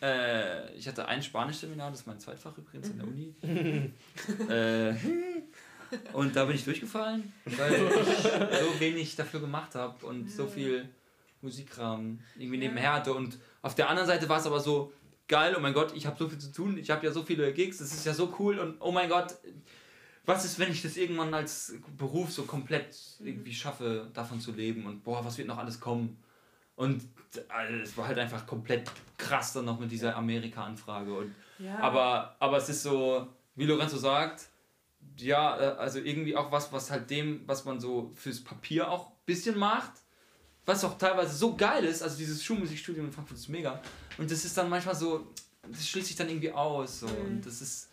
Äh, 0.03 0.74
ich 0.74 0.88
hatte 0.88 1.07
ein 1.07 1.22
Spanisch-Seminar, 1.22 1.91
das 1.91 2.01
ist 2.01 2.07
mein 2.07 2.18
Zweitfach 2.18 2.57
übrigens 2.57 2.88
in 2.88 2.99
der 2.99 3.07
Uni. 3.07 3.34
äh, 4.49 4.95
und 6.14 6.34
da 6.34 6.47
bin 6.47 6.57
ich 6.57 6.64
durchgefallen, 6.64 7.32
weil 7.45 7.74
ich 7.74 8.22
so 8.22 8.80
wenig 8.80 9.14
dafür 9.14 9.41
gemacht 9.41 9.74
habe 9.74 10.07
und 10.07 10.30
so 10.30 10.47
viel 10.47 10.88
Musikkram 11.43 12.18
irgendwie 12.38 12.59
nebenher 12.59 12.95
hatte. 12.95 13.12
Und 13.12 13.38
auf 13.61 13.74
der 13.74 13.91
anderen 13.91 14.09
Seite 14.09 14.26
war 14.28 14.38
es 14.38 14.47
aber 14.47 14.61
so 14.61 14.93
geil, 15.28 15.55
oh 15.57 15.61
mein 15.61 15.74
Gott, 15.74 15.93
ich 15.95 16.07
habe 16.07 16.16
so 16.18 16.28
viel 16.28 16.38
zu 16.38 16.51
tun, 16.51 16.78
ich 16.78 16.91
habe 16.91 17.05
ja 17.05 17.12
so 17.12 17.22
viele 17.22 17.53
Gigs, 17.53 17.78
das 17.78 17.93
ist 17.93 18.07
ja 18.07 18.14
so 18.14 18.34
cool 18.38 18.59
und 18.59 18.76
oh 18.80 18.91
mein 18.91 19.09
Gott, 19.11 19.36
was 20.24 20.45
ist, 20.47 20.59
wenn 20.59 20.72
ich 20.72 20.80
das 20.80 20.97
irgendwann 20.97 21.34
als 21.34 21.74
Beruf 21.99 22.32
so 22.32 22.45
komplett 22.45 22.97
irgendwie 23.22 23.53
schaffe, 23.53 24.09
davon 24.14 24.41
zu 24.41 24.53
leben 24.53 24.86
und 24.86 25.05
boah, 25.05 25.24
was 25.24 25.36
wird 25.36 25.49
noch 25.49 25.59
alles 25.59 25.78
kommen? 25.78 26.16
Und 26.81 27.03
äh, 27.35 27.81
es 27.83 27.95
war 27.99 28.09
halt 28.09 28.18
einfach 28.18 28.47
komplett 28.47 28.91
krass 29.18 29.53
dann 29.53 29.66
noch 29.66 29.78
mit 29.78 29.93
dieser 29.93 30.16
Amerika-Anfrage. 30.16 31.12
Und 31.12 31.35
Ja. 31.59 31.78
aber, 31.78 32.37
aber 32.39 32.57
es 32.57 32.70
ist 32.70 32.83
so, 32.83 33.26
wie 33.55 33.66
Lorenzo 33.66 33.99
sagt, 33.99 34.47
ja, 35.18 35.61
äh, 35.61 35.76
also 35.76 35.99
irgendwie 35.99 36.35
auch 36.35 36.51
was, 36.51 36.72
was 36.72 36.91
halt 36.91 37.11
dem, 37.11 37.43
was 37.47 37.66
man 37.66 37.78
so 37.81 38.11
fürs 38.14 38.43
Papier 38.43 38.91
auch 38.91 39.09
ein 39.11 39.16
bisschen 39.26 39.59
macht, 39.59 39.93
was 40.64 40.83
auch 40.83 40.97
teilweise 40.97 41.37
so 41.37 41.55
geil 41.55 41.85
ist, 41.85 42.03
also 42.03 42.16
dieses 42.16 42.43
Schulmusikstudium 42.43 43.05
in 43.07 43.12
Frankfurt 43.12 43.37
ist 43.37 43.49
mega. 43.51 43.78
Und 44.16 44.31
das 44.31 44.47
ist 44.47 44.57
dann 44.57 44.70
manchmal 44.70 44.95
so, 44.95 45.26
das 45.68 45.87
schließt 45.87 46.07
sich 46.07 46.16
dann 46.16 46.31
irgendwie 46.31 46.51
aus. 46.53 47.01
So. 47.01 47.09
Mhm. 47.09 47.26
Und 47.26 47.47
das 47.47 47.61
ist, 47.61 47.91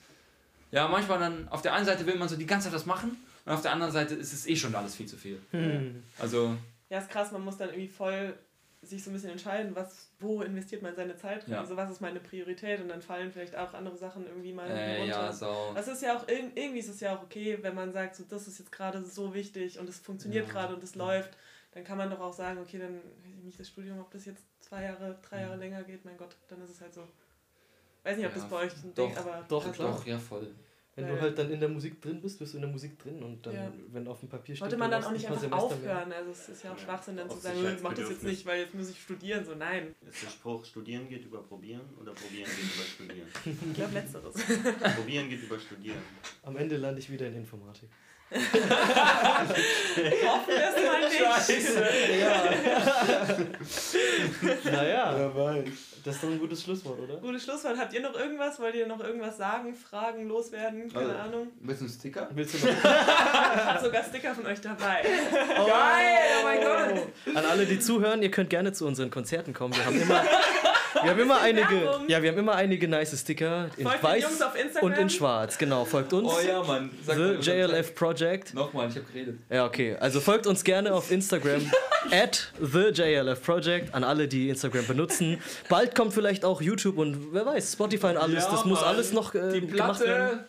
ja, 0.71 0.87
manchmal 0.87 1.19
dann, 1.19 1.49
auf 1.49 1.61
der 1.61 1.73
einen 1.73 1.85
Seite 1.85 2.05
will 2.05 2.17
man 2.17 2.29
so 2.29 2.37
die 2.37 2.45
ganze 2.45 2.69
Zeit 2.69 2.75
was 2.75 2.85
machen 2.85 3.17
und 3.43 3.51
auf 3.51 3.61
der 3.61 3.73
anderen 3.73 3.91
Seite 3.91 4.15
ist 4.15 4.31
es 4.31 4.47
eh 4.47 4.55
schon 4.55 4.73
alles 4.73 4.95
viel 4.95 5.07
zu 5.07 5.17
viel. 5.17 5.41
Hm. 5.51 6.03
Also, 6.19 6.55
Ja, 6.89 6.99
ist 6.99 7.09
krass, 7.09 7.33
man 7.33 7.43
muss 7.43 7.57
dann 7.57 7.67
irgendwie 7.67 7.89
voll 7.89 8.33
sich 8.83 9.03
so 9.03 9.09
ein 9.09 9.13
bisschen 9.13 9.31
entscheiden, 9.31 9.75
was, 9.75 10.11
wo 10.19 10.41
investiert 10.43 10.81
man 10.83 10.95
seine 10.95 11.15
Zeit 11.15 11.43
drin, 11.45 11.53
Ja. 11.53 11.59
also 11.61 11.75
was 11.75 11.89
ist 11.89 11.99
meine 11.99 12.19
Priorität 12.19 12.79
und 12.79 12.89
dann 12.89 13.01
fallen 13.01 13.31
vielleicht 13.31 13.55
auch 13.55 13.73
andere 13.73 13.97
Sachen 13.97 14.25
irgendwie 14.27 14.53
mal 14.53 14.69
äh, 14.69 14.99
runter. 14.99 15.05
ja, 15.25 15.31
so. 15.33 15.71
Das 15.73 15.87
ist 15.87 16.01
ja 16.03 16.15
auch, 16.15 16.27
irg- 16.27 16.51
irgendwie 16.55 16.79
ist 16.79 16.89
es 16.89 16.99
ja 16.99 17.15
auch 17.17 17.23
okay, 17.23 17.57
wenn 17.61 17.73
man 17.75 17.91
sagt, 17.91 18.15
so, 18.15 18.23
das 18.29 18.47
ist 18.47 18.59
jetzt 18.59 18.71
gerade 18.71 19.03
so 19.03 19.33
wichtig 19.33 19.79
und 19.79 19.89
es 19.89 19.99
funktioniert 19.99 20.47
Ja. 20.47 20.53
gerade 20.53 20.75
und 20.75 20.83
es 20.83 20.95
läuft, 20.95 21.35
dann 21.71 21.83
kann 21.83 21.97
man 21.97 22.09
doch 22.09 22.19
auch 22.19 22.33
sagen, 22.33 22.59
okay, 22.59 22.77
dann 22.79 22.95
weiß 22.95 23.37
ich 23.39 23.43
nicht, 23.43 23.59
das 23.59 23.67
Studium, 23.67 23.99
ob 23.99 24.11
das 24.11 24.25
jetzt 24.25 24.43
zwei 24.61 24.83
Jahre, 24.83 25.17
drei 25.27 25.41
Jahre 25.41 25.55
länger 25.57 25.83
geht, 25.83 26.05
mein 26.05 26.17
Gott, 26.17 26.35
dann 26.47 26.61
ist 26.61 26.69
es 26.71 26.81
halt 26.81 26.93
so. 26.93 27.07
Weiß 28.03 28.15
nicht, 28.17 28.27
ob 28.27 28.33
das 28.35 28.47
bei 28.47 28.55
euch 28.57 28.73
ein 28.83 28.93
doch, 28.93 29.07
Ding, 29.07 29.17
aber 29.17 29.45
doch, 29.49 29.73
klar. 29.73 29.91
Doch, 29.91 30.05
ja, 30.05 30.17
voll. 30.19 30.47
Wenn 30.97 31.05
Weil- 31.05 31.13
du 31.15 31.21
halt 31.21 31.37
dann 31.37 31.51
in 31.51 31.59
der 31.59 31.69
Musik 31.69 32.01
drin 32.01 32.19
bist, 32.19 32.39
bist 32.39 32.53
du 32.53 32.57
in 32.57 32.63
der 32.63 32.71
Musik 32.71 32.97
drin 32.97 33.21
und 33.21 33.45
dann, 33.45 33.53
Ja. 33.53 33.71
wenn 33.91 34.07
auf 34.07 34.19
dem 34.19 34.29
Papier 34.29 34.55
steht, 34.55 34.61
Sollte 34.63 34.77
man 34.77 34.89
dann 34.89 35.03
auch 35.03 35.11
nicht 35.11 35.27
einfach 35.27 35.39
Semester 35.39 35.75
mehr. 35.77 35.95
aufhören. 35.99 36.11
Also 36.11 36.31
es 36.31 36.49
ist 36.49 36.63
ja 36.63 36.71
auch 36.73 36.77
Ja. 36.79 36.83
Schwachsinn 36.83 37.17
dann 37.17 37.29
zu 37.29 37.35
Aus 37.35 37.43
sagen, 37.43 37.57
ich 37.75 37.83
mach 37.83 37.93
das 37.93 38.09
jetzt 38.09 38.23
nicht, 38.23 38.45
weil 38.47 38.61
jetzt 38.61 38.73
muss 38.73 38.89
ich 38.89 38.99
studieren. 38.99 39.45
So 39.45 39.53
nein. 39.53 39.93
Ist 40.09 40.23
der 40.23 40.29
Spruch, 40.31 40.65
studieren 40.65 41.07
geht 41.07 41.23
über 41.23 41.43
probieren 41.43 41.81
oder 42.01 42.13
probieren 42.13 42.49
geht 42.49 42.75
über 42.75 42.83
studieren? 42.83 43.27
Ich 43.69 43.73
glaube 43.75 43.93
letzteres. 43.93 44.33
probieren 44.95 45.29
geht 45.29 45.43
über 45.43 45.59
studieren. 45.59 45.99
Am 46.41 46.57
Ende 46.57 46.77
lande 46.77 46.99
ich 46.99 47.11
wieder 47.11 47.27
in 47.27 47.35
Informatik. 47.35 47.89
Hoffen 48.29 48.43
wir 50.47 50.67
es 50.67 50.75
mal 50.85 50.99
nicht. 50.99 51.19
Ja. 52.19 52.43
naja, 54.71 55.13
Wer 55.17 55.33
weiß. 55.35 55.63
das 56.03 56.15
ist 56.15 56.23
doch 56.23 56.29
ein 56.29 56.39
gutes 56.39 56.61
Schlusswort, 56.63 56.99
oder? 56.99 57.15
Gutes 57.21 57.43
Schlusswort. 57.45 57.77
Habt 57.77 57.93
ihr 57.93 58.01
noch 58.01 58.13
irgendwas? 58.19 58.59
Wollt 58.59 58.75
ihr 58.75 58.85
noch 58.85 58.99
irgendwas 58.99 59.37
sagen, 59.37 59.73
fragen, 59.75 60.27
loswerden? 60.27 60.91
Keine 60.91 61.05
Also- 61.07 61.17
Ahnung. 61.19 61.47
Willst 61.61 61.79
du 61.81 61.85
einen 61.85 61.93
Sticker? 61.93 62.27
Willst 62.33 62.55
du 62.55 62.57
noch? 62.67 62.73
Ich 62.75 62.83
hab 62.83 63.79
sogar 63.81 64.03
Sticker 64.03 64.35
von 64.35 64.45
euch 64.45 64.59
dabei. 64.61 65.03
Geil, 65.03 65.65
oh 65.65 66.43
mein 66.43 66.59
Gott! 66.61 67.07
An 67.35 67.45
alle, 67.45 67.65
die 67.65 67.79
zuhören, 67.79 68.21
ihr 68.21 68.31
könnt 68.31 68.49
gerne 68.49 68.73
zu 68.73 68.85
unseren 68.85 69.09
Konzerten 69.09 69.53
kommen. 69.53 69.73
Wir 69.75 69.85
haben 69.85 70.01
immer, 70.01 70.21
wir 70.93 71.09
haben 71.11 71.19
immer 71.19 71.41
einige, 71.41 71.81
Werbung. 71.81 72.07
ja, 72.09 72.21
wir 72.21 72.31
haben 72.31 72.37
immer 72.39 72.55
einige 72.55 72.87
nice 72.87 73.19
Sticker 73.19 73.69
in 73.77 73.83
Folgt 73.85 73.99
den 73.99 74.03
weiß 74.09 74.23
Jungs 74.23 74.41
auf 74.41 74.55
Instagram. 74.59 74.91
und 74.91 74.97
in 74.97 75.09
schwarz. 75.09 75.57
Genau, 75.57 75.85
folgt 75.85 76.13
uns. 76.13 76.29
Oh 76.31 76.39
ja, 76.47 76.63
Mann. 76.63 76.89
Sag 77.05 77.17
mal, 77.17 77.41
The 77.41 77.49
JLF 77.51 77.95
Project. 77.95 78.53
Nochmal, 78.53 78.89
ich 78.89 78.95
habe 78.95 79.05
geredet. 79.05 79.39
Ja, 79.49 79.65
okay. 79.65 79.95
Also 79.99 80.19
folgt 80.19 80.47
uns 80.47 80.63
gerne 80.63 80.93
auf 80.93 81.11
Instagram 81.11 81.71
at 82.11 82.51
the 82.59 82.89
JLF 82.93 83.41
Project 83.43 83.93
an 83.93 84.03
alle, 84.03 84.27
die 84.27 84.49
Instagram 84.49 84.85
benutzen. 84.87 85.41
Bald 85.69 85.95
kommt 85.95 86.13
vielleicht 86.13 86.45
auch 86.45 86.61
YouTube 86.61 86.97
und 86.97 87.33
wer 87.33 87.45
weiß, 87.45 87.73
Spotify 87.73 88.07
und 88.07 88.17
alles. 88.17 88.43
Ja, 88.45 88.51
das 88.51 88.65
muss 88.65 88.81
Mann. 88.81 88.89
alles 88.89 89.13
noch 89.13 89.33
äh, 89.35 89.53
Die 89.59 89.67
gemacht 89.67 89.99
werden. 90.01 90.27
Platte, 90.29 90.47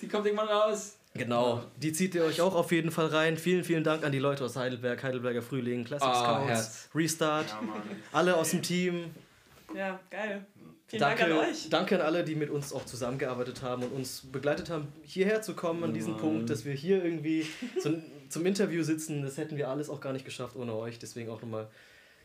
die 0.00 0.08
kommt 0.08 0.26
irgendwann 0.26 0.48
raus. 0.48 0.94
Genau, 1.14 1.64
die 1.78 1.92
zieht 1.92 2.14
ihr 2.14 2.22
euch 2.22 2.40
auch 2.40 2.54
auf 2.54 2.70
jeden 2.70 2.92
Fall 2.92 3.06
rein. 3.06 3.38
Vielen, 3.38 3.64
vielen 3.64 3.82
Dank 3.82 4.04
an 4.04 4.12
die 4.12 4.20
Leute 4.20 4.44
aus 4.44 4.54
Heidelberg, 4.54 5.02
Heidelberger 5.02 5.42
Frühling, 5.42 5.84
Classic 5.84 6.06
Ah, 6.06 6.14
Scouts, 6.36 6.48
Herz. 6.48 6.88
Restart, 6.94 7.46
Ja, 7.48 7.58
alle 8.12 8.36
aus 8.36 8.50
dem 8.50 8.62
Team. 8.62 9.06
Ja, 9.74 10.00
geil. 10.10 10.46
Vielen 10.86 11.00
danke, 11.00 11.24
Dank 11.24 11.32
an 11.32 11.50
euch. 11.50 11.68
danke 11.68 11.94
an 11.96 12.00
alle, 12.00 12.24
die 12.24 12.34
mit 12.34 12.48
uns 12.48 12.72
auch 12.72 12.84
zusammengearbeitet 12.86 13.62
haben 13.62 13.82
und 13.82 13.92
uns 13.92 14.22
begleitet 14.32 14.70
haben, 14.70 14.88
hierher 15.02 15.42
zu 15.42 15.54
kommen 15.54 15.84
an 15.84 15.92
diesen 15.92 16.12
Mann. 16.12 16.20
Punkt, 16.20 16.50
dass 16.50 16.64
wir 16.64 16.72
hier 16.72 17.04
irgendwie 17.04 17.46
zum, 17.82 18.02
zum 18.30 18.46
Interview 18.46 18.82
sitzen. 18.82 19.22
Das 19.22 19.36
hätten 19.36 19.58
wir 19.58 19.68
alles 19.68 19.90
auch 19.90 20.00
gar 20.00 20.14
nicht 20.14 20.24
geschafft 20.24 20.56
ohne 20.56 20.74
euch. 20.74 20.98
Deswegen 20.98 21.28
auch 21.28 21.42
nochmal 21.42 21.68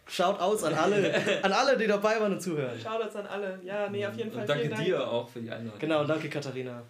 Shoutouts 0.06 0.64
an 0.64 0.74
alle, 0.74 1.14
an 1.44 1.52
alle, 1.54 1.78
die 1.78 1.88
dabei 1.88 2.20
waren 2.20 2.34
und 2.34 2.42
zuhören. 2.42 2.78
Shoutouts 2.80 3.16
an 3.16 3.26
alle. 3.26 3.60
Ja, 3.64 3.90
nee, 3.90 4.06
auf 4.06 4.16
jeden 4.16 4.32
Fall. 4.32 4.42
Und 4.42 4.50
danke 4.50 4.64
vielen 4.66 4.76
Dank. 4.76 4.86
dir 4.86 5.08
auch 5.08 5.30
für 5.30 5.40
die 5.42 5.50
Einladung. 5.50 5.80
Genau, 5.80 6.04
danke 6.04 6.30
Katharina. 6.30 6.84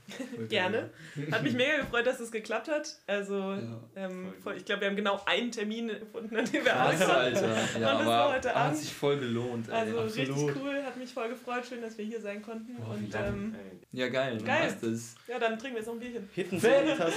Gerne. 0.50 0.90
Hat 1.32 1.44
mich 1.44 1.54
mega 1.56 1.78
gefreut, 1.78 2.06
dass 2.08 2.20
es 2.20 2.32
geklappt 2.32 2.68
hat. 2.70 2.96
Also, 3.08 3.36
Ja, 3.54 3.60
ähm, 3.96 4.34
voll, 4.44 4.58
ich 4.58 4.66
glaube, 4.66 4.82
wir 4.82 4.88
haben 4.90 4.96
genau 4.96 5.22
einen 5.26 5.52
Termin 5.52 5.88
gefunden, 5.90 6.36
an 6.36 6.46
dem 6.46 6.66
wir 6.66 6.72
Krass, 6.72 7.02
alles 7.02 7.38
Alter. 7.44 7.48
Ja, 7.48 7.64
Und 7.92 8.00
das 8.00 8.06
war 8.08 8.24
aber 8.26 8.34
heute 8.36 8.50
hat 8.50 8.56
Abend. 8.56 8.78
sich 8.78 8.94
voll 8.94 9.18
gelohnt. 9.20 9.70
Ey. 9.70 9.76
Also 9.76 10.00
absolut. 10.00 10.30
richtig 10.38 10.56
cool, 10.64 10.84
hat 10.84 10.98
mich 10.98 11.14
voll 11.14 11.30
gefreut. 11.30 11.64
Schön, 11.68 11.82
dass 11.82 11.98
wir 11.98 12.06
hier 12.06 12.20
sein 12.22 12.42
konnten. 12.42 12.76
Boah, 12.78 12.96
wie 13.00 13.06
und 13.06 13.14
lange, 13.14 13.28
ähm, 13.28 13.56
ja, 13.92 14.10
geil. 14.10 14.38
Geil. 14.44 14.76
ja, 15.28 15.38
dann 15.40 15.60
trinken 15.60 15.76
wir 15.76 15.82
jetzt 15.82 15.88
noch 15.88 15.94
ein 15.94 16.00
Bierchen. 16.00 16.28
Hitten 16.34 16.60
Taste. 16.62 17.14